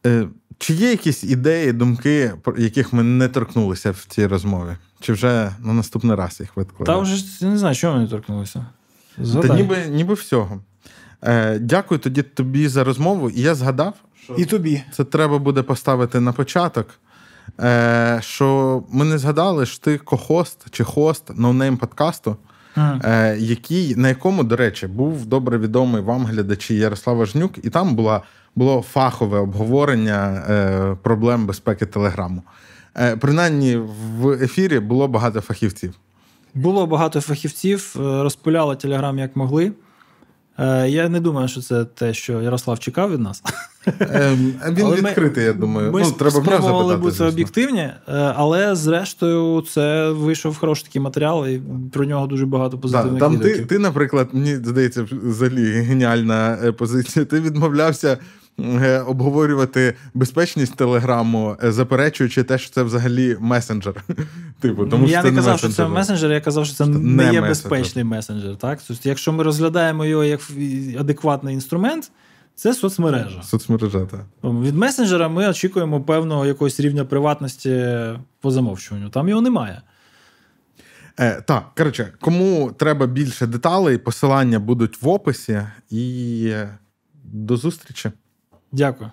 Е, 0.06 0.28
Чи 0.58 0.74
є 0.74 0.90
якісь 0.90 1.24
ідеї, 1.24 1.74
думки, 1.74 2.34
яких 2.58 2.94
ми 2.94 3.04
не 3.04 3.28
торкнулися 3.28 3.92
в 3.92 4.06
цій 4.08 4.28
розмові? 4.28 4.78
Чи 5.00 5.14
вже 5.14 5.52
на 5.60 5.74
наступний 5.74 6.16
раз 6.16 6.40
їх 6.40 6.58
відкладемо? 6.58 6.98
Та 6.98 7.04
вже 7.04 7.24
я 7.40 7.48
не 7.48 7.58
знаю, 7.58 7.76
чого 7.76 7.94
ми 7.94 8.00
не 8.00 8.08
торкнулися. 8.08 8.66
Згадай. 9.18 9.50
Та 9.50 9.56
ніби 9.56 9.78
ніби 9.90 10.14
всього. 10.14 10.62
Е, 11.24 11.60
Дякую 11.60 12.00
тоді 12.00 12.22
тобі 12.24 12.68
за 12.68 12.84
розмову. 12.84 13.30
І 13.30 13.42
я 13.42 13.56
згадав, 13.56 13.94
що 14.24 14.34
і 14.34 14.46
тобі. 14.46 14.84
це 14.94 15.04
треба 15.04 15.38
буде 15.40 15.62
поставити 15.62 16.20
на 16.20 16.32
початок. 16.34 16.88
Е, 17.60 18.20
Що 18.24 18.84
ми 18.92 19.06
не 19.06 19.18
згадали, 19.18 19.66
що 19.66 19.80
ти 19.80 19.98
кохост 19.98 20.66
чи 20.72 20.84
хост 20.84 21.38
No 21.38 21.51
Name 21.51 21.78
подкасту 21.78 22.38
е, 22.78 23.38
який, 23.40 23.96
на 23.96 24.10
якому, 24.10 24.44
до 24.44 24.56
речі, 24.56 24.88
був 24.88 25.26
добре 25.26 25.58
відомий 25.58 26.02
вам 26.02 26.26
глядачі 26.26 26.76
Ярослава 26.76 27.26
Жнюк, 27.26 27.66
і 27.66 27.70
там 27.70 27.96
була, 27.96 28.22
було 28.56 28.82
фахове 28.82 29.40
обговорення 29.40 30.44
е, 30.50 30.98
проблем 31.04 31.46
безпеки 31.46 31.86
Телеграму. 31.86 32.44
Е, 32.98 33.16
Принаймні 33.16 33.78
в 34.20 34.32
ефірі 34.32 34.80
було 34.80 35.08
багато 35.08 35.42
фахівців. 35.42 35.94
Було 36.54 36.88
багато 36.88 37.22
фахівців, 37.22 37.96
е, 37.96 38.00
розпиляли 38.00 38.76
Телеграм 38.76 39.20
як 39.20 39.36
могли. 39.36 39.72
Е, 40.60 40.90
я 40.90 41.10
не 41.10 41.20
думаю, 41.20 41.48
що 41.48 41.62
це 41.62 41.86
те, 41.86 42.14
що 42.14 42.42
Ярослав 42.42 42.80
чекав 42.80 43.12
від 43.12 43.20
нас. 43.20 43.44
Ем, 44.00 44.54
він 44.72 44.92
відкритий, 44.92 45.44
я 45.44 45.54
думаю. 45.54 45.92
Ми 45.92 46.02
ну, 46.02 46.12
треба 46.12 46.32
спробували 46.32 46.98
бути 46.98 47.12
звісно. 47.12 47.28
об'єктивні, 47.28 47.80
е, 47.80 47.94
але 48.36 48.76
зрештою 48.76 49.62
це 49.62 50.10
вийшов 50.10 50.58
хороший 50.58 50.86
такий 50.86 51.02
матеріал, 51.02 51.48
і 51.48 51.62
про 51.92 52.06
нього 52.06 52.28
дуже 52.28 52.46
багато 52.46 52.78
позитивних 52.78 53.14
да, 53.14 53.20
Там 53.20 53.40
ти, 53.40 53.66
ти, 53.66 53.80
наприклад, 53.80 54.30
мені 54.34 54.56
здається, 54.56 55.06
взагалі 55.12 55.72
геніальна 55.72 56.74
позиція. 56.78 57.26
Ти 57.26 57.40
відмовлявся 57.40 58.18
Е, 58.60 59.00
обговорювати 59.00 59.94
безпечність 60.14 60.76
телеграму, 60.76 61.58
е, 61.64 61.72
заперечуючи 61.72 62.44
те, 62.44 62.58
що 62.58 62.70
це 62.70 62.84
взагалі 62.84 63.38
месенджер. 63.40 64.04
Типу, 64.60 64.86
тому 64.86 65.08
Я 65.08 65.20
що 65.20 65.32
не 65.32 65.36
казав, 65.36 65.60
що 65.60 65.70
це 65.70 65.88
месенджер, 65.88 66.32
я 66.32 66.42
казав, 66.42 66.66
що 66.66 66.76
це, 66.76 66.86
не 66.86 66.98
є 67.00 67.42
месенджер. 67.42 67.48
безпечний 67.50 68.04
месенджер. 68.04 68.56
Так? 68.56 68.80
Тобто, 68.88 69.10
якщо 69.10 69.32
ми 69.32 69.44
розглядаємо 69.44 70.06
його 70.06 70.24
як 70.24 70.42
адекватний 71.00 71.54
інструмент. 71.54 72.12
Це 72.62 72.74
соцмережа. 72.74 73.44
Соцмережа, 73.44 74.06
так. 74.06 74.26
Від 74.44 74.76
месенджера 74.76 75.30
ми 75.30 75.48
очікуємо 75.48 76.02
певного 76.02 76.46
якогось 76.46 76.80
рівня 76.80 77.06
приватності 77.06 77.88
по 78.40 78.52
замовчуванню. 78.52 79.10
Там 79.10 79.30
його 79.30 79.42
немає. 79.42 79.82
Е, 81.20 81.42
Так, 81.42 81.72
коротше, 81.78 82.14
кому 82.20 82.72
треба 82.72 83.08
більше 83.08 83.48
деталей, 83.48 83.98
посилання 83.98 84.60
будуть 84.60 85.02
в 85.02 85.08
описі. 85.08 85.62
І 85.90 86.54
до 87.24 87.58
зустрічі. 87.58 88.12
Дякую. 88.72 89.12